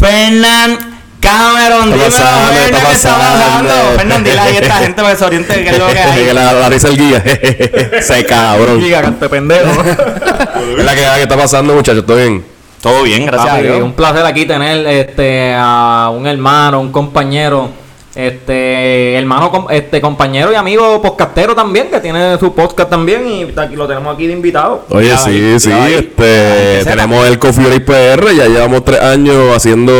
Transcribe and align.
Fernán 0.00 0.78
Cameron. 1.20 1.92
Está 1.92 2.50
¿qué 2.52 2.64
está 2.66 2.80
pasando? 2.80 3.74
Fernán, 3.96 4.24
dile 4.24 4.38
ahí 4.38 4.56
a 4.56 4.60
esta 4.60 4.76
gente 4.76 5.02
para 5.02 5.12
que 5.12 5.18
se 5.18 5.24
oriente 5.24 5.64
qué 5.64 5.70
es 5.70 5.78
lo 5.78 5.86
que 5.88 5.98
hay. 5.98 6.26
la, 6.32 6.52
la 6.52 6.68
risa 6.68 6.88
el 6.88 6.96
guía. 6.96 7.22
Se 8.02 8.24
cabrón. 8.24 8.80
Giga, 8.80 9.02
cante 9.02 9.28
pendejo. 9.28 9.82
Es 10.78 10.84
la 10.84 10.94
que, 10.94 11.00
que 11.00 11.22
está 11.22 11.36
pasando, 11.36 11.74
muchachos. 11.74 12.04
¿Todo 12.06 12.16
bien? 12.16 12.55
Todo 12.86 13.02
bien, 13.02 13.26
gracias 13.26 13.50
a 13.50 13.56
Papi, 13.56 13.66
Dios. 13.66 13.82
un 13.82 13.92
placer 13.92 14.24
aquí 14.24 14.44
tener 14.46 14.86
este 14.86 15.54
a 15.56 16.10
un 16.14 16.26
hermano, 16.26 16.80
un 16.80 16.92
compañero, 16.92 17.68
este 18.14 19.14
hermano, 19.14 19.66
este 19.70 20.00
compañero 20.00 20.52
y 20.52 20.54
amigo 20.54 21.02
podcastero 21.02 21.54
también 21.54 21.88
que 21.90 22.00
tiene 22.00 22.38
su 22.38 22.54
podcast 22.54 22.88
también 22.88 23.26
y 23.26 23.44
lo 23.74 23.86
tenemos 23.86 24.14
aquí 24.14 24.26
de 24.26 24.32
invitado. 24.32 24.84
Oye, 24.90 25.08
Ya 25.08 25.18
sí, 25.18 25.60
sí. 25.60 25.68
ya. 25.68 25.88
Este, 25.88 26.84
tenemos 26.84 27.26
el 27.26 27.38
Coffee 27.38 27.80
PR. 27.80 28.34
Ya 28.34 28.46
llevamos 28.46 28.84
tres 28.84 29.00
años 29.02 29.54
haciendo 29.54 29.92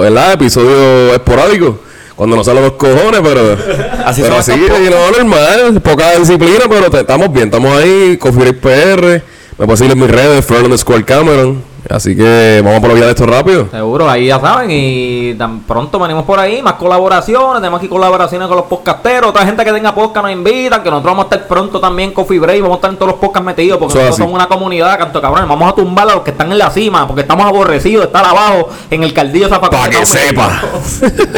¿verdad? 0.00 0.32
episodios 0.32 1.12
esporádicos. 1.14 1.74
Cuando 2.16 2.34
nos 2.36 2.46
salen 2.46 2.64
los 2.64 2.72
cojones, 2.72 3.20
pero. 3.22 3.56
Así 4.06 4.22
pero 4.22 4.34
son 4.42 4.42
sí, 4.42 4.60
estos 4.64 4.78
y 4.80 4.90
no, 4.90 5.10
normal. 5.12 5.80
Poca 5.82 6.12
disciplina, 6.18 6.64
pero 6.68 6.90
te- 6.90 7.00
estamos 7.00 7.32
bien. 7.32 7.46
Estamos 7.46 7.76
ahí. 7.76 8.16
Coffee 8.16 8.52
PR. 8.54 9.22
Me 9.58 9.66
puedes 9.66 9.78
seguir 9.78 9.92
en 9.92 10.00
mis 10.00 10.10
redes, 10.10 10.44
Fernando 10.44 10.76
Square 10.78 11.04
Cameron. 11.04 11.67
Así 11.88 12.16
que 12.16 12.60
vamos 12.64 12.80
por 12.80 12.88
la 12.90 12.94
vía 12.96 13.04
de 13.04 13.10
esto 13.12 13.24
rápido. 13.24 13.68
Seguro, 13.70 14.10
ahí 14.10 14.26
ya 14.26 14.40
saben, 14.40 14.68
y 14.70 15.34
tan 15.34 15.60
pronto 15.60 15.98
venimos 15.98 16.24
por 16.24 16.38
ahí, 16.38 16.60
más 16.60 16.74
colaboraciones, 16.74 17.60
tenemos 17.62 17.78
aquí 17.78 17.88
colaboraciones 17.88 18.48
con 18.48 18.56
los 18.56 18.66
podcasteros, 18.66 19.30
otra 19.30 19.46
gente 19.46 19.64
que 19.64 19.72
tenga 19.72 19.94
podcast 19.94 20.24
nos 20.26 20.32
invitan, 20.32 20.82
que 20.82 20.90
nosotros 20.90 21.12
vamos 21.16 21.26
a 21.30 21.34
estar 21.34 21.48
pronto 21.48 21.80
también 21.80 22.12
Coffee 22.12 22.38
Break, 22.40 22.60
vamos 22.62 22.76
a 22.76 22.78
estar 22.78 22.90
en 22.90 22.96
todos 22.96 23.12
los 23.12 23.20
podcasts 23.20 23.46
metidos, 23.46 23.78
porque 23.78 23.92
Eso 23.92 24.00
es 24.00 24.04
nosotros 24.10 24.14
así. 24.16 24.22
somos 24.22 24.34
una 24.34 24.48
comunidad, 24.48 24.98
canto 24.98 25.20
cabrones, 25.22 25.48
vamos 25.48 25.72
a 25.72 25.74
tumbar 25.74 26.10
a 26.10 26.14
los 26.14 26.22
que 26.24 26.30
están 26.32 26.50
en 26.52 26.58
la 26.58 26.70
cima, 26.70 27.06
porque 27.06 27.22
estamos 27.22 27.46
aborrecidos 27.46 28.02
de 28.02 28.06
estar 28.08 28.24
abajo 28.24 28.68
en 28.90 29.04
el 29.04 29.14
caldillo 29.14 29.48
zafacón. 29.48 29.78
Para 29.78 29.90
que 29.90 30.04
sepa. 30.04 30.60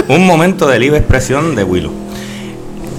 Un 0.08 0.26
momento 0.26 0.66
de 0.66 0.78
libre 0.78 0.98
expresión 0.98 1.54
de 1.54 1.64
Willow. 1.64 1.92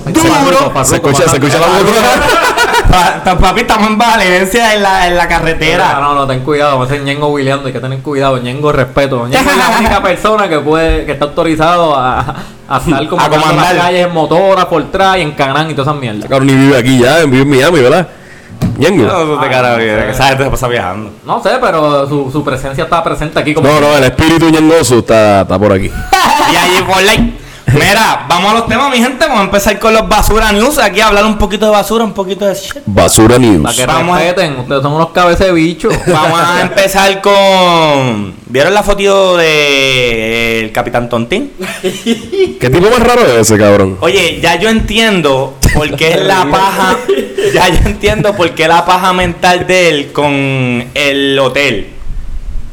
Duro. 0.05 0.83
Se 0.83 0.95
escucha, 0.95 1.27
se 1.29 1.37
escucha 1.37 1.59
la 1.59 1.67
Pa- 2.89 3.35
Papi, 3.37 3.61
estamos 3.61 3.87
en 3.87 3.97
Valencia, 3.97 4.73
en 4.73 4.83
la, 4.83 5.07
en 5.07 5.15
la 5.17 5.23
No, 5.23 5.29
carretera. 5.29 5.99
no, 5.99 6.13
no, 6.15 6.27
ten 6.27 6.39
cuidado, 6.41 6.83
ese 6.83 6.97
es 6.97 7.03
Ñengo 7.03 7.27
Williams, 7.29 7.65
hay 7.65 7.71
que 7.73 7.79
tener 7.79 7.99
cuidado, 7.99 8.37
Ñengo 8.37 8.71
respeto. 8.71 9.27
Ñengo 9.27 9.49
es 9.51 9.57
la 9.57 9.69
única 9.79 10.01
persona 10.01 10.47
que 10.49 10.59
puede, 10.59 11.05
que 11.05 11.13
está 11.13 11.25
autorizado 11.25 11.95
a, 11.95 12.35
a 12.67 12.77
estar 12.77 13.07
como 13.07 13.21
A 13.21 13.29
comandar. 13.29 13.75
las 13.75 13.83
calles 13.85 14.07
en 14.07 14.13
motora, 14.13 14.67
por 14.67 14.81
atrás 14.81 15.17
y 15.17 15.21
en 15.21 15.31
Canán 15.31 15.69
y 15.69 15.73
todas 15.73 15.87
esas 15.89 15.99
mierdas. 15.99 16.29
Cabrón, 16.29 16.47
ni 16.47 16.55
vive 16.55 16.77
aquí 16.77 16.99
ya, 16.99 17.19
vive 17.25 17.41
en 17.41 17.49
Miami, 17.49 17.79
¿verdad? 17.81 18.07
Ñengo. 18.77 19.03
No, 19.05 19.25
no 19.25 19.39
te 19.41 19.49
cara, 19.49 19.77
que 19.77 20.09
esa 20.11 20.27
gente 20.29 20.43
se 20.45 20.49
pasa 20.49 20.67
viajando. 20.67 21.11
No 21.25 21.41
sé, 21.41 21.51
pero 21.61 22.07
su, 22.07 22.31
su 22.31 22.43
presencia 22.43 22.83
está 22.83 23.03
presente 23.03 23.39
aquí 23.39 23.53
como. 23.53 23.67
No, 23.67 23.79
no, 23.81 23.95
el 23.97 24.03
espíritu 24.05 24.49
ñengoso 24.49 24.99
está, 24.99 25.41
está 25.41 25.57
por 25.59 25.71
aquí. 25.73 25.91
Y 26.51 26.55
allí 26.55 26.81
por 26.85 27.01
like. 27.03 27.33
Mira, 27.73 28.25
vamos 28.27 28.51
a 28.51 28.55
los 28.55 28.67
temas, 28.67 28.91
mi 28.91 28.97
gente. 28.97 29.25
Vamos 29.25 29.41
a 29.41 29.43
empezar 29.45 29.79
con 29.79 29.93
los 29.93 30.07
basura 30.07 30.51
news. 30.51 30.77
Aquí 30.77 30.99
a 30.99 31.07
hablar 31.07 31.25
un 31.25 31.37
poquito 31.37 31.65
de 31.65 31.71
basura, 31.71 32.03
un 32.03 32.13
poquito 32.13 32.45
de 32.45 32.53
shit. 32.53 32.81
Basura 32.85 33.35
Para 33.35 33.39
News. 33.39 33.75
que 33.75 33.85
Vamos 33.85 34.17
a- 34.17 34.19
respeten, 34.21 34.59
ustedes 34.59 34.81
son 34.81 34.93
unos 34.93 35.09
cabezas 35.11 35.47
de 35.47 35.53
bicho. 35.53 35.89
Vamos 36.07 36.39
a 36.39 36.61
empezar 36.63 37.21
con. 37.21 38.33
¿Vieron 38.47 38.73
la 38.73 38.83
fotito 38.83 39.37
de 39.37 40.61
el 40.65 40.71
Capitán 40.73 41.07
Tontín? 41.07 41.51
¿Qué 41.81 42.69
tipo 42.69 42.89
más 42.89 42.99
raro 42.99 43.21
es 43.25 43.33
ese, 43.49 43.57
cabrón? 43.57 43.97
Oye, 44.01 44.39
ya 44.41 44.55
yo 44.57 44.69
entiendo 44.69 45.57
por 45.73 45.95
qué 45.95 46.11
es 46.11 46.21
la 46.25 46.45
paja. 46.51 46.97
Ya 47.53 47.69
yo 47.69 47.77
entiendo 47.85 48.35
por 48.35 48.51
qué 48.51 48.67
la 48.67 48.85
paja 48.85 49.13
mental 49.13 49.65
de 49.65 49.89
él 49.89 50.11
con 50.11 50.89
el 50.93 51.39
hotel. 51.39 51.87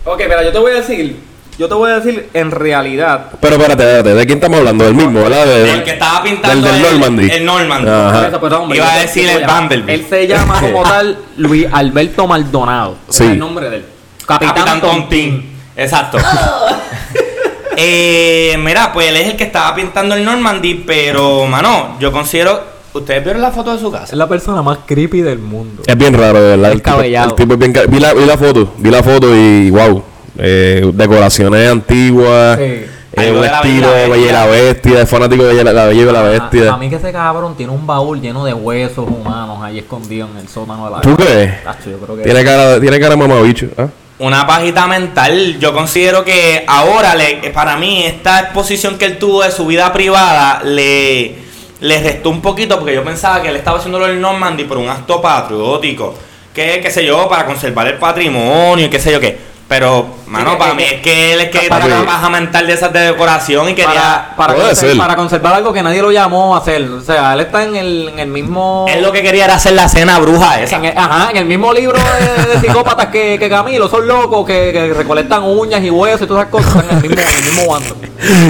ok, 0.04 0.18
mira, 0.24 0.42
yo 0.42 0.52
te 0.52 0.58
voy 0.58 0.72
a 0.72 0.76
decir. 0.76 1.27
Yo 1.58 1.68
te 1.68 1.74
voy 1.74 1.90
a 1.90 1.98
decir 1.98 2.28
en 2.34 2.50
realidad. 2.52 3.30
Pero 3.40 3.56
espérate, 3.56 3.82
espérate, 3.82 4.14
¿de 4.14 4.26
quién 4.26 4.38
estamos 4.38 4.58
hablando? 4.58 4.84
Del 4.84 4.94
mismo, 4.94 5.22
¿verdad? 5.22 5.44
De- 5.44 5.72
El 5.72 5.82
que 5.82 5.90
estaba 5.90 6.22
pintando 6.22 6.54
Del, 6.54 6.62
del 6.62 6.74
el- 6.86 6.92
Normandy. 7.00 7.30
el 7.32 7.44
Normandy. 7.44 7.90
Ajá. 7.90 8.38
Pues, 8.40 8.52
hombre, 8.52 8.78
Iba 8.78 8.92
a 8.92 8.98
decir 9.00 9.28
el 9.28 9.44
Vanderbilt. 9.44 9.88
Él 9.88 10.06
se 10.08 10.26
llama 10.28 10.60
como 10.60 10.82
tal 10.84 11.18
Luis 11.36 11.66
Alberto 11.72 12.26
Maldonado. 12.28 12.96
Sí. 13.08 13.24
es 13.24 13.30
el 13.30 13.38
nombre 13.40 13.68
de 13.70 13.76
él. 13.78 13.84
Capitán, 14.24 14.54
Capitán 14.54 14.80
Tontín. 14.80 15.30
Tontín. 15.32 15.50
Exacto. 15.76 16.18
eh, 17.76 18.56
mira, 18.62 18.92
pues 18.92 19.08
él 19.08 19.16
es 19.16 19.26
el 19.28 19.36
que 19.36 19.44
estaba 19.44 19.74
pintando 19.74 20.14
el 20.14 20.24
Normandy, 20.24 20.74
pero, 20.86 21.46
mano, 21.46 21.96
yo 22.00 22.12
considero. 22.12 22.78
¿Ustedes 22.92 23.22
vieron 23.22 23.42
la 23.42 23.50
foto 23.52 23.72
de 23.74 23.78
su 23.78 23.88
Es 23.88 24.00
casa? 24.00 24.16
la 24.16 24.26
persona 24.26 24.62
más 24.62 24.78
creepy 24.86 25.20
del 25.20 25.38
mundo. 25.38 25.82
Es 25.86 25.96
bien 25.96 26.14
raro, 26.14 26.40
de 26.40 26.56
verdad. 26.56 26.72
El 26.72 26.82
tipo, 26.82 27.00
el 27.02 27.34
tipo 27.34 27.52
es 27.52 27.58
bien 27.58 27.72
vi, 27.88 28.00
la, 28.00 28.14
vi 28.14 28.24
la 28.24 28.38
foto, 28.38 28.72
vi 28.78 28.90
la 28.90 29.02
foto 29.02 29.34
y 29.36 29.70
wow. 29.70 30.02
Eh, 30.38 30.88
decoraciones 30.94 31.68
antiguas. 31.70 32.58
Sí. 32.58 32.64
eh, 32.64 33.32
un 33.32 33.44
estilo 33.44 33.88
Bella 33.88 33.96
de 34.02 34.08
Bella 34.08 34.28
y 34.28 34.32
la 34.32 34.46
Bestia, 34.46 35.02
es 35.02 35.08
fanático 35.10 35.42
de 35.44 35.54
Bella, 35.54 35.72
la 35.72 35.86
Bella 35.86 36.02
y 36.02 36.04
la 36.12 36.20
A 36.20 36.22
Bestia. 36.22 36.76
mí 36.76 36.88
que 36.88 36.96
ese 36.96 37.10
cabrón 37.12 37.56
tiene 37.56 37.72
un 37.72 37.86
baúl 37.86 38.20
lleno 38.20 38.44
de 38.44 38.54
huesos 38.54 39.06
humanos 39.08 39.58
ahí 39.62 39.78
escondidos 39.78 40.30
en 40.32 40.38
el 40.38 40.48
sótano 40.48 40.84
de 40.84 40.90
la 40.92 41.00
¿Tú 41.00 41.16
crees? 41.16 41.64
Tacho, 41.64 41.90
yo 41.90 41.98
creo 41.98 42.16
que 42.16 42.22
Tiene 42.22 42.44
cara, 42.44 42.80
tiene 42.80 43.00
cara 43.00 43.10
de 43.10 43.16
mamabicho. 43.16 43.66
¿ah? 43.78 43.88
Una 44.20 44.46
pajita 44.46 44.86
mental. 44.86 45.58
Yo 45.58 45.72
considero 45.72 46.24
que 46.24 46.64
ahora, 46.68 47.14
le, 47.14 47.50
para 47.52 47.76
mí, 47.76 48.04
esta 48.04 48.40
exposición 48.40 48.98
que 48.98 49.06
él 49.06 49.18
tuvo 49.18 49.42
de 49.42 49.50
su 49.50 49.66
vida 49.66 49.92
privada 49.92 50.60
le, 50.64 51.36
le 51.80 52.00
restó 52.02 52.30
un 52.30 52.40
poquito 52.42 52.78
porque 52.78 52.94
yo 52.94 53.02
pensaba 53.04 53.40
que 53.42 53.48
él 53.48 53.56
estaba 53.56 53.78
haciéndolo 53.78 54.06
en 54.08 54.20
Normandy 54.20 54.64
por 54.64 54.76
un 54.78 54.88
acto 54.88 55.20
patriótico. 55.20 56.14
Que, 56.54 56.80
qué 56.82 56.90
sé 56.90 57.04
yo, 57.04 57.28
para 57.28 57.46
conservar 57.46 57.86
el 57.88 57.94
patrimonio 57.94 58.86
y 58.86 58.88
qué 58.90 58.98
sé 58.98 59.12
yo 59.12 59.20
qué. 59.20 59.38
Pero, 59.68 60.08
mano, 60.28 60.58
para 60.58 60.74
mí 60.74 60.82
es 60.82 61.00
que 61.00 61.32
él 61.34 61.40
es 61.40 61.48
que 61.50 61.68
para- 61.68 61.86
una 61.86 62.04
paja 62.04 62.28
mental 62.30 62.66
de 62.66 62.72
esas 62.74 62.92
de 62.92 63.00
decoración 63.00 63.68
y 63.68 63.74
quería. 63.74 64.32
para, 64.36 64.54
para, 64.96 65.16
conservar 65.16 65.54
algo 65.54 65.72
que 65.72 65.82
nadie 65.82 66.02
lo 66.02 66.12
llamó 66.12 66.54
a 66.54 66.58
hacer. 66.58 66.82
O 66.82 67.00
sea, 67.00 67.34
él 67.34 67.40
está 67.40 67.64
en 67.64 67.76
el, 67.76 68.08
en 68.10 68.18
el 68.18 68.28
mismo. 68.28 68.86
Él 68.88 69.02
lo 69.02 69.10
que 69.12 69.22
quería 69.22 69.46
era 69.46 69.54
hacer 69.54 69.72
la 69.72 69.88
cena 69.88 70.18
bruja 70.18 70.60
esa. 70.62 70.76
en 70.76 70.84
el, 70.86 70.98
ajá, 70.98 71.30
en 71.30 71.36
el 71.38 71.44
mismo 71.46 71.72
libro 71.72 71.98
de, 71.98 72.54
de 72.54 72.60
psicópatas 72.60 73.06
que, 73.06 73.38
que 73.38 73.48
Camilo, 73.48 73.88
son 73.88 74.06
locos 74.06 74.46
que, 74.46 74.70
que 74.72 74.92
recolectan 74.94 75.42
uñas 75.44 75.82
y 75.82 75.90
huesos 75.90 76.22
y 76.22 76.26
todas 76.26 76.46
esas 76.46 76.52
cosas. 76.52 76.84
Están 76.84 76.98
en 76.98 77.04
el 77.04 77.10
mismo, 77.10 77.22
en 77.22 77.36
el 77.36 77.44
mismo 77.44 77.72
bando. 77.72 77.96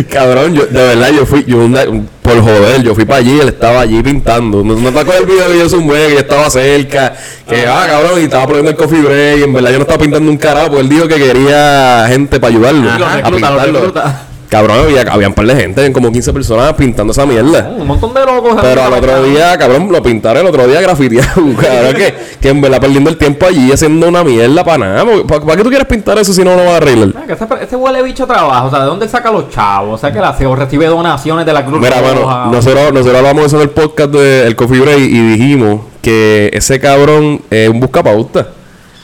Cabrón, 0.12 0.54
yo, 0.54 0.66
de 0.66 0.82
verdad, 0.88 1.10
yo 1.10 1.26
fui, 1.26 1.44
yo 1.46 1.58
una- 1.58 1.84
por 2.28 2.42
joder, 2.42 2.82
yo 2.82 2.94
fui 2.94 3.04
para 3.04 3.20
allí, 3.20 3.40
él 3.40 3.48
estaba 3.48 3.80
allí 3.80 4.02
pintando. 4.02 4.62
No, 4.62 4.74
no 4.74 4.92
te 4.92 4.98
acuerdas 5.00 5.20
el 5.22 5.26
video 5.26 5.48
que 5.50 5.58
yo 5.58 5.68
sumé, 5.68 6.06
que 6.08 6.12
yo 6.14 6.18
estaba 6.20 6.50
cerca, 6.50 7.14
que 7.48 7.66
ah, 7.66 7.86
cabrón, 7.88 8.20
y 8.20 8.24
estaba 8.24 8.46
poniendo 8.46 8.70
el 8.70 8.76
coffee 8.76 9.00
break, 9.00 9.38
y 9.38 9.42
en 9.44 9.52
verdad 9.52 9.70
yo 9.70 9.76
no 9.78 9.82
estaba 9.82 9.98
pintando 10.00 10.30
un 10.30 10.36
carajo, 10.36 10.66
porque 10.68 10.82
él 10.82 10.88
dijo 10.88 11.08
que 11.08 11.16
quería 11.16 12.04
gente 12.08 12.38
para 12.38 12.52
ayudarlo 12.52 12.98
Lo 12.98 13.06
a 13.06 13.16
recluta, 13.16 13.30
pintarlo. 13.48 13.72
recluta. 13.80 14.22
Cabrón, 14.48 14.78
había, 14.80 15.02
había 15.02 15.28
un 15.28 15.34
par 15.34 15.46
de 15.46 15.54
gente, 15.54 15.80
habían 15.80 15.92
como 15.92 16.10
15 16.10 16.32
personas 16.32 16.72
pintando 16.72 17.12
esa 17.12 17.26
mierda. 17.26 17.70
Un 17.76 17.86
montón 17.86 18.14
de 18.14 18.24
locos. 18.24 18.56
Pero 18.62 18.82
al 18.82 18.92
otro 18.94 19.22
día, 19.24 19.58
cabrón, 19.58 19.92
lo 19.92 20.02
pintaron 20.02 20.42
el 20.42 20.48
otro 20.48 20.66
día 20.66 20.80
grafiteado. 20.80 21.28
Cabrón, 21.60 21.94
que, 21.94 22.14
que 22.40 22.48
en 22.48 22.60
verdad 22.60 22.80
perdiendo 22.80 23.10
el 23.10 23.18
tiempo 23.18 23.44
allí 23.44 23.70
haciendo 23.70 24.08
una 24.08 24.24
mierda 24.24 24.64
para 24.64 24.78
nada. 24.78 25.04
¿Para, 25.26 25.40
para 25.42 25.56
qué 25.56 25.62
tú 25.62 25.68
quieres 25.68 25.86
pintar 25.86 26.18
eso 26.18 26.32
si 26.32 26.42
no 26.42 26.56
lo 26.56 26.64
vas 26.64 26.74
a 26.74 26.76
arreglar? 26.78 27.10
Ah, 27.16 27.66
que 27.68 27.76
huele 27.76 28.02
bicho 28.02 28.26
trabaja, 28.26 28.64
o 28.64 28.70
sea, 28.70 28.80
¿de 28.80 28.86
dónde 28.86 29.06
saca 29.06 29.30
los 29.30 29.50
chavos? 29.50 29.94
O 29.94 29.98
sea, 29.98 30.12
que 30.12 30.20
la 30.20 30.32
CEO 30.32 30.56
recibe 30.56 30.86
donaciones 30.86 31.44
de 31.44 31.52
la 31.52 31.64
Cruz 31.66 31.80
Mira, 31.80 32.00
mano, 32.00 32.50
nosotros, 32.50 32.92
nosotros 32.92 33.16
hablamos 33.16 33.42
de 33.42 33.46
eso 33.48 33.56
en 33.56 33.62
el 33.62 33.70
podcast 33.70 34.10
del 34.10 34.56
Coffee 34.56 34.80
Break 34.80 34.98
y 34.98 35.28
dijimos 35.36 35.80
que 36.00 36.50
ese 36.54 36.80
cabrón 36.80 37.42
es 37.50 37.68
un 37.68 37.80
buscapauta. 37.80 38.48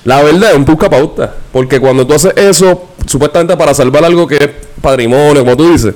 La 0.05 0.23
verdad 0.23 0.53
es 0.53 0.57
un 0.57 0.65
buscapauta. 0.65 1.35
Porque 1.53 1.81
cuando 1.81 2.07
tú 2.07 2.15
haces 2.15 2.33
eso, 2.37 2.85
supuestamente 3.07 3.57
para 3.57 3.75
salvar 3.75 4.05
algo 4.05 4.27
que 4.27 4.65
patrimonio, 4.85 5.43
como 5.43 5.57
tú 5.57 5.73
dices, 5.73 5.95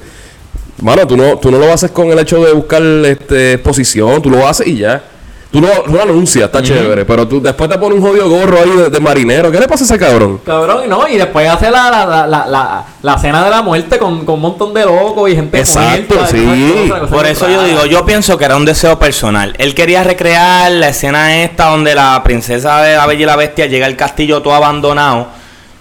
mano, 0.83 1.07
tú 1.07 1.17
no, 1.17 1.39
tú 1.39 1.51
no 1.51 1.59
lo 1.59 1.73
haces 1.73 1.91
con 1.91 2.11
el 2.11 2.19
hecho 2.19 2.43
de 2.43 2.53
buscar 2.53 2.83
este, 2.83 3.53
exposición, 3.55 4.21
tú 4.21 4.31
lo 4.31 4.47
haces 4.49 4.67
y 4.67 4.79
ya. 4.79 5.03
Tú 5.51 5.63
lo, 5.63 5.69
tú 5.87 5.93
lo 5.93 6.03
anuncias, 6.03 6.45
está 6.45 6.63
chévere, 6.63 7.07
pero 7.07 7.27
tú 7.27 7.41
después 7.41 7.71
te 7.71 7.79
pones 7.79 7.99
un 7.99 8.07
jodido 8.07 8.29
gorro 8.29 8.59
ahí 8.59 8.69
de, 8.69 8.91
de 8.91 9.01
marinero. 9.01 9.51
¿Qué 9.51 9.59
le 9.59 9.67
pasa 9.67 9.83
a 9.85 9.87
ese 9.87 9.99
cabrón? 9.99 10.43
Cabrón, 10.45 10.83
y 10.85 10.89
no, 10.89 11.09
y 11.09 11.17
después 11.17 11.49
hace 11.49 11.71
la, 11.71 11.91
la, 11.91 12.05
la, 12.05 12.27
la, 12.27 12.47
la, 12.47 12.85
la 13.01 13.19
cena 13.19 13.43
de 13.43 13.49
la 13.49 13.63
muerte 13.63 13.99
con, 13.99 14.27
con 14.27 14.35
un 14.35 14.43
montón 14.43 14.75
de 14.75 14.85
locos 14.85 15.31
y 15.31 15.37
gente 15.37 15.59
Exacto, 15.59 16.17
muerta, 16.17 16.37
sí. 16.37 16.93
Por 17.11 17.25
eso 17.25 17.49
yo 17.49 17.65
digo, 17.65 17.87
yo 17.87 18.05
pienso 18.05 18.37
que 18.37 18.45
era 18.45 18.59
un 18.59 18.67
deseo 18.67 18.99
personal. 18.99 19.55
Él 19.57 19.75
quería 19.75 20.05
recrear 20.05 20.71
la 20.71 20.91
escena 20.91 21.43
esta 21.43 21.71
donde 21.71 21.95
la 21.95 22.21
princesa 22.23 22.83
de 22.83 22.97
la 22.97 23.07
Bella 23.07 23.23
y 23.23 23.27
la 23.27 23.37
Bestia 23.37 23.65
llega 23.65 23.87
al 23.87 23.97
castillo 23.97 24.43
todo 24.43 24.53
abandonado. 24.53 25.29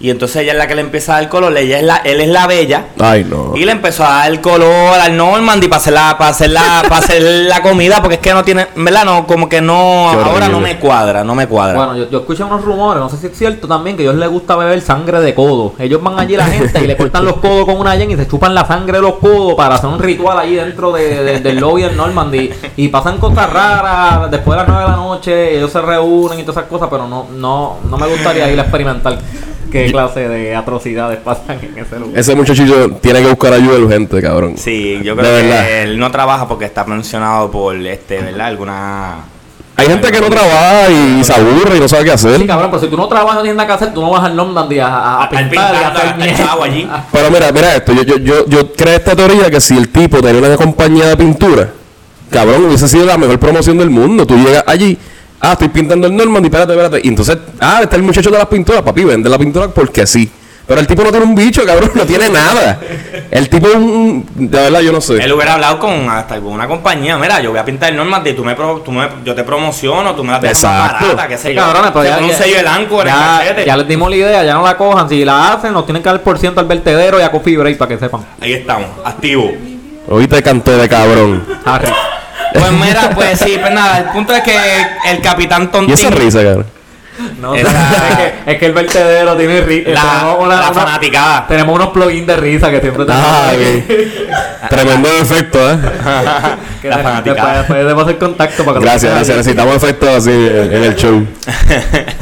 Y 0.00 0.10
entonces 0.10 0.42
ella 0.42 0.52
es 0.52 0.58
la 0.58 0.68
que 0.68 0.76
le 0.76 0.82
empieza 0.82 1.16
a 1.16 1.20
dar 1.20 1.28
color. 1.28 1.56
Ella 1.56 1.78
es 1.78 1.82
la, 1.84 1.96
él 1.96 2.20
es 2.20 2.28
la 2.28 2.46
bella. 2.46 2.86
Ay, 3.00 3.24
no. 3.28 3.56
Y 3.56 3.64
le 3.64 3.72
empezó 3.72 4.04
a 4.04 4.18
dar 4.28 4.40
color 4.40 4.94
al 5.00 5.16
Normandy 5.16 5.66
para 5.66 5.80
hacer 5.80 5.92
la, 5.92 6.16
para 6.16 6.30
hacer 6.30 6.50
la, 6.50 6.82
para 6.88 6.98
hacer 6.98 7.20
la 7.20 7.60
comida. 7.62 8.00
Porque 8.00 8.14
es 8.14 8.20
que 8.20 8.32
no 8.32 8.44
tiene, 8.44 8.68
en 8.76 8.84
¿verdad? 8.84 9.04
No, 9.04 9.26
como 9.26 9.48
que 9.48 9.60
no, 9.60 10.08
ahora 10.10 10.48
no 10.48 10.60
me 10.60 10.78
cuadra, 10.78 11.24
no 11.24 11.34
me 11.34 11.48
cuadra. 11.48 11.76
Bueno, 11.76 11.96
yo, 11.96 12.08
yo 12.10 12.18
escuché 12.20 12.44
unos 12.44 12.62
rumores, 12.64 13.00
no 13.02 13.08
sé 13.08 13.16
si 13.16 13.26
es 13.26 13.36
cierto 13.36 13.66
también, 13.66 13.96
que 13.96 14.02
a 14.04 14.06
ellos 14.06 14.16
les 14.20 14.28
gusta 14.28 14.54
beber 14.54 14.80
sangre 14.80 15.20
de 15.20 15.34
codo. 15.34 15.74
Ellos 15.80 16.00
van 16.00 16.16
allí 16.18 16.36
la 16.36 16.46
gente 16.46 16.80
y 16.80 16.86
le 16.86 16.96
cortan 16.96 17.24
los 17.24 17.38
codos 17.38 17.64
con 17.64 17.78
una 17.80 17.96
yen 17.96 18.10
y 18.12 18.16
se 18.16 18.28
chupan 18.28 18.54
la 18.54 18.64
sangre 18.66 18.98
de 18.98 19.02
los 19.02 19.14
codos 19.14 19.54
para 19.54 19.74
hacer 19.74 19.90
un 19.90 19.98
ritual 19.98 20.38
allí 20.38 20.54
dentro 20.54 20.92
de- 20.92 21.24
de- 21.24 21.40
del 21.40 21.56
lobby 21.58 21.82
del 21.82 21.96
Normandy. 21.96 22.50
Y 22.76 22.86
pasan 22.86 23.18
cosas 23.18 23.52
raras 23.52 24.30
después 24.30 24.56
de 24.56 24.62
las 24.64 24.68
9 24.68 24.82
de 24.84 24.90
la 24.90 24.96
noche, 24.96 25.56
ellos 25.56 25.72
se 25.72 25.80
reúnen 25.80 26.38
y 26.38 26.42
todas 26.42 26.58
esas 26.58 26.70
cosas, 26.70 26.86
pero 26.88 27.08
no, 27.08 27.26
no, 27.34 27.78
no 27.90 27.98
me 27.98 28.06
gustaría 28.06 28.48
ir 28.48 28.58
a 28.60 28.62
experimentar 28.62 29.18
qué 29.70 29.90
clase 29.90 30.28
de 30.28 30.54
atrocidades 30.56 31.18
pasan 31.18 31.58
en 31.62 31.78
ese 31.78 31.98
lugar. 31.98 32.18
Ese 32.18 32.34
muchachito 32.34 32.90
tiene 33.02 33.20
que 33.20 33.28
buscar 33.28 33.52
ayuda 33.52 33.78
urgente, 33.78 34.20
cabrón. 34.22 34.54
Sí, 34.56 35.00
yo 35.02 35.14
De 35.14 35.22
creo 35.22 35.36
que 35.36 35.42
verdad. 35.46 35.70
él 35.82 35.98
no 35.98 36.10
trabaja 36.10 36.48
porque 36.48 36.64
está 36.64 36.84
mencionado 36.84 37.50
por 37.50 37.76
este, 37.76 38.20
¿verdad? 38.20 38.46
Alguna. 38.46 39.16
Hay 39.76 39.86
gente 39.86 40.10
que 40.10 40.20
no 40.20 40.28
trabaja 40.28 40.90
y, 40.90 41.22
se 41.22 41.32
aburre 41.32 41.76
y 41.76 41.80
no 41.80 41.86
sabe 41.86 42.04
qué 42.04 42.10
hacer. 42.10 42.40
Sí, 42.40 42.46
cabrón, 42.48 42.68
pero 42.70 42.82
si 42.82 42.88
tú 42.88 42.96
no 42.96 43.06
trabajas 43.06 43.36
no 43.36 43.42
tienes 43.42 43.56
nada 43.56 43.68
que 43.68 43.72
hacer, 43.74 43.94
tú 43.94 44.00
no 44.00 44.10
vas 44.10 44.24
al 44.24 44.34
Normandy 44.34 44.80
a, 44.80 44.88
a, 44.88 45.22
a 45.24 45.30
pintar 45.30 45.72
y 45.74 45.76
a 45.84 45.88
hacer 45.88 46.46
allí. 46.62 46.88
Pero 47.12 47.30
mira, 47.30 47.52
mira 47.52 47.76
esto. 47.76 47.92
Yo, 47.92 48.02
yo, 48.02 48.16
yo, 48.18 48.46
yo 48.48 48.72
creo 48.72 48.96
esta 48.96 49.14
teoría 49.14 49.48
que 49.50 49.60
si 49.60 49.76
el 49.76 49.88
tipo 49.90 50.20
tenía 50.20 50.40
una 50.40 50.56
compañía 50.56 51.06
de 51.06 51.16
pintura, 51.16 51.68
cabrón, 52.28 52.64
hubiese 52.64 52.88
sido 52.88 53.06
la 53.06 53.16
mejor 53.18 53.38
promoción 53.38 53.78
del 53.78 53.90
mundo. 53.90 54.26
Tú 54.26 54.36
llegas 54.36 54.64
allí, 54.66 54.98
ah, 55.40 55.52
estoy 55.52 55.68
pintando 55.68 56.06
el 56.06 56.16
Normandy, 56.16 56.46
espérate, 56.48 56.72
espérate. 56.72 57.00
Y 57.04 57.08
entonces, 57.08 57.38
ah, 57.60 57.80
está 57.82 57.96
el 57.96 58.02
muchacho 58.02 58.30
de 58.30 58.38
las 58.38 58.46
pinturas, 58.46 58.82
papi, 58.82 59.04
vende 59.04 59.28
la 59.28 59.38
pintura 59.38 59.68
porque 59.68 60.06
sí. 60.06 60.30
Pero 60.66 60.80
el 60.82 60.86
tipo 60.86 61.02
no 61.02 61.08
tiene 61.10 61.24
un 61.24 61.34
bicho, 61.34 61.64
cabrón, 61.64 61.92
no 61.94 62.04
tiene 62.04 62.28
nada. 62.28 62.78
El 63.30 63.48
tipo 63.48 63.68
es 63.68 63.74
un. 63.76 64.26
De 64.34 64.58
verdad, 64.64 64.80
yo 64.80 64.92
no 64.92 65.00
sé. 65.00 65.14
Él 65.16 65.32
hubiera 65.32 65.54
hablado 65.54 65.78
con 65.78 66.10
hasta 66.10 66.38
con 66.40 66.52
una 66.52 66.68
compañía, 66.68 67.16
mira, 67.16 67.40
yo 67.40 67.48
voy 67.52 67.58
a 67.58 67.64
pintar 67.64 67.88
el 67.88 67.96
Normandy, 67.96 68.34
tú 68.34 68.44
me, 68.44 68.54
pro- 68.54 68.82
tú 68.84 68.92
me 68.92 69.08
yo 69.24 69.34
te 69.34 69.44
promociono, 69.44 70.14
tú 70.14 70.22
me 70.22 70.32
la 70.32 70.40
dejas 70.40 70.62
más 70.64 70.74
Exacto. 70.90 71.06
barata, 71.06 71.28
qué 71.28 71.38
sé 71.38 71.48
Sí, 71.48 71.54
yo. 71.54 71.62
cabrones, 71.62 71.90
pero 71.92 72.04
ya, 72.04 72.18
un 72.18 72.28
ya- 72.28 72.36
sello 72.36 72.56
de 72.56 72.68
Anchor 72.68 73.08
en 73.08 73.14
el 73.14 73.56
ya, 73.56 73.64
ya 73.64 73.76
les 73.78 73.88
dimos 73.88 74.10
la 74.10 74.16
idea, 74.16 74.44
ya 74.44 74.52
no 74.52 74.62
la 74.62 74.76
cojan. 74.76 75.08
Si 75.08 75.24
la 75.24 75.54
hacen, 75.54 75.72
nos 75.72 75.86
tienen 75.86 76.02
que 76.02 76.10
dar 76.10 76.22
por 76.22 76.38
ciento 76.38 76.60
al 76.60 76.66
vertedero 76.66 77.18
y 77.18 77.22
a 77.22 77.30
Coffee 77.30 77.56
Break 77.56 77.78
para 77.78 77.88
que 77.88 77.98
sepan. 77.98 78.20
Ahí 78.38 78.52
estamos, 78.52 78.88
activo. 79.06 79.50
Hoy 80.06 80.28
te 80.28 80.42
canté 80.42 80.72
de 80.72 80.86
cabrón. 80.86 81.44
Harry. 81.64 81.88
Pues 82.52 82.72
mira, 82.72 83.10
pues 83.14 83.38
sí, 83.38 83.56
pues 83.60 83.72
nada, 83.72 83.98
el 83.98 84.04
punto 84.06 84.34
es 84.34 84.42
que 84.42 84.56
el 85.06 85.20
capitán 85.20 85.64
Y 85.64 85.66
Tontín 85.68 85.94
esa 85.94 86.10
risa, 86.10 86.42
cabrón. 86.42 86.77
No, 87.40 87.54
es, 87.54 87.64
que, 87.66 88.52
es 88.52 88.58
que 88.58 88.66
el 88.66 88.72
vertedero 88.72 89.36
tiene 89.36 89.60
risa. 89.60 89.90
La- 89.90 90.46
la 90.56 90.72
fanaticada. 90.72 91.46
Tenemos 91.46 91.74
unos 91.74 91.88
plugins 91.88 92.26
de 92.26 92.36
risa 92.36 92.70
que 92.70 92.80
siempre 92.80 93.04
Ah, 93.08 93.48
tenemos. 93.50 93.84
ok. 93.84 94.68
Tremendo 94.70 95.08
efecto, 95.20 95.70
¿eh? 95.70 95.78
que 96.82 96.88
la 96.88 96.96
de- 96.98 97.02
fanaticada. 97.02 97.58
Después, 97.58 97.84
después 97.84 98.06
hacer 98.06 98.18
contacto 98.18 98.64
para 98.64 98.78
que 98.78 98.84
Gracias, 98.84 99.12
gracias. 99.14 99.36
Necesitamos 99.38 99.76
efectos 99.76 100.08
así 100.10 100.30
en 100.30 100.84
el 100.84 100.94
show. 100.96 101.26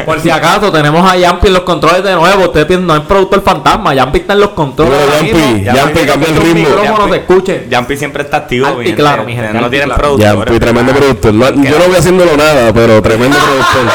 Por 0.04 0.20
si 0.20 0.30
acaso, 0.30 0.70
tenemos 0.72 1.10
a 1.10 1.16
Yampi 1.16 1.48
en 1.48 1.52
los 1.54 1.62
controles 1.62 2.02
de 2.02 2.14
nuevo. 2.14 2.44
Ustedes 2.44 2.66
piensan, 2.66 2.86
no 2.86 2.96
es 2.96 3.02
productor 3.02 3.42
fantasma. 3.42 3.94
Yampi 3.94 4.18
está 4.18 4.32
en 4.34 4.40
los 4.40 4.50
controles. 4.50 4.94
Ahora 4.98 5.26
Yampi. 5.26 5.64
Yampi, 5.64 6.00
cambia 6.06 6.28
el 6.28 6.36
ritmo. 6.36 7.08
se 7.10 7.16
escuchen. 7.16 7.66
Jumpy 7.72 7.96
siempre 7.96 8.22
está 8.22 8.38
activo, 8.38 8.66
Alto 8.66 8.80
y 8.80 8.84
mi 8.84 8.86
gente. 8.90 9.02
claro, 9.02 9.24
mi 9.24 9.34
gente, 9.34 9.52
No 9.60 9.70
tienen 9.70 9.90
productor. 9.90 10.20
Ya, 10.20 10.44
fui 10.46 10.58
tremendo 10.60 10.92
productor. 10.92 11.34
No, 11.34 11.48
yo 11.50 11.78
no 11.78 11.84
voy 11.86 11.96
haciéndolo 11.96 12.36
nada, 12.36 12.72
pero 12.72 13.00
tremendo 13.02 13.36
productor. 13.36 13.92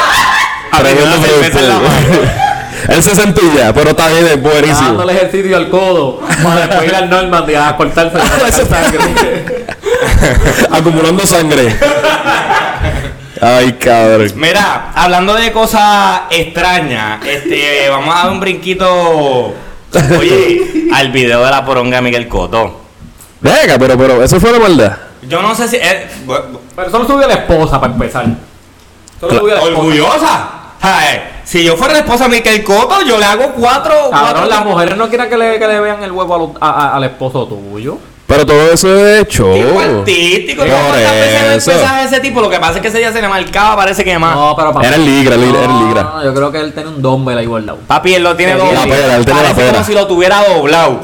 Él 2.88 3.02
se 3.02 3.14
sentilla, 3.14 3.72
pero 3.72 3.90
está 3.90 4.08
bien, 4.08 4.26
es 4.26 4.42
buenísimo. 4.42 4.88
dándole 4.88 5.12
ejercicio 5.12 5.56
al 5.56 5.68
codo 5.68 6.20
para 6.42 6.66
después 6.66 6.88
ir 6.88 6.94
al 6.94 7.04
a 7.04 7.76
cortarse 7.76 8.18
a 8.18 8.22
cortar 8.28 8.52
sangre. 8.52 9.64
Acumulando 10.70 11.26
sangre. 11.26 11.76
Ay, 13.40 13.72
cabrón. 13.74 14.32
Mira, 14.36 14.90
hablando 14.94 15.34
de 15.34 15.52
cosas 15.52 16.22
extrañas, 16.30 17.24
este, 17.26 17.88
vamos 17.88 18.14
a 18.14 18.18
dar 18.22 18.32
un 18.32 18.40
brinquito, 18.40 19.54
oye, 20.18 20.88
al 20.92 21.12
video 21.12 21.44
de 21.44 21.50
la 21.50 21.64
poronga 21.64 21.96
de 21.96 22.02
Miguel 22.02 22.28
Coto. 22.28 22.80
Venga, 23.40 23.78
pero, 23.78 23.98
pero, 23.98 24.22
eso 24.22 24.38
fue 24.40 24.52
la 24.52 24.58
maldad. 24.58 24.92
Yo 25.28 25.42
no 25.42 25.54
sé 25.54 25.68
si 25.68 25.76
eh, 25.76 26.08
Pero 26.74 26.90
solo 26.90 27.06
subió 27.06 27.28
la 27.28 27.34
esposa 27.34 27.80
para 27.80 27.92
empezar. 27.92 28.26
Solo 29.20 29.38
subió 29.38 29.54
la 29.54 29.60
esposa. 29.60 29.78
orgullosa. 29.78 30.61
Ay, 30.82 31.22
si 31.44 31.62
yo 31.64 31.76
fuera 31.76 31.92
la 31.92 32.00
esposa 32.00 32.24
de 32.24 32.30
Miguel 32.30 32.64
Coto, 32.64 33.02
yo 33.02 33.16
le 33.18 33.24
hago 33.24 33.52
cuatro, 33.52 33.92
Cabrón, 34.10 34.32
cuatro 34.32 34.46
las 34.46 34.64
mujeres 34.64 34.96
no 34.96 35.08
quieren 35.08 35.28
que 35.30 35.36
le, 35.36 35.58
que 35.58 35.66
le 35.68 35.80
vean 35.80 36.02
el 36.02 36.10
huevo 36.12 36.54
a 36.60 36.66
a- 36.66 36.70
a- 36.88 36.96
al 36.96 37.04
esposo 37.04 37.46
tuyo. 37.46 37.98
Pero 38.26 38.46
todo 38.46 38.72
eso 38.72 39.06
es 39.06 39.28
show. 39.28 39.52
tipo 39.52 39.78
artístico. 39.78 40.64
¿no? 40.64 40.70
¿Cuántas 40.72 41.12
veces 41.12 41.42
ve 41.48 41.54
eso. 41.56 41.70
mensajes 41.72 42.10
de 42.10 42.16
ese 42.16 42.20
tipo? 42.26 42.40
Lo 42.40 42.48
que 42.48 42.58
pasa 42.58 42.76
es 42.76 42.80
que 42.80 42.88
ese 42.88 42.98
día 42.98 43.12
se 43.12 43.20
le 43.20 43.28
marcaba, 43.28 43.76
parece 43.76 44.02
que 44.04 44.18
más. 44.18 44.34
No, 44.34 44.56
pero 44.56 44.80
Era 44.82 44.96
el 44.96 45.04
ligra, 45.04 45.34
el 45.34 45.40
ligra, 45.42 45.64
era 45.64 45.72
el 45.72 45.78
ligra. 45.86 46.02
No, 46.02 46.24
yo 46.24 46.34
creo 46.34 46.50
que 46.50 46.60
él 46.60 46.72
tiene 46.72 46.88
un 46.88 47.02
dumbbell 47.02 47.38
ahí 47.38 47.46
guardado. 47.46 47.78
Papi, 47.86 48.14
él 48.14 48.22
lo 48.22 48.34
tiene 48.34 48.54
La 48.56 48.64
doblado. 48.64 48.88
pera, 48.88 49.16
él 49.16 49.24
tiene 49.26 49.42
la 49.42 49.54
pera. 49.54 49.72
como 49.72 49.84
si 49.84 49.92
lo 49.94 50.06
tuviera 50.06 50.42
doblado. 50.48 51.00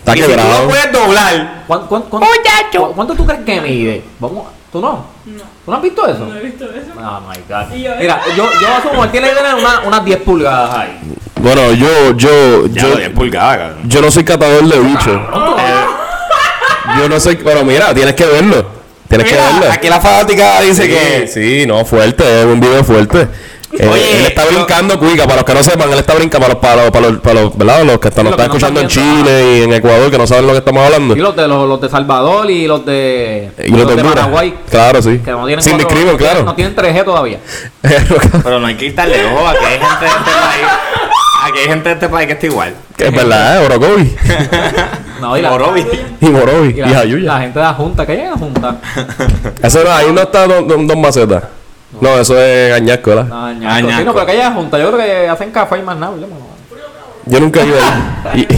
Está 0.00 0.16
y 0.16 0.22
si 0.22 0.26
tú 0.32 0.36
lo 0.36 0.68
puedes 0.68 0.92
doblar, 0.92 1.62
¿Cuánto, 1.66 1.86
cuánto, 1.88 2.08
cuánto, 2.10 2.26
Muchacho. 2.28 2.88
cu- 2.88 2.92
¿Cuánto 2.94 3.14
tú 3.14 3.24
crees 3.24 3.44
que 3.44 3.60
mide? 3.60 4.04
Vamos, 4.18 4.44
¿Tú 4.74 4.80
no? 4.80 5.06
No, 5.26 5.42
¿Tú 5.64 5.70
no 5.70 5.76
has 5.76 5.82
visto 5.84 6.04
eso? 6.08 6.26
no 6.26 6.34
he 6.36 6.40
visto 6.40 6.64
eso. 6.64 6.90
Oh 6.98 7.20
my 7.20 7.36
god. 7.48 7.72
Yo- 7.76 7.92
Mira, 7.96 8.20
yo, 8.36 8.44
yo 8.60 8.68
asumo, 8.76 9.04
él 9.04 9.10
tiene 9.12 9.28
que 9.28 9.36
tener 9.36 9.54
una- 9.54 9.82
unas 9.86 10.04
10 10.04 10.18
pulgadas 10.22 10.76
ahí. 10.78 10.98
Bueno, 11.36 11.70
yo, 11.74 12.10
yo, 12.16 12.66
Ya 12.66 12.82
yo, 12.82 12.88
lo 12.88 12.96
10 12.96 13.10
pulgadas, 13.10 13.56
cabrón. 13.58 13.78
yo 13.88 14.02
no 14.02 14.10
soy 14.10 14.24
catador 14.24 14.64
de 14.64 14.80
bichos. 14.80 15.20
Yo 16.98 17.08
no 17.08 17.20
soy, 17.20 17.36
pero 17.36 17.64
mira, 17.64 17.94
tienes 17.94 18.14
que 18.14 18.26
verlo. 18.26 18.66
Tienes 19.08 19.28
que 19.30 19.36
verlo. 19.36 19.70
aquí 19.70 19.88
la 19.88 20.00
fanática 20.00 20.60
dice 20.62 20.88
que. 20.88 21.28
Sí, 21.28 21.66
no, 21.68 21.84
fuerte, 21.84 22.40
es 22.40 22.44
un 22.46 22.58
video 22.58 22.82
fuerte. 22.82 23.28
Eh, 23.76 23.88
Oye, 23.92 24.18
él 24.20 24.26
está 24.26 24.44
brincando 24.44 24.98
cuica, 24.98 25.24
para 25.24 25.36
los 25.36 25.44
que 25.44 25.54
no 25.54 25.62
sepan, 25.62 25.90
él 25.92 25.98
está 25.98 26.14
brincando 26.14 26.46
para 26.46 26.54
los, 26.54 26.60
para 26.62 26.76
los, 26.76 26.90
para 26.90 27.08
los, 27.10 27.20
para 27.20 27.40
los, 27.42 27.58
¿verdad? 27.58 27.82
Los 27.84 27.98
que 27.98 28.08
están, 28.08 28.24
nos 28.24 28.32
los 28.36 28.40
están 28.40 28.48
no 28.48 28.54
escuchando 28.56 28.80
en 28.80 28.86
Chile 28.88 29.58
y 29.58 29.62
en 29.64 29.72
Ecuador, 29.72 30.10
que 30.10 30.18
no 30.18 30.26
saben 30.26 30.46
lo 30.46 30.52
que 30.52 30.58
estamos 30.58 30.84
hablando. 30.84 31.16
Y 31.16 31.20
los 31.20 31.34
de, 31.34 31.48
los, 31.48 31.68
los 31.68 31.80
de 31.80 31.88
Salvador 31.88 32.50
y 32.50 32.66
los 32.68 32.86
de, 32.86 33.50
Y 33.64 33.70
los 33.72 33.96
de. 33.96 34.02
Paraguay. 34.04 34.54
Claro, 34.70 35.02
sí. 35.02 35.20
Que 35.24 35.30
no 35.32 35.44
tienen 35.46 35.62
Sin 35.62 35.72
cuatro- 35.72 35.88
discrimen, 35.88 36.16
claro. 36.16 36.44
No 36.44 36.54
tienen 36.54 36.76
3G 36.76 37.04
todavía. 37.04 37.38
Pero 37.82 38.60
no 38.60 38.66
hay 38.66 38.76
que 38.76 38.86
quitarle 38.90 39.24
ojo. 39.26 39.48
Aquí 39.48 39.64
hay 39.64 39.78
gente 39.78 40.04
de 40.04 40.10
este 40.10 40.30
país. 40.30 40.66
Aquí 41.46 41.58
hay 41.58 41.66
gente 41.66 41.88
de 41.88 41.94
este 41.94 42.08
país 42.08 42.26
que 42.26 42.32
está 42.34 42.46
igual. 42.46 42.74
que 42.96 43.06
es 43.08 43.12
verdad, 43.12 43.62
¿eh? 43.62 43.66
Orocovi. 43.66 44.16
No, 45.20 45.38
y 45.38 45.40
la, 45.42 45.50
Morovi. 45.50 45.86
y 46.20 46.26
Morovi. 46.26 46.68
y 46.70 46.80
Y, 46.80 46.80
la, 46.80 47.04
la 47.04 47.40
gente 47.40 47.58
de 47.58 47.64
la 47.64 47.72
Junta, 47.72 48.04
que 48.04 48.12
hay 48.12 48.20
en 48.22 48.30
la 48.32 48.36
Junta. 48.36 48.76
Eso 49.62 49.82
no, 49.82 49.90
ahí 49.90 50.12
no 50.12 50.20
está 50.20 50.46
Don, 50.46 50.68
don, 50.68 50.86
don 50.86 51.00
Maceta. 51.00 51.48
No, 52.00 52.18
eso 52.18 52.38
es 52.40 52.72
Añasco, 52.74 53.10
¿verdad? 53.10 53.24
No, 53.26 53.52
ñaco. 53.52 53.86
ñaco. 53.86 53.98
Sí, 53.98 54.04
no, 54.04 54.14
pero 54.14 54.26
que 54.26 54.34
la 54.34 54.50
Junta. 54.52 54.78
Yo 54.78 54.92
creo 54.92 54.98
que 55.06 55.28
hacen 55.28 55.50
café 55.52 55.78
y 55.78 55.82
más 55.82 55.96
nada. 55.96 56.12
¿verdad? 56.14 56.28
Yo 57.26 57.40
nunca 57.40 57.60
he 57.60 57.66
ido 57.66 57.76
ahí. 58.32 58.48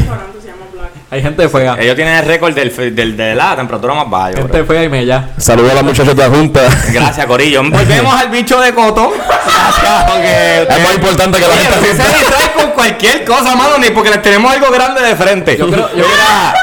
Hay 1.08 1.22
gente 1.22 1.48
fea. 1.48 1.76
Ellos 1.78 1.94
tienen 1.94 2.14
el 2.18 2.24
récord 2.26 2.52
del, 2.52 2.94
del, 2.96 3.16
de 3.16 3.34
la 3.36 3.54
temperatura 3.54 3.94
más 3.94 4.10
baja. 4.10 4.30
yo 4.32 4.36
Gente 4.38 4.50
creo. 4.52 4.66
fea 4.66 4.82
y 4.84 4.88
mella. 4.88 5.28
Saludos 5.38 5.70
a 5.70 5.74
las 5.76 5.84
muchachas 5.84 6.16
de 6.16 6.22
la 6.28 6.28
Junta. 6.34 6.62
Gracias, 6.92 7.26
Corillo. 7.26 7.62
Volvemos 7.70 8.14
al 8.20 8.28
bicho 8.28 8.60
de 8.60 8.74
Coto. 8.74 9.12
Gracias, 9.46 10.04
porque. 10.10 10.62
Es 10.68 10.82
más 10.82 10.94
importante 10.94 11.38
que 11.38 11.46
la 11.46 11.54
gente 11.54 11.76
no 11.78 12.04
se 12.04 12.18
distrae 12.18 12.52
con 12.56 12.70
cualquier 12.72 13.24
cosa, 13.24 13.54
mano, 13.54 13.78
ni 13.78 13.90
porque 13.90 14.10
les 14.10 14.20
tenemos 14.22 14.52
algo 14.52 14.66
grande 14.72 15.00
de 15.02 15.14
frente. 15.14 15.56
Yo 15.56 15.68
creo- 15.70 15.90
yo 15.90 16.04
Mira, 16.04 16.54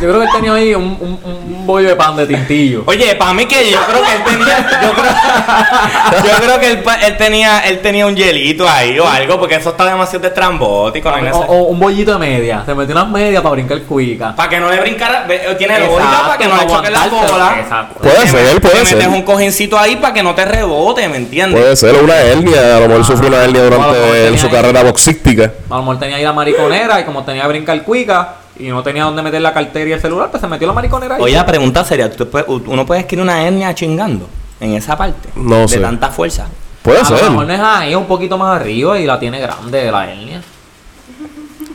Yo 0.00 0.08
creo 0.08 0.18
que 0.20 0.26
él 0.26 0.30
tenía 0.34 0.52
ahí 0.54 0.74
un, 0.74 0.84
un, 1.00 1.18
un 1.24 1.66
bollo 1.66 1.88
de 1.88 1.96
pan 1.96 2.16
de 2.16 2.26
tintillo. 2.26 2.82
Oye, 2.86 3.14
para 3.16 3.32
mí 3.32 3.46
que 3.46 3.70
yo 3.70 3.78
creo 3.86 4.02
que 4.02 4.12
él 4.12 4.22
tenía, 4.24 4.66
yo 4.82 4.92
creo, 4.92 6.22
yo 6.32 6.38
creo 6.44 6.60
que 6.60 6.70
él, 6.70 6.84
él 7.06 7.16
tenía, 7.16 7.58
él 7.60 7.80
tenía 7.80 8.06
un 8.06 8.14
hielito 8.14 8.68
ahí 8.68 8.98
o 8.98 9.08
algo, 9.08 9.38
porque 9.38 9.54
eso 9.54 9.70
está 9.70 9.84
demasiado 9.86 10.26
estrambótico. 10.26 11.08
O, 11.08 11.38
o 11.38 11.62
un 11.64 11.80
bollito 11.80 12.12
de 12.12 12.18
media. 12.18 12.62
Se 12.66 12.74
metió 12.74 12.94
unas 12.94 13.08
medias 13.08 13.42
para 13.42 13.52
brincar 13.52 13.80
cuica. 13.82 14.36
Para 14.36 14.48
que 14.50 14.60
no 14.60 14.70
le 14.70 14.80
brincara, 14.80 15.24
ve- 15.26 15.54
tiene 15.56 15.78
lógica 15.80 16.22
para 16.26 16.38
que 16.38 16.46
no 16.46 16.56
le 16.56 16.66
choque 16.66 16.90
la 16.90 17.06
bola. 17.06 17.56
Exacto. 17.60 18.00
Puede 18.00 18.14
Te 18.16 18.26
ser, 18.28 18.60
puede 18.60 18.74
te 18.80 18.84
ser. 18.86 18.96
metes 18.98 19.08
un 19.12 19.22
cojincito 19.22 19.78
ahí 19.78 19.96
para 19.96 20.12
que 20.12 20.22
no 20.22 20.34
te 20.34 20.44
rebote, 20.44 21.08
¿me 21.08 21.16
entiendes? 21.16 21.58
Puede 21.60 21.74
ser 21.76 21.94
una 22.02 22.16
hernia, 22.16 22.76
a 22.76 22.80
lo 22.80 22.88
mejor 22.88 23.04
sufrió 23.04 23.28
una 23.28 23.42
hernia 23.44 23.62
durante 23.62 24.38
su 24.38 24.46
ahí- 24.46 24.52
carrera 24.52 24.82
boxística. 24.82 25.52
A 25.70 25.74
lo 25.76 25.80
mejor 25.80 25.98
tenía 25.98 26.16
ahí 26.16 26.22
la 26.24 26.32
mariconera 26.34 27.00
y 27.00 27.04
como 27.04 27.24
tenía 27.24 27.42
que 27.42 27.48
brincar 27.48 27.82
cuica 27.82 28.34
y 28.58 28.68
no 28.68 28.82
tenía 28.82 29.04
dónde 29.04 29.22
meter 29.22 29.40
la 29.40 29.52
cartera 29.52 29.88
y 29.88 29.92
el 29.92 30.00
celular, 30.00 30.30
pues 30.30 30.40
se 30.40 30.46
metió 30.48 30.66
la 30.66 30.72
mariconera 30.72 31.16
ahí. 31.16 31.22
Oye, 31.22 31.42
pregunta 31.44 31.84
seria, 31.84 32.10
¿tú 32.10 32.28
puedes- 32.28 32.46
uno 32.48 32.84
puede 32.86 33.00
escribir 33.00 33.22
una 33.22 33.42
hernia 33.46 33.74
chingando 33.74 34.28
en 34.60 34.74
esa 34.74 34.96
parte. 34.96 35.28
No 35.36 35.60
de 35.62 35.68
sé. 35.68 35.78
tanta 35.78 36.08
fuerza. 36.10 36.46
Puede 36.82 37.00
a 37.00 37.04
ser. 37.04 37.22
lo 37.22 37.30
mejor 37.30 37.46
no 37.46 37.52
es 37.54 37.60
ahí, 37.60 37.94
un 37.94 38.06
poquito 38.06 38.38
más 38.38 38.60
arriba 38.60 38.98
y 38.98 39.06
la 39.06 39.18
tiene 39.18 39.40
grande 39.40 39.90
la 39.90 40.10
hernia. 40.10 40.42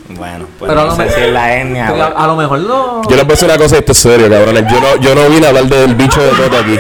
Bueno, 0.10 0.46
pues 0.60 0.70
Pero 0.70 0.82
a 0.82 0.84
no 0.84 0.90
lo 0.90 0.96
sé 0.96 1.04
mejor- 1.04 1.16
si 1.18 1.22
es 1.26 1.32
la. 1.32 1.88
Pero 1.92 2.04
a, 2.04 2.08
a 2.08 2.28
lo 2.28 2.36
mejor 2.36 2.60
no. 2.60 3.02
Yo 3.10 3.16
les 3.16 3.24
voy 3.26 3.32
a 3.32 3.36
decir 3.36 3.48
una 3.50 3.58
cosa 3.58 3.76
y 3.76 3.80
esto 3.80 3.92
es 3.94 3.98
serio, 3.98 4.30
cabrones. 4.30 4.64
Yo 4.70 4.82
no, 4.82 4.96
yo 4.98 5.16
no 5.16 5.30
vine 5.30 5.46
a 5.46 5.50
hablar 5.50 5.66
del 5.66 5.96
bicho 5.96 6.22
de 6.22 6.30
Toto 6.32 6.58
aquí. 6.58 6.78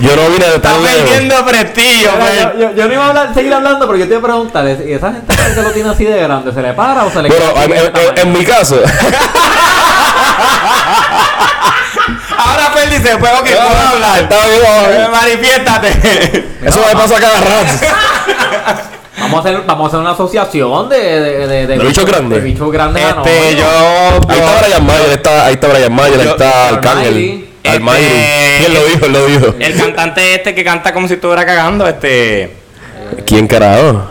Yo 0.00 0.16
no 0.16 0.22
vine 0.30 0.46
de 0.46 0.56
Está 0.56 0.72
tan 0.72 0.82
lejos. 0.82 0.98
perdiendo 1.02 1.44
prestigio, 1.44 2.10
Mira, 2.12 2.54
yo, 2.54 2.58
yo- 2.60 2.74
yo 2.74 2.88
no 2.88 2.94
iba 2.94 3.04
a 3.04 3.08
hablar- 3.08 3.34
seguir 3.34 3.52
hablando, 3.52 3.86
pero 3.86 3.98
yo 3.98 4.04
te 4.06 4.10
iba 4.14 4.18
a 4.18 4.22
preguntar, 4.22 4.64
¿y 4.66 4.92
esa 4.92 5.12
gente 5.12 5.34
que 5.54 5.62
lo 5.62 5.70
tiene 5.72 5.90
así 5.90 6.04
de 6.04 6.20
grande, 6.22 6.52
se 6.52 6.62
le 6.62 6.72
para 6.72 7.04
o 7.04 7.10
se 7.10 7.22
le 7.22 7.28
Bueno, 7.28 7.54
queda 7.54 7.64
en, 8.12 8.18
en- 8.18 8.32
mi 8.32 8.44
caso, 8.44 8.80
Ahora 12.38 12.70
Ferdi 12.74 12.96
se 12.96 13.18
fue, 13.18 13.28
ok, 13.28 13.42
puedo 13.42 13.88
hablar. 13.92 14.18
Está 14.20 14.46
bien. 14.46 14.62
Eh, 15.02 15.08
Manifiéstate. 15.12 16.48
eso 16.64 16.80
me 16.88 16.92
pasa 17.00 17.20
cada 17.20 17.40
rato. 17.40 18.80
Vamos 19.18 19.36
a 19.36 19.40
hacer, 19.48 19.62
vamos 19.66 19.84
a 19.84 19.88
hacer 19.88 20.00
una 20.00 20.10
asociación 20.12 20.88
de, 20.88 20.96
de, 20.98 21.46
de, 21.46 21.66
¿De 21.66 21.78
bichos 21.78 22.06
grandes? 22.06 22.38
De 22.42 22.44
bichos 22.44 22.72
grandes 22.72 23.02
Este, 23.04 23.56
yo. 23.56 23.66
Ahí 24.28 24.38
está 24.38 24.60
Brian 24.66 24.86
Mayer, 24.86 25.10
está, 25.10 25.44
ahí 25.46 25.54
está 25.54 25.68
Brian 25.68 25.94
Mayer, 25.94 26.20
ahí 26.20 26.24
Yo- 26.26 26.30
está 26.32 26.68
Almighty. 26.68 27.49
Arcángel. 27.64 28.04
Este-. 28.04 28.56
¿Quién 28.58 28.74
lo 28.74 28.84
dijo? 28.86 29.06
Él 29.06 29.12
lo 29.12 29.26
dijo. 29.26 29.54
El 29.58 29.74
cantante 29.76 30.34
este 30.34 30.54
que 30.54 30.64
canta 30.64 30.92
como 30.92 31.06
si 31.08 31.14
estuviera 31.14 31.44
cagando, 31.44 31.86
este. 31.86 32.56
¿Quién 33.26 33.46
carajo? 33.46 34.10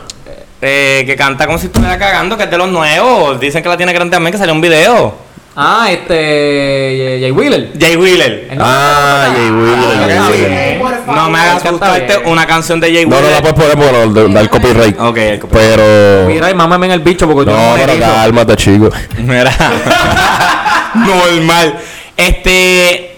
eh, 0.62 1.03
que 1.06 1.15
canta 1.15 1.46
como 1.46 1.58
si 1.58 1.68
estuviera 1.68 1.98
cagando, 1.98 2.36
que 2.38 2.44
es 2.44 2.51
de 2.51 2.58
los 2.58 2.68
nuevos. 2.70 3.39
Dicen 3.39 3.63
que 3.63 3.70
la 3.70 3.77
tiene 3.77 3.94
grande 3.94 4.12
también, 4.15 4.32
que 4.34 4.38
salió 4.38 4.53
un 4.53 4.60
video. 4.62 5.15
Ah, 5.56 5.88
este. 5.89 7.18
Jay 7.22 7.32
Wheeler. 7.32 7.72
Jay 7.79 7.96
Wheeler. 7.96 8.50
Ah, 8.60 9.29
Jay 9.36 9.50
Wheeler. 9.50 10.10
Jay. 10.10 10.77
Wheeler. 10.82 11.00
No 11.08 11.29
me 11.29 11.39
hagas 11.39 11.63
gustarte 11.63 12.18
bien. 12.18 12.29
una 12.29 12.46
canción 12.46 12.79
de 12.79 12.94
Jay 12.94 13.06
No, 13.06 13.12
no 13.12 13.15
Wheeler. 13.27 13.32
la 13.32 13.41
puedes 13.41 13.56
poner 13.56 13.75
porque 13.77 13.91
no, 14.08 14.13
da- 14.27 14.34
da 14.36 14.41
el 14.41 14.50
copyright. 14.50 15.00
Ok, 15.00 15.18
el 15.18 15.39
copyright. 15.39 15.70
Pero. 15.75 16.27
Mira, 16.27 16.51
y 16.51 16.53
mámame 16.53 16.86
en 16.86 16.91
el 16.94 17.00
bicho 17.00 17.27
porque 17.27 17.50
yo 17.51 17.58
No, 17.58 17.72
no 17.77 17.84
pero 17.86 18.00
cálmate, 18.00 18.56
chico. 18.58 18.89
Mira. 19.18 19.51
Normal. 20.96 21.79
Este. 22.15 23.09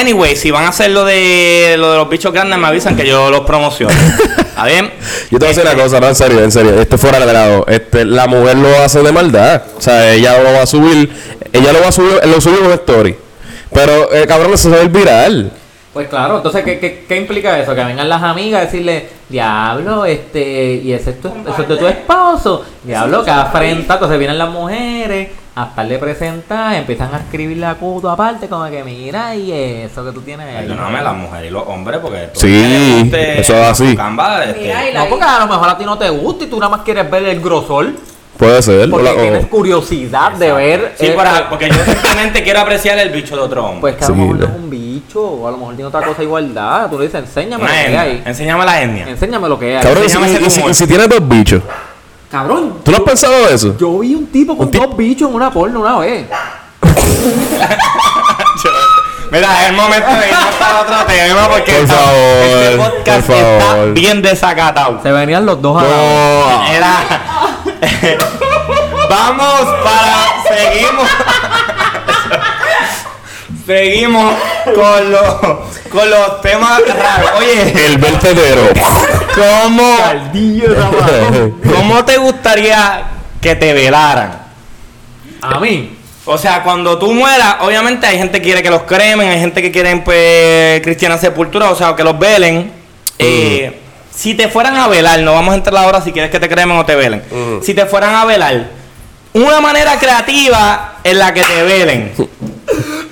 Anyway, 0.00 0.34
si 0.34 0.50
van 0.50 0.64
a 0.64 0.68
hacer 0.68 0.90
lo 0.90 1.04
de, 1.04 1.76
lo 1.78 1.92
de 1.92 1.96
los 1.98 2.08
bichos 2.08 2.32
grandes, 2.32 2.58
me 2.58 2.66
avisan 2.66 2.96
que 2.96 3.06
yo 3.06 3.30
los 3.30 3.40
promociono. 3.40 3.94
¿Está 4.38 4.64
bien? 4.64 4.92
Yo 5.30 5.38
te 5.38 5.46
voy 5.46 5.46
a 5.46 5.48
decir 5.48 5.62
una 5.62 5.80
cosa, 5.80 6.00
no, 6.00 6.08
en 6.08 6.14
serio, 6.14 6.42
en 6.42 6.50
serio. 6.50 6.80
Esto 6.80 6.98
fuera 6.98 7.24
de 7.24 7.32
lado. 7.32 7.64
Este, 7.68 8.04
la 8.04 8.26
mujer 8.26 8.56
lo 8.56 8.76
hace 8.80 9.02
de 9.02 9.12
maldad. 9.12 9.62
O 9.76 9.80
sea, 9.80 10.12
ella 10.12 10.38
lo 10.42 10.52
va 10.52 10.62
a 10.62 10.66
subir. 10.66 11.10
Ella 11.52 11.72
lo 11.72 11.80
va 11.80 11.88
a 11.88 11.92
subir, 11.92 12.20
lo 12.26 12.40
sube 12.40 12.58
en 12.58 12.66
un 12.66 12.72
story. 12.72 13.16
Pero, 13.72 14.12
eh, 14.12 14.26
cabrón, 14.26 14.52
eso 14.54 14.68
se 14.68 14.74
va 14.74 14.82
a 14.82 14.84
ir 14.84 14.90
viral. 14.90 15.52
Pues 15.92 16.08
claro, 16.08 16.38
entonces, 16.38 16.64
¿qué, 16.64 16.80
qué, 16.80 17.04
qué 17.06 17.16
implica 17.16 17.56
eso? 17.60 17.72
Que 17.72 17.84
vengan 17.84 18.08
las 18.08 18.20
amigas 18.20 18.62
a 18.62 18.64
decirle, 18.64 19.08
diablo, 19.28 20.04
este, 20.04 20.74
y 20.82 20.92
ese 20.92 21.10
es, 21.10 21.20
tu, 21.20 21.28
eso 21.28 21.62
es 21.62 21.68
de 21.68 21.76
tu 21.76 21.86
esposo, 21.86 22.64
diablo, 22.82 23.24
que 23.24 23.30
afrenta, 23.30 23.94
entonces 23.94 24.18
vienen 24.18 24.36
las 24.36 24.48
mujeres 24.48 25.28
a 25.56 25.64
estarle 25.66 25.98
presentadas, 25.98 26.74
empiezan 26.76 27.14
a 27.14 27.18
escribir 27.18 27.58
la 27.58 27.76
cuto 27.76 28.10
aparte, 28.10 28.48
como 28.48 28.68
que 28.68 28.82
mira, 28.82 29.36
y 29.36 29.52
eso 29.52 30.04
que 30.04 30.10
tú 30.10 30.20
tienes 30.22 30.46
ahí. 30.48 30.66
Perdóname, 30.66 31.00
las 31.02 31.14
mujeres 31.14 31.48
y 31.48 31.52
los 31.52 31.62
hombres, 31.66 32.00
porque. 32.02 32.28
tú 32.34 32.40
Sí, 32.40 33.00
este, 33.04 33.40
eso 33.40 33.54
es 33.56 33.66
así. 33.68 33.94
Camba, 33.96 34.44
este, 34.44 34.60
Mira, 34.62 34.80
No, 35.04 35.08
porque 35.08 35.24
a 35.24 35.38
lo 35.40 35.46
mejor 35.46 35.68
a 35.68 35.78
ti 35.78 35.84
no 35.84 35.96
te 35.96 36.08
gusta 36.10 36.44
y 36.44 36.46
tú 36.48 36.58
nada 36.58 36.70
más 36.70 36.80
quieres 36.80 37.08
ver 37.08 37.24
el 37.26 37.40
grosor, 37.40 37.90
Puede 38.36 38.60
ser. 38.62 38.90
porque 38.90 39.08
o 39.08 39.12
la- 39.14 39.16
o- 39.16 39.22
tienes 39.22 39.46
curiosidad 39.46 40.32
de 40.32 40.52
ver. 40.52 40.94
Sí, 40.98 41.10
para- 41.14 41.48
porque 41.48 41.68
yo 41.68 41.84
simplemente 41.84 42.42
quiero 42.42 42.58
apreciar 42.58 42.98
el 42.98 43.10
bicho 43.10 43.36
de 43.36 43.42
otro 43.42 43.64
hombre. 43.64 43.80
Pues 43.80 43.94
que 43.96 44.04
a 44.06 44.08
lo 44.08 44.14
Sí, 44.14 44.20
mejor 44.20 44.36
no 44.38 44.44
es 44.46 44.50
un 44.56 44.70
bicho, 44.70 45.22
o 45.22 45.46
a 45.46 45.50
lo 45.52 45.56
mejor 45.58 45.74
tiene 45.76 45.86
otra 45.88 46.02
cosa 46.02 46.20
igualdad. 46.24 46.90
Tú 46.90 46.98
le 46.98 47.04
dices, 47.04 47.20
enséñame 47.20 47.62
Una 47.62 47.72
lo 47.82 47.88
que 47.90 47.96
hay. 47.98 48.22
Enséñame 48.26 48.64
la 48.64 48.82
etnia. 48.82 49.08
Enséñame 49.08 49.48
lo 49.48 49.56
que 49.56 49.76
hay. 49.76 49.82
Cabrón, 49.84 50.02
y 50.04 50.08
si, 50.08 50.16
enséñame 50.16 50.36
ese 50.38 50.46
y 50.46 50.50
si- 50.50 50.56
tumor. 50.56 50.70
y 50.72 50.74
si 50.74 50.86
tienes 50.88 51.08
dos 51.08 51.28
bichos. 51.28 51.62
Cabrón, 52.34 52.80
¿Tú 52.84 52.90
no 52.90 52.96
has 52.96 53.02
pensado 53.04 53.48
eso? 53.48 53.76
yo 53.78 54.00
vi 54.00 54.12
un 54.16 54.26
tipo 54.26 54.56
con 54.56 54.66
Un 54.66 54.72
dos 54.72 54.96
bichos 54.96 55.28
en 55.28 55.36
una 55.36 55.52
porno 55.52 55.78
una 55.82 55.98
vez. 56.00 56.26
Mira, 59.30 59.62
es 59.62 59.68
el 59.70 59.76
momento 59.76 60.08
de 60.08 60.28
irnos 60.28 60.54
para 60.58 60.80
otro 60.80 60.96
tema 61.06 61.48
porque 61.48 61.72
Por 61.74 61.82
esta- 61.84 61.94
favor, 61.94 62.42
este 62.42 62.76
podcast 62.76 63.26
por 63.28 63.36
está 63.36 63.84
bien 63.92 64.20
desacatado. 64.20 64.98
Se 65.00 65.12
venían 65.12 65.46
los 65.46 65.62
dos 65.62 65.80
a 65.80 65.84
la 65.84 65.90
vez. 65.90 66.00
No. 66.00 66.66
Era. 66.72 66.96
Vamos 69.08 69.60
para. 69.84 70.26
Seguimos. 70.56 71.08
Seguimos 73.66 74.34
con 74.64 75.12
los, 75.12 75.34
con 75.90 76.10
los 76.10 76.40
temas 76.40 76.80
raros. 76.86 77.30
Oye, 77.38 77.86
El 77.86 77.98
vertedero. 77.98 78.62
¿cómo. 79.34 79.96
¿cómo 81.74 82.04
te 82.04 82.16
gustaría 82.16 83.04
que 83.40 83.54
te 83.54 83.72
velaran? 83.72 84.42
A 85.42 85.60
mí. 85.60 85.98
O 86.26 86.38
sea, 86.38 86.62
cuando 86.62 86.98
tú 86.98 87.12
mueras, 87.12 87.56
obviamente 87.60 88.06
hay 88.06 88.16
gente 88.16 88.38
que 88.38 88.44
quiere 88.44 88.62
que 88.62 88.70
los 88.70 88.82
cremen, 88.82 89.28
hay 89.28 89.40
gente 89.40 89.60
que 89.60 89.70
quiere 89.70 89.94
pues 89.98 90.80
cristiana 90.80 91.18
sepultura, 91.18 91.70
o 91.70 91.76
sea, 91.76 91.90
o 91.90 91.96
que 91.96 92.02
los 92.02 92.18
velen. 92.18 92.72
Eh, 93.18 93.78
si 94.10 94.34
te 94.34 94.48
fueran 94.48 94.76
a 94.76 94.88
velar, 94.88 95.18
no 95.20 95.34
vamos 95.34 95.52
a 95.52 95.56
entrar 95.56 95.84
ahora 95.84 96.00
si 96.00 96.12
quieres 96.12 96.30
que 96.30 96.40
te 96.40 96.48
cremen 96.48 96.78
o 96.78 96.86
te 96.86 96.94
velen. 96.94 97.22
Si 97.62 97.74
te 97.74 97.84
fueran 97.84 98.14
a 98.14 98.24
velar, 98.24 98.68
una 99.34 99.60
manera 99.60 99.98
creativa 99.98 100.96
en 101.04 101.18
la 101.18 101.34
que 101.34 101.42
te 101.42 101.62
velen. 101.62 102.12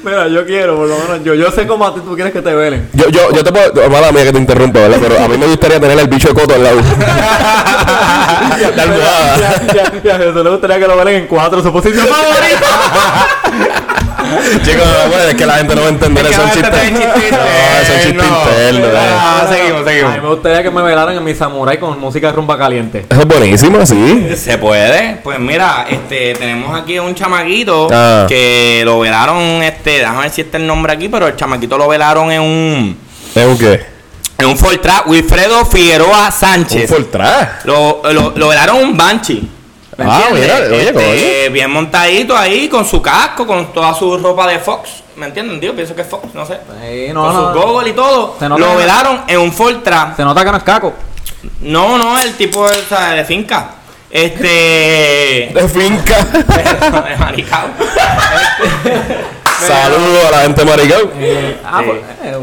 Mira, 0.04 0.26
yo 0.28 0.44
quiero, 0.44 0.76
por 0.76 0.88
lo 0.88 0.96
menos 0.98 1.22
yo. 1.24 1.34
Yo 1.34 1.50
sé 1.52 1.66
cómo 1.66 1.86
a 1.86 1.94
ti 1.94 2.00
tú 2.00 2.14
quieres 2.14 2.32
que 2.32 2.42
te 2.42 2.52
velen. 2.54 2.88
Yo, 2.92 3.08
yo, 3.08 3.30
yo 3.32 3.44
te 3.44 3.52
puedo. 3.52 3.88
Mala 3.88 4.10
mía 4.10 4.24
que 4.24 4.32
te 4.32 4.38
interrumpa, 4.38 4.80
¿verdad? 4.80 4.98
Pero 5.00 5.18
a 5.24 5.28
mí 5.28 5.38
me 5.38 5.46
gustaría 5.46 5.78
tener 5.80 5.98
el 5.98 6.08
bicho 6.08 6.28
de 6.28 6.34
coto 6.34 6.54
al 6.54 6.64
lado. 6.64 6.76
De 8.52 8.80
almohada. 8.82 9.36
Ya, 9.36 9.74
ya, 9.74 10.02
ya, 10.02 10.16
eso 10.24 10.42
le 10.44 10.50
gustaría 10.50 10.78
que 10.78 10.86
lo 10.86 10.96
velen 10.96 11.14
en 11.22 11.26
cuatro, 11.26 11.62
su 11.62 11.72
posición 11.72 12.06
favorita. 12.06 12.66
Chicos, 14.64 14.86
no, 14.86 15.08
bueno, 15.10 15.24
es 15.28 15.34
que 15.34 15.44
la 15.46 15.54
gente 15.54 15.74
no 15.74 15.82
va 15.82 15.86
a 15.88 15.90
entender 15.90 16.26
Es 16.26 16.38
a 16.38 16.50
chistes. 16.52 16.64
entender 16.64 17.12
chiste 17.14 18.12
No, 18.14 18.24
interno. 18.24 18.78
internos. 18.78 18.88
eh. 18.94 19.08
Ah, 19.14 19.46
seguimos, 19.48 19.82
A 19.82 19.84
seguimos. 19.84 20.12
mí 20.14 20.20
me 20.22 20.28
gustaría 20.28 20.62
que 20.62 20.70
me 20.70 20.82
velaran 20.82 21.16
en 21.16 21.24
mi 21.24 21.34
samurai 21.34 21.78
con 21.78 21.98
música 22.00 22.28
de 22.28 22.32
rumba 22.32 22.56
caliente. 22.56 23.04
Eso 23.10 23.20
es 23.20 23.26
buenísimo, 23.26 23.84
sí. 23.84 24.28
Se 24.36 24.56
puede. 24.58 25.16
Pues 25.22 25.38
mira, 25.38 25.86
este, 25.90 26.34
tenemos 26.34 26.78
aquí 26.80 26.98
un 26.98 27.14
chamaquito 27.14 27.88
Ah. 27.92 28.24
que 28.28 28.82
lo 28.84 29.00
velaron, 29.00 29.36
este, 29.62 29.91
déjame 29.98 30.22
ver 30.22 30.30
si 30.30 30.40
está 30.42 30.56
el 30.58 30.66
nombre 30.66 30.92
aquí, 30.92 31.08
pero 31.08 31.26
el 31.28 31.36
chamaquito 31.36 31.76
lo 31.78 31.88
velaron 31.88 32.30
en 32.32 32.40
un, 32.42 32.98
¿Es 33.34 33.46
un 33.46 33.58
qué? 33.58 33.84
en 34.38 34.46
un 34.46 34.56
Fortra, 34.56 35.02
Wilfredo 35.06 35.64
Figueroa 35.66 36.26
Un 36.26 36.32
Sánchez. 36.32 36.90
Fortran. 36.90 37.48
Lo, 37.64 38.00
lo, 38.12 38.32
lo 38.36 38.48
velaron 38.48 38.76
un 38.78 38.96
Banshee. 38.96 39.48
¿Me 39.98 40.04
Ah, 40.08 40.22
mira, 40.32 40.56
oye, 40.70 40.88
Este, 40.88 41.48
bien 41.50 41.70
montadito 41.70 42.36
ahí, 42.36 42.66
con 42.68 42.84
su 42.84 43.00
casco, 43.02 43.46
con 43.46 43.72
toda 43.74 43.94
su 43.94 44.16
ropa 44.18 44.46
de 44.48 44.58
Fox. 44.58 44.88
¿Me 45.16 45.26
entienden? 45.26 45.60
Digo, 45.60 45.74
pienso 45.74 45.94
que 45.94 46.00
es 46.00 46.08
Fox, 46.08 46.34
no 46.34 46.46
sé. 46.46 46.58
No, 47.12 47.22
con 47.26 47.34
no, 47.34 47.52
sus 47.52 47.62
goggles 47.62 47.92
y 47.92 47.94
todo. 47.94 48.36
Se 48.38 48.48
nota 48.48 48.60
Lo 48.60 48.70
que- 48.72 48.76
velaron 48.78 49.20
en 49.28 49.38
un 49.38 49.52
Fortra. 49.52 50.14
Se 50.16 50.24
nota 50.24 50.42
que 50.44 50.50
no 50.50 50.56
es 50.56 50.62
caco. 50.62 50.94
No, 51.60 51.98
no, 51.98 52.18
el 52.18 52.32
tipo 52.34 52.60
o 52.62 52.68
sea, 52.88 53.10
de 53.10 53.24
finca. 53.26 53.72
Este. 54.10 55.50
De 55.54 55.68
finca. 55.68 56.16
de 56.32 57.16
maricao. 57.18 57.68
Saludos 59.66 60.24
a 60.26 60.30
la 60.30 60.38
gente 60.42 60.64
maricao. 60.64 61.10
Ah, 61.64 61.80
Sí. 61.82 61.86
pues, 61.88 62.00
eh, 62.24 62.36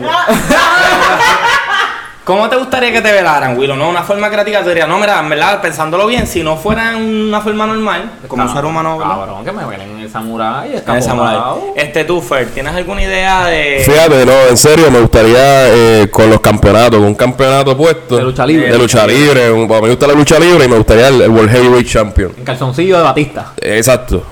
¿Cómo 2.23 2.47
te 2.47 2.57
gustaría 2.57 2.91
que 2.91 3.01
te 3.01 3.11
velaran, 3.11 3.57
Willow? 3.57 3.75
No, 3.75 3.89
una 3.89 4.03
forma 4.03 4.29
creativa. 4.29 4.61
Te 4.61 4.69
diría, 4.69 4.85
no, 4.85 4.99
mira, 4.99 5.19
en 5.19 5.29
verdad, 5.29 5.59
pensándolo 5.63 6.05
bien, 6.05 6.27
si 6.27 6.43
no 6.43 6.57
fuera 6.57 6.95
una 6.95 7.41
forma 7.41 7.65
normal, 7.65 8.03
como 8.27 8.43
un 8.43 8.53
ser 8.53 8.63
humano, 8.65 8.99
¿verdad? 8.99 9.15
Cabrón, 9.15 9.43
que 9.45 9.51
me 9.51 9.65
velen 9.65 9.89
en 9.93 9.99
el 10.01 10.11
samurai. 10.11 10.75
En 10.85 10.95
el 10.95 11.01
samurai. 11.01 11.39
Este, 11.75 12.03
tú, 12.03 12.21
Fer, 12.21 12.49
¿tienes 12.49 12.75
alguna 12.75 13.01
idea 13.01 13.45
de. 13.47 13.81
Fíjate, 13.83 14.27
no, 14.27 14.33
en 14.47 14.57
serio, 14.57 14.91
me 14.91 14.99
gustaría 14.99 15.69
eh, 15.73 16.07
con 16.11 16.29
los 16.29 16.39
campeonatos, 16.39 16.99
con 16.99 17.05
un 17.07 17.15
campeonato 17.15 17.75
puesto. 17.75 18.17
De 18.17 18.21
lucha 18.21 18.45
libre. 18.45 18.71
De 18.71 18.77
lucha 18.77 19.07
libre. 19.07 19.51
un- 19.51 19.63
a 19.71 19.75
mí 19.77 19.81
me 19.81 19.89
gusta 19.89 20.05
la 20.05 20.13
lucha 20.13 20.37
libre 20.37 20.65
y 20.65 20.67
me 20.67 20.77
gustaría 20.77 21.07
el, 21.07 21.21
el 21.23 21.29
World 21.31 21.49
Heavyweight 21.49 21.87
Champion. 21.89 22.31
En 22.37 22.43
calzoncillo 22.45 22.97
de 22.97 23.03
Batista. 23.05 23.53
Exacto. 23.59 24.23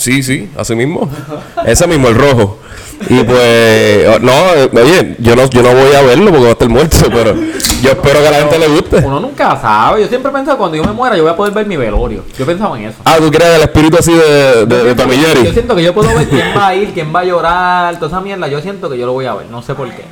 Sí, 0.00 0.22
sí, 0.22 0.48
así 0.56 0.74
mismo. 0.74 1.10
Ese 1.66 1.86
mismo, 1.86 2.08
el 2.08 2.14
rojo. 2.14 2.56
Y 3.08 3.22
pues, 3.22 4.20
no, 4.22 4.32
eh, 4.54 4.70
oye, 4.72 5.16
yo 5.18 5.36
no, 5.36 5.44
yo 5.50 5.62
no 5.62 5.74
voy 5.74 5.94
a 5.94 6.00
verlo 6.00 6.30
porque 6.30 6.42
va 6.42 6.48
a 6.48 6.52
estar 6.52 6.68
muerto, 6.70 6.96
pero 7.10 7.34
yo 7.34 7.90
espero 7.90 8.20
que 8.22 8.28
a 8.28 8.30
la 8.30 8.36
gente 8.38 8.58
le 8.58 8.68
guste. 8.68 8.96
Uno 9.04 9.20
nunca 9.20 9.60
sabe. 9.60 10.00
Yo 10.00 10.08
siempre 10.08 10.30
he 10.30 10.34
pensado 10.34 10.56
cuando 10.56 10.78
yo 10.78 10.84
me 10.84 10.92
muera, 10.92 11.16
yo 11.18 11.22
voy 11.24 11.32
a 11.32 11.36
poder 11.36 11.52
ver 11.52 11.66
mi 11.66 11.76
velorio. 11.76 12.24
Yo 12.38 12.44
he 12.44 12.46
pensado 12.46 12.74
en 12.76 12.84
eso. 12.86 12.96
Ah, 13.04 13.16
¿tú 13.18 13.30
crees 13.30 13.56
el 13.56 13.60
espíritu 13.62 13.98
así 13.98 14.12
de, 14.14 14.64
de, 14.64 14.64
de 14.66 14.94
Yo 14.94 14.94
siento- 14.94 15.08
Jerry? 15.10 15.44
Yo 15.44 15.52
siento 15.52 15.76
que 15.76 15.82
yo 15.82 15.92
puedo 15.94 16.14
ver 16.16 16.28
quién 16.28 16.46
va 16.56 16.68
a 16.68 16.74
ir, 16.74 16.92
quién 16.94 17.14
va 17.14 17.20
a 17.20 17.24
llorar, 17.24 17.94
toda 17.96 18.06
esa 18.08 18.20
mierda. 18.22 18.48
Yo 18.48 18.60
siento 18.62 18.88
que 18.88 18.96
yo 18.96 19.04
lo 19.04 19.12
voy 19.12 19.26
a 19.26 19.34
ver. 19.34 19.46
No 19.50 19.60
sé 19.60 19.74
por 19.74 19.88
qué. 19.90 20.04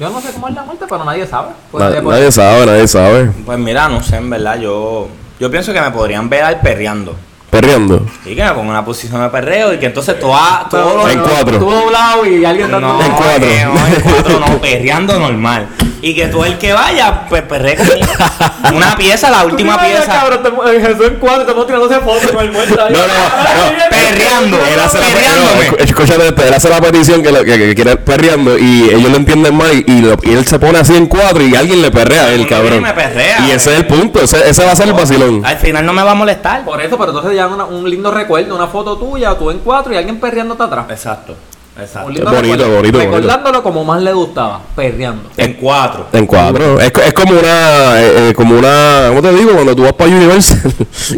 Yo 0.00 0.08
no 0.08 0.22
sé 0.22 0.32
cómo 0.32 0.48
es 0.48 0.54
la 0.54 0.62
muerte, 0.64 0.86
pero 0.88 1.04
nadie 1.04 1.26
sabe. 1.26 1.48
Por- 1.70 1.80
nadie 1.82 2.32
sabe, 2.32 2.64
nadie 2.66 2.88
sabe. 2.88 3.30
Pues 3.44 3.58
mira, 3.58 3.88
no 3.90 4.02
sé, 4.02 4.16
en 4.16 4.30
verdad, 4.30 4.58
yo, 4.58 5.08
yo 5.38 5.50
pienso 5.50 5.72
que 5.74 5.80
me 5.82 5.90
podrían 5.90 6.30
ver 6.30 6.42
al 6.44 6.60
perreando. 6.60 7.14
Perreando. 7.54 8.04
Y 8.24 8.34
que 8.34 8.42
me 8.42 8.48
ponga 8.50 8.62
en 8.62 8.68
una 8.70 8.84
posición 8.84 9.22
de 9.22 9.28
perreo 9.28 9.72
y 9.72 9.78
que 9.78 9.86
entonces 9.86 10.18
toda, 10.18 10.66
todos 10.68 10.96
los... 10.96 11.12
En 11.12 11.20
cuatro. 11.20 11.56
Tú 11.56 11.70
doblado 11.70 12.26
y 12.26 12.44
alguien 12.44 12.68
dando. 12.68 12.94
No, 12.94 13.00
En 13.00 13.12
cuatro. 13.12 13.46
no, 13.46 13.86
en 13.86 14.02
cuatro 14.02 14.40
no, 14.40 14.60
perreando 14.60 15.18
normal. 15.20 15.68
Y 16.06 16.14
que 16.14 16.26
tú 16.26 16.44
el 16.44 16.58
que 16.58 16.72
vaya, 16.74 17.22
pues 17.30 17.42
perre 17.42 17.76
conmigo. 17.76 18.06
Una 18.74 18.94
pieza, 18.94 19.30
la 19.30 19.44
última 19.44 19.80
pieza. 19.80 20.04
Cabrón, 20.04 20.42
te- 20.42 20.80
Jesús 20.80 21.06
en 21.06 21.14
cuadro, 21.16 21.40
estamos 21.42 21.64
tirándose 21.66 21.94
fotos 22.00 22.30
con 22.30 22.44
el 22.44 22.52
muerto 22.52 22.82
ahí. 22.84 22.92
No, 22.92 22.98
no, 22.98 23.06
no. 23.06 23.88
Perreando. 23.88 24.56
Él 24.58 24.80
hace 24.84 24.98
la, 25.00 25.06
Perreándome. 25.06 25.70
no, 25.70 25.76
escúchate 25.78 26.28
esto, 26.28 26.42
él 26.42 26.52
hace 26.52 26.68
la 26.68 26.80
petición 26.82 27.22
que, 27.22 27.32
lo- 27.32 27.42
que, 27.44 27.56
que 27.56 27.74
quiere 27.74 27.96
perreando 27.96 28.58
y 28.58 28.90
ellos 28.90 29.10
lo 29.10 29.16
entienden 29.16 29.54
mal 29.56 29.72
y, 29.72 29.90
y 29.90 30.00
lo- 30.02 30.18
y 30.22 30.32
él 30.34 30.46
se 30.46 30.58
pone 30.58 30.78
así 30.78 30.94
en 30.94 31.06
cuatro 31.06 31.42
y 31.42 31.54
alguien 31.56 31.80
le 31.80 31.90
perrea 31.90 32.24
a 32.26 32.32
él, 32.32 32.46
cabrón. 32.46 32.78
y 32.78 32.80
me 32.80 32.92
perrea. 32.92 33.38
y 33.46 33.52
ese 33.52 33.72
es 33.72 33.78
el 33.78 33.86
punto, 33.86 34.20
ese, 34.20 34.46
ese 34.48 34.62
va 34.62 34.72
a 34.72 34.76
ser 34.76 34.88
el 34.88 34.92
vacilón. 34.92 35.44
Al 35.44 35.56
final 35.56 35.86
no 35.86 35.94
me 35.94 36.02
va 36.02 36.10
a 36.10 36.14
molestar. 36.14 36.64
Por 36.66 36.82
eso, 36.82 36.98
pero 36.98 37.12
entonces 37.12 37.34
ya 37.34 37.46
una- 37.46 37.64
un 37.64 37.88
lindo 37.88 38.10
recuerdo, 38.10 38.54
una 38.54 38.66
foto 38.66 38.98
tuya, 38.98 39.38
tú 39.38 39.50
en 39.50 39.60
cuatro 39.60 39.94
y 39.94 39.96
alguien 39.96 40.20
perreándote 40.20 40.62
atrás. 40.64 40.84
Exacto. 40.90 41.34
Exacto. 41.76 42.02
Bonito, 42.08 42.24
recuerdo. 42.30 42.44
bonito, 42.46 42.68
bonito. 42.76 42.98
Recordándolo 42.98 43.62
como 43.64 43.84
más 43.84 44.00
le 44.00 44.12
gustaba, 44.12 44.60
perreando. 44.76 45.28
En 45.36 45.54
cuatro. 45.54 46.06
En 46.12 46.24
cuatro. 46.26 46.80
Es, 46.80 46.92
es 47.04 47.12
como 47.12 47.32
una, 47.32 48.00
eh, 48.00 48.28
eh, 48.28 48.34
como 48.34 48.56
una, 48.56 49.06
¿cómo 49.08 49.20
te 49.22 49.32
digo? 49.32 49.52
Cuando 49.54 49.74
tú 49.74 49.82
vas 49.82 49.92
para 49.94 50.10
Universal, 50.10 50.60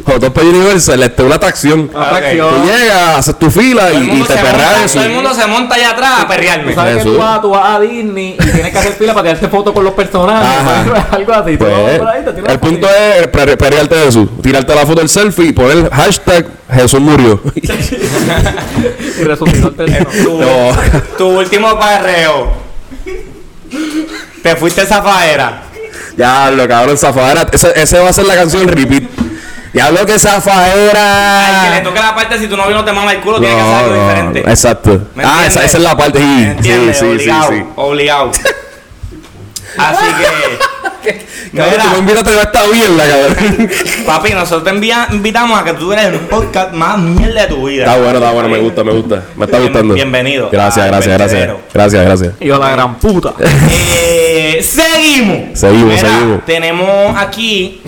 cuando 0.04 0.20
tú 0.20 0.20
vas 0.20 0.30
para 0.30 0.46
Universal, 0.46 1.02
este, 1.02 1.22
una 1.22 1.34
atracción. 1.34 1.90
Atracción. 1.94 2.48
Tú 2.48 2.64
llegas, 2.66 3.18
haces 3.18 3.38
tu 3.38 3.50
fila 3.50 3.92
y, 3.92 4.22
te 4.22 4.34
perreas 4.34 4.54
monta- 4.56 4.84
eso. 4.84 4.94
Todo 4.94 5.04
el 5.04 5.12
mundo 5.12 5.34
se 5.34 5.46
monta 5.46 5.75
allá 5.75 5.90
atrás 5.90 6.20
a 6.20 6.28
perrearme. 6.28 6.68
Tú 6.72 6.75
sabes 6.80 6.96
que 6.96 7.02
tú 7.04 7.18
vas, 7.18 7.42
tú 7.42 7.50
vas 7.50 7.75
a 7.76 7.80
Disney 7.80 8.36
y 8.40 8.50
tienes 8.50 8.72
que 8.72 8.78
hacer 8.78 8.92
fila 8.94 9.12
para 9.12 9.28
tirarte 9.28 9.48
fotos 9.48 9.75
con 9.75 9.84
los 9.84 9.92
personajes. 9.92 10.92
Algo 11.10 11.32
así. 11.34 11.56
Pues, 11.58 11.72
ahí, 12.00 12.25
el 12.48 12.58
punto 12.58 12.88
es 12.88 13.30
perre- 13.30 13.58
perrearte 13.58 13.94
de 13.94 14.04
Jesús, 14.06 14.28
tirarte 14.42 14.75
la 14.75 14.86
foto 14.86 15.00
del 15.00 15.10
selfie 15.10 15.48
y 15.48 15.52
poner 15.52 15.90
hashtag 15.90 16.46
Jesús 16.73 17.00
murió. 17.00 17.40
Y 17.54 19.25
resucitó 19.25 19.68
el 19.68 19.75
tercero. 19.76 20.11
Tu, 20.11 20.40
No. 20.40 20.76
tu 21.18 21.26
último 21.38 21.78
perreo. 21.78 22.52
Te 24.42 24.56
fuiste 24.56 24.85
zafaera. 24.87 25.62
ya, 26.16 26.50
lo 26.50 26.66
cabrón, 26.68 26.96
zafadera. 26.99 27.46
Ese, 27.52 27.73
ese 27.80 27.99
va 27.99 28.08
a 28.11 28.12
ser 28.12 28.25
la 28.26 28.35
canción 28.35 28.66
repeat. 28.68 29.04
Ya 29.73 29.90
lo 29.90 29.96
que 29.96 30.00
Al 30.00 30.06
que 30.06 30.12
le 30.14 30.18
zafadera. 30.18 31.82
toque 31.85 32.00
la 32.00 32.14
parte 32.14 32.38
si 32.38 32.46
tu 32.49 32.56
novio 32.56 32.75
no 32.76 32.85
te 32.85 32.92
mama 32.92 33.12
el 33.12 33.20
culo, 33.20 33.38
tiene 33.40 33.54
que 33.54 33.61
hacer 33.61 33.75
algo 33.75 33.94
no, 33.96 34.02
diferente. 34.08 34.40
exacto. 34.50 35.00
¿Me 35.14 35.23
Ah, 35.25 35.44
esa, 35.46 35.64
esa 35.64 35.76
es 35.76 35.82
la 35.82 35.96
parte. 35.96 36.18
Sí, 36.18 36.52
sí, 36.62 36.70
sí, 36.70 36.94
sí, 36.94 37.04
obligado, 37.04 37.49
sí. 37.52 37.64
obligado. 37.76 38.30
Así 39.78 40.04
que, 40.06 40.58
Cabrón, 41.55 41.71
Mira. 41.73 41.85
tú 41.85 41.90
me 41.92 41.99
invitas 41.99 42.27
a 42.29 42.42
esta 42.42 42.61
mierda, 42.73 43.05
cabrón. 43.09 43.71
papi, 44.07 44.33
nosotros 44.33 44.64
te 44.64 44.71
envía- 44.71 45.09
invitamos 45.12 45.59
a 45.61 45.64
que 45.64 45.73
tú 45.75 45.92
eres 45.92 46.07
el 46.07 46.19
podcast 46.21 46.73
más 46.73 46.99
mierda 46.99 47.42
de 47.42 47.47
tu 47.49 47.66
vida. 47.66 47.85
Está 47.85 47.97
bueno, 47.99 48.19
está 48.19 48.33
bueno, 48.33 48.49
me 48.49 48.59
gusta, 48.59 48.85
me 48.85 48.92
gusta. 48.92 49.23
Me 49.37 49.45
está 49.45 49.59
Bien- 49.59 49.71
gustando. 49.73 49.95
bienvenido 49.95 50.49
Gracias, 50.51 50.87
gracias, 50.87 51.19
gracias. 51.19 51.51
Gracias, 51.73 52.05
gracias. 52.05 52.33
Y 52.40 52.47
yo 52.47 52.59
la 52.59 52.71
gran 52.71 52.97
puta. 52.97 53.33
Eh, 53.71 54.61
seguimos. 54.62 55.59
Seguimos, 55.59 56.01
seguimos. 56.01 56.45
Tenemos 56.45 57.16
aquí, 57.16 57.81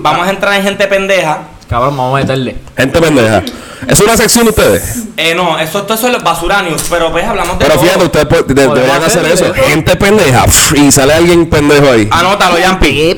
vamos 0.00 0.26
a 0.26 0.30
entrar 0.30 0.54
en 0.54 0.62
gente 0.62 0.86
pendeja. 0.86 1.38
Cabrón, 1.68 1.96
vamos 1.96 2.18
a 2.18 2.22
meterle. 2.22 2.56
Gente 2.76 3.00
pendeja. 3.00 3.42
¿Es 3.88 4.00
una 4.00 4.16
sección 4.16 4.44
de 4.44 4.50
ustedes? 4.50 5.04
Eh, 5.16 5.34
no, 5.34 5.58
eso, 5.58 5.80
esto 5.80 5.94
eso 5.94 6.08
es 6.08 6.22
basuranios, 6.22 6.82
pero 6.90 7.10
pues 7.12 7.24
hablamos 7.26 7.58
de 7.58 7.64
Pero 7.64 7.74
todo. 7.78 7.84
fíjate, 7.84 8.04
ustedes 8.04 8.26
po- 8.26 8.42
de- 8.42 8.54
deberían 8.54 9.02
hacer 9.02 9.26
hacer 9.26 9.32
eso. 9.46 9.54
Gente 9.54 9.96
pendeja. 9.96 10.44
pf, 10.44 10.78
Y 10.78 10.90
sale 10.92 11.12
alguien 11.14 11.48
pendejo 11.48 11.90
ahí. 11.92 12.08
Anótalo, 12.10 12.58
Yampi. 12.58 13.16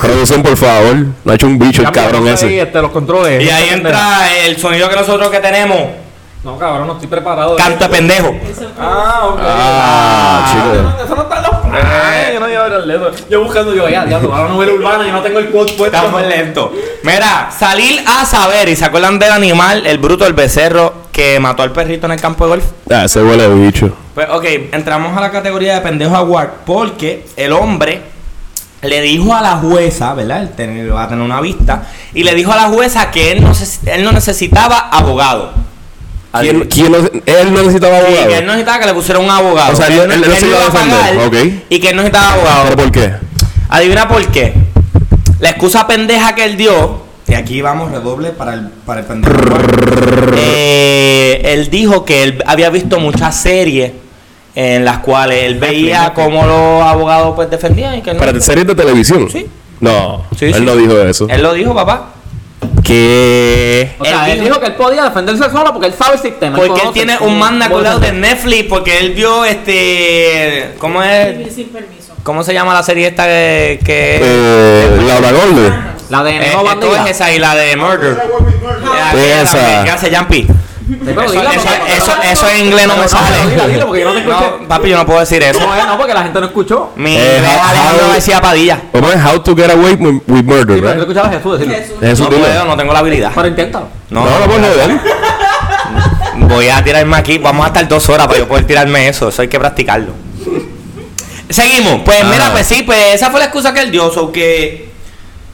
Producción, 0.00 0.42
por 0.42 0.56
favor. 0.56 0.96
No 1.24 1.32
ha 1.32 1.34
hecho 1.34 1.46
un 1.46 1.58
bicho 1.58 1.82
el 1.82 1.90
cabrón 1.92 2.26
ahí, 2.26 2.34
ese. 2.34 2.60
este, 2.60 2.80
los 2.82 2.90
controles. 2.90 3.42
Y 3.42 3.48
ahí 3.50 3.68
entra 3.70 4.28
el 4.44 4.58
sonido 4.58 4.88
que 4.88 4.96
nosotros 4.96 5.28
que 5.30 5.40
tenemos. 5.40 5.78
No, 6.44 6.56
cabrón, 6.58 6.86
no 6.86 6.92
estoy 6.94 7.08
preparado. 7.08 7.56
Canto 7.56 7.84
de 7.84 7.90
pendejo. 7.90 8.32
Ah, 8.78 9.22
ok. 9.30 9.38
Ah, 9.42 10.52
chico. 10.52 11.04
Eso 11.04 11.14
no 11.16 11.22
está 11.22 11.36
en 11.38 11.42
los 11.42 11.55
planes. 11.80 12.32
Yo 12.34 12.40
no 12.40 12.48
iba 12.48 12.64
a 12.64 12.68
ver 12.68 12.80
el 12.80 12.88
dedo. 12.88 13.10
Yo 13.30 13.42
buscando, 13.44 13.74
yo, 13.74 13.88
ya, 13.88 14.04
diablo, 14.04 14.34
ahora 14.34 14.48
novela 14.50 14.72
urbana, 14.72 15.06
yo 15.06 15.12
no 15.12 15.22
tengo 15.22 15.38
el 15.38 15.50
quote 15.50 15.72
puesto. 15.74 15.96
Está 15.96 16.08
muy 16.10 16.22
lento. 16.24 16.72
Mira, 17.02 17.50
salir 17.56 18.02
a 18.06 18.24
saber 18.24 18.68
y 18.68 18.76
se 18.76 18.84
acuerdan 18.84 19.18
del 19.18 19.32
animal, 19.32 19.86
el 19.86 19.98
bruto, 19.98 20.26
el 20.26 20.32
becerro 20.32 21.06
que 21.12 21.38
mató 21.40 21.62
al 21.62 21.72
perrito 21.72 22.06
en 22.06 22.12
el 22.12 22.20
campo 22.20 22.44
de 22.44 22.50
golf. 22.50 22.64
Ah, 22.90 23.04
ese 23.04 23.22
huele 23.22 23.48
de 23.48 23.54
bicho. 23.54 23.90
Pues 24.14 24.28
ok, 24.30 24.44
entramos 24.72 25.16
a 25.16 25.20
la 25.20 25.30
categoría 25.30 25.74
de 25.74 25.80
pendejo 25.80 26.14
award 26.16 26.48
porque 26.64 27.26
el 27.36 27.52
hombre 27.52 28.02
le 28.82 29.00
dijo 29.00 29.34
a 29.34 29.40
la 29.40 29.56
jueza, 29.56 30.12
¿verdad? 30.14 30.42
Él 30.42 30.50
ten- 30.56 30.94
va 30.94 31.04
a 31.04 31.08
tener 31.08 31.24
una 31.24 31.40
vista, 31.40 31.82
y 32.14 32.22
le 32.22 32.34
dijo 32.34 32.52
a 32.52 32.56
la 32.56 32.64
jueza 32.68 33.10
que 33.10 33.32
él 33.32 33.42
no, 33.42 33.52
él 33.86 34.04
no 34.04 34.12
necesitaba 34.12 34.78
abogado. 34.92 35.52
¿Quién, 36.40 36.60
quién 36.68 36.92
no- 36.92 36.98
él 36.98 37.52
no 37.52 37.60
necesitaba 37.62 37.98
Sí, 38.00 38.06
abogado? 38.06 38.28
que 38.28 38.38
él 38.38 38.46
no 38.46 38.52
necesitaba 38.52 38.78
que 38.80 38.86
le 38.86 38.94
pusieran 38.94 39.24
un 39.24 39.30
abogado. 39.30 39.72
O 39.72 39.76
sea, 39.76 39.86
él- 39.88 40.10
él- 40.10 40.24
él 40.24 40.36
se 40.36 40.46
iba 40.48 40.58
a 40.58 40.64
defender. 40.70 41.62
Y 41.68 41.78
que 41.80 41.88
él 41.90 41.96
no 41.96 42.02
necesitaba 42.02 42.32
abogado. 42.34 42.64
¿Pero 42.64 42.76
por 42.76 42.92
qué? 42.92 43.12
Adivina 43.68 44.08
por 44.08 44.24
qué. 44.28 44.54
La 45.40 45.50
excusa 45.50 45.86
pendeja 45.86 46.34
que 46.34 46.44
él 46.44 46.56
dio, 46.56 47.02
y 47.28 47.34
aquí 47.34 47.60
vamos, 47.60 47.90
redoble 47.90 48.30
para 48.30 48.54
el, 48.54 48.68
para 48.86 49.00
el 49.00 49.06
pendejo. 49.06 49.34
Eh, 50.36 51.40
él 51.44 51.68
dijo 51.70 52.04
que 52.04 52.22
él 52.22 52.42
había 52.46 52.70
visto 52.70 52.98
muchas 52.98 53.36
series 53.36 53.92
en 54.54 54.84
las 54.84 54.98
cuales 55.00 55.44
él 55.44 55.56
veía 55.58 56.12
cómo 56.14 56.44
los 56.46 56.82
abogados 56.82 57.34
pues 57.34 57.50
defendían 57.50 57.96
y 57.96 58.02
que 58.02 58.14
no. 58.14 58.18
¿Para 58.20 58.38
series 58.40 58.66
de 58.66 58.74
televisión? 58.74 59.28
Sí. 59.30 59.46
No, 59.80 60.24
Sí, 60.38 60.46
él 60.46 60.54
sí. 60.54 60.60
no 60.62 60.74
dijo 60.76 60.98
eso. 61.00 61.26
Él 61.28 61.42
lo 61.42 61.52
dijo, 61.52 61.74
papá. 61.74 62.12
¿Qué? 62.86 63.90
O 63.98 64.04
sea, 64.04 64.26
Él 64.30 64.38
él 64.38 64.44
dijo- 64.44 64.60
que 64.60 64.66
él 64.66 64.74
podía 64.74 65.04
defenderse 65.04 65.50
solo 65.50 65.72
porque 65.72 65.88
él 65.88 65.94
sabe 65.94 66.14
el 66.16 66.22
sistema. 66.22 66.56
Porque 66.56 66.82
él 66.82 66.88
tiene 66.92 67.18
un 67.20 67.38
manda 67.38 67.68
colado 67.68 67.98
de. 67.98 68.12
Netflix 68.12 68.64
porque 68.68 68.98
él 68.98 69.12
vio 69.12 69.44
este 69.44 70.74
¿cómo 70.78 71.02
es? 71.02 71.52
Sin 71.54 71.68
permiso. 71.68 72.14
¿Cómo 72.22 72.42
se 72.42 72.52
llama 72.54 72.74
la 72.74 72.82
serie 72.82 73.06
esta 73.08 73.24
que, 73.24 73.80
que 73.84 74.20
Eh, 74.22 74.98
Laura 75.06 75.32
Golden. 75.32 75.96
La 76.08 76.22
de 76.22 76.36
Eh, 76.36 76.40
esto 76.46 76.62
Bandida. 76.62 77.04
es 77.04 77.10
esa 77.10 77.32
y 77.32 77.38
la 77.38 77.54
de 77.56 77.76
Murder. 77.76 78.16
Eh, 79.14 79.40
Esa. 79.42 79.84
¿Qué 79.84 79.90
hace 79.90 80.14
Jumpy? 80.14 80.46
Eso, 80.86 81.20
eso- 81.20 81.34
porque- 81.34 81.96
eso- 81.96 82.12
eso 82.22 82.48
en 82.50 82.66
inglés 82.66 82.86
no 82.86 82.94
me 82.96 83.02
no, 83.02 83.08
sale. 83.08 83.36
dila, 83.72 83.86
porque 83.86 84.00
yo 84.02 84.06
no 84.06 84.12
te 84.12 84.20
escuché. 84.20 84.50
No, 84.60 84.68
papi, 84.68 84.88
yo 84.90 84.96
no 84.96 85.06
puedo 85.06 85.18
decir 85.20 85.42
eso. 85.42 85.58
No, 85.58 85.86
no, 85.86 85.98
porque 85.98 86.14
la 86.14 86.22
gente 86.22 86.38
no 86.40 86.46
escuchó. 86.46 86.90
Mi 86.94 87.16
Eh, 87.16 87.38
Alejandro 87.38 88.08
García 88.08 88.40
Padilla. 88.40 88.80
¿Cómo 88.92 89.10
es 89.10 89.24
How 89.24 89.40
to 89.40 89.56
Get 89.56 89.70
Away 89.70 89.94
with, 89.94 90.22
Murder, 90.44 90.76
Sí, 90.76 90.80
pero 90.82 90.92
right? 90.92 91.00
escuchabas 91.00 91.30
a 91.30 91.36
Jesús 91.38 91.58
decirlo. 91.58 91.76
Jesús. 91.78 91.96
Eso 92.02 92.22
No 92.24 92.30
puedo, 92.30 92.64
no 92.66 92.76
tengo 92.76 92.92
la 92.92 92.98
habilidad. 93.00 93.32
Pero 93.34 93.48
inténtalo. 93.48 93.88
No, 94.10 94.24
no, 94.24 94.46
por 94.46 94.60
joder. 94.60 95.00
Voy 96.36 96.68
a 96.68 96.84
tirarme 96.84 97.16
aquí. 97.16 97.38
Vamos 97.38 97.64
a 97.64 97.68
estar 97.68 97.88
dos 97.88 98.08
horas 98.08 98.26
para 98.28 98.38
yo 98.38 98.46
poder 98.48 98.64
tirarme 98.66 99.08
eso. 99.08 99.28
Eso 99.28 99.42
hay 99.42 99.48
que 99.48 99.58
practicarlo. 99.58 100.12
Seguimos. 101.50 102.02
Pues 102.04 102.18
Ah. 102.22 102.28
mira, 102.30 102.52
pues 102.52 102.66
sí, 102.66 102.82
pues 102.84 103.14
esa 103.14 103.30
fue 103.30 103.40
la 103.40 103.46
excusa 103.46 103.72
que 103.74 103.80
él 103.80 103.90
dio. 103.90 104.10
So 104.12 104.30
que 104.32 104.90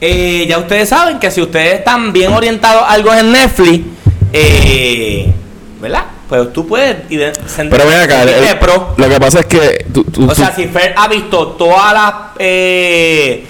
eh, 0.01 0.45
ya 0.47 0.57
ustedes 0.57 0.89
saben 0.89 1.19
que 1.19 1.31
si 1.31 1.41
ustedes 1.41 1.75
están 1.79 2.11
bien 2.11 2.33
orientados 2.33 2.83
a 2.83 2.89
algo 2.91 3.13
en 3.13 3.31
Netflix, 3.31 3.85
eh, 4.33 5.31
¿verdad? 5.79 6.05
Pues 6.27 6.51
tú 6.51 6.67
puedes 6.67 6.95
Pero 7.07 7.85
ven 7.87 7.99
acá, 7.99 8.23
el- 8.23 8.57
pro. 8.57 8.95
lo 8.97 9.09
que 9.09 9.19
pasa 9.19 9.41
es 9.41 9.45
que 9.45 9.85
tú, 9.93 10.03
tú- 10.05 10.29
O 10.29 10.33
sea, 10.33 10.49
tú- 10.53 10.61
si 10.61 10.67
Fer 10.67 10.93
ha 10.97 11.07
visto 11.07 11.47
todas 11.49 11.93
las 11.93 12.13
eh, 12.39 13.45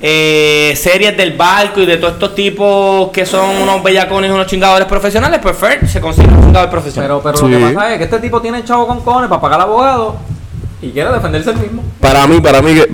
eh, 0.00 0.74
series 0.76 1.16
del 1.16 1.32
barco 1.34 1.80
y 1.80 1.86
de 1.86 1.96
todos 1.98 2.14
estos 2.14 2.34
tipos 2.34 3.10
que 3.10 3.24
son 3.24 3.48
unos 3.62 3.82
bellacones 3.82 4.30
y 4.30 4.34
unos 4.34 4.46
chingadores 4.46 4.86
profesionales, 4.88 5.38
pues 5.42 5.56
Fer 5.56 5.88
se 5.88 6.00
consigue 6.00 6.28
un 6.28 6.42
chingador 6.44 6.70
profesional. 6.70 7.08
Pero, 7.08 7.22
pero 7.22 7.36
Sí. 7.38 7.48
lo 7.48 7.68
que 7.68 7.74
pasa 7.74 7.92
es 7.92 7.98
que 7.98 8.04
este 8.04 8.18
tipo 8.18 8.40
tiene 8.42 8.64
chavo 8.64 8.86
con 8.86 9.00
cojones 9.00 9.28
para 9.28 9.40
pagar 9.40 9.60
al 9.60 9.66
abogado 9.66 10.16
y 10.82 10.90
quiere 10.90 11.10
defenderse 11.12 11.50
el 11.50 11.56
mismo. 11.56 11.82
para 12.00 12.26
mí, 12.26 12.40
para 12.40 12.60
mí, 12.60 12.74
que, 12.74 12.88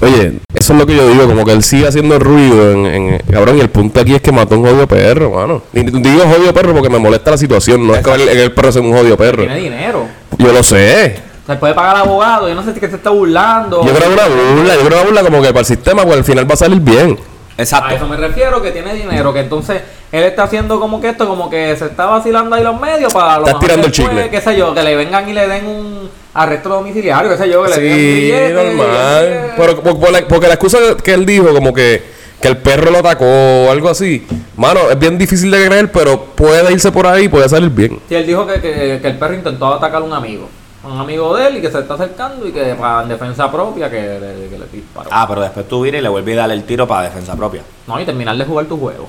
oye, 0.00 0.32
eso 0.54 0.72
es 0.72 0.78
lo 0.78 0.86
que 0.86 0.96
yo 0.96 1.08
digo, 1.08 1.26
como 1.26 1.44
que 1.44 1.52
él 1.52 1.62
sigue 1.62 1.86
haciendo 1.88 2.18
ruido 2.18 2.72
en, 2.72 2.86
en- 2.86 3.18
cabrón, 3.30 3.56
y 3.58 3.60
el 3.60 3.70
punto 3.70 4.00
aquí 4.00 4.14
es 4.14 4.22
que 4.22 4.32
mató 4.32 4.54
a 4.54 4.58
un 4.58 4.64
jodido 4.64 4.86
perro, 4.86 5.30
mano. 5.30 5.62
Y 5.72 5.82
digo 5.82 6.22
jodido 6.24 6.52
perro 6.52 6.72
porque 6.72 6.90
me 6.90 6.98
molesta 6.98 7.30
la 7.32 7.38
situación, 7.38 7.86
no 7.86 7.94
es 7.94 8.02
que 8.04 8.12
el, 8.12 8.28
el 8.28 8.52
perro 8.52 8.72
sea 8.72 8.82
un 8.82 8.92
jodido 8.92 9.16
perro. 9.16 9.38
Tiene 9.42 9.56
dinero. 9.58 10.06
Yo 10.38 10.52
lo 10.52 10.62
sé. 10.62 11.16
Él 11.46 11.58
puede 11.58 11.74
pagar 11.74 11.96
al 11.96 12.02
abogado. 12.02 12.48
Yo 12.48 12.54
no 12.54 12.62
sé 12.62 12.72
si 12.72 12.80
que 12.80 12.88
se 12.88 12.96
está 12.96 13.10
burlando. 13.10 13.84
Yo 13.84 13.92
creo 13.94 14.08
que 14.08 14.14
una 14.14 14.26
burla, 14.28 14.74
yo 14.76 14.80
creo 14.86 14.98
una 14.98 15.02
burla 15.04 15.22
como 15.22 15.42
que 15.42 15.48
para 15.48 15.60
el 15.60 15.66
sistema, 15.66 16.02
pues 16.04 16.16
al 16.16 16.24
final 16.24 16.48
va 16.48 16.54
a 16.54 16.56
salir 16.56 16.80
bien. 16.80 17.18
A 17.56 17.62
Exacto. 17.62 17.94
eso 17.94 18.08
me 18.08 18.16
refiero, 18.16 18.60
que 18.62 18.70
tiene 18.72 18.94
dinero, 18.94 19.32
que 19.32 19.40
entonces 19.40 19.80
él 20.10 20.24
está 20.24 20.44
haciendo 20.44 20.80
como 20.80 21.00
que 21.00 21.10
esto, 21.10 21.28
como 21.28 21.48
que 21.50 21.76
se 21.76 21.84
está 21.86 22.06
vacilando 22.06 22.56
ahí 22.56 22.64
los 22.64 22.80
medios 22.80 23.12
para 23.12 23.38
lo 23.38 23.46
Estás 23.46 23.60
tirando 23.60 23.86
el 23.86 23.92
chicle. 23.92 24.30
qué 24.30 24.40
sé 24.40 24.56
yo, 24.56 24.74
que 24.74 24.82
le 24.82 24.96
vengan 24.96 25.28
y 25.28 25.32
le 25.34 25.46
den 25.46 25.66
un 25.66 26.10
arresto 26.34 26.68
domiciliario, 26.68 27.30
qué 27.30 27.36
sé 27.38 27.48
yo, 27.48 27.62
que 27.64 27.70
le 27.70 27.80
den 27.80 27.92
un 27.92 27.98
Sí, 27.98 28.04
billete. 28.22 28.52
normal. 28.54 29.24
él- 29.24 29.40
Pero 29.56 29.80
por- 29.80 30.00
por 30.00 30.10
la- 30.12 30.26
porque 30.28 30.46
la 30.48 30.54
excusa 30.54 30.78
que 31.02 31.14
él 31.14 31.24
dijo, 31.24 31.52
como 31.54 31.72
que, 31.72 32.02
que 32.40 32.48
el 32.48 32.56
perro 32.58 32.90
lo 32.90 32.98
atacó 32.98 33.24
o 33.24 33.70
algo 33.70 33.88
así, 33.88 34.26
mano, 34.56 34.90
es 34.90 34.98
bien 34.98 35.16
difícil 35.16 35.50
de 35.50 35.64
creer, 35.66 35.90
pero 35.92 36.20
puede 36.24 36.72
irse 36.72 36.90
por 36.92 37.06
ahí 37.06 37.24
y 37.24 37.28
puede 37.28 37.48
salir 37.48 37.70
bien. 37.70 38.00
Sí, 38.08 38.14
él 38.16 38.26
dijo 38.26 38.46
que, 38.46 38.60
que, 38.60 38.98
que 39.00 39.08
el 39.08 39.16
perro 39.18 39.34
intentó 39.34 39.72
atacar 39.72 40.02
a 40.02 40.04
un 40.04 40.12
amigo. 40.12 40.48
Un 40.82 41.00
amigo 41.00 41.34
de 41.34 41.46
él 41.46 41.56
y 41.56 41.60
que 41.62 41.70
se 41.70 41.78
está 41.78 41.94
acercando 41.94 42.46
y 42.46 42.52
que 42.52 42.74
para 42.74 43.02
en 43.04 43.08
defensa 43.08 43.50
propia 43.50 43.88
que 43.90 43.96
le, 44.02 44.48
que 44.50 44.58
le 44.58 44.66
disparó. 44.70 45.08
Ah, 45.10 45.24
pero 45.26 45.40
después 45.40 45.66
tú 45.66 45.80
vienes 45.80 46.00
y 46.00 46.02
le 46.02 46.10
vuelves 46.10 46.36
a 46.36 46.40
dar 46.42 46.50
el 46.50 46.64
tiro 46.64 46.86
para 46.86 47.08
defensa 47.08 47.34
propia. 47.34 47.62
No, 47.86 47.98
y 47.98 48.04
terminar 48.04 48.36
de 48.36 48.44
jugar 48.44 48.66
tu 48.66 48.76
juego. 48.78 49.08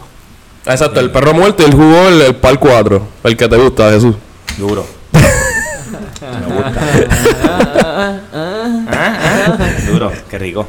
Exacto, 0.66 1.02
el 1.02 1.12
perro 1.12 1.34
muerto 1.34 1.64
y 1.64 1.66
él 1.66 1.74
jugó 1.74 2.08
el, 2.08 2.22
el 2.22 2.36
par 2.36 2.58
4, 2.60 3.02
el 3.26 3.36
que 3.36 3.50
te 3.50 3.58
gusta, 3.58 3.92
Jesús. 3.92 4.16
Duro. 4.58 4.86
Me 6.32 6.56
gusta. 6.56 6.82
Duro, 9.92 10.12
qué 10.30 10.38
rico. 10.38 10.68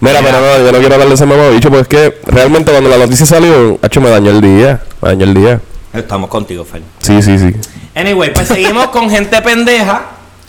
Mira, 0.00 0.20
pero 0.22 0.40
no, 0.40 0.58
yo 0.64 0.72
no 0.72 0.78
quiero 0.78 0.94
hablar 0.94 1.08
de 1.08 1.14
ese 1.14 1.26
mamabicho, 1.26 1.70
porque 1.70 1.82
es 1.82 1.88
que 2.12 2.20
realmente 2.30 2.70
cuando 2.72 2.90
la 2.90 2.98
noticia 2.98 3.26
salió, 3.26 3.78
hecho 3.82 4.00
me 4.00 4.10
dañó 4.10 4.30
el 4.30 4.40
día. 4.40 4.80
Me 5.02 5.08
dañó 5.10 5.24
el 5.24 5.34
día. 5.34 5.60
Estamos 5.92 6.28
contigo, 6.30 6.64
Fel. 6.64 6.82
Sí, 7.00 7.22
sí, 7.22 7.38
sí. 7.38 7.54
Anyway, 7.94 8.32
pues 8.32 8.48
seguimos 8.48 8.88
con 8.88 9.08
gente 9.10 9.40
pendeja. 9.42 10.02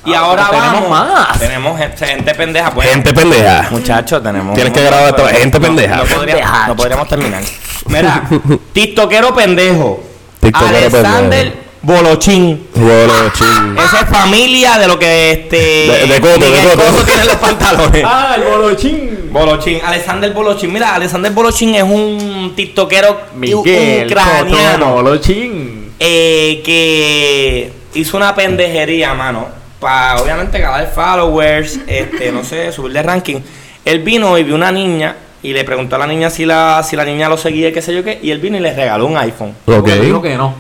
Y 0.06 0.14
Ah, 0.14 0.20
ahora 0.20 0.48
pero 0.50 0.62
vamos. 0.62 0.74
tenemos 0.82 0.90
más. 0.90 1.40
Tenemos 1.40 1.78
gente, 1.78 2.06
gente 2.08 2.34
pendeja. 2.36 2.70
Bueno, 2.70 2.92
Gente 2.92 3.14
pendeja. 3.14 3.68
Muchachos, 3.72 4.24
tenemos. 4.24 4.56
Tienes 4.56 4.72
que 4.74 4.82
grabar 4.84 5.10
esto, 5.10 5.28
gente 5.28 5.60
no- 5.60 5.66
pendeja. 5.66 5.96
No, 5.98 6.04
podría- 6.06 6.68
no 6.68 6.76
podríamos 6.76 7.08
terminar. 7.10 7.44
Mira, 7.88 8.24
TikTokero 8.74 9.36
pendejo. 9.36 10.02
TikTokero 10.40 10.78
Alexander 10.78 11.30
pendejo. 11.52 11.69
Bolochín. 11.82 12.68
Bueno, 12.76 13.14
ching. 13.34 13.78
Esa 13.78 14.02
es 14.02 14.10
familia 14.10 14.78
de 14.78 14.88
lo 14.88 15.00
que 15.00 15.32
este. 15.32 15.56
De- 15.58 16.08
de 16.08 16.20
Coto, 16.22 16.40
de 16.40 16.50
Miguel 16.50 16.64
Coto. 16.76 16.92
Coto 16.92 17.04
tiene 17.06 17.22
en 17.22 17.28
los 17.28 17.36
pantalones. 17.38 18.04
¡Ah, 18.06 18.36
el 18.38 18.44
bolochín! 18.44 19.30
Bolochín, 19.32 19.80
Alexander 19.86 20.34
Bolochín. 20.34 20.74
Mira, 20.74 20.96
Alexander 20.96 21.32
Bolochín 21.32 21.76
es 21.76 21.84
un 21.84 22.54
tiktokero 22.56 23.22
Miguel 23.36 24.08
ucraniano 24.08 24.94
Bolochín. 24.94 25.94
eh, 26.00 26.62
que 26.66 27.72
hizo 27.94 28.18
una 28.18 28.36
pendejería, 28.36 29.14
mano. 29.14 29.48
Para 29.80 30.22
obviamente 30.22 30.60
ganar 30.60 30.92
followers, 30.94 31.80
este, 31.88 32.32
no 32.34 32.44
sé, 32.44 32.72
subirle 32.74 33.02
ranking. 33.02 33.38
Él 33.86 34.00
vino 34.00 34.38
y 34.38 34.44
vio 34.44 34.56
una 34.56 34.72
niña 34.74 35.16
y 35.42 35.54
le 35.54 35.64
preguntó 35.64 35.96
a 35.96 36.00
la 36.00 36.08
niña 36.08 36.30
si 36.30 36.44
la, 36.46 36.84
si 36.84 36.98
la 36.98 37.06
niña 37.06 37.30
lo 37.30 37.38
seguía, 37.38 37.72
qué 37.72 37.82
sé 37.82 37.94
yo 37.94 38.04
qué, 38.04 38.20
y 38.22 38.32
él 38.32 38.40
vino 38.40 38.58
y 38.58 38.60
le 38.60 38.74
regaló 38.74 39.06
un 39.06 39.16
iPhone. 39.18 39.56
Ok. 39.66 39.88
Dijo 39.92 40.22
que 40.22 40.36
no. 40.36 40.54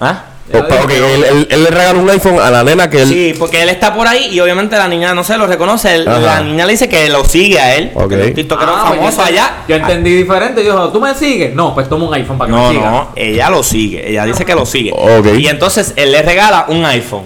¿Ah? 0.00 0.24
Dijo 0.52 0.64
ok, 0.84 0.90
él, 0.90 1.24
él- 1.24 1.48
él 1.50 1.64
le 1.64 1.70
regaló 1.70 2.00
un 2.00 2.08
iPhone 2.10 2.38
a 2.40 2.50
la 2.50 2.64
nena 2.64 2.88
que 2.88 3.02
él. 3.02 3.08
Sí, 3.08 3.34
porque 3.38 3.60
él 3.62 3.68
está 3.68 3.94
por 3.94 4.06
ahí 4.08 4.28
y 4.32 4.40
obviamente 4.40 4.76
la 4.76 4.88
niña, 4.88 5.12
no 5.14 5.22
sé, 5.22 5.36
lo 5.36 5.46
reconoce. 5.46 5.94
Él- 5.94 6.04
la 6.06 6.40
niña 6.40 6.64
le 6.64 6.72
dice 6.72 6.88
que 6.88 7.08
lo 7.10 7.24
sigue 7.24 7.58
a 7.60 7.74
él. 7.76 7.90
Ok. 7.94 8.08
que 8.08 8.40
es 8.40 8.46
Ah, 8.50 8.84
pues 8.88 8.98
famoso 8.98 9.22
allá. 9.22 9.58
Yo 9.68 9.76
entendí 9.76 10.10
diferente. 10.14 10.64
Yo 10.64 10.72
dijo, 10.72 10.88
¿tú 10.90 11.00
me 11.00 11.14
sigues? 11.14 11.54
No, 11.54 11.74
pues 11.74 11.88
toma 11.88 12.06
un 12.08 12.14
iPhone 12.14 12.38
para 12.38 12.50
que 12.50 12.56
No, 12.56 12.68
me 12.68 12.74
siga. 12.74 12.90
no, 12.90 13.08
ella 13.16 13.50
lo 13.50 13.62
sigue. 13.62 14.10
Ella 14.10 14.24
dice 14.24 14.44
que 14.44 14.54
lo 14.54 14.64
sigue. 14.64 14.92
Ok. 14.92 15.26
Y 15.38 15.48
entonces 15.48 15.92
él 15.96 16.12
le 16.12 16.22
regala 16.22 16.64
un 16.68 16.84
iPhone. 16.86 17.24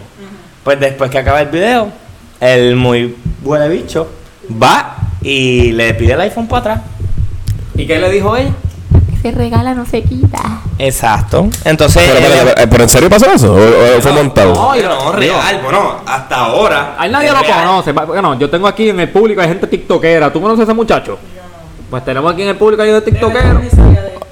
Pues 0.64 0.80
después 0.80 1.10
que 1.10 1.18
acaba 1.18 1.40
el 1.40 1.48
video, 1.48 1.88
el 2.40 2.74
muy 2.76 3.14
buen 3.42 3.70
bicho 3.70 4.08
va 4.60 4.96
y 5.22 5.70
le 5.72 5.94
pide 5.94 6.14
el 6.14 6.20
iPhone 6.22 6.48
para 6.48 6.60
atrás. 6.60 6.80
¿Y 7.76 7.86
qué 7.86 7.98
le 7.98 8.10
dijo 8.10 8.36
ella? 8.36 8.50
Se 9.22 9.30
regala 9.30 9.72
no 9.74 9.86
se 9.86 10.02
quita. 10.02 10.60
Exacto. 10.78 11.48
Entonces. 11.64 12.02
Pero, 12.04 12.20
pero, 12.20 12.34
él- 12.50 12.54
pero, 12.56 12.70
¿pero 12.70 12.82
en 12.82 12.88
serio 12.88 13.08
pasó 13.08 13.30
eso? 13.32 13.54
¿O, 13.54 13.98
o 13.98 14.00
fue 14.00 14.12
montado? 14.12 14.52
No, 14.52 14.76
yo 14.76 14.88
no, 14.88 15.04
no, 15.04 15.12
real. 15.12 15.60
Bueno, 15.62 15.96
hasta 16.04 16.36
ahora. 16.36 16.96
A 16.98 17.06
él 17.06 17.12
nadie 17.12 17.30
lo 17.30 17.38
real. 17.40 17.64
conoce. 17.66 17.92
Bueno, 17.92 18.38
yo 18.38 18.50
tengo 18.50 18.66
aquí 18.66 18.88
en 18.90 19.00
el 19.00 19.08
público, 19.10 19.40
hay 19.40 19.48
gente 19.48 19.66
tiktokera. 19.68 20.32
¿Tú 20.32 20.40
conoces 20.42 20.60
a 20.60 20.64
ese 20.64 20.74
muchacho? 20.74 21.18
Pues 21.88 22.04
tenemos 22.04 22.32
aquí 22.32 22.42
en 22.42 22.48
el 22.48 22.56
público 22.56 22.82
hay 22.82 22.90
de 22.90 23.00
tiktokero. 23.02 23.60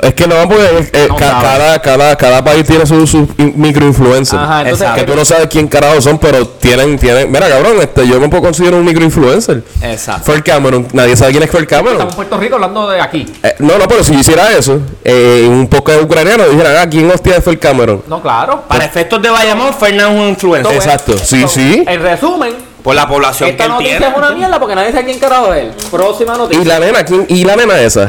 Es 0.03 0.15
que 0.15 0.27
no, 0.27 0.49
porque 0.49 0.89
eh, 0.93 1.07
No 1.09 1.17
ca- 1.17 1.31
sabe. 1.31 1.43
cada, 1.43 1.83
cada, 1.83 2.17
cada 2.17 2.45
país 2.45 2.65
tiene 2.67 2.87
sus 2.87 3.11
su 3.11 3.29
microinfluencers. 3.39 4.43
Ajá, 4.43 4.63
entonces- 4.63 4.89
que 4.95 5.03
tú 5.05 5.15
no 5.15 5.25
sabes 5.25 5.47
quién 5.49 5.69
carajo 5.69 6.01
son, 6.01 6.19
pero 6.19 6.47
tienen, 6.47 6.99
tienen. 6.99 7.31
Mira, 7.31 7.49
cabrón, 7.49 7.77
este, 7.81 8.07
yo 8.07 8.21
me 8.21 8.29
puedo 8.29 8.43
considerar 8.45 8.79
un 8.79 8.85
microinfluencer. 8.87 9.63
Exacto. 9.83 10.23
Fue 10.25 10.43
Cameron, 10.43 10.89
nadie 10.93 11.17
sabe 11.17 11.33
quién 11.33 11.43
es 11.45 11.51
Fue 11.51 11.67
Cameron. 11.67 11.93
Estamos 11.95 12.13
en 12.13 12.17
Puerto 12.17 12.39
Rico 12.39 12.55
hablando 12.57 12.89
de 12.89 13.01
aquí. 13.01 13.27
Eh, 13.43 13.55
no, 13.61 13.79
no, 13.79 13.87
pero 13.89 14.03
si 14.05 14.13
yo 14.15 14.21
hiciera 14.21 14.51
eso, 14.53 14.81
eh, 15.05 15.47
un 15.49 15.67
poco 15.69 15.93
ucraniano, 16.03 16.49
dijeran, 16.49 16.77
ah, 16.79 16.89
¿quién 16.89 17.11
hostia 17.11 17.37
es 17.37 17.45
Fue 17.45 17.59
Cameron? 17.59 18.03
No, 18.07 18.21
claro. 18.23 18.63
Para 18.69 18.85
efectos 18.85 19.21
de 19.23 19.31
Bayamón, 19.31 19.75
Fernando 19.75 20.15
es 20.17 20.23
un 20.23 20.29
influencer. 20.29 20.75
Exacto, 20.75 21.19
sí, 21.19 21.45
sí. 21.49 21.85
En 21.87 22.03
resumen, 22.03 22.55
Por 22.83 22.95
la 22.95 23.07
población 23.07 23.49
que 23.49 23.53
esta 23.53 23.65
él 23.65 23.71
noticia 23.73 23.99
tiene. 23.99 24.13
es 24.13 24.19
una 24.19 24.31
mierda 24.31 24.59
porque 24.59 24.75
nadie 24.75 24.93
sabe 24.93 25.05
quién 25.05 25.19
carajo 25.19 25.53
es 25.53 25.63
él. 25.65 25.73
Próxima 25.91 26.37
noticia. 26.37 26.63
Y 26.63 26.65
la 26.65 26.79
nena, 26.81 27.05
¿quién? 27.05 27.27
¿Y 27.29 27.45
la 27.45 27.57
nena 27.57 27.81
esa? 27.81 28.09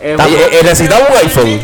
Eh, 0.00 0.16
eh, 0.52 0.60
necesitaba 0.62 1.08
un 1.08 1.26
iPhone. 1.26 1.60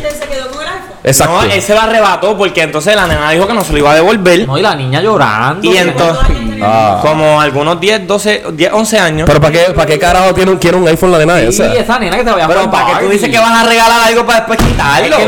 Exacto. 1.05 1.33
No, 1.35 1.43
él 1.43 1.61
se 1.61 1.73
lo 1.73 1.81
arrebató 1.81 2.35
porque 2.37 2.61
entonces 2.63 2.95
la 2.95 3.05
nena 3.07 3.29
dijo 3.31 3.45
que 3.47 3.53
no 3.53 3.63
se 3.63 3.71
lo 3.71 3.77
iba 3.79 3.91
a 3.91 3.95
devolver. 3.95 4.47
no, 4.47 4.57
y 4.57 4.61
la 4.61 4.75
niña 4.75 5.01
llorando. 5.01 5.65
Y 5.67 5.77
entonces, 5.77 6.25
Ah. 6.61 6.99
como 7.01 7.39
algunos 7.41 7.79
10, 7.81 8.07
12, 8.07 8.43
10, 8.53 8.71
11 8.73 8.97
años. 8.97 9.27
Pero 9.27 9.41
¿para 9.41 9.51
qué, 9.51 9.59
para 9.73 9.85
qué 9.85 9.99
carajo 9.99 10.33
tiene 10.33 10.51
un, 10.51 10.57
quiere 10.57 10.77
un 10.77 10.87
iPhone 10.87 11.11
la 11.11 11.17
nena 11.17 11.37
Sí, 11.39 11.47
esa? 11.47 11.73
esa 11.73 11.99
nena 11.99 12.15
que 12.17 12.23
se 12.23 12.31
vaya 12.31 12.47
Pero 12.47 12.71
¿para 12.71 12.85
qué 12.97 13.05
tú 13.05 13.09
dices 13.11 13.29
que 13.29 13.37
vas 13.37 13.51
a 13.63 13.67
regalar 13.67 14.03
algo 14.07 14.25
para 14.25 14.39
después 14.39 14.59
Es 14.59 14.65
quitarlo? 14.65 15.17
que 15.17 15.25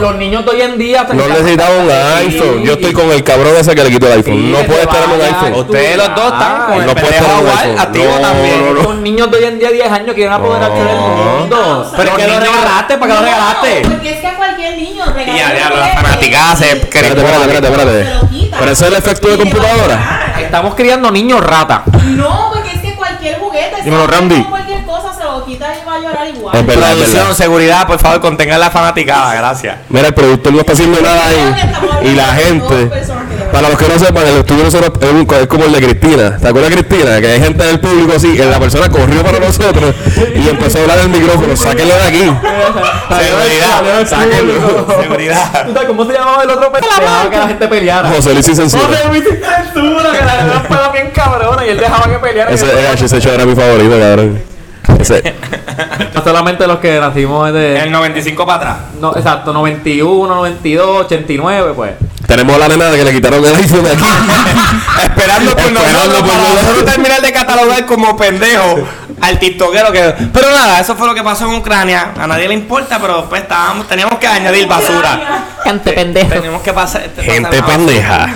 los, 0.00 0.14
niños 0.16 0.44
de 0.44 0.50
hoy 0.52 0.62
en 0.62 0.78
día 0.78 1.04
No 1.12 1.26
necesitaba 1.28 1.70
un 1.76 1.90
iPhone. 1.90 2.62
Yo 2.62 2.72
estoy 2.74 2.92
con 2.92 3.10
el 3.10 3.24
cabrón 3.24 3.52
ese 3.58 3.74
que 3.74 3.82
le 3.82 3.90
quitó 3.90 4.06
el 4.06 4.12
iPhone. 4.18 4.34
Sí, 4.34 4.52
no 4.52 4.58
que 4.58 4.64
puedes 4.64 4.86
te 4.88 4.94
tener 4.96 5.08
un 5.08 5.20
iPhone. 5.22 5.54
Ustedes 5.54 5.96
los 5.96 6.14
dos 6.14 6.32
están 6.32 6.66
con 6.66 6.76
No 6.78 6.82
el 6.82 6.94
pendejo 6.94 7.24
tener 7.26 7.42
un 7.42 7.48
iPhone. 7.58 7.78
activo 7.80 8.04
No, 8.14 8.20
también. 8.20 8.60
no, 8.64 8.72
no. 8.74 8.82
Los 8.82 8.96
niños 8.96 9.30
de 9.30 9.36
hoy 9.38 9.44
en 9.44 9.58
día, 9.58 9.70
10 9.72 9.90
años, 9.92 10.14
quieren 10.14 10.32
apoderarse 10.32 10.78
del 10.78 10.96
mundo. 10.96 11.92
Pero 11.96 12.10
es 12.10 12.16
que 12.16 12.26
lo 12.28 12.40
regalaste, 12.40 12.96
¿para 12.98 13.12
qué 13.12 13.18
lo 13.18 13.24
regalaste? 13.26 13.82
No, 13.82 13.90
porque 13.90 14.10
es 14.12 14.20
que 14.20 14.26
Ya, 14.76 15.54
ya, 15.54 15.70
la 15.70 15.76
juguete 15.76 15.96
fanaticada 15.96 16.56
se 16.56 16.66
y- 16.66 16.68
Espérate, 16.68 17.08
espérate, 17.20 17.42
espérate, 17.44 17.66
espérate. 17.68 18.04
Se 18.04 18.14
lo 18.14 18.28
quita. 18.28 18.56
Pero 18.58 18.72
ese 18.72 18.84
es 18.86 18.90
el 18.92 18.98
efecto 18.98 19.28
de 19.28 19.38
computadora. 19.38 20.34
Estamos 20.40 20.74
criando 20.74 21.10
niños 21.10 21.44
rata. 21.44 21.82
No, 22.04 22.50
porque 22.52 22.70
es 22.72 22.80
que 22.80 22.94
cualquier 22.94 23.38
juguete, 23.38 23.82
Dímelo, 23.82 24.06
Randy. 24.06 24.34
con 24.42 24.50
cualquier 24.50 24.84
cosa 24.84 25.12
se 25.14 25.24
lo 25.24 25.44
quita 25.44 25.66
y 25.80 25.86
va 25.86 25.94
a 25.94 25.98
llorar 26.00 26.28
igual. 26.28 26.56
Es 26.56 26.66
verdad, 26.66 26.88
es 26.90 26.94
Producción, 26.96 27.22
verdad. 27.24 27.36
seguridad, 27.36 27.86
por 27.86 27.98
favor, 27.98 28.20
contengan 28.20 28.60
la 28.60 28.70
fanaticada, 28.70 29.34
gracias. 29.34 29.76
Mira, 29.88 30.08
el 30.08 30.14
productor 30.14 30.52
no 30.52 30.60
está 30.60 30.72
haciendo 30.72 31.00
nada 31.00 31.26
ahí. 31.26 31.54
Y 32.10 32.14
la 32.14 32.34
gente. 32.34 32.90
Para 33.52 33.68
los 33.68 33.78
que 33.78 33.88
no 33.88 33.98
sepan, 33.98 34.26
el 34.26 34.36
estudio 34.38 34.64
nosotros 34.64 34.92
es, 35.00 35.10
un- 35.10 35.26
es 35.34 35.46
como 35.46 35.64
el 35.64 35.72
de 35.72 35.80
Cristina. 35.80 36.36
¿Te 36.38 36.48
acuerdas 36.48 36.70
Cristina? 36.72 37.20
Que 37.20 37.26
hay 37.32 37.40
gente 37.40 37.64
en 37.64 37.70
el 37.70 37.80
público 37.80 38.12
así, 38.16 38.36
que 38.36 38.44
la 38.44 38.58
persona 38.60 38.88
corrió 38.88 39.22
para 39.24 39.38
nosotros 39.40 39.94
y 40.34 40.48
empezó 40.48 40.78
a 40.78 40.82
hablar 40.82 40.98
del 40.98 41.08
micrófono. 41.08 41.56
Sáquenlo 41.56 41.94
de 41.94 42.02
aquí. 42.02 42.24
Seguridad, 43.08 44.06
sáquenlo. 44.06 44.86
Seguridad. 45.02 45.66
¿Tú 45.66 45.72
sabes 45.72 45.88
¿Cómo 45.88 46.04
se 46.06 46.12
llamaba 46.12 46.42
el 46.44 46.50
otro 46.50 46.72
pendejo? 46.72 47.00
Dejaba 47.00 47.30
que 47.30 47.36
la 47.36 47.48
gente 47.48 47.68
peleara. 47.68 48.08
José 48.10 48.32
Luis 48.34 48.48
y 48.48 48.54
censura. 48.54 48.84
José 48.86 49.08
Luis 49.08 49.24
sin 49.24 49.38
censura, 49.40 50.12
que 50.12 50.24
la 50.24 50.36
verdad 50.36 50.64
fue 50.68 51.00
bien 51.00 51.10
cabrona 51.14 51.66
y 51.66 51.70
él 51.70 51.78
dejaba 51.78 52.04
que 52.04 52.18
peleara. 52.18 52.50
Ese, 52.52 52.66
ese, 52.92 53.04
ese 53.06 53.20
show 53.20 53.32
era 53.32 53.44
mi 53.44 53.54
favorito, 53.56 53.98
cabrón. 53.98 54.42
Ese, 54.98 55.34
No 56.14 56.22
solamente 56.24 56.66
los 56.66 56.78
que 56.78 56.98
nacimos 57.00 57.52
de... 57.52 57.78
El 57.80 57.90
95 57.92 58.44
para 58.46 58.56
atrás. 58.58 58.76
No, 59.00 59.16
exacto, 59.16 59.52
91, 59.52 60.34
92, 60.34 61.04
89, 61.06 61.72
pues. 61.74 61.92
Tenemos 62.30 62.54
a 62.54 62.58
la 62.60 62.68
nena 62.68 62.92
que 62.92 63.04
le 63.04 63.12
quitaron 63.12 63.44
el 63.44 63.56
iPhone 63.56 63.82
de 63.82 63.90
aquí. 63.90 64.04
Esperando 65.02 65.50
por 65.50 65.64
Esperando 65.64 65.82
nosotros, 65.82 66.20
por 66.20 66.28
para 66.28 66.38
nosotros. 66.38 66.62
nosotros 66.62 66.92
terminar 66.92 67.22
de 67.22 67.32
catalogar 67.32 67.86
como 67.86 68.16
pendejo 68.16 68.86
al 69.20 69.38
tiktokero 69.40 69.90
que... 69.90 70.14
Pero 70.32 70.50
nada, 70.52 70.78
eso 70.78 70.94
fue 70.94 71.08
lo 71.08 71.14
que 71.14 71.24
pasó 71.24 71.48
en 71.48 71.56
Ucrania. 71.56 72.12
A 72.16 72.28
nadie 72.28 72.46
le 72.46 72.54
importa, 72.54 73.00
pero 73.00 73.28
pues 73.28 73.42
estábamos, 73.42 73.88
teníamos 73.88 74.20
que 74.20 74.28
añadir 74.28 74.68
basura. 74.68 75.44
Gente 75.64 75.92
pendejo. 75.92 76.28
Tenemos 76.28 76.62
que 76.62 76.72
pasar... 76.72 77.02
pasar 77.10 77.24
Gente 77.24 77.62
pendeja. 77.64 78.28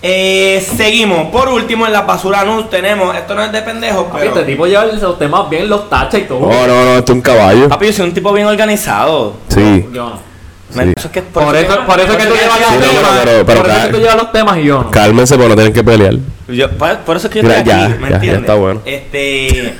Eh, 0.00 0.66
seguimos. 0.74 1.28
Por 1.30 1.50
último, 1.50 1.84
en 1.84 1.92
la 1.92 2.02
basura 2.02 2.42
news 2.42 2.70
tenemos... 2.70 3.14
Esto 3.14 3.34
no 3.34 3.44
es 3.44 3.52
de 3.52 3.60
pendejo, 3.60 4.06
Papi, 4.06 4.18
pero... 4.18 4.30
Este 4.30 4.44
tipo 4.50 4.66
lleva 4.66 4.86
los 4.86 5.18
temas 5.18 5.50
bien, 5.50 5.68
los 5.68 5.90
tacha 5.90 6.16
y 6.16 6.22
todo. 6.22 6.40
No, 6.40 6.66
no, 6.66 6.84
no, 6.86 6.98
esto 6.98 7.12
es 7.12 7.16
un 7.16 7.22
caballo. 7.22 7.68
Papi, 7.68 7.86
yo 7.86 7.92
soy 7.92 8.06
un 8.06 8.14
tipo 8.14 8.32
bien 8.32 8.46
organizado. 8.46 9.34
Sí. 9.48 9.86
Yo 9.92 10.08
no. 10.08 10.25
Sí. 10.68 10.80
Eso 10.96 11.06
es 11.08 11.12
que 11.12 11.22
Por 11.22 11.54
eso, 11.56 11.86
por 11.86 12.00
eso 12.00 12.16
que 12.16 12.24
tú 12.26 12.34
llevas 12.34 12.60
los 12.60 12.80
temas. 12.80 13.20
pero- 13.24 13.46
pero 13.46 13.62
por 13.62 13.70
eso 13.70 13.86
que 13.86 13.92
tú 13.92 13.98
llevas 13.98 14.16
los 14.16 14.32
temas 14.32 14.58
y 14.58 14.64
yo 14.64 14.82
no. 14.82 14.90
Cálmense, 14.90 15.36
pero 15.36 15.48
no 15.50 15.54
tienen 15.54 15.72
que 15.72 15.84
pelear. 15.84 16.14
Yo- 16.48 16.70
por, 16.72 16.98
por 16.98 17.16
eso 17.16 17.28
es 17.28 17.32
que 17.32 17.38
yo 17.40 17.44
Mira, 17.48 17.58
estoy 17.58 17.72
ya, 17.72 17.84
aquí, 17.86 17.94
¿me 17.94 18.00
ya, 18.02 18.08
ya 18.08 18.14
entiendes? 18.16 18.40
está 18.42 18.54
bueno. 18.54 18.80
Este, 18.84 19.74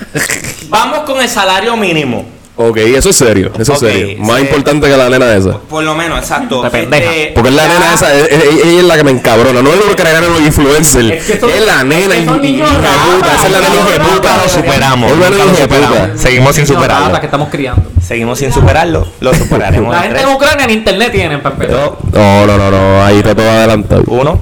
vamos 0.68 1.00
con 1.00 1.20
el 1.20 1.28
salario 1.28 1.76
mínimo. 1.76 2.24
Ok, 2.58 2.78
eso 2.78 3.10
es 3.10 3.16
serio, 3.16 3.52
eso 3.58 3.74
es 3.74 3.78
serio. 3.80 4.16
Más 4.18 4.40
importante 4.40 4.88
que 4.88 4.96
la 4.96 5.10
nena 5.10 5.34
esa. 5.36 5.58
Por 5.58 5.84
lo 5.84 5.94
menos, 5.94 6.18
exacto. 6.18 6.64
Este, 6.64 7.32
Porque 7.34 7.50
es 7.50 7.54
la 7.54 7.66
ya- 7.66 7.72
nena 7.74 7.92
esa, 7.94 8.14
es- 8.14 8.30
es- 8.32 8.44
ella 8.64 8.78
es 8.78 8.84
la 8.84 8.96
que 8.96 9.04
me 9.04 9.10
encabrona. 9.10 9.60
No 9.60 9.70
es 9.74 9.76
lo 9.86 9.94
que 9.94 10.02
regalan 10.02 10.32
los 10.32 10.40
influencers. 10.40 11.10
Es 11.10 11.24
que 11.26 11.38
son- 11.38 11.50
es 11.50 11.60
la 11.66 11.84
nena 11.84 12.14
que 12.14 12.24
son 12.24 12.42
y- 12.42 12.54
puta. 12.58 13.34
Esa 13.34 13.46
es 13.46 13.52
la 13.52 13.60
nena 13.60 13.74
hija 13.74 13.90
de 13.90 14.00
puta. 14.00 14.36
lo 14.42 14.48
superamos, 14.48 15.12
Es 15.12 15.18
la 15.18 15.28
nunca 15.30 15.44
nena 15.44 15.58
de 15.58 15.68
puta. 15.68 15.86
superamos. 15.86 16.20
Seguimos 16.22 16.56
sin 16.56 16.66
superarlo. 16.66 17.20
que 17.20 17.26
estamos 17.26 17.48
criando. 17.50 17.90
Seguimos 18.02 18.38
sin 18.38 18.50
superarlo. 18.52 19.06
Lo 19.20 19.34
superaremos. 19.34 19.92
La 19.94 19.98
en 19.98 20.12
gente 20.12 20.22
en 20.22 20.28
Ucrania 20.28 20.64
en 20.64 20.70
internet 20.70 21.12
tienen 21.12 21.42
dos, 21.42 21.92
No, 22.12 22.46
no, 22.46 22.56
no, 22.56 22.70
no. 22.70 23.04
Ahí 23.04 23.18
está 23.18 23.34
todo 23.34 23.50
adelantado. 23.50 24.02
uno. 24.06 24.40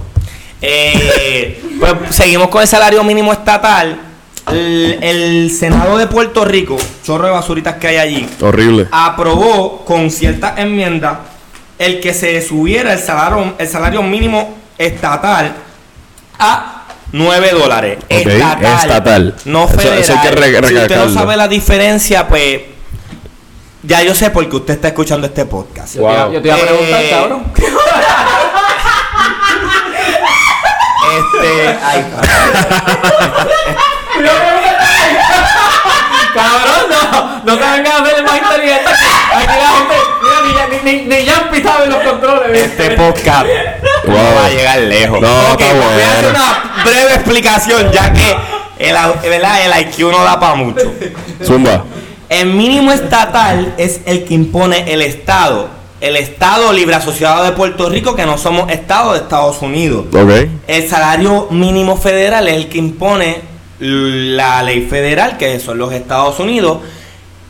Eh, 0.62 1.61
pues 1.81 1.92
seguimos 2.11 2.48
con 2.48 2.62
el 2.62 2.68
salario 2.68 3.03
mínimo 3.03 3.33
estatal. 3.33 3.98
El, 4.51 4.99
el 5.03 5.51
Senado 5.51 5.97
de 5.97 6.07
Puerto 6.07 6.45
Rico, 6.45 6.77
chorro 7.03 7.27
de 7.27 7.33
basuritas 7.33 7.77
que 7.77 7.89
hay 7.89 7.97
allí, 7.97 8.29
Horrible. 8.41 8.87
aprobó 8.93 9.85
con 9.85 10.11
ciertas 10.11 10.59
enmiendas 10.59 11.19
el 11.79 12.01
que 12.01 12.13
se 12.15 12.41
subiera 12.43 12.93
el 12.93 12.99
salario, 12.99 13.55
el 13.59 13.69
salario 13.69 14.03
mínimo 14.03 14.57
estatal 14.79 15.55
a 16.39 16.83
9 17.13 17.51
dólares. 17.53 17.99
Ok, 18.05 18.11
estatal, 18.11 18.79
estatal. 18.81 19.35
No 19.47 19.65
Eso- 19.65 19.75
federal. 19.79 19.99
eso 19.99 20.13
hay 20.13 20.19
que 20.29 20.31
re- 20.35 20.43
si 20.47 20.55
usted 20.55 20.61
no 20.63 20.69
recalcarlo. 20.69 21.15
sabe 21.15 21.37
la 21.37 21.49
diferencia, 21.49 22.29
pues 22.29 22.61
ya 23.83 24.03
yo 24.03 24.15
sé 24.15 24.31
por 24.31 24.49
qué 24.49 24.57
usted 24.57 24.75
está 24.75 24.89
escuchando 24.89 25.27
este 25.27 25.47
podcast. 25.47 25.95
Yo, 25.97 26.03
te 26.07 26.33
yo 26.35 26.43
te 26.43 26.49
iba 26.49 26.57
a 26.57 26.61
preguntar, 26.61 27.03
Eh, 27.03 27.11
cabrón. 27.11 27.45
Este, 31.15 31.69
ay, 31.85 32.05
Cabrón, 32.11 33.49
no, 36.35 37.40
no 37.44 37.59
te 37.59 37.70
vengas 37.70 37.94
a 37.94 38.03
hacer 38.03 38.14
el 38.18 38.24
más 38.24 38.38
inteligente. 38.38 38.90
Aquí 39.35 39.46
la 39.46 39.70
gente, 39.77 39.94
mira, 40.46 40.68
ni, 40.83 40.92
ni, 40.92 41.03
ni, 41.05 41.07
ni 41.18 41.24
Yampi 41.24 41.62
sabe 41.62 41.87
los 41.87 41.98
controles. 42.03 42.62
este 42.62 42.90
podcast 42.92 43.46
no 44.05 44.12
Wow. 44.12 44.35
va 44.37 44.46
a 44.46 44.50
llegar 44.50 44.79
lejos. 44.81 45.20
No, 45.20 45.53
Ok, 45.53 45.61
está 45.61 45.74
Voy 45.74 46.03
a 46.03 46.12
hacer 46.12 46.31
una 46.31 46.83
breve 46.85 47.14
explicación, 47.14 47.92
ya 47.92 48.12
que 48.12 48.37
el, 48.79 48.94
¿verdad? 49.22 49.64
el 49.66 49.81
IQ 49.88 49.98
no 50.11 50.24
da 50.24 50.38
para 50.38 50.55
mucho. 50.55 50.92
Zumba. 51.44 51.85
El 52.29 52.46
mínimo 52.48 52.90
estatal 52.92 53.74
es 53.79 54.00
el 54.07 54.24
que 54.24 54.35
impone 54.35 54.92
el 54.92 55.03
Estado. 55.03 55.68
El 56.00 56.16
Estado 56.16 56.72
Libre 56.72 56.96
Asociado 56.96 57.44
de 57.44 57.53
Puerto 57.53 57.88
Rico, 57.88 58.14
que 58.14 58.27
no 58.27 58.37
somos 58.37 58.70
Estado 58.70 59.12
de 59.12 59.18
Estados 59.20 59.62
Unidos. 59.62 60.07
Ok. 60.14 60.48
El 60.66 60.88
salario 60.88 61.48
mínimo 61.50 61.96
federal 61.96 62.46
es 62.48 62.57
el 62.57 62.68
que 62.68 62.79
impone 62.79 63.40
la 63.79 64.63
ley 64.63 64.87
federal, 64.89 65.37
que 65.37 65.59
son 65.61 65.79
los 65.79 65.93
Estados 65.93 66.39
Unidos. 66.41 66.79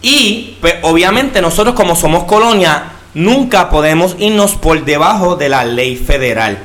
Y, 0.02 0.56
pues, 0.60 0.76
obviamente, 0.82 1.40
nosotros 1.40 1.74
como 1.74 1.96
somos 1.96 2.24
colonia, 2.24 2.92
nunca 3.14 3.70
podemos 3.70 4.16
irnos 4.18 4.54
por 4.54 4.84
debajo 4.84 5.36
de 5.36 5.48
la 5.48 5.64
ley 5.64 5.96
federal. 5.96 6.58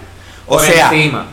O 0.45 0.57
Por 0.57 0.65
sea, 0.65 0.91
encima. 0.93 1.25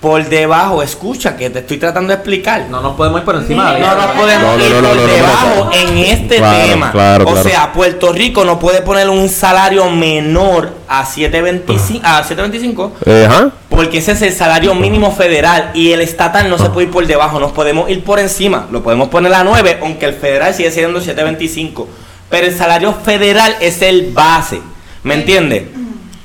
Por 0.00 0.24
debajo, 0.28 0.82
escucha 0.82 1.36
que 1.36 1.48
te 1.50 1.60
estoy 1.60 1.78
tratando 1.78 2.08
de 2.08 2.14
explicar. 2.16 2.66
No 2.70 2.80
nos 2.82 2.94
podemos 2.96 3.20
ir 3.20 3.24
por 3.24 3.34
encima 3.36 3.72
de 3.72 3.80
No 3.80 3.94
nos 3.96 4.06
podemos 4.08 4.42
No, 4.42 4.56
no, 4.58 4.64
ir 4.64 4.70
no, 4.72 4.80
no, 4.82 4.88
por 4.88 4.96
no, 4.96 5.02
no, 5.06 5.12
debajo 5.12 5.64
no. 5.64 5.72
en 5.72 5.98
este 5.98 6.36
Claro, 6.36 6.68
tema. 6.68 6.92
claro, 6.92 7.24
o 7.24 7.32
claro. 7.32 7.48
sea, 7.48 7.72
Puerto 7.72 8.12
Rico 8.12 8.44
no 8.44 8.58
puede 8.58 8.82
poner 8.82 9.08
un 9.08 9.28
salario 9.28 9.88
menor 9.90 10.74
a 10.86 11.04
7.25 11.04 12.00
a 12.04 12.22
7.25 12.22 12.90
Eh, 13.06 13.26
Ajá. 13.28 13.50
porque 13.70 13.98
ese 13.98 14.12
es 14.12 14.22
el 14.22 14.32
salario 14.32 14.74
mínimo 14.74 15.10
federal 15.12 15.70
y 15.74 15.92
el 15.92 16.02
estatal 16.02 16.48
no 16.50 16.58
se 16.58 16.68
puede 16.70 16.86
ir 16.88 16.92
por 16.92 17.06
debajo, 17.06 17.40
nos 17.40 17.52
podemos 17.52 17.88
ir 17.90 18.04
por 18.04 18.18
encima, 18.20 18.66
lo 18.70 18.82
podemos 18.82 19.08
poner 19.08 19.32
a 19.32 19.44
9, 19.44 19.78
aunque 19.82 20.06
el 20.06 20.14
federal 20.14 20.54
sigue 20.54 20.70
siendo 20.70 21.00
7.25, 21.00 21.86
pero 22.28 22.46
el 22.46 22.56
salario 22.56 22.92
federal 22.92 23.56
es 23.60 23.80
el 23.82 24.12
base, 24.12 24.60
¿me 25.02 25.14
entiendes? 25.14 25.62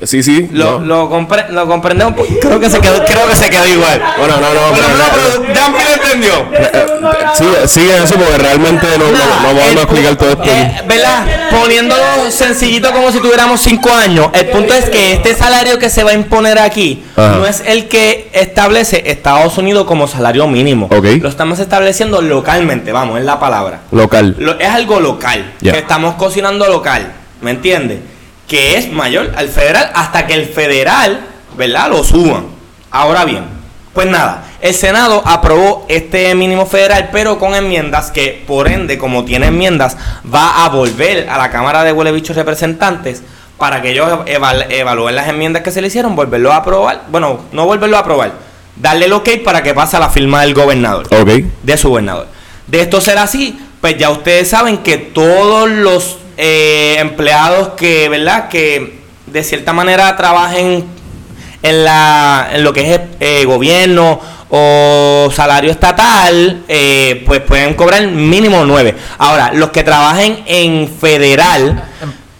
Sí, 0.03 0.23
sí. 0.23 0.49
Lo, 0.51 0.79
no. 0.79 0.85
lo, 0.85 1.09
compre- 1.11 1.49
lo 1.49 1.67
comprendemos, 1.67 2.15
creo 2.41 2.59
que 2.59 2.69
se 2.69 2.79
quedó, 2.79 3.03
creo 3.05 3.27
que 3.27 3.35
se 3.35 3.49
quedó 3.49 3.67
igual. 3.67 4.01
Bueno, 4.17 4.35
no, 4.37 4.53
no, 4.53 4.61
pero- 4.73 4.87
menos, 4.87 5.71
pero 5.75 5.87
lo 5.89 6.03
entendió. 6.03 6.33
Eh, 6.53 6.87
Sigue, 7.35 7.67
sigue 7.67 7.97
eso 8.03 8.15
porque 8.15 8.37
realmente 8.37 8.87
no, 8.97 9.05
no, 9.05 9.11
no 9.11 9.49
el 9.49 9.55
podemos 9.57 9.73
pu- 9.75 9.81
explicar 9.83 10.15
todo 10.17 10.29
esto. 10.31 10.43
eh, 10.45 10.81
¿Verdad? 10.87 11.25
Poniéndolo 11.51 12.29
sencillito 12.29 12.91
como 12.91 13.11
si 13.11 13.19
tuviéramos 13.19 13.61
cinco 13.61 13.89
años. 13.93 14.27
El 14.33 14.47
punto 14.47 14.73
es 14.73 14.89
que 14.89 15.13
este 15.13 15.33
salario 15.35 15.79
que 15.79 15.89
se 15.89 16.03
va 16.03 16.11
a 16.11 16.13
imponer 16.13 16.59
aquí 16.59 17.03
Ajá. 17.15 17.37
no 17.37 17.45
es 17.45 17.63
el 17.65 17.87
que 17.87 18.29
establece 18.33 19.03
Estados 19.09 19.57
Unidos 19.57 19.85
como 19.85 20.07
salario 20.07 20.47
mínimo. 20.47 20.87
Ok. 20.91 21.05
Lo 21.21 21.29
estamos 21.29 21.59
estableciendo 21.59 22.21
localmente, 22.21 22.91
vamos, 22.91 23.19
es 23.19 23.25
la 23.25 23.39
palabra. 23.39 23.81
Local. 23.91 24.35
Lo- 24.37 24.59
es 24.59 24.69
algo 24.69 24.99
local. 24.99 25.53
Que 25.61 25.69
estamos 25.69 26.15
cocinando 26.15 26.67
local. 26.67 27.13
¿Me 27.41 27.51
entiendes? 27.51 27.99
Que 28.51 28.77
es 28.77 28.91
mayor 28.91 29.31
al 29.37 29.47
federal 29.47 29.89
hasta 29.95 30.27
que 30.27 30.33
el 30.33 30.45
federal, 30.45 31.21
¿verdad? 31.55 31.89
Lo 31.89 32.03
suban. 32.03 32.47
Ahora 32.91 33.23
bien, 33.23 33.45
pues 33.93 34.07
nada. 34.07 34.43
El 34.59 34.73
Senado 34.73 35.23
aprobó 35.25 35.85
este 35.87 36.35
mínimo 36.35 36.65
federal, 36.65 37.09
pero 37.13 37.39
con 37.39 37.55
enmiendas 37.55 38.11
que, 38.11 38.43
por 38.45 38.67
ende, 38.67 38.97
como 38.97 39.23
tiene 39.23 39.47
enmiendas, 39.47 39.95
va 40.33 40.65
a 40.65 40.69
volver 40.69 41.29
a 41.29 41.37
la 41.37 41.49
Cámara 41.49 41.85
de 41.85 41.93
Huele 41.93 42.11
Bichos 42.11 42.35
Representantes 42.35 43.23
para 43.57 43.81
que 43.81 43.91
ellos 43.91 44.09
eval- 44.25 44.65
evalúen 44.69 45.15
las 45.15 45.29
enmiendas 45.29 45.63
que 45.63 45.71
se 45.71 45.79
le 45.81 45.87
hicieron, 45.87 46.13
volverlo 46.15 46.51
a 46.51 46.57
aprobar. 46.57 47.03
Bueno, 47.09 47.39
no 47.53 47.65
volverlo 47.65 47.95
a 47.95 48.01
aprobar. 48.01 48.33
Darle 48.75 49.05
el 49.05 49.13
ok 49.13 49.29
para 49.45 49.63
que 49.63 49.73
pase 49.73 49.95
a 49.95 49.99
la 50.01 50.09
firma 50.09 50.41
del 50.41 50.53
gobernador 50.53 51.07
Ok. 51.13 51.29
de 51.63 51.77
su 51.77 51.89
gobernador. 51.89 52.27
De 52.67 52.81
esto 52.81 52.99
ser 52.99 53.17
así, 53.17 53.57
pues 53.79 53.97
ya 53.97 54.09
ustedes 54.09 54.49
saben 54.49 54.79
que 54.79 54.97
todos 54.97 55.69
los 55.69 56.17
eh, 56.43 56.97
empleados 56.99 57.69
que, 57.77 58.09
¿verdad? 58.09 58.49
Que 58.49 58.99
de 59.27 59.43
cierta 59.43 59.73
manera 59.73 60.17
trabajen 60.17 60.83
en, 61.61 61.85
la, 61.85 62.49
en 62.51 62.63
lo 62.63 62.73
que 62.73 62.95
es 62.95 62.99
eh, 63.19 63.45
gobierno 63.45 64.19
o 64.49 65.29
salario 65.31 65.69
estatal, 65.69 66.63
eh, 66.67 67.23
pues 67.27 67.41
pueden 67.41 67.75
cobrar 67.75 68.07
mínimo 68.07 68.65
9. 68.65 68.95
Ahora, 69.19 69.51
los 69.53 69.69
que 69.69 69.83
trabajen 69.83 70.41
en 70.47 70.89
federal, 70.89 71.83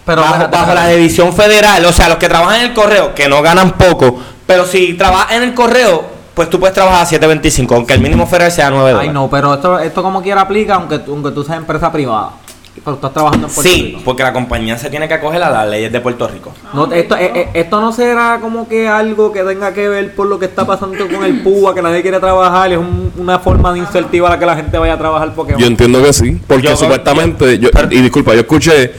Pero 0.04 0.22
bajo, 0.22 0.48
bajo 0.48 0.74
la 0.74 0.88
división 0.88 1.32
federal, 1.32 1.84
o 1.84 1.92
sea, 1.92 2.08
los 2.08 2.18
que 2.18 2.28
trabajan 2.28 2.56
en 2.56 2.66
el 2.66 2.74
correo, 2.74 3.14
que 3.14 3.28
no 3.28 3.40
ganan 3.40 3.70
poco, 3.78 4.18
pero 4.46 4.66
si 4.66 4.94
trabajas 4.94 5.36
en 5.36 5.44
el 5.44 5.54
correo, 5.54 6.04
pues 6.34 6.50
tú 6.50 6.58
puedes 6.58 6.74
trabajar 6.74 7.02
a 7.02 7.08
7.25, 7.08 7.72
aunque 7.72 7.94
el 7.94 8.00
mínimo 8.00 8.26
federal 8.26 8.50
sea 8.50 8.68
9 8.68 8.90
dólares. 8.90 9.08
Ay, 9.08 9.14
no, 9.14 9.30
pero 9.30 9.54
esto, 9.54 9.78
esto 9.78 10.02
como 10.02 10.22
quiera 10.22 10.40
aplica 10.40 10.74
aunque, 10.74 11.00
aunque 11.06 11.30
tú 11.30 11.44
seas 11.44 11.58
empresa 11.58 11.92
privada. 11.92 12.41
Pero 12.84 12.96
estás 12.96 13.12
trabajando 13.12 13.46
en 13.46 13.52
Puerto 13.54 13.70
Sí, 13.70 13.82
Rico. 13.82 14.00
porque 14.04 14.22
la 14.24 14.32
compañía 14.32 14.76
se 14.76 14.90
tiene 14.90 15.06
que 15.06 15.14
acoger 15.14 15.40
a 15.42 15.50
las 15.50 15.68
leyes 15.68 15.92
de 15.92 16.00
Puerto 16.00 16.26
Rico. 16.26 16.52
No, 16.74 16.90
esto, 16.92 17.16
eh, 17.16 17.30
eh, 17.34 17.48
esto 17.54 17.80
no 17.80 17.92
será 17.92 18.38
como 18.42 18.66
que 18.68 18.88
algo 18.88 19.32
que 19.32 19.44
tenga 19.44 19.72
que 19.72 19.88
ver 19.88 20.14
por 20.16 20.26
lo 20.26 20.36
que 20.40 20.46
está 20.46 20.66
pasando 20.66 21.06
con 21.08 21.22
el 21.24 21.42
PUA, 21.42 21.74
que 21.76 21.82
nadie 21.82 22.02
quiere 22.02 22.18
trabajar, 22.18 22.70
y 22.70 22.72
es 22.72 22.78
un- 22.80 23.12
una 23.18 23.38
forma 23.38 23.72
de 23.72 23.78
incentivar 23.78 24.32
a 24.32 24.34
la 24.34 24.40
que 24.40 24.46
la 24.46 24.56
gente 24.56 24.76
vaya 24.78 24.94
a 24.94 24.98
trabajar 24.98 25.32
porque 25.32 25.54
Yo 25.56 25.66
entiendo 25.66 26.02
que 26.02 26.12
sí. 26.12 26.40
Porque 26.48 26.66
Yo- 26.68 26.76
supuestamente, 26.76 27.58
yo, 27.60 27.68
y 27.90 28.00
disculpa, 28.00 28.34
yo 28.34 28.40
escuché 28.40 28.92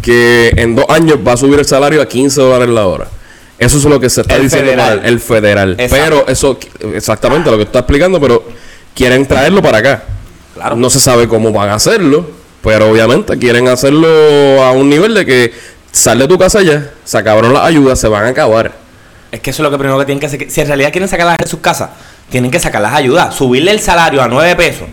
que 0.00 0.52
en 0.56 0.76
dos 0.76 0.84
años 0.88 1.18
va 1.26 1.32
a 1.32 1.36
subir 1.36 1.58
el 1.58 1.64
salario 1.64 2.00
a 2.02 2.06
15 2.06 2.40
dólares 2.40 2.68
la 2.72 2.86
hora. 2.86 3.06
Eso 3.58 3.78
es 3.78 3.84
lo 3.84 3.98
que 3.98 4.10
se 4.10 4.20
está 4.20 4.36
El 4.36 4.42
diciendo 4.42 4.70
federal. 4.70 4.96
para 4.98 5.08
el 5.08 5.20
federal. 5.20 5.76
Exacto. 5.78 5.96
Pero 6.04 6.28
eso, 6.28 6.58
exactamente 6.94 7.50
lo 7.50 7.56
que 7.58 7.64
tú 7.64 7.68
estás 7.70 7.80
explicando, 7.82 8.20
pero 8.20 8.44
quieren 8.94 9.26
traerlo 9.26 9.60
para 9.60 9.78
acá. 9.78 10.04
Claro. 10.54 10.76
No 10.76 10.88
se 10.90 11.00
sabe 11.00 11.26
cómo 11.26 11.50
van 11.52 11.70
a 11.70 11.74
hacerlo, 11.74 12.26
pero 12.64 12.90
obviamente 12.90 13.38
quieren 13.38 13.68
hacerlo 13.68 14.08
a 14.62 14.72
un 14.72 14.88
nivel 14.88 15.14
de 15.14 15.24
que 15.26 15.52
sal 15.92 16.18
de 16.18 16.26
tu 16.26 16.38
casa 16.38 16.62
ya, 16.62 16.90
se 17.04 17.18
acabaron 17.18 17.52
las 17.52 17.64
ayudas, 17.64 18.00
se 18.00 18.08
van 18.08 18.24
a 18.24 18.28
acabar. 18.30 18.72
Es 19.30 19.40
que 19.40 19.50
eso 19.50 19.62
es 19.62 19.64
lo 19.64 19.70
que 19.70 19.78
primero 19.78 19.98
que 19.98 20.06
tienen 20.06 20.20
que 20.20 20.26
hacer. 20.26 20.50
Si 20.50 20.60
en 20.60 20.66
realidad 20.66 20.90
quieren 20.90 21.08
sacarlas 21.08 21.38
de 21.38 21.46
sus 21.46 21.60
casas, 21.60 21.90
tienen 22.30 22.50
que 22.50 22.58
sacar 22.58 22.80
las 22.80 22.94
ayudas. 22.94 23.34
Subirle 23.34 23.70
el 23.72 23.80
salario 23.80 24.22
a 24.22 24.28
9 24.28 24.56
pesos. 24.56 24.88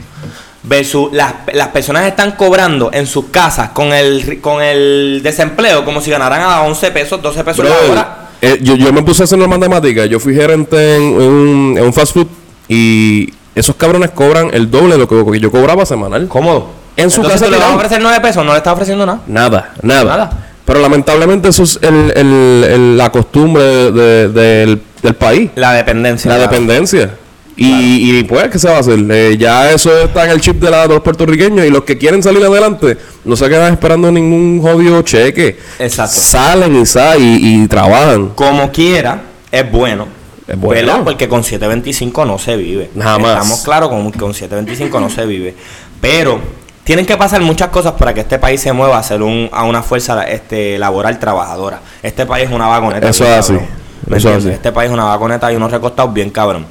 Versus 0.63 1.11
las, 1.11 1.33
las 1.53 1.69
personas 1.69 2.05
están 2.05 2.33
cobrando 2.33 2.91
en 2.93 3.07
sus 3.07 3.25
casas 3.25 3.69
con 3.69 3.93
el, 3.93 4.39
con 4.41 4.61
el 4.61 5.21
desempleo 5.23 5.83
como 5.83 6.01
si 6.01 6.11
ganaran 6.11 6.41
a 6.41 6.61
11 6.63 6.91
pesos, 6.91 7.21
12 7.21 7.43
pesos 7.43 7.65
la 7.65 7.71
Brother, 7.71 7.91
hora. 7.91 8.17
eh, 8.41 8.59
yo, 8.61 8.75
yo 8.75 8.93
me 8.93 9.01
puse 9.01 9.23
a 9.23 9.25
hacer 9.25 9.39
una 9.39 9.47
matemática. 9.47 10.05
Yo 10.05 10.19
fui 10.19 10.35
gerente 10.35 10.97
en, 10.97 11.01
en 11.01 11.21
un, 11.21 11.77
en 11.79 11.83
un 11.83 11.93
fast 11.93 12.13
food 12.13 12.27
y 12.67 13.33
esos 13.55 13.75
cabrones 13.75 14.11
cobran 14.11 14.49
el 14.53 14.69
doble 14.69 14.93
de 14.93 14.99
lo 14.99 15.07
que 15.07 15.39
yo 15.39 15.51
cobraba 15.51 15.85
semanal. 15.85 16.27
Cómodo. 16.27 16.80
En 17.01 17.09
su 17.09 17.17
Entonces, 17.21 17.41
casa 17.41 17.45
¿tú 17.45 17.51
le 17.51 17.57
vas 17.57 17.67
a 17.71 17.75
ofrecer 17.75 18.01
9 18.01 18.19
pesos? 18.21 18.45
No 18.45 18.51
le 18.51 18.57
estás 18.57 18.73
ofreciendo 18.73 19.05
nada. 19.05 19.21
Nada, 19.27 19.73
nada, 19.81 20.03
Nada. 20.03 20.47
Pero 20.65 20.79
lamentablemente 20.79 21.49
eso 21.49 21.63
es 21.63 21.79
el, 21.81 22.13
el- 22.15 22.63
el- 22.69 22.97
la 22.97 23.11
costumbre 23.11 23.63
de- 23.91 24.29
del, 24.29 24.81
del 25.01 25.15
país, 25.15 25.49
La 25.55 25.73
dependencia. 25.73 26.29
la 26.29 26.37
claro. 26.37 26.51
dependencia. 26.51 27.15
Y, 27.57 28.17
y, 28.19 28.23
pues, 28.23 28.47
¿qué 28.49 28.57
se 28.57 28.69
va 28.69 28.77
a 28.77 28.79
hacer? 28.79 28.99
Eh, 29.09 29.35
ya 29.37 29.71
eso 29.71 29.91
está 30.05 30.23
en 30.25 30.31
el 30.31 30.39
chip 30.39 30.61
de, 30.61 30.69
la- 30.71 30.83
de 30.87 30.93
los 30.93 31.01
puertorriqueños 31.03 31.65
y 31.65 31.69
los 31.69 31.83
que 31.83 31.97
quieren 31.97 32.23
salir 32.23 32.43
adelante 32.43 32.97
no 33.25 33.35
se 33.35 33.49
quedan 33.49 33.73
esperando 33.73 34.11
ningún 34.11 34.61
jodido 34.61 35.01
cheque. 35.01 35.59
Exacto. 35.79 36.13
Salen 36.19 36.75
y, 36.81 36.85
sa 36.85 37.17
y, 37.17 37.39
y 37.63 37.67
trabajan. 37.67 38.29
Como 38.29 38.71
quiera, 38.71 39.21
es 39.51 39.69
bueno. 39.69 40.07
Es 40.47 40.57
bueno. 40.59 40.81
¿verdad? 40.81 41.03
Porque 41.03 41.27
con 41.27 41.43
725 41.43 42.25
no 42.25 42.39
se 42.39 42.55
vive. 42.55 42.89
Jamás. 42.97 43.31
Estamos 43.33 43.61
claros 43.61 43.89
con 43.89 44.11
que 44.11 44.19
con 44.19 44.33
725 44.33 44.99
no 44.99 45.09
se 45.09 45.25
vive. 45.25 45.55
Pero 45.99 46.39
tienen 46.83 47.05
que 47.05 47.15
pasar 47.17 47.41
muchas 47.41 47.69
cosas 47.69 47.93
para 47.93 48.13
que 48.13 48.21
este 48.21 48.39
país 48.39 48.59
se 48.59 48.73
mueva 48.73 48.97
a 48.97 49.03
ser 49.03 49.21
un, 49.21 49.49
a 49.51 49.63
una 49.63 49.83
fuerza 49.83 50.23
este, 50.23 50.79
laboral 50.79 51.19
trabajadora. 51.19 51.79
Este 52.01 52.25
país 52.25 52.47
es 52.47 52.51
una 52.51 52.67
vagoneta. 52.67 53.09
Eso 53.09 53.23
es 53.23 53.31
así. 53.31 53.53
cabrón. 53.53 53.69
¿Me 54.07 54.17
Eso 54.17 54.33
así. 54.33 54.49
Este 54.49 54.71
país 54.71 54.89
es 54.89 54.93
una 54.93 55.05
vagoneta 55.05 55.51
y 55.51 55.55
unos 55.55 55.71
recostados 55.71 56.13
bien 56.13 56.31
cabrón. 56.31 56.65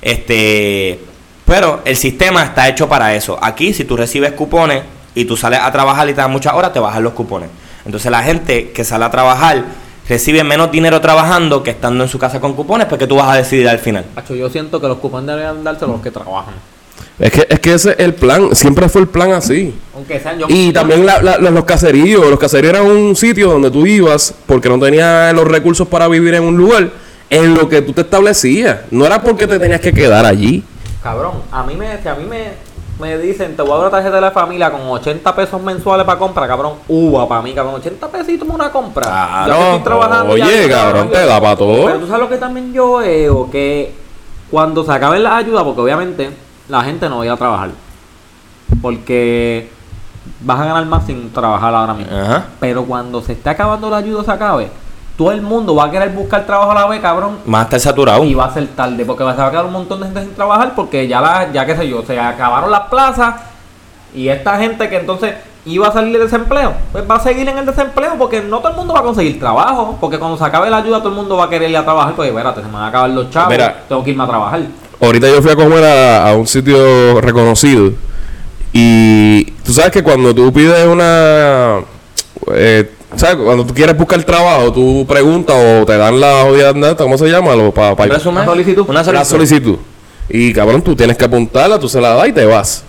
Este, 0.00 1.00
pero 1.44 1.80
el 1.84 1.96
sistema 1.96 2.42
está 2.42 2.68
hecho 2.68 2.88
para 2.88 3.14
eso. 3.14 3.38
Aquí, 3.40 3.72
si 3.72 3.84
tú 3.84 3.96
recibes 3.96 4.32
cupones 4.32 4.82
y 5.14 5.24
tú 5.24 5.36
sales 5.36 5.60
a 5.62 5.70
trabajar 5.70 6.08
y 6.08 6.12
te 6.12 6.20
dan 6.20 6.32
muchas 6.32 6.54
horas, 6.54 6.72
te 6.72 6.80
bajan 6.80 7.02
los 7.02 7.12
cupones. 7.12 7.48
Entonces 7.84 8.10
la 8.10 8.22
gente 8.22 8.72
que 8.72 8.84
sale 8.84 9.04
a 9.04 9.10
trabajar 9.10 9.64
recibe 10.08 10.42
menos 10.44 10.70
dinero 10.72 11.00
trabajando 11.00 11.62
que 11.62 11.70
estando 11.70 12.02
en 12.02 12.10
su 12.10 12.18
casa 12.18 12.40
con 12.40 12.54
cupones, 12.54 12.86
porque 12.88 13.06
tú 13.06 13.16
vas 13.16 13.28
a 13.28 13.36
decidir 13.36 13.68
al 13.68 13.78
final. 13.78 14.04
Macho, 14.14 14.34
yo 14.34 14.50
siento 14.50 14.80
que 14.80 14.88
los 14.88 14.98
cupones 14.98 15.28
deberían 15.28 15.62
darse 15.62 15.84
a 15.84 15.88
los 15.88 16.00
que 16.00 16.10
trabajan. 16.10 16.54
Es 17.22 17.30
que, 17.32 17.46
es 17.48 17.60
que 17.60 17.72
ese 17.74 17.90
es 17.92 17.98
el 18.00 18.14
plan. 18.14 18.54
Siempre 18.54 18.88
fue 18.88 19.02
el 19.02 19.06
plan 19.08 19.32
así. 19.32 19.72
Aunque 19.94 20.18
sean 20.18 20.38
yo. 20.38 20.46
Y 20.48 20.72
también 20.72 21.06
la- 21.06 21.22
la- 21.22 21.38
la- 21.38 21.50
los 21.50 21.64
caseríos. 21.64 22.28
Los 22.28 22.38
caseríos 22.38 22.74
eran 22.74 22.86
un 22.90 23.14
sitio 23.14 23.48
donde 23.50 23.70
tú 23.70 23.86
ibas 23.86 24.34
porque 24.46 24.68
no 24.68 24.78
tenías 24.78 25.32
los 25.32 25.46
recursos 25.46 25.86
para 25.86 26.08
vivir 26.08 26.34
en 26.34 26.42
un 26.42 26.56
lugar 26.56 26.90
en 27.30 27.54
lo 27.54 27.68
que 27.68 27.80
tú 27.80 27.92
te 27.92 28.00
establecías. 28.00 28.80
No 28.90 29.06
era 29.06 29.22
porque 29.22 29.46
te 29.46 29.58
tenías 29.58 29.80
que 29.80 29.92
quedar 29.92 30.24
allí. 30.26 30.64
Cabrón, 31.02 31.34
a 31.52 31.62
mí 31.62 31.74
me, 31.76 32.02
si 32.02 32.08
a 32.08 32.14
mí 32.16 32.24
me, 32.28 32.52
me 33.00 33.16
dicen, 33.18 33.54
te 33.56 33.62
voy 33.62 33.70
a 33.70 33.74
dar 33.74 33.80
una 33.82 33.90
tarjeta 33.90 34.16
de 34.16 34.20
la 34.20 34.30
familia 34.32 34.70
con 34.70 34.80
80 34.82 35.34
pesos 35.36 35.62
mensuales 35.62 36.04
para 36.04 36.18
compra, 36.18 36.46
cabrón, 36.48 36.74
uva 36.88 37.28
para 37.28 37.40
mí, 37.42 37.52
cabrón, 37.54 37.76
80 37.76 38.08
pesitos 38.08 38.46
para 38.48 38.64
una 38.64 38.72
compra. 38.72 39.02
Claro. 39.04 39.52
Ya 39.54 39.66
estoy 39.70 39.84
trabajando, 39.84 40.36
ya 40.36 40.44
Oye, 40.44 40.54
estoy 40.56 40.70
cabrón, 40.72 41.10
te 41.10 41.24
da 41.24 41.40
pa' 41.40 41.56
todo. 41.56 41.86
Pero 41.86 41.98
tú 42.00 42.06
sabes 42.06 42.20
lo 42.22 42.28
que 42.28 42.36
también 42.36 42.72
yo 42.72 42.96
veo, 42.98 43.48
que 43.50 43.92
cuando 44.50 44.84
se 44.84 44.92
acaben 44.92 45.22
las 45.22 45.34
ayudas, 45.34 45.62
porque 45.64 45.80
obviamente 45.80 46.30
la 46.68 46.82
gente 46.84 47.08
no 47.08 47.16
va 47.18 47.22
a 47.22 47.26
ir 47.26 47.32
a 47.32 47.36
trabajar, 47.36 47.70
porque 48.80 49.70
vas 50.40 50.60
a 50.60 50.64
ganar 50.64 50.86
más 50.86 51.06
sin 51.06 51.32
trabajar 51.32 51.74
ahora 51.74 51.94
mismo. 51.94 52.16
Ajá. 52.16 52.44
Pero 52.60 52.84
cuando 52.84 53.20
se 53.22 53.32
esté 53.32 53.50
acabando 53.50 53.90
la 53.90 53.98
ayuda, 53.98 54.24
se 54.24 54.30
acabe, 54.30 54.70
todo 55.16 55.32
el 55.32 55.42
mundo 55.42 55.74
va 55.74 55.84
a 55.84 55.90
querer 55.90 56.10
buscar 56.10 56.46
trabajo 56.46 56.70
a 56.72 56.74
la 56.74 56.86
vez, 56.86 57.00
cabrón, 57.00 57.38
Más 57.44 57.60
a 57.60 57.64
estar 57.64 57.80
saturado. 57.80 58.24
y 58.24 58.34
va 58.34 58.46
a 58.46 58.54
ser 58.54 58.66
tarde 58.68 59.04
porque 59.04 59.24
va- 59.24 59.34
va 59.34 59.46
a 59.46 59.50
quedar 59.50 59.66
un 59.66 59.72
montón 59.72 60.00
de 60.00 60.06
gente 60.06 60.22
sin 60.22 60.34
trabajar 60.34 60.74
porque 60.74 61.06
ya 61.06 61.20
la, 61.20 61.52
ya 61.52 61.66
qué 61.66 61.76
sé 61.76 61.88
yo, 61.88 62.02
se 62.02 62.18
acabaron 62.18 62.70
las 62.70 62.82
plazas 62.88 63.34
y 64.14 64.28
esta 64.28 64.58
gente 64.58 64.88
que 64.88 64.96
entonces 64.98 65.34
iba 65.64 65.86
a 65.86 65.92
salir 65.92 66.12
de 66.14 66.24
desempleo, 66.24 66.72
pues 66.90 67.08
va 67.08 67.16
a 67.16 67.20
seguir 67.20 67.48
en 67.48 67.56
el 67.58 67.66
desempleo 67.66 68.14
porque 68.18 68.40
no 68.40 68.58
todo 68.58 68.70
el 68.70 68.76
mundo 68.76 68.94
va 68.94 69.00
a 69.00 69.04
conseguir 69.04 69.38
trabajo, 69.38 69.96
porque 70.00 70.18
cuando 70.18 70.36
se 70.36 70.44
acabe 70.44 70.68
la 70.70 70.78
ayuda 70.78 70.98
todo 70.98 71.10
el 71.10 71.14
mundo 71.14 71.36
va 71.36 71.44
a 71.44 71.48
querer 71.48 71.70
ir 71.70 71.76
a 71.76 71.84
trabajar, 71.84 72.14
pues 72.14 72.28
espérate, 72.30 72.60
se 72.62 72.66
me 72.66 72.72
van 72.72 72.82
a 72.84 72.86
acabar 72.88 73.10
los 73.10 73.30
chavos, 73.30 73.50
Mira. 73.50 73.82
tengo 73.88 74.02
que 74.02 74.10
irme 74.10 74.24
a 74.24 74.26
trabajar. 74.26 74.60
Ahorita 75.02 75.28
yo 75.28 75.42
fui 75.42 75.50
a 75.50 75.56
comer 75.56 75.84
a, 75.84 76.28
a 76.30 76.34
un 76.36 76.46
sitio 76.46 77.20
reconocido. 77.20 77.92
Y 78.72 79.44
tú 79.64 79.72
sabes 79.72 79.90
que 79.90 80.02
cuando 80.02 80.34
tú 80.34 80.52
pides 80.52 80.86
una. 80.86 81.80
eh, 82.54 82.90
¿Sabes? 83.16 83.36
Cuando 83.44 83.66
tú 83.66 83.74
quieres 83.74 83.94
buscar 83.96 84.22
trabajo, 84.24 84.72
tú 84.72 85.04
preguntas 85.06 85.54
o 85.54 85.84
te 85.84 85.96
dan 85.98 86.18
la 86.18 86.44
jodida 86.44 86.96
¿cómo 86.96 87.18
se 87.18 87.28
llama? 87.28 87.54
Lo, 87.54 87.72
pa- 87.74 87.94
pa- 87.94 88.04
¿Un 88.04 88.10
resumen? 88.10 88.42
Una 88.44 88.52
solicitud. 88.52 88.84
Una 88.88 89.04
solicitud. 89.24 89.76
Y 90.30 90.52
cabrón, 90.54 90.80
tú 90.80 90.96
tienes 90.96 91.18
que 91.18 91.24
apuntarla, 91.26 91.78
tú 91.78 91.88
se 91.90 92.00
la 92.00 92.14
das 92.14 92.28
y 92.28 92.32
te 92.32 92.46
vas. 92.46 92.84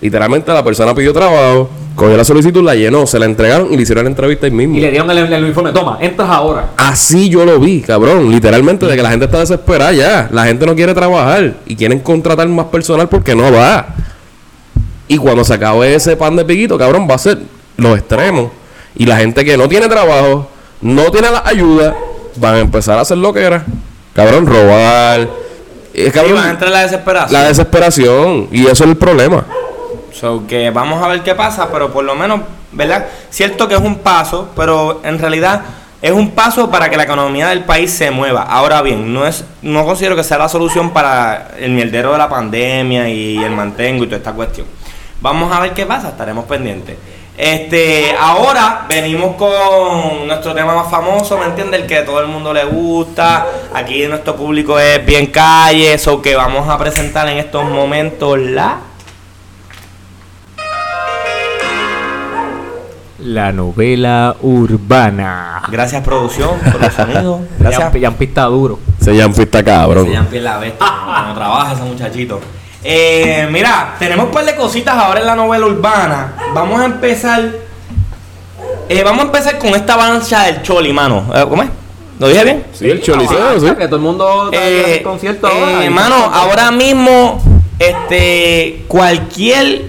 Literalmente 0.00 0.52
la 0.52 0.64
persona 0.64 0.94
pidió 0.94 1.12
trabajo, 1.12 1.68
cogió 1.94 2.16
la 2.16 2.24
solicitud, 2.24 2.62
la 2.64 2.74
llenó, 2.74 3.06
se 3.06 3.18
la 3.18 3.26
entregaron 3.26 3.72
y 3.72 3.76
le 3.76 3.82
hicieron 3.82 4.04
la 4.04 4.10
entrevista 4.10 4.46
ahí 4.46 4.52
mismo. 4.52 4.76
Y 4.76 4.80
le 4.80 4.90
dieron 4.90 5.10
el, 5.10 5.18
el 5.32 5.44
uniforme, 5.44 5.72
toma, 5.72 5.98
entras 6.00 6.30
ahora. 6.30 6.70
Así 6.76 7.28
yo 7.28 7.44
lo 7.44 7.58
vi, 7.58 7.82
cabrón. 7.82 8.30
Literalmente, 8.30 8.86
de 8.86 8.96
que 8.96 9.02
la 9.02 9.10
gente 9.10 9.26
está 9.26 9.40
desesperada 9.40 9.92
ya. 9.92 10.28
La 10.32 10.44
gente 10.46 10.64
no 10.64 10.74
quiere 10.74 10.94
trabajar 10.94 11.54
y 11.66 11.76
quieren 11.76 12.00
contratar 12.00 12.48
más 12.48 12.66
personal 12.66 13.08
porque 13.08 13.34
no 13.34 13.52
va. 13.52 13.94
Y 15.06 15.18
cuando 15.18 15.44
se 15.44 15.54
acabe 15.54 15.94
ese 15.94 16.16
pan 16.16 16.36
de 16.36 16.44
piquito, 16.44 16.78
cabrón, 16.78 17.06
va 17.10 17.16
a 17.16 17.18
ser 17.18 17.38
los 17.76 17.98
extremos. 17.98 18.50
Y 18.96 19.06
la 19.06 19.16
gente 19.18 19.44
que 19.44 19.56
no 19.56 19.68
tiene 19.68 19.88
trabajo, 19.88 20.48
no 20.80 21.10
tiene 21.10 21.30
la 21.30 21.42
ayuda, 21.44 21.94
van 22.36 22.54
a 22.54 22.58
empezar 22.60 22.96
a 22.96 23.02
hacer 23.02 23.18
lo 23.18 23.32
que 23.32 23.40
era. 23.40 23.64
Cabrón, 24.14 24.46
robar. 24.46 25.28
Sí, 25.94 26.10
cabrón, 26.10 26.36
van 26.36 26.46
a 26.46 26.50
entrar 26.50 26.68
en 26.68 26.74
la 26.74 26.82
desesperación. 26.82 27.32
la 27.32 27.48
desesperación. 27.48 28.48
Y 28.52 28.62
eso 28.62 28.84
es 28.84 28.90
el 28.90 28.96
problema. 28.96 29.44
So 30.12 30.46
que 30.46 30.70
vamos 30.70 31.02
a 31.02 31.08
ver 31.08 31.22
qué 31.22 31.34
pasa, 31.34 31.68
pero 31.70 31.92
por 31.92 32.04
lo 32.04 32.14
menos, 32.14 32.40
¿verdad? 32.72 33.06
Cierto 33.30 33.68
que 33.68 33.74
es 33.74 33.80
un 33.80 33.98
paso, 33.98 34.50
pero 34.56 35.00
en 35.04 35.18
realidad 35.18 35.62
es 36.02 36.12
un 36.12 36.30
paso 36.30 36.70
para 36.70 36.88
que 36.88 36.96
la 36.96 37.02
economía 37.02 37.48
del 37.48 37.64
país 37.64 37.90
se 37.92 38.10
mueva. 38.10 38.42
Ahora 38.42 38.80
bien, 38.82 39.12
no 39.12 39.26
es 39.26 39.44
no 39.62 39.84
considero 39.84 40.16
que 40.16 40.24
sea 40.24 40.38
la 40.38 40.48
solución 40.48 40.90
para 40.90 41.52
el 41.58 41.72
mierdero 41.72 42.12
de 42.12 42.18
la 42.18 42.28
pandemia 42.28 43.08
y 43.08 43.36
el 43.36 43.52
mantengo 43.52 44.04
y 44.04 44.06
toda 44.06 44.18
esta 44.18 44.32
cuestión. 44.32 44.66
Vamos 45.20 45.52
a 45.52 45.60
ver 45.60 45.72
qué 45.72 45.84
pasa, 45.84 46.08
estaremos 46.08 46.46
pendientes. 46.46 46.96
Este, 47.36 48.14
ahora 48.18 48.84
venimos 48.88 49.36
con 49.36 50.26
nuestro 50.26 50.54
tema 50.54 50.74
más 50.74 50.90
famoso, 50.90 51.38
¿me 51.38 51.46
entiendes? 51.46 51.82
El 51.82 51.86
que 51.86 51.98
a 51.98 52.04
todo 52.04 52.20
el 52.20 52.26
mundo 52.26 52.52
le 52.52 52.64
gusta. 52.64 53.46
Aquí 53.74 54.06
nuestro 54.06 54.36
público 54.36 54.78
es 54.78 55.04
bien 55.04 55.26
calle, 55.26 55.94
eso 55.94 56.20
que 56.20 56.34
vamos 56.36 56.68
a 56.68 56.76
presentar 56.76 57.28
en 57.28 57.38
estos 57.38 57.64
momentos 57.64 58.38
la 58.38 58.78
La 63.22 63.52
novela 63.52 64.36
urbana. 64.40 65.62
Gracias 65.70 66.02
producción 66.02 66.58
por 66.72 66.82
el 66.82 66.90
sonido. 66.90 67.40
Gracias. 67.58 67.92
Ya, 67.92 67.98
ya 67.98 68.10
pista 68.12 68.44
duro. 68.44 68.78
Se 69.00 69.14
llaman 69.14 69.34
pista 69.36 69.62
cabrón. 69.62 70.06
Se 70.06 70.12
llama 70.12 70.28
Piel 70.30 70.44
la 70.44 70.58
bestia. 70.58 70.86
Como 71.22 71.34
trabaja 71.34 71.72
ese 71.74 71.82
muchachito. 71.82 72.40
Eh, 72.82 73.46
mira, 73.50 73.94
tenemos 73.98 74.26
un 74.26 74.30
par 74.32 74.44
de 74.46 74.54
cositas 74.56 74.94
ahora 74.96 75.20
en 75.20 75.26
la 75.26 75.36
novela 75.36 75.66
urbana. 75.66 76.32
Vamos 76.54 76.80
a 76.80 76.86
empezar. 76.86 77.42
eh, 78.88 79.02
vamos 79.04 79.20
a 79.24 79.26
empezar 79.26 79.58
con 79.58 79.68
esta 79.70 79.94
avalancha 79.94 80.44
del 80.44 80.62
Choli, 80.62 80.92
mano. 80.92 81.26
Eh, 81.34 81.44
¿Cómo 81.48 81.62
es? 81.62 81.68
¿Lo 82.18 82.28
dije 82.28 82.44
bien? 82.44 82.64
Sí, 82.72 82.88
el 82.90 83.02
choliceo, 83.02 83.60
sí. 83.60 83.66
Que 83.76 83.86
todo 83.86 83.96
el 83.96 84.02
mundo 84.02 84.50
está 84.50 84.66
en 84.66 84.72
Eh, 84.74 84.96
el 84.98 85.02
concierto 85.02 85.46
eh, 85.48 85.50
ahora. 85.52 85.84
y- 85.84 85.90
mano, 85.90 86.16
ahora 86.16 86.70
mismo, 86.70 87.40
este, 87.78 88.84
cualquier 88.88 89.82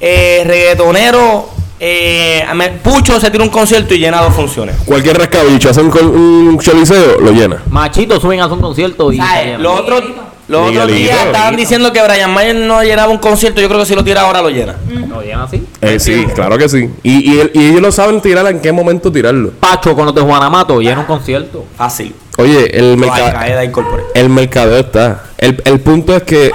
eh, 0.00 0.42
reggaetonero, 0.46 1.48
eh, 1.80 2.44
Pucho 2.82 3.20
se 3.20 3.30
tira 3.30 3.44
un 3.44 3.50
concierto 3.50 3.94
y 3.94 3.98
llena 3.98 4.20
dos 4.22 4.34
funciones. 4.34 4.76
Cualquier 4.84 5.16
rascabicho, 5.18 5.70
hace 5.70 5.80
un, 5.80 5.96
un 5.96 6.58
choliseo, 6.58 7.20
lo 7.20 7.30
llena. 7.32 7.62
Machitos 7.70 8.20
suben 8.20 8.40
a 8.40 8.44
hacer 8.44 8.54
un 8.56 8.60
concierto 8.62 9.12
y. 9.12 9.20
Los 9.58 9.80
otros, 9.80 10.02
los 10.48 10.70
otros 10.70 10.86
días 10.88 11.26
estaban 11.26 11.56
diciendo 11.56 11.92
que 11.92 12.02
Brian 12.02 12.32
Mayer 12.32 12.56
no 12.56 12.82
llenaba 12.82 13.12
un 13.12 13.18
concierto. 13.18 13.60
Yo 13.60 13.68
creo 13.68 13.80
que 13.80 13.86
si 13.86 13.94
lo 13.94 14.02
tira 14.02 14.22
ahora 14.22 14.40
lo 14.42 14.50
llena. 14.50 14.76
¿Lo 15.08 15.20
llevan 15.22 15.42
así? 15.42 15.62
Eh, 15.80 15.98
sí, 16.00 16.26
claro 16.34 16.56
que 16.58 16.68
sí. 16.68 16.88
Y, 17.02 17.32
y, 17.34 17.38
el- 17.40 17.50
y 17.54 17.66
ellos 17.66 17.80
lo 17.80 17.92
saben 17.92 18.20
tirar 18.20 18.46
en 18.46 18.60
qué 18.60 18.72
momento 18.72 19.12
tirarlo. 19.12 19.52
Pacho 19.60 19.94
con 19.94 20.06
los 20.06 20.14
de 20.14 20.20
Juanamato 20.22 20.80
llena 20.80 21.00
un 21.00 21.06
concierto. 21.06 21.64
Fácil. 21.76 22.14
Oye, 22.38 22.76
el, 22.78 22.92
Los 22.92 22.98
merca- 23.00 23.26
Al-Qaeda 23.26 23.64
Incorporated. 23.64 24.10
el 24.14 24.28
mercadeo 24.30 24.78
está. 24.78 25.24
El, 25.38 25.60
el 25.64 25.80
punto 25.80 26.16
es 26.16 26.22
que 26.22 26.50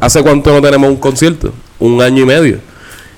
¿hace 0.00 0.22
cuánto 0.22 0.52
no 0.52 0.60
tenemos 0.60 0.88
un 0.90 0.96
concierto? 0.96 1.52
Un 1.78 2.02
año 2.02 2.22
y 2.22 2.26
medio. 2.26 2.58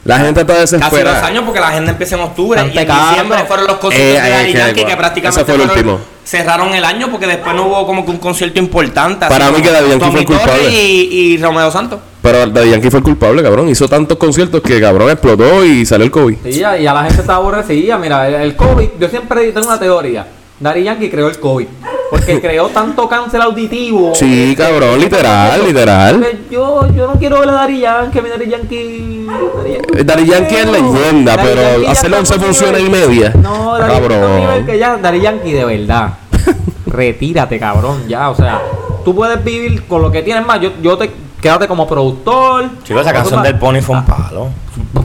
La 0.05 0.19
gente 0.19 0.41
está 0.41 0.55
Casi 0.55 0.73
dos 0.77 0.81
desesperada. 0.83 1.25
años 1.27 1.45
porque 1.45 1.61
la 1.61 1.69
agenda 1.69 1.93
empieza 1.93 2.17
en 2.17 2.23
octubre 2.23 2.61
y 2.61 2.65
en 2.79 2.87
diciembre 2.89 3.45
fueron 3.47 3.67
los 3.69 3.77
conciertos 3.77 4.19
Eh, 4.19 4.21
de 4.21 4.29
eh, 4.29 4.31
Daddy 4.33 4.53
que- 4.53 4.59
Yankee 4.59 4.75
que 4.85 4.87
ese 4.89 4.97
prácticamente 4.97 5.45
fue 5.45 5.55
el 5.55 5.61
fueron- 5.61 5.77
último. 5.79 6.01
cerraron 6.25 6.75
el 6.75 6.85
año 6.85 7.09
porque 7.11 7.27
después 7.29 7.55
no 7.55 7.67
hubo 7.67 7.87
como 7.87 8.05
que 8.05 8.11
un 8.11 8.17
concierto 8.19 8.59
importante. 8.59 9.27
Para 9.29 9.51
mí 9.53 9.63
que 9.63 9.71
Daddy 9.71 9.91
Yankee 9.91 10.11
fue 10.11 10.21
el 10.21 10.27
culpable. 10.27 10.71
Y, 10.73 11.35
y 11.35 11.39
Romeo 11.39 11.71
Santos. 11.71 12.01
Pero 12.21 12.47
Daddy 12.49 12.71
Yankee 12.71 12.91
fue 12.91 12.99
el 12.99 13.05
culpable, 13.05 13.43
cabrón. 13.45 13.69
Hizo 13.69 13.89
tantos 13.89 14.19
conciertos 14.19 14.61
que, 14.61 14.81
cabrón, 14.81 15.09
explotó 15.11 15.65
y 15.65 15.87
salió 15.87 16.05
el 16.05 16.11
COVID. 16.11 16.37
Sí, 16.45 16.53
ya, 16.55 16.77
y 16.77 16.87
a 16.87 16.93
la 16.95 17.05
gente 17.05 17.21
está 17.21 17.37
aborrecida. 17.37 17.97
Mira, 17.99 18.27
el, 18.29 18.35
el 18.35 18.57
COVID, 18.57 18.89
yo 18.99 19.09
siempre 19.09 19.53
tengo 19.53 19.69
una 19.69 19.79
teoría. 19.79 20.27
Daddy 20.59 20.83
Yankee 20.85 21.11
creó 21.11 21.29
el 21.29 21.39
COVID. 21.39 21.67
Porque 22.13 22.43
creó 22.43 22.69
tanto 22.69 23.09
cáncer 23.09 23.41
auditivo. 23.41 24.13
Sí, 24.23 24.55
cabrón, 24.55 25.01
literal, 25.01 25.65
literal. 25.67 26.27
Yo, 26.51 26.87
yo 26.95 27.07
no 27.07 27.15
quiero 27.15 27.41
ver 27.41 27.49
a 27.49 27.53
Daddy 27.53 27.81
Yankee, 27.81 28.21
mi 28.21 28.29
Daddy 28.29 28.51
Yankee. 28.51 29.27
Yankee, 29.27 29.93
Eh, 29.97 30.27
Yankee 30.27 30.55
es 30.57 30.67
leyenda, 30.67 31.37
Daddy 31.37 31.49
pero 31.49 31.63
Yankee 31.63 31.85
ya 31.85 31.91
hacerle 31.91 32.19
está 32.19 32.35
11 32.35 32.35
a 32.35 32.37
un 32.37 32.43
funciones 32.43 32.83
y 32.83 32.91
media. 32.91 33.33
No, 33.41 33.79
está 33.79 33.89
nivel 33.99 34.11
Cabrón. 34.11 34.67
que 34.67 34.79
ya, 34.79 34.97
Daddy 34.99 35.21
Yankee 35.23 35.53
de 35.53 35.65
verdad. 35.65 36.13
Retírate, 36.87 37.59
cabrón, 37.59 38.07
ya, 38.07 38.29
o 38.29 38.35
sea, 38.35 38.61
tú 39.07 39.15
puedes 39.15 39.43
vivir 39.43 39.87
con 39.87 40.03
lo 40.03 40.13
que 40.13 40.23
tienes 40.23 40.45
más. 40.45 40.61
Yo, 40.61 40.71
yo 40.83 40.99
te 40.99 41.11
quédate 41.41 41.67
como 41.67 41.89
productor. 41.89 42.69
Chicos, 42.85 43.01
esa 43.01 43.13
canción 43.15 43.43
del 43.43 43.59
Pony 43.59 43.81
fue 43.81 43.97
un 43.97 44.05
palo. 44.05 44.49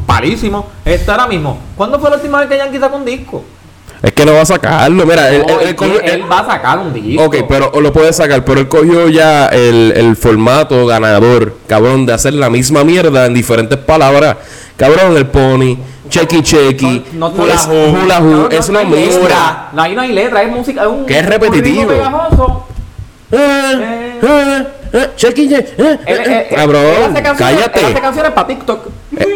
Parísimo. 0.05 0.68
Este 0.84 1.10
ahora 1.10 1.28
mismo. 1.28 1.58
¿Cuándo 1.78 1.99
fue 1.99 2.10
la 2.10 2.18
última 2.18 2.39
vez 2.41 2.49
que 2.49 2.58
Yankee 2.58 2.80
sacó 2.80 2.97
un 2.97 3.05
disco? 3.05 3.43
Es 4.02 4.12
que 4.14 4.26
no 4.26 4.34
va 4.34 4.41
a 4.41 4.45
sacarlo. 4.45 5.06
Mira, 5.06 5.30
él, 5.32 5.43
No, 5.48 5.54
él- 5.56 5.60
él, 5.62 5.68
él 5.70 5.76
cogió- 5.76 6.02
él 6.02 6.24
va 6.32 6.39
a 6.39 6.45
sacar 6.45 6.78
un 6.80 6.93
disco. 6.93 7.24
Ok, 7.24 7.38
pero 7.50 7.72
lo 7.82 7.91
puede 7.91 8.14
sacar, 8.14 8.45
pero 8.45 8.60
él 8.62 8.68
cogió 8.68 9.08
ya 9.10 9.48
el, 9.48 9.91
el 9.95 10.16
formato 10.16 10.86
ganador, 10.86 11.58
cabrón, 11.68 12.06
de 12.06 12.14
hacer 12.14 12.34
la 12.36 12.50
misma 12.50 12.84
mierda 12.84 13.26
en 13.26 13.34
diferentes 13.34 13.78
palabras. 13.80 14.38
Cabrón, 14.78 15.18
el 15.18 15.26
pony, 15.26 15.78
checky 16.10 16.43
checky, 16.43 17.06
No, 17.14 17.30
no, 17.30 17.43
hula 17.43 17.56
no, 17.56 18.04
hula 18.04 18.20
no, 18.20 18.50
es 18.50 18.70
no 18.70 18.78
hay 18.80 18.86
mismo. 18.86 19.22
letra. 19.24 19.70
Ahí 19.76 19.95
no 19.95 20.02
hay 20.02 20.12
letra, 20.14 20.43
es 20.43 20.52
música, 20.52 20.82
es 20.84 20.88
un 20.88 21.06
Que 21.06 21.18
es 21.20 21.26
repetitivo. 21.26 21.91
Eh, 23.30 24.20
eh, 24.22 24.68
eh, 24.93 25.10
Chequi, 25.18 25.54
él- 25.54 26.48
Cabrón, 26.56 26.84
cállate. 27.38 27.80
Él 27.82 27.86
hace 27.88 28.02
canciones 28.02 28.32
para 28.32 28.48
TikTok. 28.48 28.80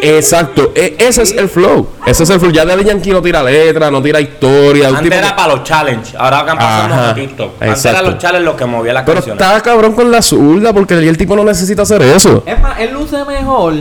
Exacto, 0.02 0.72
e- 0.74 0.96
ese 0.98 1.22
es 1.22 1.32
el 1.32 1.48
flow. 1.48 1.86
Ese 2.06 2.22
es 2.24 2.30
el 2.30 2.40
flow. 2.40 2.50
Ya 2.52 2.64
Daddy 2.64 2.84
Yankee 2.84 3.10
no 3.10 3.22
tira 3.22 3.42
letra, 3.42 3.90
no 3.90 4.02
tira 4.02 4.20
historia. 4.20 4.88
Antes 4.88 5.02
tipo 5.02 5.14
era 5.14 5.28
que- 5.28 5.34
para 5.34 5.54
los 5.54 5.64
challenges, 5.64 6.14
ahora 6.16 6.44
que 6.44 6.52
pasamos 6.56 6.98
Ajá, 6.98 7.10
a 7.10 7.14
TikTok. 7.14 7.52
Antes 7.54 7.68
exacto. 7.68 7.98
eran 8.00 8.10
los 8.12 8.18
challenges 8.22 8.44
los 8.46 8.54
que 8.56 8.66
movían 8.66 8.94
las 8.94 9.04
Pero 9.04 9.14
canciones. 9.16 9.42
está 9.46 9.60
cabrón 9.60 9.92
con 9.92 10.10
la 10.10 10.22
zurda 10.22 10.72
porque 10.72 10.94
el 10.94 11.16
tipo 11.16 11.36
no 11.36 11.44
necesita 11.44 11.82
hacer 11.82 12.02
eso. 12.02 12.42
Es 12.46 12.60
más, 12.60 12.78
él 12.80 12.92
luce 12.92 13.24
mejor. 13.24 13.74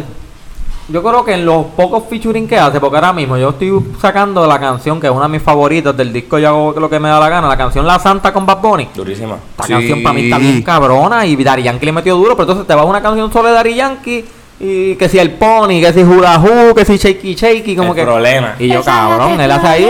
Yo 0.89 1.02
creo 1.02 1.24
que 1.24 1.34
en 1.36 1.45
los 1.45 1.68
pocos 1.68 2.04
featuring 2.10 2.47
que 2.47 2.58
hace, 2.58 2.80
porque 2.82 2.97
ahora 2.97 3.14
mismo 3.14 3.38
yo 3.38 3.49
estoy 3.52 3.72
sacando 4.02 4.45
la 4.45 4.60
canción 4.60 4.99
que 4.99 5.08
es 5.08 5.14
una 5.14 5.24
de 5.24 5.30
mis 5.30 5.41
favoritas 5.41 5.95
del 5.95 6.12
disco 6.12 6.38
Yo 6.38 6.49
hago 6.49 6.74
lo 6.78 6.89
que 6.89 6.99
me 6.99 7.08
da 7.08 7.18
la 7.18 7.30
gana, 7.30 7.47
la 7.47 7.56
canción 7.56 7.88
La 7.88 7.97
Santa 7.97 8.34
con 8.34 8.45
Bad 8.45 8.58
Bunny. 8.62 8.89
Durísima. 8.93 9.36
Esta 9.52 9.64
Sí. 9.68 9.72
canción 9.74 10.04
para 10.04 10.14
mí 10.14 10.24
está 10.26 10.38
bien 10.38 10.62
cabrona 10.64 11.26
y 11.26 11.41
Dari 11.41 11.64
Yankee 11.64 11.86
le 11.86 11.91
metió 11.93 12.16
duro, 12.18 12.32
pero 12.36 12.43
entonces 12.43 12.68
te 12.68 12.74
vas 12.76 12.84
a 12.84 12.89
una 12.89 13.02
canción 13.02 13.32
solo 13.32 13.47
de 13.47 13.54
Dari 13.54 13.76
Yankee 13.76 14.26
y 14.64 14.95
que 14.95 15.09
si 15.09 15.18
el 15.18 15.32
Pony, 15.32 15.82
que 15.82 15.91
si 15.91 16.03
Hoo, 16.03 16.76
que 16.76 16.86
si 16.86 16.97
Shaky 16.97 17.34
Shaky, 17.36 17.76
como 17.76 17.89
El 17.89 17.95
que... 17.95 18.03
problema. 18.03 18.55
Y 18.59 18.68
yo, 18.68 18.84
cabrón, 18.84 19.39
él 19.41 19.51
hace 19.51 19.68
ahí... 19.68 19.89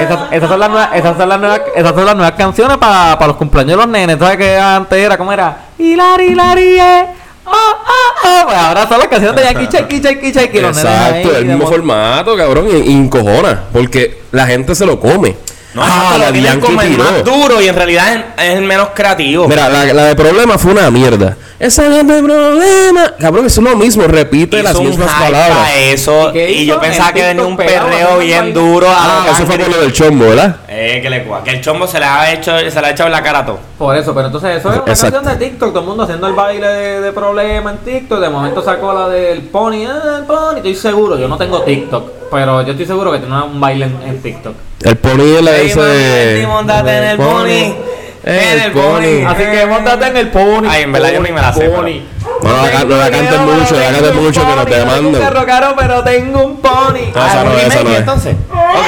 esas, 0.00 0.32
esas 0.32 0.48
son 0.48 0.60
las 0.60 0.68
nuevas, 0.70 0.90
esas 0.94 1.16
son 1.16 1.28
las 1.28 1.40
nuevas, 1.40 1.60
esas 1.74 1.94
son 1.94 2.04
las 2.04 2.14
nuevas 2.16 2.32
canciones 2.32 2.76
para 2.78 3.26
los 3.26 3.36
cumpleaños 3.36 3.70
de 3.72 3.76
los 3.76 3.88
nenes. 3.88 4.18
¿Sabes 4.18 4.36
que 4.36 4.56
antes 4.58 4.98
era? 4.98 5.16
¿Cómo 5.16 5.32
era? 5.32 5.56
Hilari, 5.78 6.26
hilari, 6.26 6.78
eh. 6.80 7.06
Oh, 7.44 7.50
oh, 7.52 8.28
oh. 8.28 8.46
Pues 8.46 8.56
ahora 8.58 8.86
son 8.88 8.98
las 8.98 9.08
canciones 9.08 9.36
de 9.36 9.42
Yankee, 9.52 9.76
Shaky, 9.76 10.00
Shaky, 10.00 10.32
Shaky. 10.32 10.60
los 10.60 10.76
nenes 10.76 10.92
ahí, 10.92 11.18
Exacto, 11.20 11.36
el 11.38 11.44
mismo 11.46 11.64
mo- 11.64 11.70
formato, 11.70 12.36
cabrón, 12.36 12.68
y, 12.70 12.90
y 12.90 12.92
encojona. 12.92 13.64
Porque 13.72 14.20
la 14.30 14.46
gente 14.46 14.74
se 14.74 14.86
lo 14.86 15.00
come. 15.00 15.36
No, 15.72 15.82
ah, 15.84 16.16
tienen 16.32 16.44
Yankee 16.44 16.66
como 16.66 16.82
el 16.82 16.98
más 16.98 17.24
duro 17.24 17.60
y 17.60 17.68
en 17.68 17.76
realidad 17.76 18.12
es, 18.36 18.44
es 18.44 18.54
el 18.56 18.64
menos 18.64 18.88
creativo. 18.94 19.46
Mira, 19.46 19.68
la, 19.68 19.84
la 19.92 20.04
de 20.06 20.16
problema 20.16 20.58
fue 20.58 20.72
una 20.72 20.90
mierda. 20.90 21.36
Esa 21.60 21.86
es 21.86 22.06
de 22.06 22.22
problema. 22.22 23.14
Cabrón, 23.20 23.46
es 23.46 23.56
lo 23.58 23.76
mismo, 23.76 24.02
repite 24.04 24.56
Hizo 24.56 24.64
las 24.64 24.80
mismas 24.80 25.10
palabras. 25.12 25.70
eso 25.76 26.32
¿Y 26.34 26.64
yo 26.66 26.80
pensaba 26.80 27.10
En 27.10 27.14
que 27.14 27.22
venía 27.22 27.44
un 27.44 27.56
perreo 27.56 28.18
bien 28.18 28.52
duro 28.54 28.88
a 28.88 28.96
Ah, 29.22 29.26
eso 29.32 29.46
fue 29.46 29.58
lo 29.58 29.80
del 29.80 29.92
chombo, 29.92 30.28
¿verdad? 30.28 30.56
Eh, 30.68 31.00
que 31.02 31.10
le 31.10 31.26
que 31.44 31.50
el 31.50 31.60
chombo 31.60 31.86
se 31.86 31.98
le 32.00 32.06
ha 32.06 32.32
hecho, 32.32 32.58
se 32.58 32.80
le 32.80 32.86
ha 32.86 32.90
echado 32.90 33.08
en 33.08 33.12
la 33.12 33.22
cara 33.22 33.40
a 33.40 33.46
todo. 33.46 33.58
Por 33.78 33.96
eso, 33.96 34.14
pero 34.14 34.26
entonces 34.26 34.56
eso 34.58 34.70
es 34.70 34.76
una 34.80 34.90
Exacto. 34.90 35.16
canción 35.20 35.38
de 35.38 35.44
TikTok, 35.46 35.70
todo 35.70 35.80
el 35.80 35.86
mundo 35.86 36.02
haciendo 36.04 36.26
el 36.26 36.32
baile 36.32 36.66
de, 36.66 37.00
de 37.02 37.12
problema 37.12 37.70
en 37.72 37.78
TikTok, 37.78 38.20
de 38.20 38.28
momento 38.30 38.62
sacó 38.62 38.92
la 38.92 39.08
del 39.08 39.42
pony, 39.42 39.84
ah, 39.86 40.16
el 40.18 40.24
pony, 40.24 40.56
estoy 40.56 40.74
seguro, 40.74 41.18
yo 41.18 41.28
no 41.28 41.36
tengo 41.36 41.60
TikTok, 41.62 42.10
pero 42.30 42.62
yo 42.62 42.72
estoy 42.72 42.86
seguro 42.86 43.12
que 43.12 43.18
tiene 43.18 43.42
un 43.42 43.60
baile 43.60 43.86
en, 43.86 44.02
en 44.02 44.22
TikTok. 44.22 44.54
El 44.82 44.96
pony 44.96 45.40
le 45.42 45.62
dice. 45.62 45.76
mami, 45.76 46.46
montate 46.46 46.96
en 46.96 47.04
el 47.04 47.16
pony. 47.16 47.74
En 48.22 48.60
el 48.60 48.72
pony. 48.72 49.26
Así 49.26 49.42
que 49.44 49.66
montate 49.66 50.06
en 50.06 50.16
el 50.16 50.28
pony. 50.28 50.68
Ay, 50.68 50.82
en 50.82 50.92
verdad 50.92 51.12
yo 51.12 51.20
ni 51.20 51.32
me 51.32 51.40
la 51.40 51.52
sé. 51.52 51.68
No, 51.68 51.82
no 51.82 51.86
la 51.86 52.84
no 52.84 52.96
la 52.96 53.38
mucho, 53.44 53.74
la 53.74 54.10
un 54.10 54.24
mucho 54.24 54.40
que 54.40 54.46
no 54.46 54.56
pony, 54.56 54.64
te 54.64 54.70
tengo 54.70 55.40
un 55.40 55.44
caro, 55.44 55.74
pero 55.76 56.02
tengo 56.04 56.44
un 56.44 56.56
pony. 56.60 57.12
Ah, 57.14 57.28
esa 57.30 57.42
¿un 57.42 57.48
no 57.48 57.58
es, 57.58 57.66
esa 57.66 57.82
no 57.82 57.90
es. 57.90 57.98
entonces? 57.98 58.36
Ok. 58.50 58.86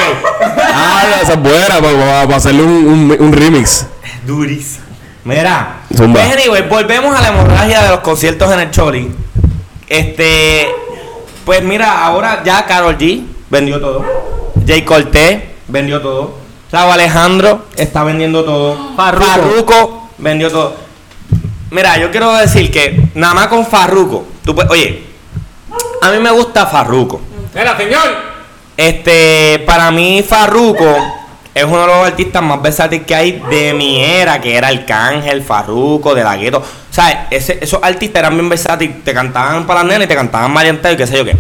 Ah, 0.75 1.03
esa 1.23 1.33
es 1.33 1.39
buena 1.39 1.81
para, 1.81 2.37
hacerle 2.37 2.63
un, 2.63 2.71
un, 2.71 3.17
un 3.19 3.33
remix. 3.33 3.87
Durísimo. 4.27 4.87
Mira, 5.25 5.83
Zumba. 5.97 6.21
pues 6.21 6.37
anyway, 6.37 6.63
volvemos 6.63 7.17
a 7.17 7.21
la 7.21 7.29
hemorragia 7.29 7.83
de 7.83 7.89
los 7.91 8.01
conciertos 8.01 8.53
en 8.53 8.61
el 8.61 8.71
Choli. 8.71 9.15
Este, 9.89 10.69
pues 11.45 11.63
mira, 11.63 12.05
ahora 12.05 12.43
ya 12.45 12.65
Carol 12.67 12.97
G 12.99 13.23
vendió 13.53 13.79
todo. 13.79 14.03
Jay 14.67 14.83
Cortés 14.83 15.43
vendió 15.69 16.01
todo. 16.01 16.35
Raúl 16.73 16.93
Alejandro 16.93 17.67
está 17.77 18.03
vendiendo 18.03 18.45
todo. 18.45 18.95
Farruko. 18.97 19.27
Farruko 19.27 20.09
vendió 20.17 20.51
todo. 20.51 20.75
Mira, 21.71 21.99
yo 21.99 22.11
quiero 22.11 22.33
decir 22.35 22.71
que 22.71 23.09
nada 23.15 23.35
más 23.35 23.49
con 23.49 23.67
Farruko, 23.67 24.25
tú 24.45 24.55
puedes- 24.55 24.71
oye, 24.71 25.03
a 26.01 26.11
mí 26.11 26.19
me 26.19 26.31
gusta 26.31 26.65
Farruko. 26.67 27.21
Mira, 27.55 27.77
señor. 27.77 28.33
Este, 28.75 29.63
para 29.67 29.91
mí 29.91 30.25
Farruko 30.27 30.97
es 31.55 31.65
uno 31.65 31.83
de 31.83 31.87
los 31.89 32.07
artistas 32.07 32.43
más 32.43 32.63
versátiles 32.63 33.07
que 33.07 33.15
hay 33.15 33.43
de 33.51 33.75
mi 33.75 34.03
era, 34.03 34.41
que 34.41 34.57
era 34.57 34.69
Arcángel, 34.69 35.43
Farruko, 35.43 36.15
De 36.15 36.25
La 36.25 36.37
Gueto. 36.39 36.59
O 36.59 36.95
sea, 36.95 37.29
ese- 37.31 37.59
esos 37.61 37.81
artistas 37.83 38.21
eran 38.21 38.35
bien 38.35 38.49
versátiles, 38.49 39.05
te 39.05 39.13
cantaban 39.13 39.67
para 39.67 39.81
las 39.81 39.89
nenas 39.93 40.07
y 40.07 40.09
te 40.09 40.15
cantaban 40.15 40.51
marianteo 40.51 40.93
y 40.93 40.97
qué 40.97 41.07
sé 41.07 41.19
yo 41.19 41.25
qué. 41.27 41.37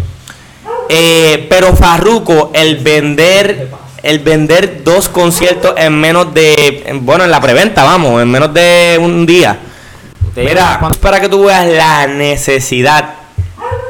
Eh, 0.88 1.46
pero 1.48 1.74
Farruko, 1.74 2.50
el 2.54 2.76
vender, 2.76 3.68
el 4.02 4.18
vender 4.18 4.82
dos 4.84 5.08
conciertos 5.08 5.74
en 5.76 5.98
menos 6.00 6.32
de, 6.34 6.82
en- 6.86 7.04
bueno, 7.06 7.24
en 7.24 7.30
la 7.30 7.40
preventa, 7.40 7.84
vamos, 7.84 8.20
en 8.22 8.30
menos 8.30 8.52
de 8.52 8.98
un 9.00 9.24
día. 9.26 9.58
Mira, 10.48 10.78
para 11.00 11.20
que 11.20 11.28
tú 11.28 11.44
veas 11.44 11.66
la 11.66 12.06
necesidad, 12.06 13.14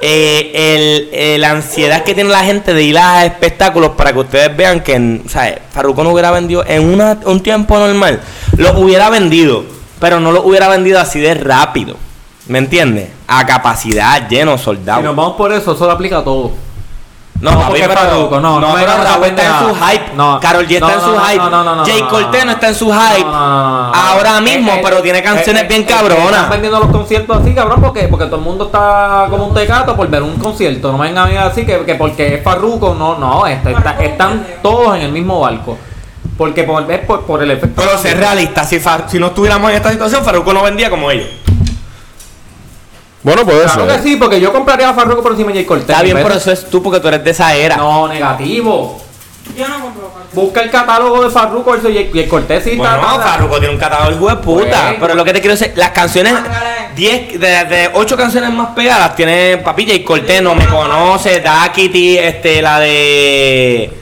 eh, 0.00 0.50
el, 0.54 1.08
eh, 1.12 1.38
la 1.38 1.50
ansiedad 1.50 2.02
que 2.02 2.14
tiene 2.14 2.30
la 2.30 2.44
gente 2.44 2.74
de 2.74 2.82
ir 2.82 2.98
a 2.98 3.24
espectáculos 3.24 3.90
para 3.96 4.12
que 4.12 4.18
ustedes 4.18 4.56
vean 4.56 4.80
que, 4.80 5.20
o 5.24 5.28
sea, 5.28 5.60
Farruko 5.72 6.02
no 6.02 6.10
hubiera 6.10 6.30
vendido 6.32 6.64
en 6.66 6.84
una- 6.92 7.18
un 7.24 7.40
tiempo 7.42 7.78
normal, 7.78 8.20
lo 8.56 8.72
hubiera 8.80 9.08
vendido, 9.10 9.64
pero 10.00 10.18
no 10.20 10.32
lo 10.32 10.42
hubiera 10.42 10.68
vendido 10.68 10.98
así 11.00 11.20
de 11.20 11.34
rápido. 11.34 11.96
¿Me 12.48 12.58
entiendes? 12.58 13.08
A 13.28 13.46
capacidad, 13.46 14.28
lleno, 14.28 14.58
soldado. 14.58 14.98
Si 15.00 15.04
nos 15.04 15.14
vamos 15.14 15.36
por 15.36 15.52
eso, 15.52 15.72
eso 15.74 15.86
lo 15.86 15.92
aplica 15.92 16.18
a 16.18 16.24
todo. 16.24 16.50
No, 17.42 17.50
No, 17.50 17.66
porque 17.66 17.82
Farruko, 17.88 18.38
no, 18.40 18.60
no 18.60 18.72
pero 18.74 18.86
Raúl 19.02 19.24
está 19.24 19.42
en 19.46 19.68
su 19.68 19.74
hype. 19.74 20.14
No, 20.14 20.38
Carol 20.40 20.64
G 20.68 20.74
está 20.74 20.86
no, 20.86 20.92
en 20.92 21.00
su 21.00 21.06
no, 21.08 21.12
no, 21.16 21.24
hype. 21.26 21.38
no, 21.38 21.50
no, 21.50 21.64
no, 21.64 21.74
no, 21.76 21.84
Jay 21.84 22.00
no, 22.02 22.08
Cortés 22.08 22.40
no. 22.40 22.46
no 22.46 22.52
está 22.52 22.68
en 22.68 22.74
su 22.76 22.86
hype. 22.92 23.24
No, 23.24 23.30
no, 23.32 23.58
no, 23.82 23.86
no. 23.88 23.94
Ahora 23.94 24.40
mismo, 24.40 24.70
Eh, 24.70 24.76
eh, 24.76 24.80
pero 24.84 25.02
tiene 25.02 25.22
canciones 25.24 25.62
eh, 25.64 25.66
bien 25.68 25.82
eh, 25.82 25.86
cabronas. 25.86 26.24
Están 26.32 26.50
vendiendo 26.50 26.78
los 26.78 26.88
conciertos 26.90 27.36
así, 27.40 27.52
cabrón, 27.52 27.80
porque, 27.80 28.06
porque 28.06 28.26
todo 28.26 28.36
el 28.36 28.42
mundo 28.42 28.66
está 28.66 29.26
como 29.28 29.46
un 29.46 29.54
tecato 29.54 29.96
por 29.96 30.06
ver 30.08 30.22
un 30.22 30.36
concierto. 30.36 30.92
No 30.92 30.98
me 30.98 31.08
vengan 31.08 31.26
a 31.26 31.30
mí 31.30 31.36
a 31.36 31.48
decir 31.48 31.66
que, 31.66 31.84
que 31.84 31.96
porque 31.96 32.36
es 32.36 32.44
Farruko, 32.44 32.94
no, 32.96 33.18
no, 33.18 33.44
está- 33.44 33.70
está- 33.72 33.96
están 34.04 34.46
todos 34.62 34.94
en 34.94 35.02
el 35.02 35.10
mismo 35.10 35.40
barco. 35.40 35.76
Porque 36.38 36.62
por, 36.62 36.88
es 36.90 37.00
por, 37.00 37.22
por 37.26 37.42
el 37.42 37.50
efecto. 37.50 37.82
Pero 37.84 37.98
ser 37.98 38.18
realista, 38.18 38.62
si, 38.64 38.78
Far- 38.78 39.04
si 39.08 39.18
no 39.18 39.26
estuviéramos 39.26 39.68
en 39.70 39.76
esta 39.78 39.90
situación, 39.90 40.24
Farruko 40.24 40.52
no 40.52 40.62
vendía 40.62 40.88
como 40.88 41.10
ellos. 41.10 41.26
Bueno, 43.22 43.44
pues 43.44 43.56
Claro 43.72 43.84
eso. 43.88 43.96
que 43.96 44.02
sí, 44.08 44.16
porque 44.16 44.40
yo 44.40 44.52
compraría 44.52 44.88
a 44.88 44.94
Farruko 44.94 45.22
por 45.22 45.32
encima 45.32 45.48
de 45.50 45.54
Jay 45.58 45.64
Cortés. 45.64 45.88
Está 45.90 46.02
bien, 46.02 46.18
pero 46.22 46.34
eso 46.34 46.50
es 46.50 46.66
tú 46.68 46.82
porque 46.82 46.98
tú 47.00 47.08
eres 47.08 47.22
de 47.22 47.30
esa 47.30 47.54
era. 47.54 47.76
No, 47.76 48.08
negativo. 48.08 49.00
Yo 49.56 49.68
no 49.68 49.80
compro. 49.80 50.12
Busca 50.32 50.62
el 50.62 50.70
catálogo 50.70 51.22
de 51.24 51.30
Farruko 51.30 51.76
Jay 51.82 52.10
Jay 52.12 52.26
Cortés. 52.26 52.64
sí, 52.64 52.76
Bueno, 52.76 52.94
está- 52.96 53.12
está- 53.16 53.22
Farruko 53.28 53.58
tiene 53.58 53.74
un 53.74 53.80
catálogo 53.80 54.10
hijo 54.16 54.28
de 54.30 54.36
puta. 54.36 54.82
Bueno. 54.82 54.96
Pero 55.00 55.14
lo 55.14 55.24
que 55.24 55.32
te 55.34 55.40
quiero 55.40 55.54
decir, 55.56 55.72
las 55.76 55.90
canciones, 55.90 56.32
Ándale. 56.34 56.70
10, 56.96 57.38
de, 57.38 57.64
de 57.66 57.90
8 57.94 58.16
canciones 58.16 58.50
más 58.50 58.68
pegadas, 58.74 59.14
tiene 59.14 59.58
Papilla 59.58 59.94
y 59.94 60.02
Cortés, 60.02 60.42
No 60.42 60.54
Me 60.54 60.66
Conoce, 60.66 61.40
Daquiti, 61.40 62.18
este, 62.18 62.60
la 62.62 62.80
de. 62.80 64.01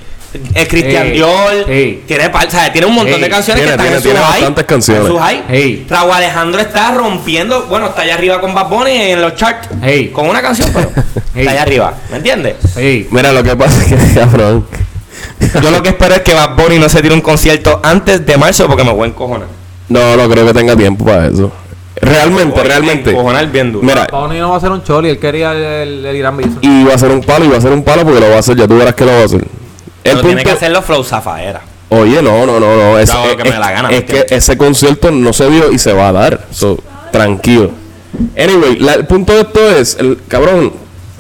El 0.55 0.69
Christian 0.69 1.13
Dior. 1.13 1.65
sí. 1.67 2.03
Tiene, 2.07 2.27
o 2.29 2.51
sea, 2.51 2.73
tiene 2.73 2.87
un 2.87 2.95
montón 2.95 3.21
de 3.21 3.29
canciones 3.29 3.65
tiene, 3.65 3.77
que 3.77 3.89
están 3.89 4.03
tiene- 4.03 4.19
en 4.19 4.25
su 4.25 4.31
bastantes 4.31 4.65
canciones. 4.65 5.03
En 5.05 5.09
su. 5.09 5.89
Raúl 5.89 6.13
Alejandro 6.13 6.61
está 6.61 6.95
rompiendo, 6.95 7.67
bueno, 7.69 7.87
está 7.89 8.03
allá 8.03 8.15
arriba 8.15 8.41
con 8.41 8.55
Bad 8.55 8.69
Bunny 8.69 8.93
en 8.93 9.23
los 9.23 9.35
charts. 9.35 9.69
Con 10.13 10.29
una 10.29 10.41
canción, 10.41 10.71
pero 10.73 10.91
está 11.35 11.51
allá 11.51 11.63
arriba. 11.63 11.95
¿Me 12.11 12.19
entiendes? 12.19 12.57
Mira, 13.11 13.33
lo 13.33 13.43
que 13.43 13.57
pasa 13.57 13.83
es 13.83 13.89
que, 13.89 14.15
cabrón. 14.21 14.67
Yo 15.63 15.71
lo 15.71 15.83
que 15.83 15.91
espero 15.91 16.15
es 16.15 16.21
que 16.23 16.35
Bad 16.35 16.55
Bunny 16.57 16.79
no 16.79 16.89
se 16.89 17.03
tire 17.03 17.15
un 17.15 17.21
concierto 17.21 17.81
antes 17.83 18.25
de 18.25 18.37
marzo 18.37 18.67
porque 18.67 18.85
me 18.85 18.93
voy 18.93 19.05
a 19.05 19.09
encojonar. 19.09 19.49
No, 19.89 20.17
no 20.17 20.29
creo 20.31 20.47
que 20.47 20.55
tenga 20.55 20.77
tiempo 20.77 21.05
para 21.05 21.27
eso. 21.27 21.53
Realmente, 22.01 22.63
realmente. 22.63 23.15
bien 23.53 23.73
duro. 23.73 23.85
Mira, 23.87 24.07
no 24.11 24.51
va 24.51 24.57
a 24.57 24.61
ser 24.61 24.71
un 24.71 24.83
choli, 24.83 25.11
él 25.11 25.19
quería 25.19 25.53
el, 25.53 25.63
el, 25.99 26.07
el 26.07 26.17
Irán 26.17 26.37
Bison. 26.37 26.59
y 26.63 26.85
va 26.85 26.95
a 26.95 26.99
ser 26.99 27.11
un 27.11 27.21
palo, 27.21 27.45
y 27.45 27.49
va 27.49 27.59
a 27.59 27.61
ser 27.61 27.73
un 27.73 27.83
palo 27.83 28.05
porque 28.05 28.21
lo 28.21 28.31
va 28.31 28.37
a 28.37 28.39
hacer, 28.39 28.57
ya 28.57 28.67
tú 28.67 28.79
verás 28.79 28.95
que 28.95 29.05
lo 29.05 29.13
va 29.13 29.19
a 29.21 29.25
hacer. 29.25 29.45
El 30.05 30.21
tiene 30.23 30.43
que 30.45 30.51
hacerlo 30.51 30.83
Flow 30.83 31.05
Zafaera. 31.05 31.63
Oye, 31.91 32.23
no, 32.23 32.47
no, 32.47 32.61
no, 32.61 32.77
no. 32.77 32.99
Es, 32.99 33.11
que 33.11 33.45
me 33.45 33.51
dé 33.51 33.59
la 33.59 33.71
gana, 33.73 33.89
es 33.91 33.97
¿me 34.01 34.05
que 34.05 34.13
entiendes? 34.19 34.33
ese 34.33 34.57
concierto 34.57 35.11
no 35.11 35.33
se 35.33 35.51
dio 35.51 35.73
y 35.73 35.79
se 35.79 35.93
va 35.93 36.09
a 36.09 36.13
dar. 36.13 36.47
So, 36.53 36.79
tranquilo. 37.11 37.71
Anyway, 38.39 38.77
la- 38.79 38.95
el 38.95 39.07
punto 39.07 39.33
de 39.35 39.41
esto 39.41 39.71
es, 39.77 39.97
el 39.99 40.19
cabrón, 40.29 40.73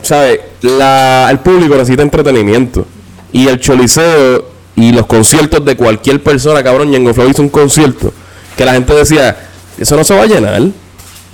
¿sabes? 0.02 0.40
El 0.62 1.38
público 1.40 1.74
necesita 1.74 2.02
entretenimiento. 2.02 2.86
Y 3.32 3.48
el 3.48 3.58
choliseo 3.60 4.44
y 4.76 4.92
los 4.92 5.06
conciertos 5.06 5.64
de 5.64 5.76
cualquier 5.76 6.22
persona, 6.22 6.62
cabrón, 6.62 6.90
Yengo 6.92 7.12
Flow 7.14 7.28
hizo 7.28 7.42
un 7.42 7.48
concierto 7.48 8.12
que 8.56 8.64
la 8.64 8.72
gente 8.74 8.94
decía, 8.94 9.36
eso 9.78 9.96
no 9.96 10.04
se 10.04 10.14
va 10.14 10.22
a 10.22 10.26
llenar. 10.26 10.62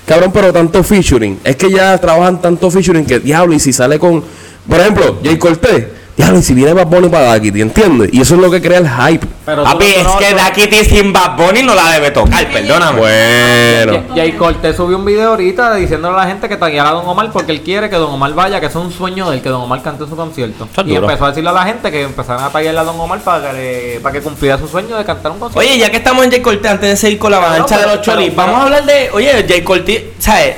Cabrón, 0.06 0.30
pero 0.32 0.52
tanto 0.52 0.82
featuring. 0.84 1.40
Es 1.44 1.56
que 1.56 1.70
ya 1.70 1.98
trabajan 1.98 2.40
tanto 2.40 2.70
featuring 2.70 3.04
que 3.04 3.18
diablo, 3.18 3.52
y 3.54 3.60
si 3.60 3.72
sale 3.72 3.98
con. 3.98 4.22
Por 4.68 4.80
ejemplo, 4.80 5.18
Jay 5.22 5.36
Cortés. 5.36 5.86
Ya, 6.18 6.32
y 6.34 6.42
si 6.42 6.54
viene 6.54 6.72
Bad 6.72 6.86
Bunny 6.86 7.10
para 7.10 7.24
Daquiti, 7.26 7.60
¿entiendes? 7.60 8.08
Y 8.10 8.22
eso 8.22 8.36
es 8.36 8.40
lo 8.40 8.50
que 8.50 8.62
crea 8.62 8.78
el 8.78 8.88
hype. 8.88 9.26
Pero 9.44 9.64
Papi, 9.64 9.84
tú 9.84 10.00
es 10.00 10.04
no- 10.04 10.18
que 10.18 10.32
Daquiti 10.34 10.76
sin 10.86 11.12
Bad 11.12 11.36
Bunny 11.36 11.62
no 11.62 11.74
la 11.74 11.90
debe 11.90 12.10
tocar, 12.10 12.50
perdóname. 12.50 12.98
Bueno. 13.00 14.02
Jay 14.14 14.32
Cortés 14.32 14.74
subió 14.74 14.96
un 14.96 15.04
video 15.04 15.30
ahorita 15.30 15.74
diciéndole 15.74 16.14
a 16.16 16.20
la 16.22 16.26
gente 16.26 16.48
que 16.48 16.56
tagueara 16.56 16.88
a 16.88 16.92
Don 16.94 17.06
Omar 17.06 17.30
porque 17.32 17.52
él 17.52 17.60
quiere 17.60 17.90
que 17.90 17.96
Don 17.96 18.10
Omar 18.14 18.32
vaya, 18.32 18.58
que 18.60 18.66
es 18.66 18.74
un 18.74 18.90
sueño 18.90 19.30
del 19.30 19.42
que 19.42 19.50
Don 19.50 19.60
Omar 19.60 19.82
cante 19.82 20.04
en 20.04 20.08
su 20.10 20.16
concierto. 20.16 20.66
Y 20.86 20.94
duro. 20.94 21.02
empezó 21.02 21.26
a 21.26 21.28
decirle 21.28 21.50
a 21.50 21.52
la 21.52 21.64
gente 21.64 21.90
que 21.92 22.02
empezaran 22.04 22.44
a 22.44 22.48
taguearle 22.48 22.80
a 22.80 22.84
Don 22.84 22.98
Omar 22.98 23.20
para 23.20 23.50
que, 23.52 24.00
para 24.02 24.12
que 24.14 24.22
cumpliera 24.22 24.56
su 24.56 24.68
sueño 24.68 24.96
de 24.96 25.04
cantar 25.04 25.32
un 25.32 25.38
concierto. 25.38 25.60
Oye, 25.70 25.78
ya 25.78 25.90
que 25.90 25.98
estamos 25.98 26.24
en 26.24 26.30
Jay 26.30 26.40
Cortez, 26.40 26.70
antes 26.70 26.88
de 26.88 26.96
seguir 26.96 27.18
con 27.18 27.30
la 27.30 27.36
Claro, 27.38 27.52
avalancha 27.52 27.78
de 27.78 27.94
los 27.94 28.00
cholis, 28.04 28.34
vamos 28.34 28.54
a 28.58 28.62
hablar 28.62 28.86
de. 28.86 29.10
Oye, 29.12 29.44
Jay 29.46 29.60
Cortez, 29.62 30.02
¿sabes? 30.18 30.56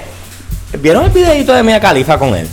¿Vieron 0.79 1.03
el 1.05 1.11
videito 1.11 1.53
de 1.53 1.65
Mia 1.65 1.81
Califa 1.81 2.17
con 2.17 2.33
él? 2.37 2.47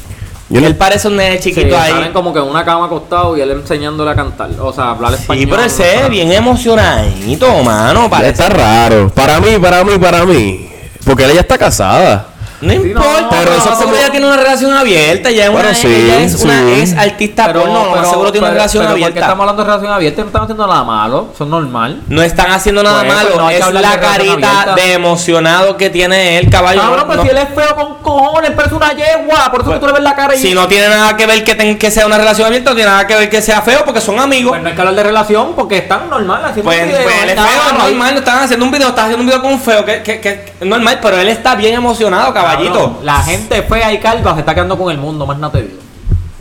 Yo 0.49 0.61
no- 0.61 0.67
él 0.67 0.75
parece 0.75 1.07
un 1.07 1.15
nene 1.17 1.37
Sí, 1.41 1.51
chiquito 1.53 1.75
ahí. 1.77 1.91
salen 1.91 2.13
como 2.13 2.31
que 2.31 2.39
en 2.39 2.45
una 2.45 2.63
cama 2.63 2.85
acostado 2.85 3.35
y 3.35 3.41
él 3.41 3.49
enseñándole 3.51 4.11
a 4.11 4.15
cantar. 4.15 4.49
O 4.59 4.71
sea, 4.71 4.91
hablar 4.91 5.13
español. 5.13 5.41
Sí, 5.43 5.47
pero 5.49 5.63
él 5.63 5.69
se 5.71 5.83
ve 5.83 6.09
bien 6.09 6.31
emocionadito, 6.31 7.63
mano. 7.63 8.03
Ya 8.03 8.09
Parece. 8.09 8.29
está 8.43 8.49
raro. 8.49 9.09
Para 9.09 9.39
mí, 9.39 9.57
para 9.59 9.83
mí, 9.83 9.97
para 9.97 10.23
mí. 10.25 10.69
Porque 11.03 11.25
ella 11.25 11.41
está 11.41 11.57
casada. 11.57 12.27
No 12.61 12.71
Sí, 12.71 12.77
importa, 12.77 13.27
pero 13.29 13.41
pero 13.43 13.57
eso 13.57 13.71
es 13.73 13.77
seguro 13.79 13.97
ella 13.97 14.09
tiene 14.11 14.27
una 14.27 14.37
relación 14.37 14.73
abierta. 14.73 15.29
Ya 15.29 15.45
es 15.45 15.51
Bueno, 15.51 15.67
una, 15.69 15.77
sí, 15.77 15.87
ella 15.87 16.21
es 16.21 16.35
una 16.41 16.59
sí. 16.61 16.73
ex 16.81 16.93
artista 16.97 17.51
porno, 17.53 17.89
pero, 17.93 18.09
seguro 18.09 18.31
tiene 18.31 18.47
una 18.47 18.53
relación 18.53 18.83
pero 18.83 18.91
¿por 18.91 18.97
qué 18.99 19.03
abierta. 19.05 19.19
estamos 19.25 19.41
hablando 19.43 19.61
de 19.63 19.67
relación 19.69 19.93
abierta? 19.93 20.21
No 20.21 20.27
están 20.27 20.41
haciendo 20.43 20.67
nada 20.67 20.83
malo. 20.83 21.27
Es 21.33 21.47
normal. 21.47 22.01
No 22.07 22.21
están 22.21 22.51
haciendo 22.51 22.81
nada 22.83 23.01
Pues, 23.03 23.13
malo, 23.13 23.29
pues, 23.33 23.39
no 23.41 23.49
es 23.49 23.73
la 23.73 23.99
carita 23.99 24.61
abierta. 24.61 24.75
de 24.75 24.93
emocionado 24.93 25.77
que 25.77 25.89
tiene 25.89 26.37
él, 26.39 26.49
caballo. 26.49 26.81
Cabrón, 26.81 26.99
no- 26.99 27.05
pues 27.07 27.17
no- 27.17 27.23
si 27.23 27.29
él 27.29 27.37
es 27.37 27.49
feo 27.53 27.75
con 27.75 27.95
cojones, 28.01 28.51
pero 28.55 28.67
es 28.67 28.73
una 28.73 28.93
yegua. 28.93 29.51
Por 29.51 29.61
eso 29.61 29.71
que 29.73 29.79
tú 29.79 29.87
le 29.87 29.93
ves 29.93 30.03
la 30.03 30.15
cara 30.15 30.35
y. 30.35 30.39
si 30.39 30.53
no 30.53 30.67
tiene 30.67 30.87
nada 30.89 31.15
que 31.17 31.25
ver 31.25 31.43
que, 31.43 31.55
ten- 31.55 31.77
que 31.77 31.91
sea 31.91 32.05
una 32.05 32.17
relación 32.17 32.47
abierta, 32.47 32.69
no 32.71 32.75
tiene 32.75 32.89
nada 32.89 33.05
que 33.05 33.15
ver 33.15 33.29
que 33.29 33.41
sea 33.41 33.61
feo 33.61 33.83
porque 33.85 34.01
son 34.01 34.19
amigos. 34.19 34.51
Pues 34.51 34.61
no 34.63 34.69
hay 34.69 34.75
que 34.75 34.81
hablar 34.81 34.95
de 34.95 35.03
relación 35.03 35.53
porque 35.55 35.77
están 35.79 36.09
normal 36.09 36.41
haciendo 36.45 36.63
Pues, 36.71 36.81
un 36.83 36.87
video. 36.87 37.03
pues 37.03 37.15
él 37.23 37.29
es 37.29 37.35
feo, 37.35 37.77
normal, 37.77 38.13
no 38.13 38.19
están 38.19 38.39
haciendo 38.43 38.65
un 38.65 38.71
video, 38.71 38.87
están 38.89 39.05
haciendo 39.05 39.21
un 39.23 39.27
video 39.27 39.41
con 39.41 39.51
un 39.53 39.59
feo, 39.59 39.83
que, 39.85 40.01
que, 40.01 40.53
normal, 40.61 40.99
pero 41.01 41.17
él 41.17 41.27
está 41.27 41.55
bien 41.55 41.75
emocionado, 41.75 42.33
caballito. 42.45 42.99
La 43.03 43.21
gente 43.21 43.61
fea 43.63 43.93
y 43.93 43.99
calva 43.99 44.33
se 44.33 44.41
está 44.41 44.53
quedando 44.53 44.77
con 44.77 44.91
el 44.91 44.97
mundo, 44.97 45.25
más 45.25 45.37
no 45.37 45.51
te 45.51 45.63
digo. 45.63 45.84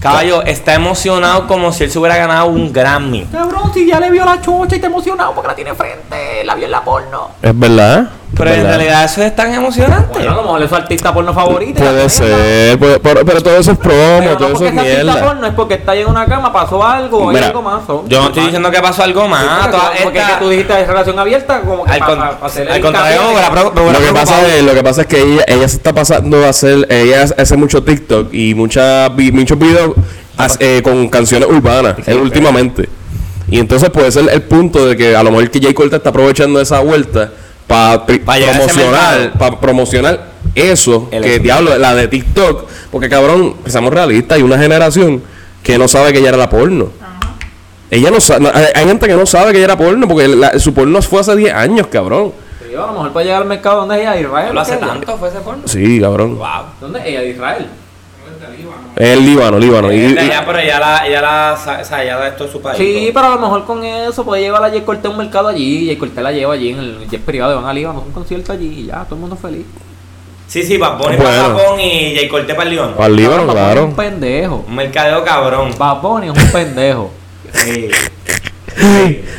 Caballo, 0.04 0.42
está 0.42 0.74
emocionado 0.74 1.46
como 1.46 1.72
si 1.72 1.84
él 1.84 1.90
se 1.90 1.98
hubiera 1.98 2.16
ganado 2.16 2.46
un 2.46 2.72
Grammy. 2.72 3.24
Cabrón, 3.32 3.72
si 3.72 3.86
ya 3.86 3.98
le 4.00 4.10
vio 4.10 4.24
la 4.24 4.40
chocha 4.40 4.74
y 4.74 4.76
está 4.76 4.86
emocionado 4.88 5.32
porque 5.34 5.48
la 5.48 5.54
tiene 5.54 5.74
frente, 5.74 6.44
la 6.44 6.54
vio 6.54 6.66
en 6.66 6.70
la 6.70 6.82
porno. 6.84 7.30
Es 7.42 7.58
verdad. 7.58 8.08
Pero 8.36 8.50
Es 8.50 8.56
en 8.58 8.64
realidad 8.66 9.04
eso 9.04 9.22
es 9.22 9.36
tan 9.36 9.54
emocionante. 9.54 10.12
Bueno, 10.12 10.32
a 10.32 10.34
lo 10.34 10.42
mejor 10.42 10.62
es 10.64 10.68
su 10.68 10.74
artista 10.74 11.14
porno 11.14 11.32
favorito. 11.32 11.78
Puede 11.80 12.08
ser, 12.10 12.76
puede- 12.80 12.98
pero, 12.98 13.24
pero 13.24 13.40
todo 13.40 13.56
eso 13.58 13.70
es 13.70 13.78
promo, 13.78 13.96
Pero 14.18 14.30
no 14.32 14.36
todo 14.38 14.48
eso 14.54 14.66
es 14.66 14.76
artista 14.76 15.04
mierda. 15.04 15.24
porno, 15.24 15.46
es 15.46 15.54
porque 15.54 15.74
está 15.74 15.92
ahí 15.92 16.00
en 16.00 16.08
una 16.08 16.26
cama, 16.26 16.52
pasó 16.52 16.84
algo, 16.84 17.28
hay 17.28 17.34
Mira, 17.36 17.46
algo 17.46 17.62
más. 17.62 17.82
o- 17.88 18.04
Yo 18.08 18.20
no 18.22 18.26
estoy 18.28 18.42
diciendo 18.46 18.72
que 18.72 18.80
pasó 18.80 19.04
algo 19.04 19.28
más. 19.28 19.40
Sí, 19.44 19.48
porque- 19.62 19.70
toda 19.76 19.90
porque 20.02 20.18
esta- 20.18 20.30
es 20.32 20.34
que 20.38 20.44
tú 20.44 20.50
dijiste 20.50 20.72
de 20.74 20.84
relación 20.84 21.18
abierta, 21.20 21.60
como 21.60 21.84
que 21.84 21.92
Al, 21.92 22.00
con- 22.00 22.18
pa- 22.18 22.40
pa 22.40 22.46
hacerle 22.46 22.70
al 22.72 22.76
el 22.78 22.82
contrario, 22.82 23.20
Lo 23.22 23.98
que, 24.00 24.12
pasa 24.12 24.48
es, 24.48 24.62
lo 24.64 24.74
que 24.74 24.82
pasa 24.82 25.00
es 25.02 25.06
que 25.06 25.22
ella, 25.22 25.44
ella 25.46 25.68
se 25.68 25.76
está 25.76 25.92
pasando 25.92 26.44
a 26.44 26.48
hacer, 26.48 26.88
ella 26.90 27.22
hace 27.38 27.56
mucho 27.56 27.84
TikTok 27.84 28.34
y 28.34 28.54
mucha, 28.56 29.10
vi- 29.10 29.30
muchos 29.30 29.56
videos 29.56 29.92
as- 30.36 30.56
eh, 30.60 30.80
con 30.82 31.08
canciones 31.08 31.48
urbanas 31.48 31.96
eh, 32.06 32.14
últimamente. 32.14 32.88
Y 33.48 33.58
entonces 33.58 33.90
puede 33.90 34.10
ser 34.10 34.28
el 34.32 34.42
punto 34.42 34.86
de 34.86 34.96
que 34.96 35.14
a 35.14 35.22
lo 35.22 35.30
mejor 35.30 35.50
que 35.50 35.60
Jay 35.60 35.74
Cortez 35.74 35.98
está 35.98 36.10
aprovechando 36.10 36.60
esa 36.60 36.80
vuelta 36.80 37.30
para 37.66 38.04
Pa 38.06 38.12
promocionar, 38.36 39.32
para 39.38 39.60
promocionar 39.60 40.26
eso, 40.54 41.08
El 41.10 41.22
que 41.22 41.38
diablo, 41.38 41.76
la 41.78 41.94
de 41.94 42.08
TikTok, 42.08 42.68
porque 42.90 43.08
cabrón, 43.08 43.54
seamos 43.66 43.92
realistas, 43.92 44.36
hay 44.36 44.42
una 44.42 44.58
generación 44.58 45.22
que 45.62 45.78
no 45.78 45.88
sabe 45.88 46.12
que 46.12 46.18
ella 46.20 46.28
era 46.28 46.36
la 46.38 46.48
porno. 46.50 46.88
Ella 47.90 48.10
no 48.10 48.20
sabe, 48.20 48.50
hay, 48.74 48.86
gente 48.86 49.06
que 49.06 49.14
no 49.14 49.26
sabe 49.26 49.52
que 49.52 49.58
ella 49.58 49.66
era 49.66 49.76
porno 49.78 50.08
porque 50.08 50.26
la- 50.28 50.58
su 50.58 50.72
porno 50.74 51.00
fue 51.02 51.20
hace 51.20 51.36
10 51.36 51.52
años, 51.54 51.86
cabrón. 51.88 52.32
Sí, 52.66 52.74
a 52.74 52.80
lo 52.80 52.92
mejor 52.92 53.12
para 53.12 53.24
llegar 53.24 53.42
al 53.42 53.48
mercado 53.48 53.80
donde 53.80 53.96
es 53.96 54.00
ella, 54.02 54.20
Israel. 54.20 54.54
¿Lo 54.54 54.60
hace 54.60 54.76
tanto? 54.78 55.16
¿Fue 55.18 55.28
ese 55.28 55.38
porno? 55.40 55.62
Sí, 55.66 56.00
cabrón. 56.00 56.36
Wow. 56.38 56.46
¿Dónde 56.80 57.00
es 57.00 57.06
ella? 57.06 57.20
De 57.20 57.30
Israel. 57.30 57.66
Es 58.96 59.08
el 59.08 59.24
Líbano, 59.24 59.58
Líbano. 59.58 59.92
Y- 59.92 60.14
pero 60.46 60.62
ya 60.62 60.78
la, 60.78 61.08
ya 61.08 61.20
la, 61.20 61.56
o 61.58 61.84
sea, 61.84 62.26
esto 62.28 62.44
es 62.44 62.50
su 62.52 62.60
país. 62.60 62.78
Sí, 62.78 63.10
pero 63.12 63.26
a 63.26 63.30
lo 63.30 63.38
mejor 63.40 63.64
con 63.64 63.84
eso 63.84 64.24
puede 64.24 64.42
llevar 64.42 64.62
a 64.64 64.70
Jay 64.70 64.82
Cortés 64.82 65.06
a 65.06 65.08
un 65.10 65.16
mercado 65.18 65.48
allí. 65.48 65.86
Jay 65.86 65.96
Cortés 65.96 66.22
la 66.22 66.30
lleva 66.30 66.54
allí 66.54 66.70
en 66.70 66.78
el 66.78 67.08
jet 67.10 67.20
privado 67.22 67.52
y 67.52 67.56
van 67.56 67.66
a 67.66 67.72
Líbano, 67.72 68.04
un 68.06 68.12
concierto 68.12 68.52
allí 68.52 68.82
y 68.82 68.86
ya, 68.86 69.02
todo 69.04 69.16
el 69.16 69.20
mundo 69.22 69.36
feliz. 69.36 69.66
Sí, 70.46 70.62
sí, 70.62 70.76
Bad 70.76 70.98
Bunny 70.98 71.16
Bueno. 71.16 71.24
para 71.24 71.42
Japón 71.42 71.80
y 71.80 72.14
Jay 72.14 72.28
Cortez 72.28 72.54
para 72.54 72.68
el 72.68 72.76
Líbano, 72.76 72.92
Bad 72.96 73.08
Bunny 73.08 73.22
es 73.24 73.28
claro. 73.52 73.84
un 73.86 73.96
pendejo. 73.96 74.64
Un 74.68 74.74
mercadeo 74.76 75.24
cabrón. 75.24 75.70
Bad 75.76 76.00
Bunny 76.00 76.26
es 76.28 76.42
un 76.44 76.52
pendejo. 76.52 77.10
Sí. 77.52 77.88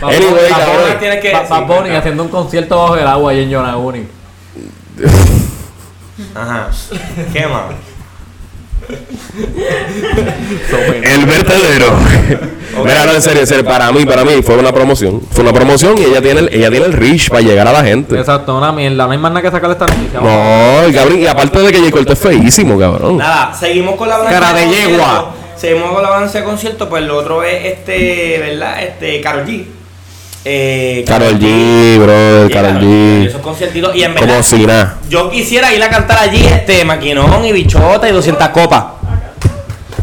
Bad 0.01 0.09
Anyway, 0.09 0.29
Bunny- 0.31 0.49
Bad. 0.51 0.99
Bunny- 0.99 1.19
que 1.21 1.31
Bad- 1.31 1.47
cabrón. 1.47 1.91
haciendo 1.95 2.23
un 2.23 2.29
concierto 2.29 2.77
bajo 2.77 2.97
el 2.97 3.07
agua 3.07 3.31
allí 3.31 3.43
en 3.43 3.49
Yonaguni. 3.51 4.07
Ajá. 6.33 6.69
¿Qué 7.33 7.47
más? 7.47 7.63
El 11.03 11.25
vertedero. 11.25 11.87
Mira, 12.83 13.05
no, 13.05 13.13
en 13.13 13.21
serio, 13.21 13.41
en 13.41 13.47
serio, 13.47 13.63
para 13.63 13.91
mí, 13.91 14.05
para 14.05 14.25
mí 14.25 14.41
fue 14.43 14.57
una 14.57 14.73
promoción. 14.73 15.21
Fue 15.31 15.43
una 15.43 15.53
promoción 15.53 15.97
y 15.97 16.03
ella 16.03 16.21
tiene 16.21 16.41
el, 16.41 16.49
ella 16.53 16.69
tiene 16.69 16.85
el 16.87 16.93
reach 16.93 17.29
para 17.29 17.41
llegar 17.41 17.67
a 17.67 17.71
la 17.71 17.83
gente. 17.83 18.19
Exacto, 18.19 18.57
una 18.57 18.71
mierda. 18.71 19.05
No 19.05 19.11
hay 19.11 19.17
más 19.17 19.31
nada 19.31 19.41
que 19.41 19.51
sacarle 19.51 19.73
esta 19.73 19.85
noticia. 19.85 20.19
No, 20.19 20.87
y 20.87 20.93
cabrón, 20.93 21.19
y 21.19 21.25
aparte 21.27 21.59
de 21.59 21.71
que 21.71 21.79
J. 21.79 21.91
Cortés 21.91 22.13
es 22.13 22.19
feísimo, 22.19 22.77
cabrón. 22.77 23.17
Nada, 23.17 23.53
seguimos 23.53 23.95
con 23.95 24.09
la 24.09 24.17
Cara 24.25 24.53
de 24.53 24.63
concierto. 24.65 24.89
yegua. 24.91 25.31
Seguimos 25.55 25.91
con 25.93 26.03
la 26.03 26.09
balanza 26.09 26.39
de 26.39 26.43
concierto, 26.43 26.89
pues 26.89 27.03
lo 27.03 27.17
otro 27.17 27.43
es 27.43 27.63
este, 27.65 28.39
¿verdad? 28.39 28.83
Este, 28.83 29.21
Karol 29.21 29.45
G. 29.45 29.63
Eh, 30.47 31.03
Karol 31.07 31.39
G, 31.39 31.97
bro, 31.99 32.47
Sí, 32.47 32.53
Karol 32.53 32.79
G. 32.79 33.27
Esos 33.27 33.41
conciertitos. 33.41 33.95
Y 33.95 34.03
en 34.03 34.13
verdad, 34.13 34.27
Como 34.29 34.43
si 34.43 34.65
nada. 34.65 34.97
yo 35.09 35.29
quisiera 35.31 35.73
ir 35.73 35.81
a 35.83 35.89
cantar 35.89 36.19
allí 36.19 36.45
este 36.45 36.85
maquinón 36.85 37.43
y 37.43 37.51
bichota 37.51 38.07
y 38.07 38.11
200 38.11 38.49
copas. 38.49 38.83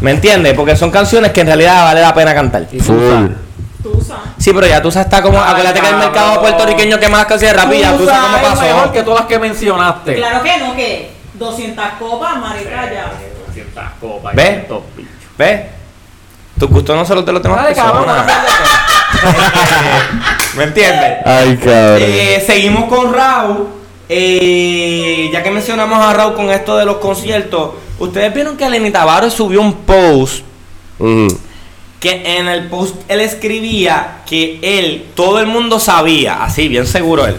¿Me 0.01 0.11
entiendes? 0.11 0.53
Porque 0.53 0.75
son 0.75 0.91
canciones 0.91 1.31
que 1.31 1.41
en 1.41 1.47
realidad 1.47 1.85
vale 1.85 2.01
la 2.01 2.13
pena 2.13 2.33
cantar. 2.35 2.67
Y 2.71 2.79
Full. 2.79 3.27
Tusa. 3.81 4.15
Sí, 4.37 4.51
pero 4.53 4.67
ya 4.67 4.81
tú 4.81 4.91
sabes, 4.91 5.05
está 5.05 5.21
como. 5.21 5.41
Ay, 5.41 5.51
acuérdate 5.51 5.79
que 5.79 5.89
el 5.89 5.95
mercado 5.95 6.41
puertorriqueño 6.41 6.99
que 6.99 7.07
más 7.07 7.25
canciones 7.25 7.55
rápidas, 7.55 7.97
tú 7.97 8.05
sabes 8.05 8.21
cómo 8.41 8.49
Tusa 8.53 8.67
es 8.67 8.73
mejor 8.75 8.91
que 8.91 9.03
todas 9.03 9.19
las 9.21 9.27
que 9.29 9.39
mencionaste. 9.39 10.15
Claro 10.15 10.43
que 10.43 10.57
no, 10.57 10.75
que 10.75 11.11
200 11.35 11.85
copas, 11.99 12.37
marica, 12.37 12.91
ya. 12.91 13.11
¿Ves? 14.33 14.63
¿Ves? 15.37 15.61
Tu 16.59 16.67
gusto 16.67 16.95
no 16.95 17.05
solo 17.05 17.23
te 17.23 17.31
lo 17.31 17.41
tengo 17.41 17.55
Dale, 17.55 17.73
cabrón, 17.73 18.05
no 18.07 18.13
¿Me 20.57 20.63
entiendes? 20.65 21.17
Ay, 21.25 21.57
cabrón. 21.57 22.01
Eh, 22.01 22.43
seguimos 22.45 22.85
con 22.85 23.13
Raúl. 23.13 23.67
Eh, 24.09 25.29
ya 25.31 25.41
que 25.41 25.49
mencionamos 25.49 25.97
a 25.99 26.13
Raúl 26.13 26.35
con 26.35 26.51
esto 26.51 26.77
de 26.77 26.85
los 26.85 26.97
conciertos, 26.97 27.71
ustedes 27.99 28.33
vieron 28.33 28.57
que 28.57 28.69
Lenny 28.69 28.91
Tavares 28.91 29.33
subió 29.33 29.61
un 29.61 29.73
post 29.73 30.43
que 32.03 32.37
en 32.37 32.49
el 32.49 32.67
post 32.67 32.95
él 33.07 33.21
escribía 33.21 34.23
que 34.25 34.59
él, 34.61 35.05
todo 35.15 35.39
el 35.39 35.47
mundo 35.47 35.79
sabía, 35.79 36.43
así 36.43 36.67
bien 36.67 36.85
seguro 36.85 37.25
él, 37.25 37.37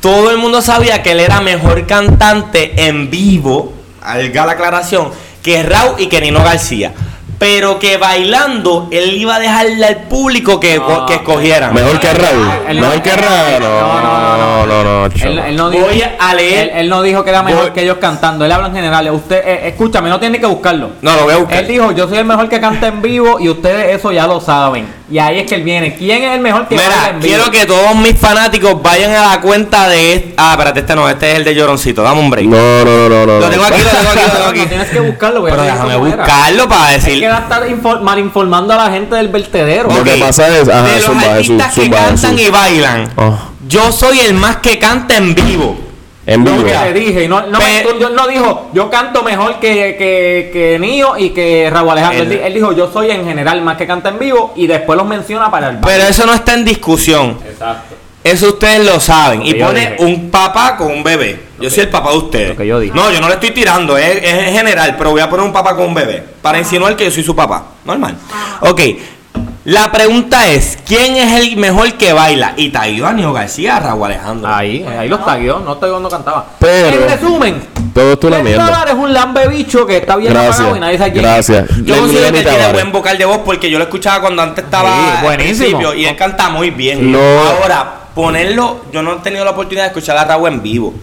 todo 0.00 0.30
el 0.30 0.38
mundo 0.38 0.62
sabía 0.62 1.02
que 1.02 1.12
él 1.12 1.20
era 1.20 1.42
mejor 1.42 1.86
cantante 1.86 2.86
en 2.86 3.10
vivo, 3.10 3.74
alga 4.00 4.46
la 4.46 4.52
aclaración, 4.52 5.10
que 5.42 5.62
Raúl 5.62 6.00
y 6.00 6.06
que 6.06 6.22
Nino 6.22 6.42
García. 6.42 6.94
Pero 7.38 7.78
que 7.78 7.98
bailando 7.98 8.88
él 8.90 9.14
iba 9.14 9.36
a 9.36 9.38
dejarle 9.38 9.84
al 9.84 9.96
público 10.04 10.58
que, 10.58 10.78
No, 10.78 11.04
que 11.06 11.14
escogieran. 11.16 11.74
Mejor 11.74 12.00
que 12.00 12.12
Raúl. 12.14 12.48
Él 12.68 12.76
no- 12.80 12.86
Mejor 12.86 13.02
que 13.02 13.10
Raúl. 13.12 13.60
No, 13.60 14.00
no, 14.00 14.36
no, 14.38 14.66
No, 14.66 14.66
no, 14.84 15.08
no. 15.08 15.14
Él, 15.46 15.56
no 15.56 15.70
dijo, 15.70 15.86
Voy 15.86 16.02
a 16.18 16.34
leer- 16.34 16.58
Él, 16.64 16.70
él 16.76 16.88
no 16.88 17.02
dijo 17.02 17.22
que 17.24 17.30
era 17.30 17.42
mejor 17.42 17.62
Voy- 17.64 17.70
que 17.72 17.82
ellos 17.82 17.98
cantando. 18.00 18.44
Él 18.44 18.52
habla 18.52 18.68
en 18.68 18.74
general. 18.74 19.10
Usted, 19.10 19.36
eh, 19.46 19.68
escúchame, 19.68 20.08
no 20.08 20.18
tiene 20.18 20.40
que 20.40 20.46
buscarlo. 20.46 20.90
No, 21.02 21.14
lo 21.16 21.24
voy 21.24 21.34
a 21.34 21.36
buscar. 21.36 21.58
Él 21.58 21.68
dijo, 21.68 21.92
yo 21.92 22.08
soy 22.08 22.18
el 22.18 22.24
mejor 22.24 22.48
que 22.48 22.60
canta 22.60 22.86
en 22.88 23.02
vivo 23.02 23.38
y 23.38 23.48
ustedes 23.50 23.96
eso 23.96 24.12
ya 24.12 24.26
lo 24.26 24.40
saben. 24.40 24.86
Y 25.08 25.20
ahí 25.20 25.38
es 25.38 25.46
que 25.48 25.54
él 25.54 25.62
viene. 25.62 25.94
¿Quién 25.94 26.20
es 26.24 26.34
el 26.34 26.40
mejor 26.40 26.66
que 26.66 26.74
Mira, 26.74 27.10
en 27.10 27.20
vivo? 27.20 27.28
quiero 27.28 27.50
que 27.52 27.64
todos 27.64 27.94
mis 27.94 28.18
fanáticos 28.18 28.82
vayan 28.82 29.12
a 29.12 29.28
la 29.34 29.40
cuenta 29.40 29.88
de 29.88 30.14
este. 30.14 30.34
Ah, 30.36 30.50
espérate, 30.52 30.80
este 30.80 30.96
no, 30.96 31.08
este 31.08 31.30
es 31.30 31.36
el 31.38 31.44
de 31.44 31.54
Lloroncito. 31.54 32.02
Dame 32.02 32.18
un 32.20 32.28
break. 32.28 32.46
No, 32.48 32.84
no, 32.84 33.08
no, 33.08 33.24
no. 33.26 33.38
Lo 33.38 33.48
tengo 33.48 33.64
aquí, 33.64 33.82
lo 33.82 33.88
tengo 33.90 34.10
aquí, 34.10 34.20
lo 34.20 34.30
tengo 34.32 34.44
No 34.44 34.50
aquí. 34.50 34.60
tienes 34.68 34.88
que 34.88 34.98
buscarlo, 35.00 35.40
voy 35.42 35.50
a 35.50 35.54
Pero 35.54 35.64
déjame 35.64 35.90
era. 35.94 35.98
buscarlo 36.16 36.68
para 36.68 36.86
Hay 36.88 36.94
decir. 36.96 37.20
que 37.20 37.26
estar 37.26 37.62
infor- 37.68 38.00
mal 38.00 38.18
informando 38.18 38.74
a 38.74 38.76
la 38.76 38.90
gente 38.90 39.14
del 39.14 39.28
vertedero. 39.28 39.88
Lo 39.90 40.02
que 40.02 40.16
pasa 40.16 40.48
es- 40.48 40.68
ajá, 40.68 40.82
de 40.82 40.96
los 40.96 41.04
zumba, 41.04 41.22
artistas 41.34 41.72
que 41.74 41.80
zumba, 41.82 41.96
cantan 41.98 42.38
y 42.40 42.48
bailan, 42.48 43.08
Oh, 43.16 43.38
yo 43.68 43.92
soy 43.92 44.18
el 44.18 44.34
más 44.34 44.56
que 44.56 44.78
canta 44.80 45.16
en 45.16 45.36
vivo. 45.36 45.85
En 46.26 46.44
Lo 46.44 46.50
vivo. 46.52 46.64
que 46.64 46.72
te 46.72 46.92
dije, 46.92 47.24
y 47.24 47.28
no, 47.28 47.42
no, 47.46 47.58
me- 47.58 47.64
Pe- 47.82 47.88
tú- 47.88 47.98
yo- 48.00 48.10
no 48.10 48.26
dijo, 48.26 48.68
yo 48.72 48.90
canto 48.90 49.22
mejor 49.22 49.60
que, 49.60 49.96
que, 49.96 50.50
que 50.52 50.78
Nio 50.80 51.16
y 51.16 51.30
que 51.30 51.70
Raúl 51.70 51.90
Alejandro. 51.90 52.22
Él, 52.24 52.32
Él- 52.32 52.38
di- 52.38 52.44
él 52.44 52.54
dijo, 52.54 52.72
yo 52.72 52.90
soy 52.92 53.10
en 53.10 53.24
general 53.24 53.62
más 53.62 53.76
que 53.76 53.86
canta 53.86 54.08
en 54.08 54.18
vivo 54.18 54.52
y 54.56 54.66
después 54.66 54.96
los 54.96 55.06
menciona 55.06 55.50
para 55.50 55.70
el 55.70 55.78
Pero 55.78 56.04
eso 56.04 56.26
no 56.26 56.34
está 56.34 56.54
en 56.54 56.64
discusión. 56.64 57.38
Exacto. 57.48 57.94
Eso 58.24 58.48
ustedes 58.48 58.84
lo 58.84 58.98
saben. 58.98 59.38
Lo 59.38 59.46
Y 59.46 59.54
pone 59.54 59.80
dije. 59.80 59.96
un 60.00 60.30
papá 60.32 60.76
con 60.76 60.90
un 60.90 61.04
bebé. 61.04 61.40
Yo 61.60 61.70
soy 61.70 61.84
el 61.84 61.90
papá 61.90 62.10
de 62.10 62.16
ustedes. 62.18 62.48
Lo 62.50 62.56
que 62.56 62.66
yo 62.66 62.80
dije. 62.80 62.92
No, 62.92 63.08
yo 63.12 63.20
no 63.20 63.28
le 63.28 63.34
estoy 63.34 63.52
tirando, 63.52 63.96
es, 63.96 64.16
es 64.16 64.48
en 64.48 64.52
general, 64.56 64.96
pero 64.98 65.12
voy 65.12 65.20
a 65.20 65.30
poner 65.30 65.46
un 65.46 65.52
papá 65.52 65.76
con 65.76 65.86
un 65.86 65.94
bebé. 65.94 66.24
Para 66.42 66.58
insinuar 66.58 66.96
que 66.96 67.04
yo 67.04 67.10
soy 67.12 67.22
su 67.22 67.36
papá. 67.36 67.66
Normal. 67.84 68.16
Ok. 68.62 68.80
La 69.66 69.90
pregunta 69.90 70.46
es, 70.46 70.78
¿quién 70.86 71.16
es 71.16 71.32
el 71.40 71.56
mejor 71.56 71.94
que 71.94 72.12
baila? 72.12 72.54
Y 72.56 72.68
Taíbanio 72.70 73.32
García, 73.32 73.80
Raúl 73.80 74.04
Alejandro. 74.06 74.48
Ahí, 74.54 74.84
ahí 74.84 75.08
los 75.08 75.24
tagueó, 75.24 75.58
no 75.58 75.72
estoy 75.72 75.90
cuando 75.90 76.08
cantaba. 76.08 76.46
Pero- 76.60 77.02
En 77.02 77.08
resumen, 77.10 77.62
Todo 77.92 78.12
esto 78.12 78.28
es 78.28 78.34
una 78.34 78.42
10 78.44 78.56
mierda. 78.58 78.64
dólares 78.64 78.94
un 78.96 79.12
lambe 79.12 79.48
bicho 79.48 79.84
que 79.84 79.96
está 79.96 80.14
bien 80.14 80.32
Gracias. 80.32 80.54
apagado 80.54 80.76
y 80.76 80.80
nadie 80.80 80.98
sabe 80.98 81.12
quién 81.14 81.24
es. 81.24 81.30
Gracias. 81.32 81.84
Yo 81.84 81.98
considero 81.98 82.32
que 82.32 82.42
tiene 82.44 82.72
buen 82.74 82.92
vocal 82.92 83.18
de 83.18 83.24
voz 83.24 83.38
porque 83.44 83.68
yo 83.68 83.78
lo 83.78 83.84
escuchaba 83.84 84.20
cuando 84.20 84.42
antes 84.42 84.64
estaba 84.64 84.88
Sí, 85.18 85.24
buenísimo. 85.24 85.56
principio 85.78 85.94
y 85.94 86.06
él 86.06 86.14
canta 86.16 86.48
muy 86.48 86.70
bien. 86.70 87.10
No. 87.10 87.18
Ahora, 87.18 87.92
ponerlo, 88.14 88.82
yo 88.92 89.02
no 89.02 89.14
he 89.14 89.16
tenido 89.16 89.44
la 89.44 89.50
oportunidad 89.50 89.82
de 89.82 89.88
escuchar 89.88 90.16
a 90.16 90.24
Raúl 90.24 90.48
en 90.48 90.62
vivo. 90.62 90.94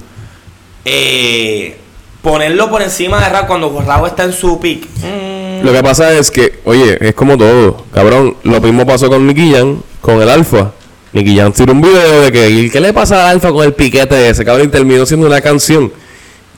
Eh, 0.85 1.79
ponerlo 2.21 2.69
por 2.69 2.81
encima 2.81 3.19
de 3.19 3.27
Raúl 3.27 3.45
cuando 3.47 3.83
Raúl 3.85 4.07
está 4.07 4.23
en 4.23 4.31
su 4.31 4.57
pick. 4.61 4.87
mm, 4.87 5.32
Lo 5.63 5.71
que 5.71 5.81
pasa 5.81 6.11
es 6.11 6.29
que, 6.29 6.59
oye, 6.65 6.97
es 6.99 7.15
como 7.15 7.37
todo, 7.37 7.85
cabrón. 7.93 8.35
Lo 8.43 8.59
mismo 8.59 8.85
pasó 8.85 9.07
con 9.07 9.25
Nicky 9.25 9.53
Jam, 9.53 9.81
con 10.01 10.21
el 10.21 10.29
Alfa. 10.29 10.71
Nicky 11.13 11.37
Jam 11.37 11.53
tiró 11.53 11.71
un 11.71 11.81
video 11.81 12.21
de 12.21 12.33
que, 12.33 12.69
¿qué 12.69 12.81
le 12.81 12.91
pasa 12.91 13.23
al 13.23 13.35
Alfa 13.35 13.49
con 13.53 13.63
el 13.63 13.73
piquete 13.73 14.27
ese? 14.27 14.43
Cabrón, 14.43 14.67
y 14.67 14.69
terminó 14.71 15.05
siendo 15.05 15.25
una 15.25 15.39
canción. 15.39 15.89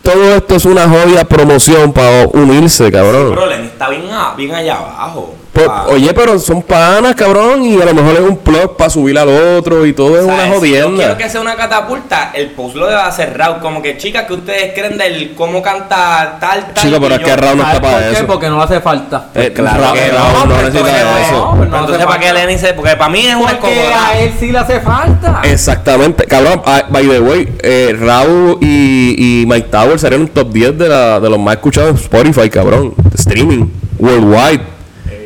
Todo 0.02 0.36
esto 0.38 0.56
es 0.56 0.66
una 0.66 0.90
jodida 0.90 1.24
promoción 1.24 1.94
para 1.94 2.26
unirse, 2.34 2.92
cabrón. 2.92 3.30
Pero 3.30 3.46
Lenny 3.46 3.68
está 3.68 3.90
bien, 3.90 4.06
bien 4.38 4.56
allá 4.56 4.78
abajo. 4.78 5.36
Pues, 5.56 5.68
Ah, 5.70 5.86
oye, 5.90 6.14
pero 6.14 6.38
son 6.38 6.62
panas, 6.64 7.16
cabrón, 7.16 7.64
y 7.64 7.82
a 7.82 7.86
lo 7.86 7.94
mejor 7.94 8.14
es 8.16 8.20
un 8.30 8.38
plot 8.38 8.76
para 8.76 8.90
subir 8.90 9.18
al 9.18 9.30
otro 9.30 9.86
y 9.86 9.94
todo 9.94 10.20
es 10.20 10.26
¿sabes? 10.26 10.34
una 10.36 10.44
Si 10.44 10.50
yo 10.52 10.60
jodienda. 10.60 10.98
quiero 11.06 11.18
que 11.18 11.30
sea 11.30 11.40
una 11.40 11.56
catapulta, 11.56 12.32
el 12.34 12.52
post 12.52 12.76
lo 12.76 12.88
debe 12.88 13.00
hacer 13.00 13.38
Raúl. 13.38 13.60
Como 13.62 13.82
que, 13.82 13.98
chicas, 13.98 14.26
que 14.26 14.34
ustedes 14.34 14.74
creen 14.74 14.98
del 14.98 15.34
cómo 15.34 15.62
canta 15.62 16.38
tal, 16.42 16.74
tal. 16.74 16.84
Chico, 16.84 17.00
pero 17.00 17.16
es 17.16 17.22
que 17.22 17.36
Raúl 17.38 17.58
no 17.58 17.64
¿Sabes 17.64 17.76
está 17.78 17.82
para 17.88 17.98
por 18.04 18.10
qué? 18.12 18.18
eso. 18.18 18.28
Porque 18.28 18.50
no 18.50 18.58
le 18.58 18.64
hace 18.66 18.82
falta. 18.82 19.30
Eh, 19.34 19.52
Claro 19.56 19.94
que 19.94 20.12
Raúl 20.12 20.50
no, 20.50 20.58
necesita 20.58 20.80
entonces- 21.00 21.28
eso. 21.28 21.32
no, 21.38 21.52
pero 21.58 21.72
no 21.72 21.80
entonces, 21.80 22.06
¿para 22.06 22.20
qué. 22.20 22.34
Lenny 22.34 22.58
se.? 22.58 22.74
Porque 22.74 22.96
para 22.98 23.10
mí 23.12 23.26
es 23.26 23.36
una 23.36 23.52
Porque 23.60 23.80
a 23.94 24.20
él 24.20 24.34
sí 24.38 24.52
le 24.52 24.58
hace 24.60 24.82
falta. 24.82 25.40
Exactamente, 25.46 26.26
cabrón. 26.26 26.62
ah, 26.66 26.84
by 26.90 27.08
the 27.08 27.20
way, 27.22 27.48
eh, 27.64 27.96
Raúl 27.98 28.58
y, 28.60 29.42
y 29.42 29.46
Mike 29.46 29.70
Tower 29.72 29.98
serían 30.00 30.22
un 30.22 30.28
top 30.28 30.52
10 30.52 30.78
de, 30.78 30.90
la, 30.90 31.20
de 31.22 31.30
los 31.30 31.40
más 31.40 31.56
escuchados 31.56 31.92
en 31.92 31.96
Spotify, 31.96 32.50
cabrón. 32.50 32.94
Streaming, 33.16 33.68
worldwide, 34.00 34.75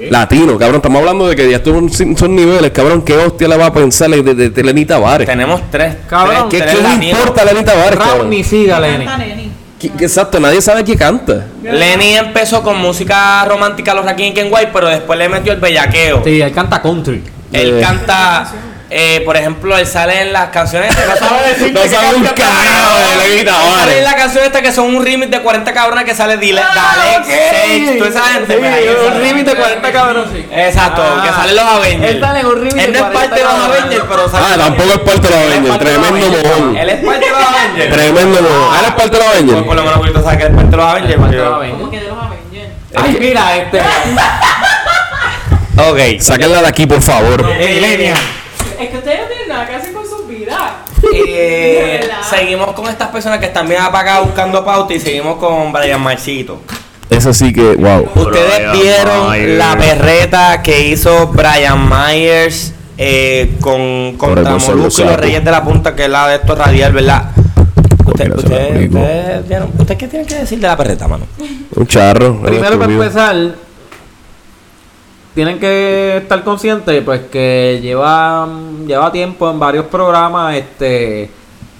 latino, 0.09 0.57
cabrón. 0.57 0.77
Estamos 0.77 0.99
hablando 0.99 1.27
de 1.27 1.35
que 1.35 1.49
ya 1.49 1.57
estuvo 1.57 1.79
en 1.79 1.87
esos 1.89 2.29
niveles, 2.29 2.71
cabrón. 2.71 3.01
¿Qué 3.01 3.15
hostia 3.17 3.47
le 3.47 3.57
va 3.57 3.67
a 3.67 3.73
pensar 3.73 4.09
de, 4.09 4.21
de, 4.33 4.49
de 4.49 4.63
Lenny 4.63 4.85
Tavares? 4.85 5.27
Tenemos 5.27 5.61
tres. 5.69 5.95
Cabrón, 6.07 6.49
¿Qué, 6.49 6.59
tres 6.59 6.75
qué 6.75 6.97
le 6.99 7.09
importa 7.09 7.41
a 7.41 7.45
Lenny 7.45 7.63
Tavares, 7.65 7.99
cabrón? 7.99 8.29
ni 8.29 8.43
siga, 8.43 8.79
Lenny. 8.79 9.05
Canta 9.05 9.17
Neni. 9.25 9.51
¿Qué- 9.79 9.89
qué- 9.91 10.05
Exacto, 10.05 10.39
nadie 10.39 10.61
sabe 10.61 10.83
qué 10.83 10.95
canta. 10.95 11.45
Lenny 11.63 12.15
empezó 12.17 12.61
con 12.63 12.77
música 12.79 13.45
romántica 13.45 13.91
a 13.91 13.95
los 13.95 14.05
Rakim 14.05 14.27
y 14.27 14.33
Ken 14.33 14.47
White, 14.51 14.69
pero 14.73 14.87
después 14.89 15.17
le 15.17 15.29
metió 15.29 15.53
el 15.53 15.59
bellaqueo. 15.59 16.21
Sí, 16.23 16.41
él 16.41 16.51
canta 16.51 16.81
country. 16.81 17.23
Él 17.53 17.77
Eh. 17.77 17.81
canta, 17.81 18.51
eh, 18.91 19.21
por 19.23 19.37
ejemplo, 19.37 19.77
él 19.77 19.85
sale 19.85 20.21
en 20.21 20.33
las 20.33 20.49
canciones. 20.49 20.91
No 20.95 21.15
sabe 21.27 21.49
decir 21.49 21.71
No 21.73 21.81
sabe 21.83 22.15
un 22.15 22.23
carajo 22.23 22.95
de 23.37 23.43
Tavares. 23.43 23.79
Sale 23.79 23.97
en 23.99 24.03
las 24.03 24.15
canciones 24.15 24.47
estas 24.47 24.61
que 24.63 24.71
son 24.71 24.95
un 24.95 25.03
remix 25.05 25.29
de 25.31 25.41
40 25.41 25.73
cabrones 25.73 26.05
que 26.05 26.15
sale 26.15 26.37
Dile, 26.37 26.61
Dale, 26.61 27.23
Sage, 27.23 27.95
toda 27.97 28.09
esa 28.09 28.23
gente. 28.33 28.57
pues, 28.57 28.73
ahí 28.73 28.85
un 29.07 29.21
remix 29.21 29.45
de 29.45 29.55
40 29.55 29.91
cabros, 29.91 30.27
sí. 30.33 30.45
Exacto, 30.51 31.01
Ah. 31.03 31.21
que 31.23 31.29
salen 31.29 31.55
los 31.55 31.65
Avengers. 31.65 32.11
Él 32.15 32.19
sale 32.19 32.39
en 32.39 32.45
un 32.47 32.55
remix 32.55 32.75
Él 32.75 32.93
de 32.93 32.99
no 32.99 33.05
es 33.05 33.11
40 33.11 33.19
parte 33.19 33.35
de 33.35 33.43
los 33.43 33.53
cabrones. 33.53 33.79
Avengers, 33.81 34.05
pero 34.09 34.29
sale. 34.29 34.45
Ah, 34.49 34.57
tampoco 34.57 34.89
es 34.93 34.99
parte 34.99 35.27
de 35.27 35.29
los 35.29 35.39
Él 35.43 35.51
Avengers. 35.51 35.79
Tremendo 35.79 36.27
mojón. 36.29 36.77
Él 36.77 36.89
es 36.89 37.05
parte 37.05 37.25
de 37.25 37.31
los 37.31 37.39
Avengers. 37.43 37.93
Tremendo 37.95 38.41
mojón. 38.41 38.75
Él 38.79 38.85
es 38.85 38.91
parte 38.93 39.09
de 39.11 39.17
los 39.17 39.25
Pues 39.25 39.35
Avengers. 39.35 39.63
por 39.63 39.75
lo 39.75 39.81
menos 39.83 39.97
ahorita 39.97 40.23
sabe 40.23 40.37
que 40.37 40.43
es 40.45 40.49
parte 40.49 40.71
de 40.71 40.77
los 40.77 40.85
Avengers. 40.85 41.19
Parte 41.19 41.35
de 41.35 41.41
los 41.43 41.49
porque- 41.51 41.65
Avengers. 41.67 41.79
Como 41.79 41.91
que 41.91 41.99
de 41.99 42.07
los 42.09 42.17
Avengers. 42.17 42.69
Ay, 42.95 43.17
mira, 43.19 43.55
este. 43.57 43.81
Ok. 45.77 46.21
Sáquenla 46.21 46.61
de 46.61 46.67
aquí, 46.67 46.85
por 46.85 47.01
favor. 47.01 47.49
Ey, 47.57 47.79
Lenny. 47.79 48.05
Es 48.79 48.89
que 48.89 48.97
ustedes 48.97 49.19
no 49.21 49.27
tienen 49.27 49.47
nada 49.49 49.67
que 49.67 49.75
hacer 49.75 49.93
con 49.93 50.05
sus 50.07 50.27
vidas. 50.27 50.59
Eh, 51.41 52.09
seguimos 52.29 52.73
con 52.73 52.87
estas 52.87 53.07
personas 53.09 53.39
que 53.39 53.45
están 53.47 53.67
bien 53.67 53.81
apagadas 53.81 54.25
buscando 54.25 54.63
pauta 54.65 54.93
y 54.93 54.99
seguimos 54.99 55.37
con 55.37 55.71
Brian 55.71 56.01
Marcito. 56.01 56.61
Eso 57.09 57.33
sí 57.33 57.51
que, 57.53 57.75
wow. 57.75 58.07
Ustedes 58.15 58.57
Brian 58.57 58.73
vieron 58.73 59.31
Myers. 59.31 59.57
la 59.57 59.75
berreta 59.75 60.61
que 60.61 60.87
hizo 60.89 61.27
Brian 61.27 61.89
Myers 61.89 62.73
eh, 62.97 63.55
con 63.61 64.15
contra 64.17 64.57
Molusco 64.57 65.01
y 65.01 65.05
los 65.05 65.15
Reyes 65.17 65.43
de 65.43 65.51
la 65.51 65.63
Punta, 65.63 65.95
que 65.95 66.03
es 66.05 66.09
la 66.09 66.27
de 66.27 66.35
estos 66.35 66.57
radial, 66.57 66.91
¿verdad? 66.93 67.31
Usted- 68.05 68.35
Ustedes 68.35 68.61
explico. 68.69 68.99
ustedes 68.99 69.47
vieron- 69.47 69.71
¿usted 69.79 69.97
qué 69.97 70.07
tienen 70.07 70.27
que 70.27 70.35
decir 70.35 70.59
de 70.59 70.67
la 70.67 70.75
berreta, 70.75 71.07
mano? 71.07 71.25
Un 71.75 71.87
charro. 71.87 72.41
Primero 72.41 72.61
para 72.61 72.73
estúpido. 72.75 73.03
empezar, 73.03 73.35
tienen 75.39 75.57
que 75.57 76.17
estar 76.17 76.43
conscientes 76.43 77.01
pues 77.01 77.21
que 77.31 77.79
lleva, 77.81 78.45
lleva 78.85 79.09
tiempo 79.09 79.49
en 79.49 79.57
varios 79.57 79.85
programas, 79.85 80.53
este 80.57 81.29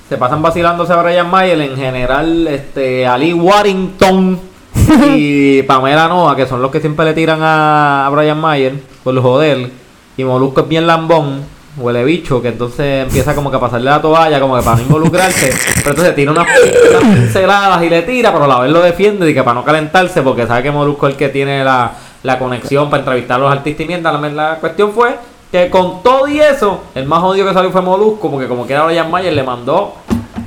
se 0.08 0.16
pasan 0.16 0.42
vacilándose 0.42 0.94
a 0.94 1.02
Brian 1.02 1.30
Mayer, 1.30 1.60
en 1.60 1.76
general, 1.76 2.48
este 2.48 3.06
Ali 3.06 3.34
Warrington 3.34 4.40
y 5.14 5.62
Pamela 5.64 6.08
Noa, 6.08 6.38
que 6.38 6.48
son 6.48 6.62
los 6.62 6.72
que 6.72 6.80
siempre 6.80 7.04
le 7.04 7.14
tiran 7.14 7.42
a, 7.44 8.08
a 8.08 8.10
Brian 8.12 8.40
Mayer 8.40 8.76
por 9.04 9.14
los 9.14 9.26
joder, 9.26 9.70
y 10.16 10.24
Molusco 10.24 10.62
es 10.62 10.68
bien 10.70 10.88
lambón, 10.88 11.42
huele 11.76 12.06
bicho, 12.06 12.42
que 12.42 12.48
entonces 12.48 13.08
empieza 13.08 13.36
como 13.36 13.52
que 13.52 13.58
a 13.58 13.60
pasarle 13.60 13.90
la 13.90 14.02
toalla, 14.02 14.40
como 14.40 14.56
que 14.56 14.64
para 14.64 14.78
no 14.78 14.84
involucrarse, 14.84 15.54
pero 15.80 15.90
entonces 15.90 16.16
tira 16.16 16.32
unas, 16.32 16.48
unas 16.92 17.14
pinceladas 17.14 17.84
y 17.84 17.90
le 17.90 18.04
tira, 18.04 18.32
pero 18.32 18.46
a 18.46 18.48
la 18.48 18.60
vez 18.62 18.72
lo 18.72 18.82
defiende 18.82 19.30
y 19.30 19.34
que 19.34 19.44
para 19.44 19.56
no 19.56 19.66
calentarse, 19.66 20.22
porque 20.22 20.48
sabe 20.48 20.64
que 20.64 20.72
Molusco 20.72 21.10
es 21.10 21.16
el 21.16 21.18
que 21.18 21.28
tiene 21.28 21.62
la, 21.62 21.92
la 22.24 22.38
conexión 22.40 22.90
para 22.90 23.02
entrevistar 23.02 23.38
a 23.38 23.44
los 23.44 23.52
artistas 23.52 23.86
y 23.86 23.88
mierda. 23.88 24.12
La, 24.12 24.30
la 24.30 24.56
cuestión 24.56 24.92
fue 24.92 25.16
que 25.52 25.70
con 25.70 26.04
todo 26.04 26.28
y 26.28 26.40
eso, 26.40 26.82
el 26.96 27.06
más 27.06 27.24
odio 27.24 27.46
que 27.48 27.54
salió 27.54 27.72
fue 27.72 27.82
Molusco, 27.82 28.30
porque 28.30 28.48
como 28.48 28.68
que 28.68 28.74
era 28.74 28.84
Brian 28.86 29.10
Mayer, 29.10 29.34
le 29.34 29.44
mandó 29.44 29.96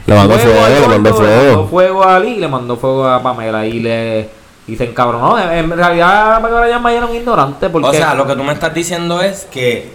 Le 0.07 0.15
mandó 0.15 0.35
fuego, 0.39 0.65
al 0.65 0.75
le 0.75 0.89
mandó 0.89 1.11
gordo, 1.11 1.23
Le 1.23 1.29
mandó 1.33 1.45
fuego. 1.45 1.67
fuego 1.69 2.05
a 2.05 2.17
Ali 2.17 2.29
y 2.29 2.37
le 2.37 2.49
mandó 2.49 2.77
fuego 2.77 3.09
a 3.09 3.23
Pamela 3.23 3.67
y 3.67 3.81
le 3.81 4.29
y 4.69 4.77
se 4.77 4.85
encabronó. 4.85 5.39
En, 5.39 5.51
en 5.51 5.77
realidad 5.77 6.41
Brian 6.41 6.81
Mayer 6.81 6.99
era 6.99 7.07
un 7.07 7.17
ignorante 7.17 7.69
porque 7.69 7.89
O 7.89 7.93
sea, 7.93 8.15
lo 8.15 8.27
que 8.27 8.37
tú 8.37 8.45
me 8.45 8.53
estás 8.53 8.73
diciendo 8.73 9.21
es 9.21 9.45
que 9.51 9.93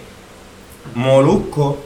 Molusco 0.95 1.77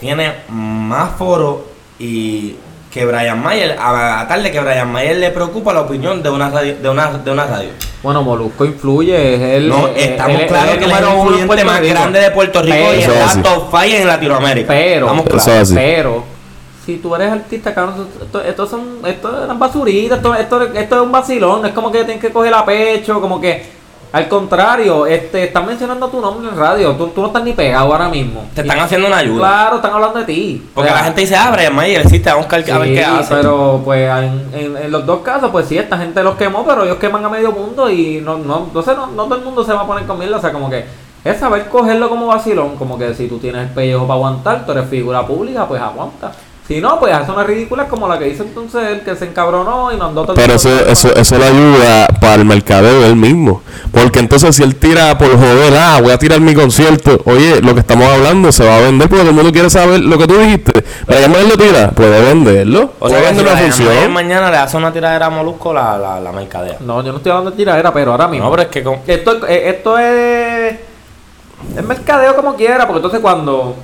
tiene 0.00 0.34
más 0.48 1.12
foro 1.12 1.66
y 1.98 2.56
que 2.90 3.04
Brian 3.06 3.40
Mayer, 3.42 3.76
a, 3.78 4.20
a 4.20 4.28
tal 4.28 4.42
de 4.42 4.50
que 4.50 4.60
Brian 4.60 4.90
Mayer 4.90 5.16
le 5.16 5.30
preocupa 5.30 5.72
la 5.72 5.82
opinión 5.82 6.22
de 6.22 6.30
una 6.30 6.50
radio, 6.50 6.76
de 6.76 6.88
una, 6.88 7.12
de 7.12 7.30
una 7.30 7.44
radio. 7.46 7.70
Bueno, 8.04 8.22
Molusco 8.22 8.64
influye, 8.66 9.34
es 9.34 9.40
el. 9.56 9.68
No, 9.68 9.88
eh, 9.88 9.92
estamos 9.96 10.42
claros 10.42 10.76
que 10.76 10.84
es 10.84 10.92
el 10.92 11.04
influyente 11.16 11.64
más 11.64 11.80
Rico. 11.80 11.94
grande 11.94 12.20
de 12.20 12.30
Puerto 12.30 12.60
Rico 12.62 12.76
y 12.76 12.80
Pero- 12.80 12.92
Eso 12.92 13.10
es 13.12 13.16
está 13.16 13.30
así. 13.30 13.42
top 13.42 13.70
five 13.70 14.00
en 14.02 14.06
Latinoamérica. 14.06 14.68
Pero, 14.68 15.06
Estamos 15.06 15.24
claros. 15.44 15.72
pero, 15.74 16.24
si 16.84 16.96
tú 16.98 17.14
eres 17.14 17.32
artista, 17.32 17.74
cabrón, 17.74 18.06
esto, 18.22 18.42
esto 18.42 18.66
son, 18.66 18.98
esto 19.06 19.44
eran 19.44 19.58
basuritas, 19.58 20.18
esto, 20.18 20.34
esto, 20.34 20.62
esto 20.74 20.96
es 20.96 21.00
un 21.02 21.10
vacilón, 21.12 21.62
no 21.62 21.66
es 21.68 21.72
como 21.72 21.90
que 21.90 22.04
tienes 22.04 22.20
que 22.20 22.30
coger 22.30 22.52
a 22.52 22.62
pecho, 22.66 23.20
como 23.22 23.40
que, 23.40 23.64
al 24.14 24.28
contrario, 24.28 25.06
este, 25.06 25.44
están 25.44 25.66
mencionando 25.66 26.08
tu 26.08 26.20
nombre 26.20 26.48
en 26.48 26.56
radio, 26.56 26.92
tú, 26.92 27.08
tú 27.08 27.20
no 27.20 27.26
estás 27.26 27.42
ni 27.42 27.52
pegado 27.52 27.92
ahora 27.92 28.08
mismo. 28.08 28.44
Te 28.54 28.60
están 28.60 28.78
haciendo 28.78 29.08
una 29.08 29.16
ayuda. 29.18 29.38
Claro, 29.38 29.76
están 29.76 29.92
hablando 29.92 30.18
de 30.20 30.24
ti. 30.24 30.66
Porque 30.72 30.88
O 30.88 30.92
sea, 30.92 31.00
la 31.00 31.04
gente 31.06 31.20
dice, 31.22 31.34
ah, 31.36 31.50
Brian 31.52 31.74
Mayer 31.74 32.00
existe, 32.02 32.30
a 32.30 32.36
buscar 32.36 32.60
a 32.70 32.78
ver 32.78 32.88
Sí, 32.88 32.94
qué 32.94 33.04
hace. 33.04 33.34
pero 33.34 33.80
pues 33.84 34.08
en, 34.08 34.50
en- 34.54 34.76
en 34.76 34.90
los 34.92 35.04
dos 35.04 35.20
casos, 35.22 35.50
pues 35.50 35.66
sí, 35.66 35.76
esta 35.76 35.98
gente 35.98 36.22
los 36.22 36.36
quemó, 36.36 36.64
pero 36.64 36.84
ellos 36.84 36.98
queman 36.98 37.24
a 37.24 37.28
medio 37.28 37.50
mundo 37.52 37.90
y 37.90 38.20
no, 38.24 38.38
no, 38.38 38.68
no 38.72 38.82
sé, 38.82 38.94
no, 38.94 39.08
no 39.08 39.24
todo 39.24 39.34
el 39.36 39.44
mundo 39.44 39.64
se 39.64 39.72
va 39.72 39.80
a 39.80 39.86
poner 39.86 40.06
con 40.06 40.18
mierda, 40.18 40.36
o 40.36 40.40
sea, 40.40 40.52
como 40.52 40.70
que 40.70 40.84
es 41.24 41.36
saber 41.38 41.66
cogerlo 41.68 42.08
como 42.08 42.26
vacilón, 42.28 42.76
como 42.76 42.96
que 42.98 43.14
si 43.14 43.26
tú 43.28 43.38
tienes 43.38 43.62
el 43.62 43.68
pellejo 43.74 44.02
para 44.06 44.14
aguantar, 44.14 44.64
tú 44.64 44.72
eres 44.72 44.88
figura 44.88 45.26
pública, 45.26 45.66
pues 45.66 45.80
aguanta. 45.82 46.30
Si 46.66 46.80
no, 46.80 46.98
pues 46.98 47.12
hace 47.12 47.30
unas 47.30 47.46
ridículas 47.46 47.88
como 47.88 48.08
la 48.08 48.18
que 48.18 48.26
hizo 48.26 48.42
entonces 48.42 48.88
él, 48.88 49.00
que 49.02 49.14
se 49.16 49.26
encabronó 49.26 49.92
y 49.92 49.98
mandó 49.98 50.22
todo 50.22 50.34
Pero 50.34 50.54
eso, 50.54 50.70
eso, 50.86 51.14
eso 51.14 51.38
le 51.38 51.44
ayuda 51.44 52.06
para 52.22 52.36
el 52.36 52.46
mercadeo 52.46 53.04
él 53.04 53.16
mismo. 53.16 53.60
Porque 53.92 54.20
entonces 54.20 54.56
si 54.56 54.62
él 54.62 54.74
tira 54.76 55.18
por 55.18 55.28
joder, 55.28 55.74
ah, 55.78 55.98
voy 56.00 56.12
a 56.12 56.18
tirar 56.18 56.40
mi 56.40 56.54
concierto. 56.54 57.20
Oye, 57.26 57.60
lo 57.60 57.74
que 57.74 57.80
estamos 57.80 58.08
hablando 58.10 58.50
se 58.50 58.64
va 58.64 58.78
a 58.78 58.80
vender 58.80 59.10
porque 59.10 59.20
todo 59.20 59.30
el 59.30 59.36
mundo 59.36 59.52
quiere 59.52 59.68
saber 59.68 60.00
lo 60.00 60.16
que 60.16 60.26
tú 60.26 60.38
dijiste. 60.38 60.72
Brian 61.06 61.30
Mayer 61.32 61.48
lo 61.48 61.56
tira, 61.58 61.90
puede 61.90 62.22
venderlo. 62.22 62.92
O 62.98 63.10
sea, 63.10 63.18
que 63.18 63.28
si 63.28 63.34
vender 63.34 63.52
una 63.52 63.60
función. 63.60 64.12
mañana 64.14 64.50
le 64.50 64.56
hace 64.56 64.76
una 64.78 64.90
tiradera 64.90 65.26
a 65.26 65.30
Molusco, 65.30 65.74
la, 65.74 65.98
la, 65.98 66.18
la 66.18 66.32
mercadea. 66.32 66.78
No, 66.80 67.02
yo 67.04 67.12
no 67.12 67.18
estoy 67.18 67.30
hablando 67.30 67.50
de 67.50 67.58
tiradera, 67.58 67.92
pero 67.92 68.12
ahora 68.12 68.26
mismo. 68.26 68.46
No, 68.46 68.50
pero 68.50 68.62
es 68.62 68.68
que 68.68 68.82
con... 68.82 69.00
Esto, 69.06 69.46
eh, 69.46 69.68
esto 69.68 69.98
es. 69.98 70.76
Es 71.76 71.84
mercadeo 71.84 72.34
como 72.34 72.54
quiera, 72.56 72.86
porque 72.86 73.00
entonces 73.00 73.20
cuando 73.20 73.76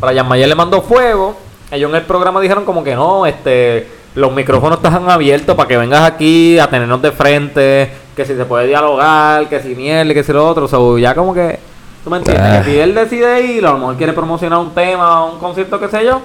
Brian 0.00 0.28
Mayer 0.28 0.48
le 0.48 0.54
mandó 0.54 0.80
fuego, 0.80 1.36
ellos 1.70 1.90
en 1.90 1.96
el 1.96 2.02
programa 2.02 2.40
dijeron 2.40 2.64
como 2.64 2.82
que 2.84 2.94
no, 2.94 3.26
este. 3.26 3.88
Los 4.14 4.32
micrófonos 4.32 4.78
están 4.78 5.10
abiertos 5.10 5.56
para 5.56 5.66
que 5.68 5.76
vengas 5.76 6.02
aquí 6.02 6.56
a 6.60 6.68
tenernos 6.70 7.02
de 7.02 7.10
frente, 7.10 7.90
que 8.14 8.24
si 8.24 8.36
se 8.36 8.44
puede 8.44 8.68
dialogar, 8.68 9.48
que 9.48 9.60
si 9.60 9.74
miel, 9.74 10.14
que 10.14 10.22
si 10.22 10.32
lo 10.32 10.46
otro. 10.48 10.68
So, 10.68 10.98
ya 10.98 11.14
como 11.16 11.34
que. 11.34 11.58
¿Tú 12.04 12.10
me 12.10 12.18
entiendes? 12.18 12.44
Ah. 12.46 12.62
Que 12.62 12.70
si 12.70 12.78
él 12.78 12.94
decide 12.94 13.40
ir, 13.42 13.66
a 13.66 13.72
lo 13.72 13.78
mejor 13.78 13.96
quiere 13.96 14.12
promocionar 14.12 14.60
un 14.60 14.72
tema, 14.72 15.24
un 15.24 15.38
concierto, 15.40 15.80
qué 15.80 15.88
sé 15.88 16.04
yo, 16.04 16.20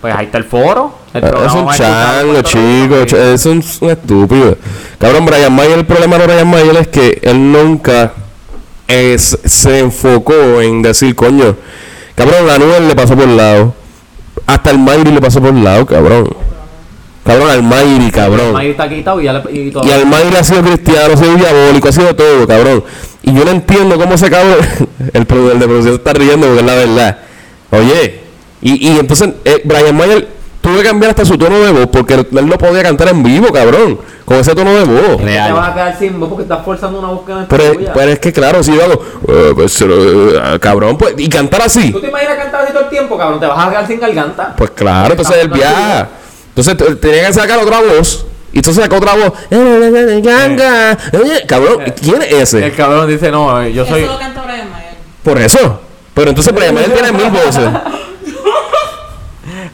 pues 0.00 0.14
ahí 0.16 0.24
está 0.26 0.38
el 0.38 0.44
foro. 0.44 0.94
El 1.12 1.22
Es 1.24 1.52
un 1.52 1.68
chango, 1.68 2.40
chico. 2.42 2.94
ch- 3.04 3.16
Es 3.34 3.44
un, 3.44 3.62
un 3.82 3.90
estúpido. 3.90 4.56
Cabrón, 4.98 5.26
Brian 5.26 5.52
Mayer, 5.54 5.78
el 5.80 5.84
problema 5.86 6.16
de 6.16 6.26
Brian 6.28 6.48
Mayer 6.48 6.76
es 6.76 6.88
que 6.88 7.18
él 7.24 7.52
nunca 7.52 8.12
es- 8.86 9.38
se 9.44 9.80
enfocó 9.80 10.62
en 10.62 10.80
decir, 10.80 11.14
coño, 11.14 11.56
cabrón, 12.14 12.46
la 12.46 12.56
nube 12.58 12.80
le 12.80 12.94
pasó 12.94 13.14
por 13.14 13.24
el 13.24 13.36
lado. 13.36 13.74
Hasta 14.48 14.70
el 14.70 14.78
Mayri 14.78 15.12
le 15.12 15.20
pasó 15.20 15.42
por 15.42 15.50
el 15.50 15.62
lado, 15.62 15.84
cabrón. 15.84 16.26
Cabrón, 17.22 17.50
al 17.50 17.62
Mayri, 17.62 18.10
cabrón. 18.10 18.58
Está 18.62 18.88
quitado 18.88 19.20
y 19.20 19.24
ya 19.24 19.34
le. 19.34 19.42
Y 19.52 19.70
todo. 19.70 19.86
Y 19.86 19.90
Almayri 19.90 20.36
ha 20.36 20.42
sido 20.42 20.62
cristiano, 20.62 21.12
ha 21.12 21.16
sido 21.18 21.34
diabólico, 21.34 21.88
ha 21.88 21.92
sido 21.92 22.16
todo, 22.16 22.46
cabrón. 22.46 22.82
Y 23.22 23.34
yo 23.34 23.44
no 23.44 23.50
entiendo 23.50 23.98
cómo 23.98 24.14
ese 24.14 24.30
cabrón, 24.30 24.56
el, 25.12 25.26
el 25.52 25.58
de 25.58 25.66
producción 25.66 25.94
está 25.96 26.14
riendo 26.14 26.46
porque 26.46 26.60
es 26.60 26.66
la 26.66 26.74
verdad. 26.74 27.18
Oye, 27.72 28.20
y, 28.62 28.88
y 28.88 28.98
entonces 28.98 29.28
eh, 29.44 29.60
Brian 29.64 29.94
Mayer 29.94 30.26
tuvo 30.62 30.78
que 30.78 30.84
cambiar 30.84 31.10
hasta 31.10 31.26
su 31.26 31.36
tono 31.36 31.60
de 31.60 31.70
voz 31.70 31.88
porque 31.92 32.14
él 32.14 32.26
no 32.30 32.56
podía 32.56 32.82
cantar 32.82 33.08
en 33.08 33.22
vivo, 33.22 33.52
cabrón, 33.52 33.98
con 34.28 34.36
ese 34.36 34.54
tono 34.54 34.72
de 34.74 34.84
voz. 34.84 35.16
Te 35.24 35.52
vas 35.52 35.68
a 35.70 35.74
quedar 35.74 35.98
sin 35.98 36.20
voz 36.20 36.28
porque 36.28 36.42
estás 36.42 36.62
forzando 36.64 36.98
una 36.98 37.08
búsqueda 37.08 37.46
Pero, 37.48 37.64
pero 37.94 38.12
es 38.12 38.18
que 38.18 38.30
claro, 38.32 38.62
si 38.62 38.74
yo 38.76 38.84
hago, 38.84 39.02
eh, 39.26 39.52
pues, 39.54 39.80
eh, 39.80 40.58
cabrón, 40.60 40.98
pues, 40.98 41.14
y 41.16 41.28
cantar 41.30 41.62
así, 41.62 41.90
¿Tú 41.90 42.00
te 42.00 42.08
imaginas 42.08 42.36
cantar 42.36 42.62
así 42.62 42.72
todo 42.72 42.84
el 42.84 42.90
tiempo, 42.90 43.16
cabrón? 43.16 43.40
Te 43.40 43.46
vas 43.46 43.66
a 43.66 43.70
quedar 43.70 43.86
sin 43.86 43.98
garganta. 43.98 44.54
pues 44.56 44.70
claro, 44.72 45.12
entonces 45.12 45.36
él 45.40 45.48
viaja. 45.48 46.08
Entonces 46.50 46.76
t- 46.76 46.94
tenía 46.96 47.26
que 47.28 47.32
sacar 47.32 47.58
otra 47.58 47.80
voz. 47.80 48.26
Y 48.52 48.58
entonces 48.58 48.82
sacó 48.82 48.96
otra 48.96 49.14
voz. 49.14 49.32
Cabrón, 51.46 51.84
¿quién 52.00 52.22
es 52.22 52.32
ese? 52.32 52.66
El 52.66 52.74
cabrón 52.74 53.08
dice, 53.08 53.30
no, 53.30 53.62
eh, 53.62 53.72
yo 53.72 53.86
soy. 53.86 54.02
Eso 54.02 54.12
lo 54.12 54.18
canta 54.18 54.42
Brian 54.42 54.70
Mayer. 54.70 54.94
Por 55.22 55.38
eso. 55.38 55.80
Pero 56.14 56.30
entonces 56.30 56.52
Brian 56.54 56.74
Mayer 56.74 56.92
tiene 56.92 57.12
mil 57.12 57.30
voces. 57.44 57.68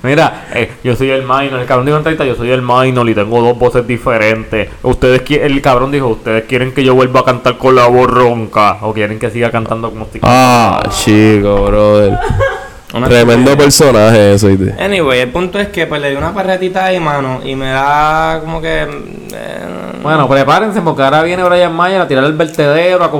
Mira, 0.04 0.46
eh, 0.54 0.70
yo 0.84 0.94
soy 0.94 1.10
el 1.10 1.22
minor. 1.22 1.58
El 1.60 1.66
cabrón 1.66 1.86
dijo 1.86 1.98
en 1.98 2.04
30, 2.04 2.24
yo 2.26 2.34
soy 2.36 2.50
el 2.50 2.62
minor 2.62 3.08
y 3.08 3.14
tengo 3.14 3.40
dos 3.42 3.58
voces 3.58 3.86
diferentes. 3.86 4.68
Ustedes 4.82 5.24
qui- 5.24 5.40
el 5.40 5.60
cabrón 5.62 5.90
dijo, 5.90 6.06
ustedes 6.08 6.44
quieren 6.44 6.72
que 6.72 6.84
yo 6.84 6.94
vuelva 6.94 7.20
a 7.20 7.24
cantar 7.24 7.56
con 7.56 7.74
la 7.74 7.86
voz 7.86 8.08
ronca 8.10 8.76
o 8.82 8.92
quieren 8.92 9.18
que 9.18 9.30
siga 9.30 9.50
cantando 9.50 9.90
como 9.90 10.04
estoy 10.04 10.20
Ah, 10.22 10.82
chico, 10.90 11.64
brother. 11.64 12.18
Una 12.94 13.08
Tremendo 13.08 13.56
personaje. 13.56 14.32
¿viste? 14.34 14.74
Anyway, 14.80 15.18
el 15.20 15.30
punto 15.32 15.58
es 15.58 15.68
que 15.68 15.86
pues 15.88 16.00
le 16.00 16.10
di 16.10 16.16
una 16.16 16.32
parretita 16.32 16.84
ahí, 16.84 17.00
mano, 17.00 17.40
y 17.44 17.56
me 17.56 17.70
da 17.70 18.38
como 18.44 18.60
que... 18.60 18.82
eh, 18.82 19.58
Bueno, 20.00 20.28
prepárense 20.28 20.80
porque 20.80 21.02
ahora 21.02 21.22
viene 21.24 21.42
Brian 21.42 21.74
Mayer 21.74 22.00
a 22.00 22.06
tirar 22.06 22.22
el 22.22 22.34
vertedero, 22.34 23.02
a 23.02 23.10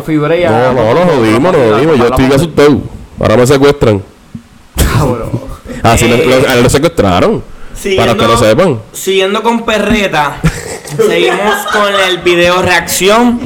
a... 0.46 0.50
No, 0.50 0.74
no, 0.74 0.94
nos 0.94 1.14
jodimos, 1.16 1.52
nos 1.52 1.72
jodimos. 1.72 1.98
Yo 1.98 2.04
estoy 2.06 2.26
asustado. 2.26 2.78
Ahora 3.18 3.36
me 3.36 3.46
secuestran. 3.48 4.13
Cabrón. 4.98 5.30
Ah, 5.82 5.96
sí, 5.98 6.08
lo, 6.08 6.16
lo- 6.16 6.62
lo 6.62 6.70
secuestraron. 6.70 7.42
Para 7.96 8.14
que 8.14 8.24
lo 8.26 8.36
sepan. 8.38 8.80
Siguiendo 8.92 9.42
con 9.42 9.64
Perreta, 9.64 10.36
seguimos 10.96 11.54
con 11.72 11.92
el 12.08 12.18
video 12.18 12.62
reacción. 12.62 13.40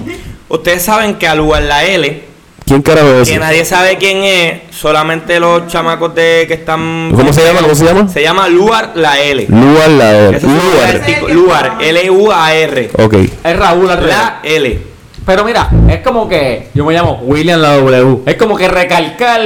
Ustedes 0.49 0.83
saben 0.83 1.15
que 1.17 1.27
al 1.27 1.39
lugar 1.39 1.63
la 1.63 1.85
L, 1.85 2.25
¿Quién 2.65 2.83
carajo 2.83 3.09
es 3.23 3.29
que 3.31 3.39
nadie 3.39 3.65
sabe 3.65 3.97
quién 3.97 4.23
es, 4.25 4.61
solamente 4.77 5.41
los 5.41 5.67
chamacos 5.69 6.15
de 6.15 6.45
que 6.47 6.55
están... 6.55 7.11
¿Cómo 7.17 7.33
se 7.33 7.43
llama? 7.43 7.61
¿Cómo 7.63 7.75
se 7.75 7.85
llama? 7.85 8.09
Se 8.09 8.23
llama 8.23 8.47
Luar 8.49 8.93
la 8.95 9.19
L. 9.21 9.47
Luar 9.49 9.89
la 9.89 10.31
un 10.43 10.59
Luar. 10.59 11.31
Luar, 11.31 11.77
L-U-A-R. 11.81 12.91
Ok. 12.99 13.15
Es 13.45 13.57
Raúl. 13.59 13.87
La 13.87 14.41
L. 14.43 14.81
Pero 15.25 15.45
mira, 15.45 15.71
es 15.89 16.01
como 16.01 16.29
que 16.29 16.69
yo 16.75 16.85
me 16.85 16.93
llamo 16.95 17.21
William 17.25 17.61
la 17.61 17.77
W. 17.77 18.19
Es 18.27 18.37
como 18.37 18.57
que 18.57 18.69
recalcar 18.69 19.41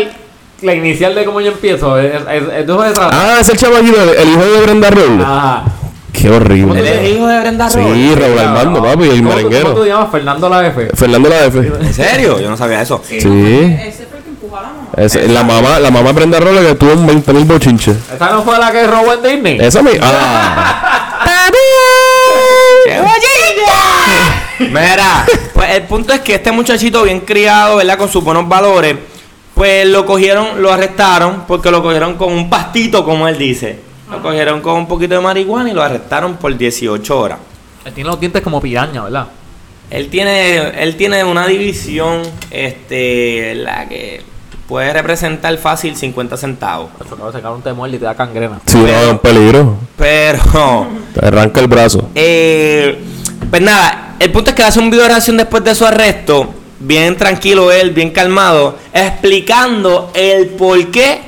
la 0.62 0.74
inicial 0.74 1.14
de 1.14 1.24
cómo 1.24 1.40
yo 1.40 1.52
empiezo. 1.52 1.98
Es, 1.98 2.14
es, 2.14 2.22
es, 2.28 2.42
eso 2.64 2.84
es 2.84 2.98
Ah, 2.98 3.38
es 3.40 3.48
el 3.48 3.56
chamaquito, 3.56 4.02
el, 4.02 4.08
el 4.10 4.28
hijo 4.30 4.42
de 4.44 4.60
Brenda 4.62 4.90
Roll. 4.90 5.20
Ajá. 5.22 5.64
Qué 6.12 6.26
Él 6.28 6.34
horrible. 6.34 6.80
es 7.08 7.14
hijo 7.16 7.26
de 7.26 7.40
Brenda 7.40 7.68
Sí, 7.70 7.78
Roll. 7.78 8.16
Raúl 8.20 8.38
Armando, 8.38 8.82
papi, 8.82 9.02
el 9.04 9.08
¿Cómo 9.08 9.16
tú- 9.16 9.22
¿Cómo 9.22 9.34
merenguero. 9.36 9.74
tú 9.74 9.82
te 9.82 9.88
llamas? 9.88 10.10
Fernando 10.10 10.48
la 10.48 10.66
F. 10.66 10.88
Fernando 10.94 11.28
la 11.28 11.44
F. 11.46 11.58
¿En 11.80 11.94
serio? 11.94 12.38
Yo 12.40 12.50
no 12.50 12.56
sabía 12.56 12.82
eso. 12.82 13.00
Sí. 13.08 13.16
Ese 13.16 14.06
fue 14.08 14.18
el 14.18 14.24
que 14.24 14.28
empujó 14.30 14.56
a 14.56 14.62
la 14.62 14.68
mamá. 14.68 14.88
Es, 14.96 15.14
la 15.28 15.42
mamá, 15.42 15.78
la 15.80 15.90
mamá 15.90 16.12
Brenda 16.12 16.38
Roll 16.38 16.58
que 16.66 16.74
tuvo 16.74 16.92
un 16.92 17.06
20 17.06 17.32
mil 17.32 17.44
bochinches. 17.44 17.96
¿Esa 18.14 18.30
no 18.30 18.42
fue 18.42 18.58
la 18.58 18.70
que 18.70 18.86
robó 18.86 19.12
en 19.14 19.22
Disney? 19.22 19.58
Esa 19.60 19.82
me. 19.82 19.92
Ah. 20.02 20.78
Mira, 24.58 25.26
pues 25.54 25.70
el 25.74 25.82
punto 25.82 26.12
es 26.12 26.20
que 26.20 26.34
este 26.36 26.52
muchachito 26.52 27.02
bien 27.02 27.20
criado, 27.20 27.76
¿verdad? 27.76 27.98
Con 27.98 28.08
sus 28.08 28.22
buenos 28.22 28.48
valores, 28.48 28.96
pues 29.62 29.86
lo 29.86 30.04
cogieron, 30.04 30.60
lo 30.60 30.72
arrestaron 30.72 31.44
porque 31.46 31.70
lo 31.70 31.84
cogieron 31.84 32.14
con 32.14 32.32
un 32.32 32.50
pastito, 32.50 33.04
como 33.04 33.28
él 33.28 33.38
dice. 33.38 33.78
Lo 34.10 34.20
cogieron 34.20 34.60
con 34.60 34.74
un 34.74 34.88
poquito 34.88 35.14
de 35.14 35.20
marihuana 35.20 35.70
y 35.70 35.72
lo 35.72 35.84
arrestaron 35.84 36.34
por 36.34 36.58
18 36.58 37.16
horas. 37.16 37.38
Él 37.84 37.92
tiene 37.92 38.10
los 38.10 38.18
dientes 38.18 38.42
como 38.42 38.60
piraña, 38.60 39.04
¿verdad? 39.04 39.28
Él 39.88 40.08
tiene, 40.10 40.82
él 40.82 40.96
tiene 40.96 41.22
una 41.22 41.46
división, 41.46 42.22
este, 42.50 43.54
la 43.54 43.88
que 43.88 44.22
puede 44.66 44.92
representar 44.92 45.56
fácil 45.58 45.94
50 45.94 46.36
centavos. 46.36 46.90
Eso 46.96 47.10
cabrón, 47.10 47.28
ese 47.28 47.40
cabrón 47.40 47.62
te 47.62 47.72
muerde 47.72 47.94
y 47.94 47.98
te 48.00 48.04
da 48.04 48.16
cangrena. 48.16 48.60
Sí, 48.66 48.78
no, 48.78 48.88
es 48.88 49.10
un 49.10 49.18
peligro. 49.20 49.76
Pero 49.96 50.88
Te 51.14 51.24
arranca 51.24 51.60
el 51.60 51.68
brazo. 51.68 52.10
Eh, 52.16 53.00
pues 53.48 53.62
nada, 53.62 54.16
el 54.18 54.32
punto 54.32 54.50
es 54.50 54.56
que 54.56 54.64
hace 54.64 54.80
un 54.80 54.90
video 54.90 55.04
de 55.04 55.10
reacción 55.10 55.36
después 55.36 55.62
de 55.62 55.72
su 55.76 55.86
arresto, 55.86 56.52
bien 56.82 57.16
tranquilo 57.16 57.70
él, 57.72 57.90
bien 57.90 58.10
calmado, 58.10 58.76
explicando 58.92 60.10
el 60.14 60.48
por 60.50 60.90
qué. 60.90 61.20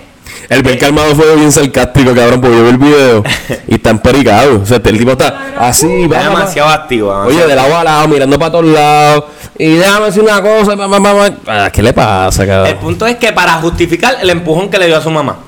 El 0.49 0.63
bien 0.63 0.79
calmado 0.79 1.15
fue 1.15 1.37
bien 1.37 1.51
sarcástico, 1.51 2.15
cabrón, 2.15 2.41
porque 2.41 2.57
yo 2.57 2.65
vi 2.65 2.69
el 2.71 2.79
video 2.79 3.25
y 3.69 3.75
está 3.77 3.91
empericado. 3.91 4.61
O 4.63 4.67
sea, 4.67 4.77
el 4.85 4.99
tipo 4.99 5.13
está 5.13 5.55
así, 5.59 6.07
va, 6.07 6.19
Es 6.19 6.25
demasiado 6.25 6.69
activo. 6.69 7.11
Oye, 7.27 7.47
de 7.47 7.55
lado 7.57 7.77
a 7.77 7.85
lado, 7.85 8.09
mirando 8.09 8.39
para 8.39 8.53
todos 8.53 8.67
lados. 8.67 9.25
Y 9.59 9.77
déjame 9.77 10.07
decir 10.07 10.23
una 10.23 10.43
cosa. 10.43 10.77
pa, 10.77 10.89
pa. 10.89 11.31
Ah, 11.47 11.71
¿Qué 11.73 11.83
le 11.83 11.93
pasa, 11.93 12.43
El 12.43 12.49
cabrón? 12.49 12.77
punto 12.79 13.07
es 13.07 13.17
que 13.17 13.33
para 13.33 13.55
justificar 13.55 14.19
el 14.21 14.29
empujón 14.31 14.69
que 14.69 14.79
le 14.79 14.87
dio 14.87 14.97
a 14.97 15.01
su 15.01 15.11
mamá, 15.11 15.39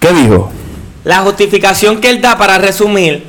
¿Qué 0.00 0.12
dijo? 0.12 0.50
la 1.04 1.18
justificación 1.20 2.00
que 2.00 2.10
él 2.10 2.20
da 2.20 2.36
para 2.38 2.58
resumir 2.58 3.24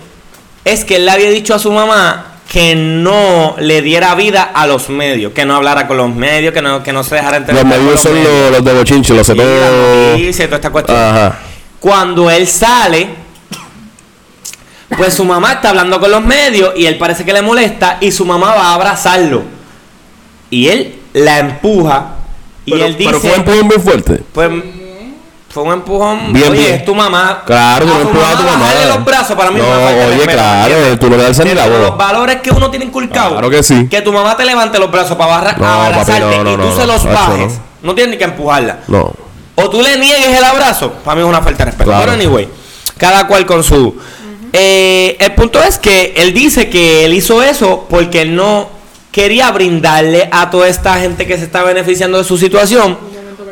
es 0.66 0.86
que 0.86 0.98
él 0.98 1.06
le 1.06 1.12
había 1.12 1.30
dicho 1.30 1.54
a 1.56 1.60
su 1.60 1.72
mamá 1.72 2.29
que 2.50 2.76
no 2.76 3.56
le 3.60 3.84
diera 3.84 4.16
vida 4.16 4.42
a 4.42 4.66
los 4.66 4.90
medios, 4.90 5.34
que 5.34 5.46
no 5.46 5.56
hablara 5.56 5.88
con 5.88 5.98
los 5.98 6.14
medios, 6.14 6.52
que 6.52 6.64
no, 6.64 6.82
que 6.82 6.92
no 6.92 7.04
se 7.04 7.16
dejara 7.16 7.38
Los 7.38 7.48
entrevistar 7.48 7.72
con 7.72 7.86
medios 7.86 8.02
son 8.02 8.24
los, 8.24 8.52
los 8.52 8.66
de 8.66 8.74
bochinche, 8.74 9.14
los 9.14 9.28
sé 9.28 9.34
Y 9.34 10.34
toda 10.34 10.56
esta 10.56 10.72
cuestión. 10.72 10.98
Ajá. 10.98 11.38
Cuando 11.80 12.30
él 12.32 12.48
sale, 12.48 13.10
pues 14.98 15.14
su 15.14 15.24
mamá 15.26 15.54
está 15.54 15.70
hablando 15.70 16.00
con 16.00 16.10
los 16.10 16.24
medios 16.24 16.74
y 16.76 16.88
él 16.88 16.98
parece 16.98 17.24
que 17.24 17.34
le 17.34 17.44
molesta 17.44 18.00
y 18.02 18.12
su 18.12 18.26
mamá 18.26 18.56
va 18.56 18.72
a 18.72 18.74
abrazarlo. 18.74 19.44
Y 20.50 20.70
él 20.70 20.96
la 21.14 21.38
empuja 21.38 22.16
y 22.66 22.72
Pero, 22.72 22.86
él 22.86 22.98
dice, 22.98 23.10
pero 23.12 23.20
fue 23.22 23.30
un 23.30 23.36
empujón 23.36 23.68
bien 23.68 23.82
fuerte. 23.82 24.24
pues 24.34 24.50
fue 25.50 25.64
un 25.64 25.74
empujón. 25.74 26.32
Bien, 26.32 26.52
oye, 26.52 26.60
bien. 26.60 26.74
es 26.76 26.86
tu 26.86 26.94
mamá. 26.94 27.44
Claro, 27.46 27.86
tú 27.86 27.94
no 27.94 28.02
empujas 28.02 28.34
a 28.34 28.38
tu 28.38 28.44
mamá. 28.44 28.60
bajarle 28.60 28.86
los 28.86 29.06
brazos 29.06 29.36
para 29.36 29.52
mí 29.52 29.60
No, 29.60 29.66
es 29.66 29.72
una 29.72 29.80
falta 29.82 30.06
de 30.08 30.16
oye, 30.16 30.28
claro, 30.28 31.00
tú 31.00 31.10
no 31.10 31.18
le 31.18 31.24
das 31.24 31.40
ni 31.46 31.54
la 31.54 31.68
voz. 31.68 31.80
Los 31.80 31.98
valores 31.98 32.36
que 32.42 32.52
uno 32.52 32.70
tiene 32.70 32.86
inculcado. 32.86 33.32
Claro 33.32 33.50
que 33.50 33.64
sí. 33.64 33.88
Que 33.90 34.02
tu 34.02 34.14
mamá 34.14 34.38
te 34.38 34.46
levante 34.46 34.78
los 34.78 34.92
brazos 34.92 35.18
para 35.18 35.32
barra- 35.32 35.54
No, 35.58 35.66
papi, 35.66 35.86
abrazarte 35.88 36.20
no, 36.38 36.44
no, 36.44 36.52
y 36.52 36.56
tú 36.56 36.62
no, 36.62 36.76
se 36.76 36.86
los 36.88 37.04
bajes. 37.04 37.54
No. 37.82 37.96
tienes 37.96 38.12
ni 38.12 38.18
que 38.18 38.26
empujarla. 38.26 38.80
No. 38.88 39.12
O 39.56 39.70
tú 39.70 39.82
le 39.82 39.98
niegues 39.98 40.38
el 40.38 40.44
abrazo, 40.44 40.94
para 41.04 41.16
mí 41.16 41.22
es 41.22 41.28
una 41.28 41.42
falta 41.42 41.66
de 41.66 41.72
respeto. 41.72 41.90
Claro. 41.90 42.02
Pero 42.06 42.14
anyway, 42.14 42.48
cada 42.98 43.28
cual 43.28 43.46
con 43.46 43.64
su. 43.64 43.96
Eh, 44.54 45.18
el 45.20 45.34
punto 45.34 45.62
es 45.64 45.78
que 45.78 46.14
él 46.18 46.34
dice 46.34 46.70
que 46.70 47.06
él 47.06 47.14
hizo 47.14 47.42
eso 47.44 47.86
porque 47.90 48.22
él 48.22 48.36
no 48.36 48.70
quería 49.12 49.52
brindarle 49.52 50.30
a 50.32 50.50
toda 50.50 50.68
esta 50.68 50.96
gente 51.00 51.26
que 51.28 51.38
se 51.38 51.44
está 51.44 51.64
beneficiando 51.64 52.18
de 52.20 52.24
su 52.24 52.38
situación 52.38 52.98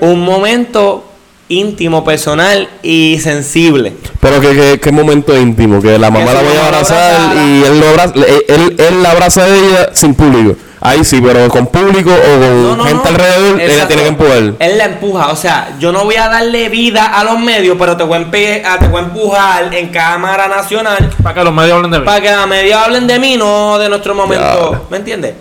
un 0.02 0.24
momento 0.24 1.07
íntimo, 1.50 2.04
personal 2.04 2.68
y 2.84 3.20
sensible. 3.22 3.94
Pero 4.20 4.42
que, 4.42 4.92
momento 4.92 5.38
íntimo, 5.38 5.82
que 5.82 5.98
la 5.98 6.12
mamá 6.12 6.26
Que 6.26 6.34
la 6.34 6.42
voy 6.42 6.58
a 6.58 6.66
abrazar 6.66 7.36
y 7.38 7.64
él, 7.64 7.80
lo 7.80 7.88
abraza, 7.90 8.14
él, 8.16 8.26
él, 8.48 8.76
él 8.80 9.04
la 9.04 9.12
abraza 9.12 9.44
a 9.44 9.48
ella 9.48 9.90
sin 9.94 10.14
público. 10.16 10.56
Ahí 10.80 11.04
sí, 11.04 11.20
pero 11.20 11.50
con 11.50 11.68
público 11.68 12.12
o 12.12 12.40
con 12.40 12.64
No, 12.64 12.76
no, 12.78 12.84
gente 12.84 13.04
no. 13.04 13.10
alrededor, 13.10 13.60
ella 13.62 13.88
tiene 13.88 14.04
que 14.04 14.08
empujar. 14.10 14.38
Él 14.60 14.78
la 14.78 14.86
empuja, 14.86 15.30
o 15.32 15.36
sea, 15.36 15.76
yo 15.80 15.92
no 15.92 16.04
voy 16.04 16.16
a 16.16 16.30
darle 16.30 16.70
vida 16.70 17.06
a 17.06 17.24
los 17.24 17.40
medios, 17.40 17.76
pero 17.80 17.98
te 17.98 18.04
voy 18.04 18.18
a, 18.18 18.22
empe- 18.22 18.64
a- 18.64 18.78
te 18.78 18.88
voy 18.88 19.02
a 19.02 19.06
empujar 19.06 19.74
en 19.74 19.90
cámara 19.90 20.48
nacional 20.48 21.10
Para 21.24 21.34
que 21.34 21.44
los 21.44 21.54
medios 21.54 21.74
hablen 21.78 21.92
de 21.92 22.00
mí. 22.00 22.06
para 22.06 22.22
que 22.22 22.32
los 22.32 22.48
medios 22.48 22.80
hablen 22.80 23.08
de 23.08 23.20
mí, 23.20 23.38
no 23.38 23.80
de 23.80 23.90
nuestro 23.90 24.14
momento. 24.14 24.72
Ya. 24.74 24.82
¿Me 24.92 24.98
entiendes? 24.98 25.34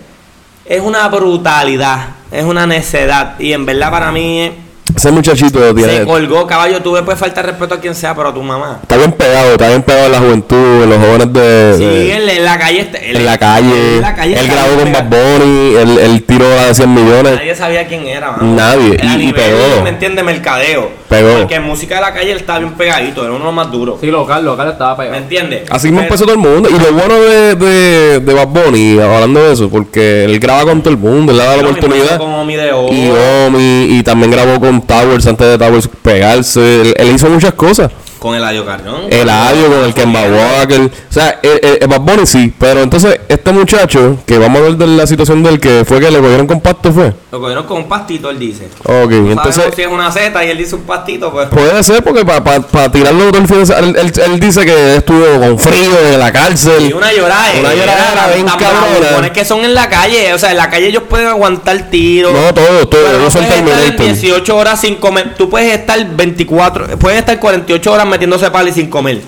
Es 0.65 0.81
una 0.81 1.07
brutalidad, 1.07 1.99
es 2.31 2.43
una 2.43 2.65
necedad. 2.65 3.35
Y 3.39 3.53
en 3.53 3.65
verdad 3.65 3.91
para 3.91 4.11
mí 4.11 4.41
eh, 4.41 4.53
Ese 4.97 5.11
muchachito 5.11 5.75
tiene, 5.75 5.97
se 5.99 6.05
colgó, 6.05 6.47
caballo. 6.47 6.81
Tú 6.81 6.95
le 6.95 7.03
puedes 7.03 7.19
faltar 7.19 7.45
respeto 7.45 7.75
a 7.75 7.79
quien 7.79 7.93
sea, 7.93 8.15
pero 8.15 8.29
a 8.29 8.33
tu 8.33 8.41
mamá. 8.41 8.79
está 8.81 8.97
bien 8.97 9.11
pegado, 9.11 9.51
está 9.51 9.67
bien 9.67 9.83
pegado 9.83 10.07
en 10.07 10.11
la 10.11 10.17
juventud, 10.19 10.83
en 10.83 10.89
los 10.89 10.97
jóvenes 10.99 11.33
de, 11.33 11.73
Sí, 11.77 11.85
de- 11.85 12.13
en, 12.15 12.29
en 12.29 12.43
la 12.45 12.57
calle. 12.57 12.79
está- 12.81 12.97
en 12.97 13.25
la 13.25 13.37
calle. 13.37 13.95
en 13.97 14.01
la 14.01 14.15
calle 14.15 14.39
él 14.39 14.47
grabó 14.47 14.75
con 14.79 14.91
Bad. 14.91 15.03
Bunny, 15.05 15.75
él, 15.75 15.99
él 15.99 16.23
tiró 16.23 16.45
a 16.59 16.73
100 16.73 16.91
millones. 16.93 17.35
Nadie 17.35 17.55
sabía 17.55 17.87
quién 17.87 18.07
era, 18.07 18.31
mano. 18.31 18.55
Nadie, 18.55 18.95
Era 18.95 19.05
y- 19.17 19.29
y 19.29 19.33
pegó. 19.33 19.83
¿Me 19.83 19.89
entiendes? 19.91 20.25
Mercadeo. 20.25 20.89
Pegó. 21.09 21.37
Porque 21.39 21.55
en 21.55 21.63
música 21.63 21.95
de 21.95 22.01
la 22.01 22.13
calle 22.13 22.31
él 22.31 22.37
estaba 22.37 22.59
bien 22.59 22.73
pegadito, 22.73 23.21
era 23.21 23.29
uno 23.31 23.39
de 23.39 23.45
los 23.45 23.53
más 23.53 23.71
duros. 23.71 23.97
Sí, 24.01 24.07
local, 24.07 24.43
local 24.43 24.69
estaba 24.71 24.95
¿Me 24.97 25.03
pegado. 25.05 25.21
entiendes? 25.21 25.61
Así 25.69 25.87
mismo 25.87 26.01
empezó 26.01 26.25
todo 26.25 26.33
el 26.33 26.39
mundo. 26.39 26.69
Y 26.69 26.73
lo 26.73 26.91
bueno 26.91 27.15
de, 27.21 27.55
de, 27.55 28.19
de 28.19 28.33
Bad 28.33 28.47
Bunny, 28.47 28.99
hablando 28.99 29.41
de 29.41 29.53
eso, 29.53 29.69
porque 29.69 30.25
él 30.25 30.37
graba 30.39 30.65
con 30.65 30.81
todo 30.81 30.93
el 30.93 30.99
mundo, 30.99 31.31
él 31.31 31.37
le 31.37 31.43
da 31.45 31.57
la 31.57 31.63
oportunidad. 31.63 32.17
Con 32.17 32.33
Omi 32.33 32.55
de 32.55 32.73
Oro. 32.73 32.93
Y 32.93 33.09
Omi, 33.47 33.97
y 33.97 34.03
también 34.03 34.31
grabó 34.31 34.59
con 34.59 34.81
Towers 34.81 35.25
antes 35.27 35.47
de 35.47 35.57
Towers 35.57 35.87
pegarse. 36.01 36.81
Él, 36.81 36.93
él 36.97 37.15
hizo 37.15 37.29
muchas 37.29 37.53
cosas. 37.53 37.89
Con 38.19 38.35
Eladio 38.35 38.65
Carrión. 38.65 39.01
El 39.09 39.29
audio 39.29 39.67
con 39.67 39.83
el 39.85 39.93
Kemba 39.93 40.21
Walker. 40.23 40.81
O 40.81 41.13
sea, 41.13 41.39
el, 41.43 41.59
el, 41.63 41.77
el 41.81 41.87
Bad 41.87 42.01
Bunny 42.01 42.25
sí. 42.25 42.53
Pero 42.59 42.81
entonces, 42.81 43.19
este 43.29 43.51
muchacho, 43.51 44.17
que 44.25 44.37
vamos 44.37 44.59
a 44.61 44.63
ver 44.65 44.75
de 44.77 44.87
la 44.87 45.05
situación 45.07 45.43
del 45.43 45.59
que 45.59 45.83
fue 45.85 45.99
que 45.99 46.09
le 46.09 46.19
cogieron 46.19 46.47
con 46.47 46.59
pacto, 46.61 46.91
fue. 46.91 47.13
Lo 47.31 47.39
cogieron 47.39 47.65
con 47.65 47.77
un 47.77 47.87
pastito, 47.87 48.29
él 48.29 48.39
dice. 48.39 48.67
Ok, 48.83 49.11
No 49.11 49.31
entonces. 49.33 49.65
si 49.75 49.81
es 49.83 49.87
una 49.87 50.11
Z 50.11 50.45
y 50.45 50.49
él 50.49 50.57
dice 50.57 50.75
un 50.75 50.81
pastito, 50.83 51.31
pues. 51.31 51.47
Puede 51.49 51.83
ser 51.83 52.03
porque 52.03 52.25
para 52.25 52.91
tirarlo 52.91 53.29
todo 53.31 53.41
el 53.41 53.47
fin 53.47 53.59
de 53.59 53.65
semana, 53.65 53.87
él, 53.87 53.95
él- 53.97 54.21
él 54.25 54.39
dice 54.39 54.65
que 54.65 54.95
estuvo 54.97 55.23
con 55.39 55.59
frío 55.59 55.91
en 56.13 56.19
la 56.19 56.31
cárcel. 56.31 56.89
Y 56.89 56.93
una 56.93 57.11
llorada, 57.13 57.51
Una 57.59 57.73
lloradera 57.73 58.27
bien 58.33 58.47
cabrona. 58.47 59.31
Que 59.33 59.45
son 59.45 59.63
en 59.63 59.73
la 59.75 59.89
calle, 59.89 60.33
o 60.33 60.39
sea, 60.39 60.51
en 60.51 60.57
la 60.57 60.69
calle 60.69 60.87
ellos 60.87 61.03
pueden 61.09 61.27
aguantar 61.27 61.89
tiros. 61.89 62.33
No, 62.33 62.53
todo, 62.53 62.87
todo. 62.87 63.01
No 63.13 63.19
Ellos 63.19 63.33
son 63.33 63.45
Terminator. 63.45 63.95
18 64.05 64.55
horas 64.57 64.81
sin 64.81 64.95
comer. 64.95 65.35
Tú 65.37 65.49
puedes 65.49 65.71
estar 65.73 66.03
24, 66.15 66.97
puedes 66.97 67.19
estar 67.19 67.39
48 67.39 67.91
horas 67.91 68.07
metiéndose 68.17 68.49
palo 68.51 68.69
y 68.69 68.71
sin 68.73 68.89
comer. 68.89 69.21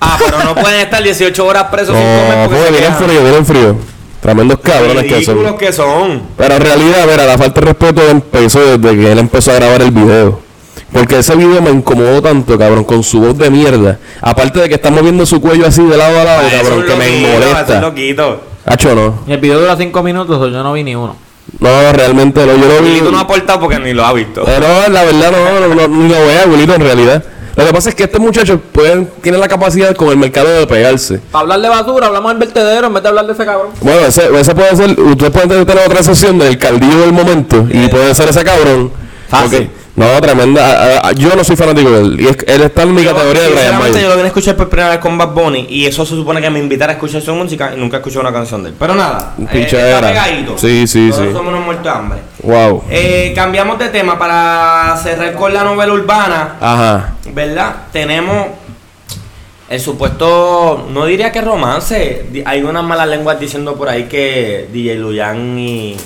Ah, 0.00 0.18
pero 0.22 0.44
no 0.44 0.54
pueden 0.54 0.80
estar 0.80 1.02
18 1.02 1.44
horas 1.46 1.64
presos 1.64 1.96
sin 1.96 2.04
comer 2.04 2.38
No, 2.38 2.48
porque 2.50 2.70
vienen 2.70 2.94
frío, 2.94 3.22
vienen 3.22 3.46
frío. 3.46 3.76
Tremendos 4.20 4.58
cabrones 4.60 5.04
que 5.04 5.24
son. 5.24 5.56
que 5.58 5.72
son. 5.72 6.22
Pero 6.36 6.54
en 6.54 6.60
realidad, 6.60 7.06
mira, 7.10 7.24
la 7.26 7.38
falta 7.38 7.60
de 7.60 7.66
respeto 7.66 8.02
empezó 8.08 8.76
desde 8.78 8.96
que 8.96 9.12
él 9.12 9.18
empezó 9.18 9.52
a 9.52 9.54
grabar 9.54 9.82
el 9.82 9.90
video. 9.90 10.40
Porque 10.92 11.18
ese 11.18 11.34
video 11.36 11.60
me 11.62 11.70
incomodó 11.70 12.22
tanto, 12.22 12.58
cabrón, 12.58 12.84
con 12.84 13.02
su 13.02 13.20
voz 13.20 13.36
de 13.38 13.50
mierda. 13.50 13.98
Aparte 14.20 14.60
de 14.60 14.68
que 14.68 14.74
está 14.76 14.90
moviendo 14.90 15.24
su 15.26 15.40
cuello 15.40 15.66
así 15.66 15.82
de 15.84 15.96
lado 15.96 16.20
a 16.20 16.24
lado, 16.24 16.42
Ah, 16.46 16.50
cabrón, 16.60 16.84
que 16.86 16.94
me 16.96 17.06
loquito, 17.08 17.28
molesta. 17.32 17.80
loquito. 17.80 18.40
Hacho, 18.64 18.94
no. 18.94 19.14
Y 19.26 19.32
el 19.32 19.38
video 19.38 19.60
dura 19.60 19.76
5 19.76 20.02
minutos, 20.02 20.52
yo 20.52 20.62
no 20.62 20.72
vi 20.72 20.82
ni 20.84 20.94
uno. 20.94 21.16
No, 21.60 21.92
realmente 21.92 22.44
no. 22.44 22.56
Yo 22.56 22.66
lo 22.68 22.82
vi. 22.82 22.88
Wilito 22.90 23.12
no 23.12 23.18
ha 23.18 23.22
aportado 23.22 23.60
porque 23.60 23.78
ni 23.78 23.92
lo 23.92 24.04
ha 24.04 24.12
visto. 24.12 24.42
Eh, 24.46 24.58
no, 24.60 24.92
la 24.92 25.04
verdad 25.04 25.32
no, 25.32 25.68
no, 25.68 25.74
no, 25.74 25.88
ni 25.88 26.08
lo 26.08 26.26
veo, 26.26 26.42
abuelito, 26.44 26.74
en 26.74 26.80
realidad. 26.80 27.24
Lo 27.56 27.64
que 27.64 27.72
pasa 27.72 27.88
es 27.88 27.94
que 27.94 28.04
este 28.04 28.18
muchacho 28.18 28.60
pueden, 28.60 29.08
tiene 29.22 29.38
la 29.38 29.48
capacidad 29.48 29.96
con 29.96 30.08
el 30.08 30.18
mercado 30.18 30.46
de 30.48 30.66
pegarse. 30.66 31.20
Para 31.30 31.42
hablar 31.42 31.60
de 31.62 31.68
basura, 31.70 32.06
hablamos 32.08 32.32
del 32.32 32.38
vertedero 32.38 32.88
en 32.88 32.94
vez 32.94 33.02
de 33.02 33.08
hablar 33.08 33.26
de 33.26 33.32
ese 33.32 33.44
cabrón. 33.46 33.70
Bueno, 33.80 34.06
ese, 34.06 34.28
ese 34.38 34.54
puede 34.54 34.76
ser, 34.76 35.00
ustedes 35.00 35.32
pueden 35.32 35.64
tener 35.64 35.86
otra 35.86 36.02
sesión 36.02 36.38
del 36.38 36.58
caldillo 36.58 37.00
del 37.00 37.12
momento 37.14 37.66
y 37.70 37.88
puede 37.88 38.14
ser 38.14 38.28
ese 38.28 38.44
cabrón. 38.44 38.92
Fácil. 39.28 39.70
No, 39.96 40.20
tremenda. 40.20 41.10
yo 41.12 41.34
no 41.34 41.42
soy 41.42 41.56
fanático 41.56 41.90
de 41.90 42.00
él. 42.02 42.20
Y 42.20 42.26
es- 42.28 42.36
él 42.46 42.62
está 42.62 42.82
en 42.82 42.94
mi 42.94 43.02
Yo, 43.02 43.14
categoría 43.14 43.42
de 43.42 43.48
Brian 43.48 43.60
sinceramente, 43.62 43.88
yo 43.88 43.94
Mayer. 43.94 44.08
lo 44.10 44.14
vine 44.16 44.24
a 44.24 44.26
escuchar 44.28 44.56
por 44.56 44.68
primera 44.68 44.90
vez 44.90 44.98
con 44.98 45.16
Bad 45.16 45.28
Bunny 45.32 45.66
y 45.70 45.86
eso 45.86 46.04
se 46.04 46.14
supone 46.14 46.40
que 46.42 46.50
me 46.50 46.58
invitara 46.58 46.92
a 46.92 46.94
escuchar 46.96 47.22
su 47.22 47.34
música 47.34 47.72
y 47.74 47.80
nunca 47.80 47.96
escuché 47.96 48.18
una 48.18 48.32
canción 48.32 48.62
de 48.62 48.68
él. 48.70 48.74
Pero 48.78 48.94
nada, 48.94 49.34
Un 49.38 49.48
eh, 49.50 49.62
está 49.62 50.00
pegadito. 50.00 50.58
Sí, 50.58 50.86
sí, 50.86 51.08
Todos 51.10 51.26
sí. 51.26 51.32
somos 51.32 51.52
unos 51.52 51.64
muertos 51.64 51.84
de 51.84 51.90
hambre. 51.90 52.18
Wow. 52.42 52.84
Eh, 52.90 53.32
cambiamos 53.34 53.78
de 53.78 53.88
tema 53.88 54.18
para 54.18 54.96
cerrar 55.02 55.32
con 55.32 55.52
la 55.54 55.64
novela 55.64 55.92
urbana, 55.92 56.56
Ajá. 56.60 57.14
¿verdad? 57.32 57.74
Tenemos 57.90 58.48
el 59.70 59.80
supuesto, 59.80 60.86
no 60.92 61.06
diría 61.06 61.32
que 61.32 61.40
romance, 61.40 62.26
hay 62.44 62.62
unas 62.62 62.84
malas 62.84 63.08
lenguas 63.08 63.40
diciendo 63.40 63.74
por 63.76 63.88
ahí 63.88 64.04
que 64.04 64.68
DJ 64.72 64.94
Luyan 64.96 65.58
y, 65.58 65.96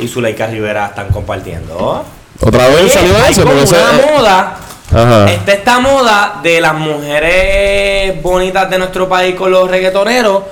y 0.00 0.08
Zuleika 0.08 0.48
Rivera 0.48 0.86
están 0.86 1.08
compartiendo. 1.08 2.04
Otra 2.40 2.68
vez 2.68 2.80
Oye, 2.80 2.88
salió 2.90 3.16
hay 3.16 3.32
eso. 3.32 3.42
como 3.42 3.62
una 3.62 4.16
moda 4.16 4.56
Ajá. 4.92 5.30
Está 5.30 5.52
esta 5.52 5.78
moda 5.78 6.40
de 6.42 6.60
las 6.60 6.74
mujeres 6.74 8.20
bonitas 8.22 8.68
de 8.68 8.78
nuestro 8.78 9.08
país 9.08 9.36
con 9.36 9.50
los 9.52 9.70
reggaetoneros 9.70 10.42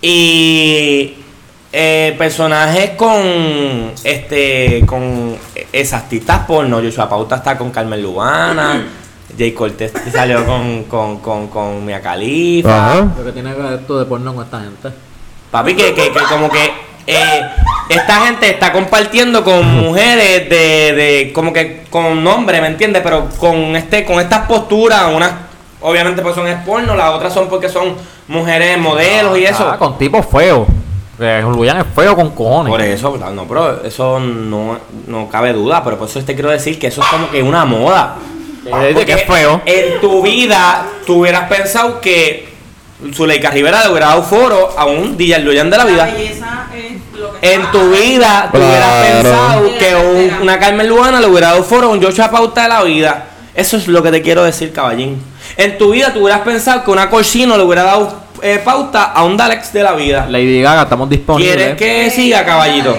y 0.00 1.16
eh, 1.72 2.14
personajes 2.16 2.90
con 2.90 3.92
este 4.04 4.84
con 4.86 5.36
esas 5.72 6.02
artistas 6.04 6.46
porno. 6.46 6.80
Joshua 6.80 7.08
Pauta 7.08 7.36
está 7.36 7.58
con 7.58 7.70
Carmen 7.72 8.00
Lubana, 8.00 8.86
Jay 9.36 9.52
Cortez 9.52 9.92
salió 10.12 10.46
con, 10.46 10.84
con, 10.84 11.18
con, 11.18 11.48
con 11.48 11.84
Mia 11.84 12.00
Khalifa. 12.00 12.92
Ajá. 12.92 13.08
Lo 13.18 13.24
que 13.24 13.32
tiene 13.32 13.52
que 13.54 13.60
ver 13.60 13.72
esto 13.80 13.98
de 13.98 14.04
porno 14.04 14.34
con 14.34 14.44
esta 14.44 14.60
gente. 14.60 14.88
Papi, 15.50 15.74
que, 15.74 15.94
que, 15.94 16.12
que 16.12 16.20
como 16.28 16.48
que 16.48 16.89
eh, 17.06 17.42
esta 17.88 18.26
gente 18.26 18.50
está 18.50 18.72
compartiendo 18.72 19.42
con 19.44 19.64
mujeres 19.66 20.48
de, 20.48 20.92
de 20.94 21.32
como 21.32 21.52
que 21.52 21.84
con 21.90 22.22
nombre, 22.22 22.60
¿me 22.60 22.68
entiendes? 22.68 23.02
Pero 23.02 23.28
con 23.38 23.76
este 23.76 24.04
con 24.04 24.20
estas 24.20 24.46
posturas, 24.46 25.06
unas 25.14 25.32
obviamente 25.80 26.22
pues 26.22 26.34
son 26.34 26.46
es 26.46 26.62
porno, 26.64 26.94
las 26.94 27.10
otras 27.10 27.32
son 27.32 27.48
porque 27.48 27.68
son 27.68 27.96
mujeres 28.28 28.78
modelos 28.78 29.38
y 29.38 29.44
eso. 29.44 29.68
Ah, 29.68 29.76
con 29.78 29.98
tipos 29.98 30.26
feos. 30.26 30.66
Julián 31.18 31.78
es 31.78 31.86
feo 31.94 32.16
con 32.16 32.30
cojones. 32.30 32.70
Por 32.70 32.80
eso, 32.80 33.18
no, 33.18 33.44
pero 33.46 33.84
eso 33.84 34.18
no, 34.18 34.78
no 35.06 35.28
cabe 35.28 35.52
duda, 35.52 35.84
pero 35.84 35.98
por 35.98 36.08
eso 36.08 36.22
te 36.24 36.34
quiero 36.34 36.48
decir 36.48 36.78
que 36.78 36.86
eso 36.86 37.02
es 37.02 37.08
como 37.08 37.30
que 37.30 37.42
una 37.42 37.66
moda. 37.66 38.16
Eh, 38.64 38.94
de 38.94 39.04
que 39.04 39.12
es 39.12 39.22
Porque 39.22 39.40
feo. 39.40 39.60
En 39.66 40.00
tu 40.00 40.22
vida, 40.22 40.86
tú 41.06 41.20
hubieras 41.20 41.48
pensado 41.48 42.00
que 42.00 42.48
Zuleika 43.12 43.50
Rivera 43.50 43.84
le 43.84 43.90
hubiera 43.90 44.08
dado 44.08 44.22
foro 44.22 44.70
a 44.76 44.86
un 44.86 45.16
DJ 45.16 45.40
Luyan 45.40 45.70
de 45.70 45.76
la 45.76 45.84
vida. 45.84 46.04
belleza 46.06 46.68
que 46.72 46.79
En 47.42 47.62
tu 47.72 47.90
vida, 47.90 48.48
tú 48.52 48.58
hubieras 48.58 49.06
pensado 49.06 49.62
que 49.78 49.94
un- 49.96 50.42
una 50.42 50.58
Carmen 50.58 50.88
Lubana 50.88 51.20
le 51.20 51.26
hubiera 51.26 51.48
dado 51.48 51.64
foro 51.64 51.86
a 51.88 51.90
un 51.90 52.02
Joshua 52.02 52.30
Pauta 52.30 52.62
de 52.64 52.68
la 52.68 52.82
vida. 52.82 53.26
Eso 53.54 53.76
es 53.76 53.88
lo 53.88 54.02
que 54.02 54.10
te 54.10 54.22
quiero 54.22 54.44
decir, 54.44 54.72
caballín. 54.72 55.20
En 55.56 55.76
tu 55.78 55.90
vida, 55.92 56.12
tú 56.12 56.20
hubieras 56.22 56.40
pensado 56.42 56.84
que 56.84 56.90
una 56.90 57.08
Corsino 57.10 57.56
le 57.56 57.64
hubiera 57.64 57.82
dado 57.84 58.20
eh, 58.42 58.60
pauta 58.64 59.04
a 59.04 59.24
un 59.24 59.36
Dalex 59.36 59.72
de 59.72 59.82
la 59.82 59.92
vida. 59.92 60.26
Lady 60.28 60.62
Gaga, 60.62 60.82
estamos 60.82 61.08
disponibles. 61.10 61.76
¿Quieres 61.76 61.76
que 61.76 62.10
siga, 62.10 62.44
caballito? 62.44 62.96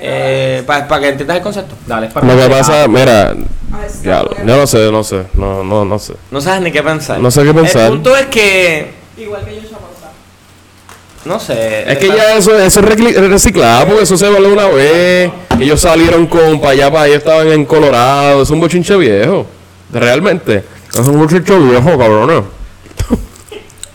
Eh, 0.00 0.62
Para 0.66 0.86
que 1.00 1.08
entiendas 1.08 1.36
el 1.38 1.42
concepto. 1.42 1.74
Dale, 1.86 2.08
para 2.08 2.26
Lo 2.26 2.36
que 2.40 2.48
pasa, 2.48 2.86
mira, 2.88 3.30
A 3.72 3.78
ver 3.78 3.90
si 3.90 4.04
ya, 4.06 4.22
yo 4.22 4.56
no 4.56 4.66
sé, 4.66 4.90
no 4.92 5.02
sé, 5.04 5.24
no, 5.34 5.64
no, 5.64 5.84
no 5.84 5.98
sé. 5.98 6.14
No 6.30 6.40
sabes 6.40 6.60
ni 6.62 6.70
qué 6.72 6.82
pensar. 6.82 7.18
No 7.18 7.30
sé 7.30 7.42
qué 7.44 7.52
pensar. 7.54 7.82
El 7.84 7.88
punto 7.92 8.16
es 8.16 8.26
que. 8.26 8.92
Igual 9.16 9.44
que 9.44 9.56
yo. 9.56 9.67
No 11.28 11.38
sé. 11.38 11.84
Es 11.92 11.98
que 11.98 12.08
ya 12.08 12.36
eso, 12.38 12.58
eso 12.58 12.80
es 12.80 13.28
reciclado, 13.28 13.86
porque 13.86 14.02
eso 14.04 14.16
se 14.16 14.30
valió 14.30 14.50
una 14.50 14.66
vez. 14.68 15.30
Ellos 15.60 15.78
salieron 15.78 16.26
con 16.26 16.58
para 16.58 16.72
allá, 16.72 16.90
para 16.90 17.02
allá, 17.04 17.16
estaban 17.16 17.48
en 17.48 17.66
Colorado. 17.66 18.42
Es 18.42 18.48
un 18.48 18.58
bochinche 18.60 18.96
viejo. 18.96 19.44
Realmente. 19.92 20.64
Es 20.90 21.06
un 21.06 21.18
bochinche 21.18 21.54
viejo, 21.58 21.98
cabrón. 21.98 22.46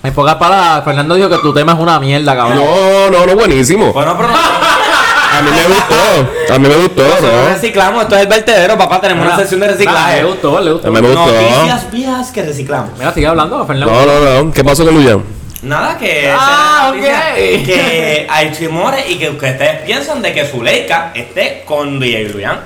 En 0.04 0.14
pocas 0.14 0.36
palabras, 0.36 0.84
Fernando 0.86 1.16
dijo 1.16 1.28
que 1.28 1.38
tu 1.40 1.52
tema 1.52 1.72
es 1.72 1.80
una 1.80 2.00
mierda, 2.00 2.36
cabrón. 2.36 2.58
No, 2.58 3.10
no, 3.10 3.26
no, 3.26 3.36
buenísimo. 3.36 3.92
Bueno, 3.94 4.16
pero 4.16 4.30
no. 4.30 4.36
A 4.36 5.42
mí 5.42 5.50
me 5.50 5.64
gustó. 5.64 6.54
A 6.54 6.60
mí 6.60 6.68
me 6.68 6.76
gustó, 6.76 7.02
Nosotros 7.02 7.32
¿no? 7.34 7.50
reciclamos, 7.50 8.04
esto 8.04 8.16
es 8.16 8.22
el 8.22 8.28
vertedero, 8.28 8.78
papá. 8.78 9.02
Tenemos 9.02 9.26
una 9.26 9.38
sección 9.38 9.60
de 9.62 9.70
reciclaje. 9.70 10.22
Le 10.22 10.28
gustó, 10.28 10.62
le 10.62 10.72
gustó. 10.74 10.92
Me 10.92 11.02
gustó. 11.02 11.26
Noticias 11.26 11.92
viejas 11.92 12.32
que 12.32 12.44
reciclamos. 12.44 12.92
Mira, 13.00 13.12
sigue 13.12 13.26
hablando, 13.26 13.66
Fernando. 13.66 13.92
No, 13.92 14.06
no, 14.06 14.44
no. 14.44 14.52
¿Qué 14.52 14.64
pasó 14.64 14.86
con 14.86 14.94
Luyan? 14.94 15.24
Nada 15.64 15.98
que. 15.98 16.30
Ah, 16.30 16.92
esa 16.96 16.98
es 16.98 17.04
la 17.04 17.20
ok. 17.20 17.30
noticia, 17.30 17.66
Que 17.66 18.28
hay 18.30 18.54
rumores 18.68 19.10
y 19.10 19.16
que, 19.18 19.30
ustedes 19.30 19.82
piensan 19.86 20.22
de 20.22 20.34
que 20.34 20.46
Zuleika 20.46 21.12
esté 21.16 21.64
con 21.66 22.00
DJ 22.00 22.30
Luyan. 22.30 22.60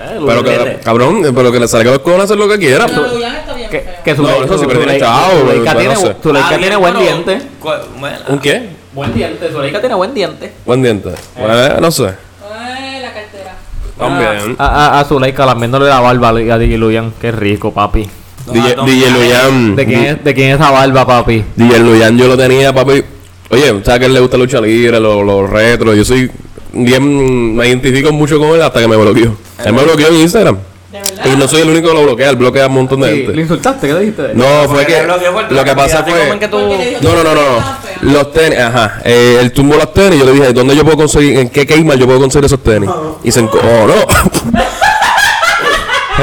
Eh, 0.00 0.20
Pero 0.26 0.44
que, 0.44 0.78
cabrón, 0.82 1.22
pero 1.34 1.50
que 1.50 1.58
le 1.60 1.66
salga 1.68 1.90
los 1.90 2.00
cojones 2.00 2.24
hacer 2.26 2.36
lo 2.38 2.48
que 2.48 2.58
quiera. 2.58 2.86
Pero. 2.86 3.06
Luyan 3.08 3.34
está 3.36 3.52
bien 3.54 3.68
Que, 3.68 4.16
su 4.16 4.22
No, 4.22 4.30
eso 4.44 4.56
sí, 4.58 4.64
pero 4.68 4.80
tiene 4.80 4.98
chavo, 4.98 5.40
Zuleika 5.40 5.74
tiene, 5.76 5.94
no 5.94 6.00
sé. 6.00 6.16
Zuleika 6.22 6.46
Ah, 6.46 6.50
tiene 6.50 6.66
bien, 6.68 6.80
buen 6.80 6.94
pero- 6.94 7.04
diente. 7.04 7.42
bueno, 7.98 8.16
¿Un 8.28 8.38
qué? 8.38 8.68
Buen 8.92 9.12
diente, 9.14 9.50
Zuleika 9.50 9.80
tiene 9.80 9.94
buen 9.96 10.14
diente. 10.14 10.52
Buen 10.64 10.82
diente. 10.82 11.10
Eh, 11.36 11.76
no 11.80 11.90
sé. 11.90 12.04
Ay, 12.50 13.00
la 13.02 13.12
cartera. 13.12 13.54
También. 13.98 14.56
A, 14.58 14.66
a, 14.96 15.00
a 15.00 15.04
Zuleika 15.04 15.44
lamiéndole 15.44 15.86
la 15.88 16.00
barba 16.00 16.28
a 16.30 16.58
DJ 16.58 16.78
Luyan. 16.78 17.12
Qué 17.20 17.30
rico, 17.32 17.72
papi. 17.74 18.08
DJ, 18.52 18.76
no, 18.76 18.84
DJ 18.84 19.10
no, 19.10 19.16
Luyan. 19.18 19.76
¿De 19.76 19.86
quién, 19.86 20.04
es, 20.04 20.24
¿De 20.24 20.34
quién 20.34 20.48
es 20.50 20.54
esa 20.60 20.70
barba, 20.70 21.06
papi? 21.06 21.44
DJ 21.56 21.78
Luyan 21.80 22.16
yo 22.18 22.26
lo 22.28 22.36
tenía, 22.36 22.72
papi. 22.72 23.02
Oye, 23.50 23.80
¿sabes 23.84 24.00
que 24.00 24.06
él 24.06 24.14
le 24.14 24.20
gusta 24.20 24.36
lucha 24.36 24.60
libre, 24.60 25.00
los 25.00 25.24
los 25.24 25.48
retro? 25.48 25.94
Yo 25.94 26.04
soy 26.04 26.30
bien, 26.72 27.56
me 27.56 27.66
identifico 27.68 28.12
mucho 28.12 28.38
con 28.38 28.48
él 28.50 28.62
hasta 28.62 28.80
que 28.80 28.88
me 28.88 28.96
bloqueó. 28.96 29.36
Él 29.64 29.72
me 29.72 29.82
bloqueó 29.84 30.08
en 30.08 30.14
Instagram. 30.16 30.58
De 30.92 30.98
verdad. 31.00 31.24
Y 31.32 31.36
no 31.36 31.46
soy 31.48 31.60
el 31.62 31.68
único 31.68 31.88
que 31.88 31.94
lo 31.94 32.02
bloquea, 32.04 32.30
él 32.30 32.36
bloquea 32.36 32.64
a 32.64 32.66
un 32.68 32.74
montón 32.74 33.00
de 33.02 33.08
Sí, 33.10 33.16
¿Le 33.20 33.24
gente. 33.26 33.40
insultaste? 33.42 33.86
¿Qué 33.88 33.92
le 33.92 34.00
dijiste? 34.00 34.22
No, 34.34 34.44
fue 34.68 34.86
que 34.86 35.02
lo 35.50 35.64
que 35.64 35.74
pasa 35.74 36.02
fue 36.04 36.38
que 36.38 36.48
tú- 36.48 36.58
No, 37.02 37.14
no, 37.14 37.24
no, 37.24 37.34
no. 37.34 38.12
Los 38.12 38.32
tenis, 38.32 38.58
ajá. 38.58 39.00
Eh, 39.04 39.38
él 39.40 39.52
tumbó 39.52 39.76
los 39.76 39.92
tenis. 39.92 40.18
Yo 40.20 40.24
le 40.24 40.32
dije, 40.32 40.52
¿dónde 40.54 40.74
yo 40.76 40.84
puedo 40.84 40.96
conseguir? 40.98 41.38
¿En 41.38 41.50
qué 41.50 41.66
Kmart 41.66 41.98
yo 42.00 42.06
puedo 42.06 42.20
conseguir 42.20 42.46
esos 42.46 42.62
tenis? 42.62 42.88
Y 43.22 43.30
se 43.30 43.40
encojonó. 43.40 43.94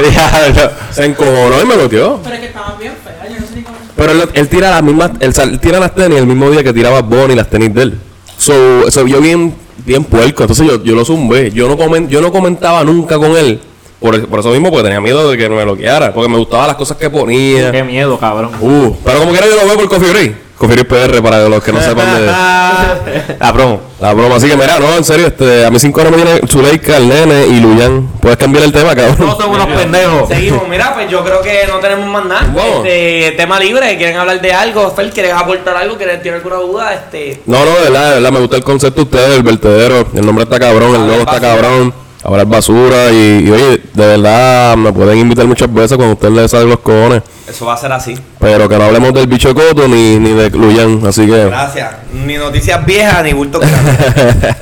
Diablo, 0.09 0.71
se 0.91 1.05
encojonó 1.05 1.61
y 1.61 1.65
me 1.65 1.75
bloqueó. 1.75 2.19
Pero 2.23 2.35
es 2.35 2.41
que 2.41 2.47
estaban 2.47 2.77
bien 2.79 2.93
feas. 3.03 3.29
Yo 3.33 3.39
no 3.39 3.47
sé 3.47 3.55
ni 3.55 3.61
cómo. 3.63 3.77
Pero 3.95 4.11
él, 4.11 4.29
él 4.33 4.49
tira 4.49 4.71
las 4.71 4.83
mismas, 4.83 5.11
él, 5.19 5.33
él 5.35 5.59
tira 5.59 5.79
las 5.79 5.95
tenis 5.95 6.17
el 6.19 6.27
mismo 6.27 6.49
día 6.49 6.63
que 6.63 6.73
tiraba 6.73 7.01
Bonnie 7.01 7.35
las 7.35 7.49
tenis 7.49 7.73
de 7.73 7.81
él. 7.83 7.99
So, 8.37 8.89
se 8.91 9.03
vio 9.03 9.21
bien, 9.21 9.55
bien 9.85 10.03
puerco. 10.03 10.43
Entonces 10.43 10.67
yo, 10.67 10.83
yo 10.83 10.95
lo 10.95 11.05
zumbé. 11.05 11.51
Yo 11.51 11.67
no 11.67 11.77
comen, 11.77 12.09
yo 12.09 12.21
no 12.21 12.31
comentaba 12.31 12.83
nunca 12.83 13.17
con 13.17 13.37
él. 13.37 13.59
por, 13.99 14.27
por 14.27 14.39
eso 14.39 14.49
mismo, 14.49 14.69
porque 14.69 14.83
tenía 14.83 15.01
miedo 15.01 15.29
de 15.29 15.37
que 15.37 15.49
me 15.49 15.63
bloqueara. 15.63 16.13
Porque 16.13 16.29
me 16.29 16.37
gustaban 16.37 16.67
las 16.67 16.75
cosas 16.75 16.97
que 16.97 17.09
ponía. 17.09 17.71
Qué 17.71 17.83
miedo, 17.83 18.19
cabrón. 18.19 18.51
Uh, 18.59 18.93
pero 19.03 19.19
como 19.19 19.31
quiera 19.31 19.47
yo 19.47 19.55
lo 19.55 19.65
veo 19.65 19.75
por 19.77 19.89
Coffee 19.89 20.11
Break. 20.11 20.44
Coffee 20.57 20.83
Break 20.83 20.87
PR 21.11 21.21
para 21.21 21.49
los 21.49 21.63
que 21.63 21.73
no 21.73 21.81
sepan 21.81 22.15
de 22.15 22.25
la 22.27 23.53
promo. 23.53 23.81
La 23.99 24.13
broma. 24.13 24.35
Así 24.35 24.47
que 24.47 24.55
mira, 24.55 24.79
no, 24.79 24.95
en 24.95 25.03
serio, 25.03 25.27
este, 25.27 25.65
a 25.65 25.71
mí 25.71 25.79
cinco 25.79 26.01
años 26.01 26.11
me 26.11 26.23
viene 26.23 26.41
Zuleika, 26.47 26.97
el 26.97 27.07
nene 27.09 27.47
y 27.47 27.59
Luyan. 27.59 28.07
Puedes 28.21 28.37
cambiar 28.37 28.63
el 28.65 28.71
tema, 28.71 28.95
cabrón. 28.95 29.17
Todos 29.17 29.37
son 29.37 29.49
unos 29.51 29.67
pendejos. 29.67 30.27
Seguimos, 30.27 30.67
mira, 30.67 30.93
pues 30.93 31.09
yo 31.09 31.23
creo 31.23 31.41
que 31.41 31.65
no 31.67 31.79
tenemos 31.79 32.07
más 32.07 32.25
nada. 32.25 32.53
Este, 32.77 33.33
tema 33.37 33.59
libre, 33.59 33.97
quieren 33.97 34.17
hablar 34.17 34.41
de 34.41 34.53
algo, 34.53 34.91
Fel, 34.91 35.11
¿quieres 35.11 35.33
aportar 35.33 35.75
algo? 35.77 35.97
¿Quieres 35.97 36.21
tiene 36.21 36.37
alguna 36.37 36.57
duda? 36.57 36.93
Este, 36.93 37.41
No, 37.45 37.63
no, 37.65 37.71
de 37.75 37.83
verdad, 37.89 38.09
de 38.09 38.13
verdad, 38.15 38.31
me 38.31 38.39
gusta 38.39 38.55
el 38.57 38.63
concepto 38.63 39.01
de 39.03 39.03
ustedes, 39.03 39.37
el 39.37 39.43
vertedero. 39.43 40.07
El 40.13 40.25
nombre 40.25 40.43
está 40.43 40.59
cabrón, 40.59 40.89
el 40.89 41.01
Hablar 41.01 41.17
logo 41.17 41.29
está 41.31 41.41
cabrón. 41.41 41.93
Ahora 42.23 42.41
es 42.41 42.49
basura 42.49 43.11
y, 43.11 43.45
y, 43.47 43.51
oye, 43.51 43.81
de 43.95 44.05
verdad 44.05 44.75
me 44.75 44.91
pueden 44.91 45.19
invitar 45.19 45.45
muchas 45.45 45.73
veces 45.73 45.95
cuando 45.95 46.15
ustedes 46.15 46.33
les 46.33 46.51
salen 46.51 46.69
los 46.69 46.79
cojones. 46.79 47.23
eso 47.47 47.65
va 47.65 47.75
a 47.75 47.77
ser 47.77 47.91
así. 47.93 48.17
Pero 48.39 48.67
que 48.67 48.77
no 48.77 48.83
hablemos 48.83 49.13
del 49.13 49.27
bicho 49.27 49.55
coto 49.55 49.87
ni, 49.87 50.19
ni 50.19 50.33
de 50.33 50.49
Luyan, 50.49 51.01
así 51.07 51.25
que. 51.25 51.45
Gracias. 51.45 51.93
Ni 52.13 52.35
noticias 52.35 52.85
viejas, 52.85 53.23
ni 53.23 53.31
bulto 53.31 53.59
grande. 53.59 53.97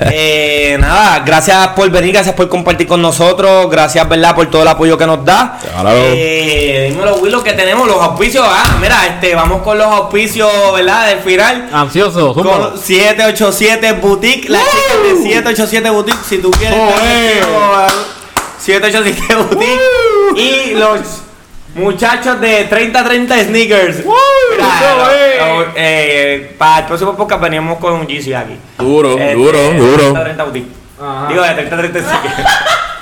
eh, 0.12 0.76
nada, 0.78 1.20
gracias 1.26 1.68
por 1.68 1.90
venir, 1.90 2.12
gracias 2.12 2.34
por 2.36 2.48
compartir 2.48 2.86
con 2.86 3.02
nosotros, 3.02 3.68
gracias, 3.68 4.08
¿verdad? 4.08 4.36
Por 4.36 4.46
todo 4.46 4.62
el 4.62 4.68
apoyo 4.68 4.96
que 4.96 5.06
nos 5.06 5.24
da. 5.24 5.58
Claro. 5.60 5.90
Eh, 5.92 6.90
dímelo, 6.90 7.16
Willow, 7.16 7.42
que 7.42 7.54
tenemos 7.54 7.88
los 7.88 8.00
auspicios. 8.00 8.46
Ah, 8.48 8.78
mira, 8.80 9.04
este, 9.06 9.34
vamos 9.34 9.62
con 9.62 9.76
los 9.76 9.86
auspicios, 9.88 10.50
¿verdad? 10.74 11.08
Del 11.08 11.18
final. 11.18 11.68
Ansioso, 11.72 12.32
zúmbalo. 12.34 12.70
Con 12.70 12.78
787 12.78 13.92
Boutique, 13.94 14.48
las 14.48 14.62
chicas 14.62 15.02
de 15.02 15.22
787 15.22 15.90
Boutique, 15.90 16.24
si 16.24 16.38
tú 16.38 16.52
quieres 16.52 16.78
Joder. 16.78 18.23
Estar 18.72 19.02
vestido, 19.02 19.40
ah, 19.40 19.46
787 19.54 19.54
Boutique 19.54 19.80
y 20.40 20.74
los 20.74 21.22
muchachos 21.74 22.40
de 22.40 22.64
3030 22.64 23.44
Sneakers. 23.44 23.96
Eh, 25.76 26.54
para 26.58 26.78
el 26.80 26.86
próximo 26.86 27.16
podcast 27.16 27.42
veníamos 27.42 27.78
con 27.78 27.92
un 27.94 28.06
GC 28.06 28.34
aquí. 28.36 28.56
Duro, 28.78 29.12
Este, 29.18 29.34
duro, 29.34 29.58
de 29.58 29.78
duro. 29.78 29.96
3030 29.96 30.44
Boutique. 30.44 30.68
Ajá. 31.00 31.26
Digo, 31.28 31.42
de 31.42 31.54
3030 31.54 32.00
Sneakers. 32.00 32.48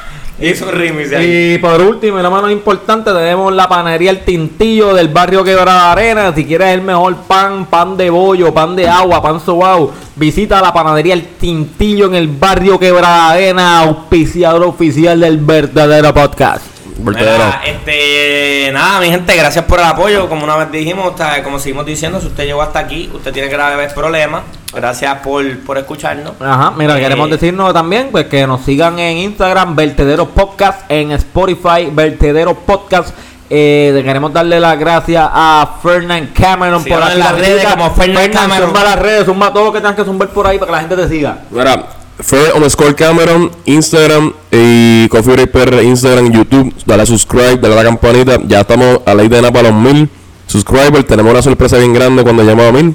Y 1.23 1.59
por 1.59 1.81
último, 1.81 2.19
y 2.19 2.23
la 2.23 2.31
mano 2.31 2.51
importante, 2.51 3.13
tenemos 3.13 3.53
la 3.53 3.69
panadería 3.69 4.11
El 4.11 4.25
Tintillo 4.25 4.95
del 4.95 5.09
barrio 5.09 5.45
Quebrada 5.45 5.93
Arena. 5.93 6.35
Si 6.35 6.45
quieres 6.45 6.69
el 6.69 6.83
mejor 6.83 7.17
pan, 7.29 7.67
pan 7.67 7.97
de 7.97 8.11
bollo, 8.11 8.53
pan 8.53 8.75
de 8.75 8.89
agua, 8.89 9.23
pan 9.23 9.41
sobao, 9.41 9.93
visita 10.17 10.61
la 10.61 10.73
panadería 10.73 11.15
El 11.15 11.27
Tintillo 11.27 12.07
en 12.07 12.15
el 12.15 12.29
barrio 12.29 12.79
Quebrada 12.79 13.31
Arena, 13.31 13.81
auspiciador 13.81 14.65
oficial 14.65 15.21
del 15.21 15.39
verdadero 15.39 16.13
podcast. 16.13 16.72
Vertedero. 16.99 17.45
Mira, 17.45 17.61
este, 17.65 18.71
nada, 18.73 19.01
mi 19.01 19.11
gente, 19.11 19.37
gracias 19.37 19.65
por 19.65 19.79
el 19.79 19.85
apoyo. 19.87 20.29
Como 20.29 20.45
una 20.45 20.57
vez 20.57 20.71
dijimos, 20.73 21.11
está- 21.13 21.43
como 21.43 21.59
seguimos 21.59 21.87
diciendo, 21.87 22.21
si 22.21 22.27
usted 22.29 22.45
llegó 22.45 22.63
hasta 22.63 22.79
aquí, 22.79 23.11
usted 23.15 23.33
tiene 23.33 23.49
graves 23.49 23.93
problemas. 23.93 24.43
Gracias 24.75 25.19
por, 25.19 25.59
por 25.61 25.77
escucharnos. 25.79 26.33
Ajá, 26.41 26.71
mira, 26.77 26.97
Eh, 26.97 27.01
queremos 27.03 27.29
decirnos 27.29 27.73
también 27.75 28.09
pues 28.11 28.27
que 28.27 28.47
nos 28.47 28.63
sigan 28.65 28.99
en 28.99 29.19
Instagram, 29.19 29.77
Vertedero 29.77 30.29
Podcast, 30.31 30.83
en 30.91 31.13
Spotify, 31.13 31.89
Vertedero 31.93 32.55
Podcast. 32.55 33.15
Eh, 33.51 34.01
queremos 34.03 34.33
darle 34.33 34.59
las 34.61 34.79
gracias 34.79 35.29
a 35.31 35.77
Fernand 35.83 36.33
Cameron 36.33 36.83
por 36.83 36.99
las 37.01 37.35
redes 37.39 37.67
como 37.67 37.91
Fernan 37.95 38.31
Cameron. 38.31 38.69
Zumba 38.69 38.83
las 38.85 38.99
redes, 38.99 39.27
zumba 39.27 39.53
todo 39.53 39.65
lo 39.67 39.73
que 39.75 39.81
tengas 39.81 39.97
que 39.97 40.05
zumbar 40.05 40.29
por 40.31 40.47
ahí 40.47 40.59
para 40.59 40.69
que 40.71 40.73
la 40.73 40.81
gente 40.81 40.97
te 40.97 41.09
siga. 41.09 41.39
Mira, 41.51 41.87
Fair 42.23 42.53
underscore 42.55 42.95
Cameron, 42.95 43.51
Instagram 43.67 44.33
y 44.51 45.09
Coffee 45.09 45.33
Break 45.33 45.51
PR, 45.51 45.83
Instagram, 45.83 46.33
YouTube. 46.33 46.73
Dale 46.87 47.03
a 47.03 47.07
subscribe, 47.07 47.57
dale 47.57 47.75
a 47.75 47.77
la 47.77 47.85
campanita. 47.85 48.39
Ya 48.47 48.61
estamos 48.61 49.01
a 49.05 49.15
la 49.15 49.25
idea 49.25 49.43
para 49.53 49.71
los 49.71 49.75
mil 49.75 50.09
subscribers. 50.47 51.07
Tenemos 51.07 51.33
una 51.33 51.43
sorpresa 51.43 51.79
bien 51.79 51.93
grande 51.93 52.23
cuando 52.23 52.43
llegamos 52.43 52.67
a 52.67 52.73
mil. 52.73 52.95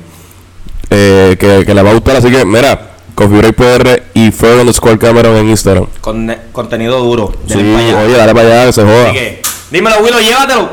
eh, 0.90 1.36
que, 1.40 1.66
que 1.66 1.74
le 1.74 1.82
va 1.84 1.92
a 1.92 1.94
gustar. 1.94 2.16
Así 2.16 2.32
que, 2.32 2.46
mira, 2.46 2.92
Coffee 3.16 3.38
Break 3.38 3.56
PR 3.56 4.04
y 4.14 4.32
Fair 4.32 4.60
underscore 4.60 4.98
Cameron 4.98 5.36
en 5.36 5.50
Instagram. 5.50 5.88
Con 6.02 6.34
contenido 6.54 7.00
duro. 7.00 7.34
Sí, 7.48 7.56
oye, 7.58 8.14
dale 8.16 8.34
para 8.34 8.48
allá 8.48 8.66
que 8.68 8.74
se 8.74 8.84
joda. 8.84 9.10
Así 9.10 9.14
que, 9.18 9.42
dímelo, 9.72 9.98
Willow, 10.04 10.20
llévatelo. 10.20 10.70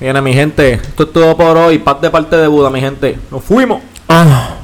Viene 0.00 0.20
mi 0.20 0.34
gente, 0.34 0.74
esto 0.74 1.04
es 1.04 1.12
todo 1.12 1.36
por 1.36 1.56
hoy, 1.56 1.78
paz 1.78 2.00
de 2.00 2.10
parte 2.10 2.36
de 2.36 2.46
Buda, 2.46 2.68
mi 2.70 2.80
gente. 2.80 3.18
Nos 3.30 3.42
fuimos. 3.42 3.80
Ah. 4.08 4.56